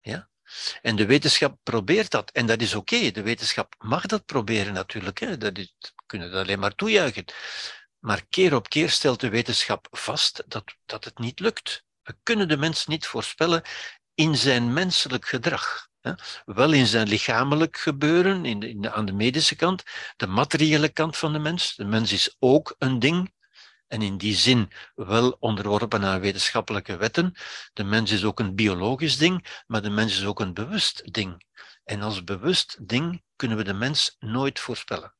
Ja? 0.00 0.28
En 0.82 0.96
de 0.96 1.06
wetenschap 1.06 1.58
probeert 1.62 2.10
dat. 2.10 2.30
En 2.30 2.46
dat 2.46 2.60
is 2.60 2.74
oké. 2.74 3.10
De 3.10 3.22
wetenschap 3.22 3.74
mag 3.78 4.06
dat 4.06 4.24
proberen 4.24 4.72
natuurlijk. 4.72 5.18
Hè. 5.18 5.36
Dat 5.36 5.58
is, 5.58 5.74
we 5.80 6.02
kunnen 6.06 6.30
dat 6.30 6.42
alleen 6.42 6.58
maar 6.58 6.74
toejuichen. 6.74 7.24
Maar 7.98 8.26
keer 8.28 8.54
op 8.54 8.68
keer 8.68 8.90
stelt 8.90 9.20
de 9.20 9.28
wetenschap 9.28 9.86
vast 9.90 10.42
dat, 10.46 10.74
dat 10.86 11.04
het 11.04 11.18
niet 11.18 11.40
lukt. 11.40 11.84
We 12.02 12.16
kunnen 12.22 12.48
de 12.48 12.56
mens 12.56 12.86
niet 12.86 13.06
voorspellen 13.06 13.62
in 14.14 14.36
zijn 14.36 14.72
menselijk 14.72 15.26
gedrag. 15.26 15.88
Wel 16.44 16.72
in 16.72 16.86
zijn 16.86 17.08
lichamelijk 17.08 17.76
gebeuren, 17.76 18.44
in 18.44 18.80
de, 18.80 18.92
aan 18.92 19.06
de 19.06 19.12
medische 19.12 19.56
kant, 19.56 19.82
de 20.16 20.26
materiële 20.26 20.88
kant 20.88 21.16
van 21.16 21.32
de 21.32 21.38
mens. 21.38 21.74
De 21.74 21.84
mens 21.84 22.12
is 22.12 22.36
ook 22.38 22.74
een 22.78 22.98
ding 22.98 23.32
en 23.88 24.02
in 24.02 24.18
die 24.18 24.34
zin 24.34 24.72
wel 24.94 25.30
onderworpen 25.30 26.04
aan 26.04 26.20
wetenschappelijke 26.20 26.96
wetten. 26.96 27.34
De 27.72 27.84
mens 27.84 28.10
is 28.10 28.24
ook 28.24 28.40
een 28.40 28.54
biologisch 28.54 29.16
ding, 29.16 29.62
maar 29.66 29.82
de 29.82 29.90
mens 29.90 30.18
is 30.18 30.24
ook 30.24 30.40
een 30.40 30.54
bewust 30.54 31.12
ding. 31.12 31.44
En 31.84 32.02
als 32.02 32.24
bewust 32.24 32.88
ding 32.88 33.22
kunnen 33.36 33.56
we 33.56 33.64
de 33.64 33.72
mens 33.72 34.16
nooit 34.18 34.60
voorspellen. 34.60 35.14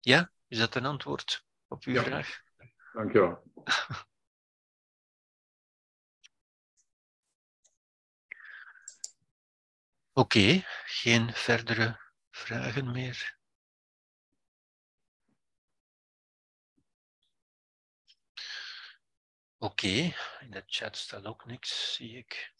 Ja, 0.00 0.30
is 0.48 0.58
dat 0.58 0.74
een 0.74 0.86
antwoord 0.86 1.44
op 1.68 1.84
uw 1.84 1.94
ja. 1.94 2.02
vraag? 2.02 2.42
Dank 2.92 3.12
je 3.12 3.18
wel. 3.18 3.42
Oké, 10.12 10.38
okay, 10.38 10.64
geen 10.84 11.32
verdere 11.32 12.00
vragen 12.30 12.90
meer. 12.90 13.35
Oké, 19.58 19.86
okay. 19.86 20.14
in 20.40 20.50
de 20.50 20.62
chat 20.66 20.96
staat 20.96 21.24
ook 21.24 21.46
niks, 21.46 21.94
zie 21.94 22.16
ik. 22.16 22.52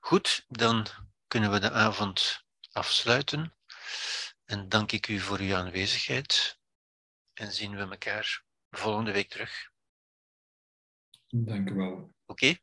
Goed, 0.00 0.44
dan 0.48 0.86
kunnen 1.26 1.50
we 1.50 1.58
de 1.58 1.70
avond 1.70 2.44
afsluiten. 2.72 3.54
En 4.44 4.68
dank 4.68 4.92
ik 4.92 5.08
u 5.08 5.18
voor 5.18 5.38
uw 5.38 5.54
aanwezigheid. 5.54 6.58
En 7.32 7.52
zien 7.52 7.76
we 7.76 7.82
elkaar 7.82 8.44
volgende 8.70 9.12
week 9.12 9.28
terug. 9.30 9.70
Dank 11.28 11.70
u 11.70 11.74
wel. 11.74 11.92
Oké? 11.92 12.10
Okay? 12.26 12.60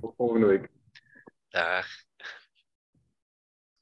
Tot 0.00 0.14
volgende 0.16 0.46
week. 0.46 0.70
Dag. 1.48 1.86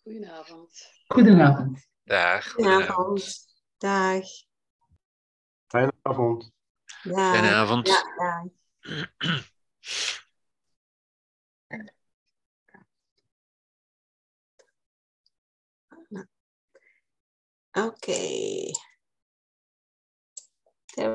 Goedenavond. 0.03 1.03
Goedenavond. 1.07 1.89
Dag. 2.05 2.53
Goedenavond. 2.53 3.47
Dag. 3.77 4.25
Fijne 5.67 5.95
avond. 6.03 6.53
Dag. 7.03 7.33
Fijne 7.33 7.55
avond. 7.55 7.89
Ja, 7.89 8.15
dag. 8.17 8.59
okay. 17.77 18.73
There 20.97 21.13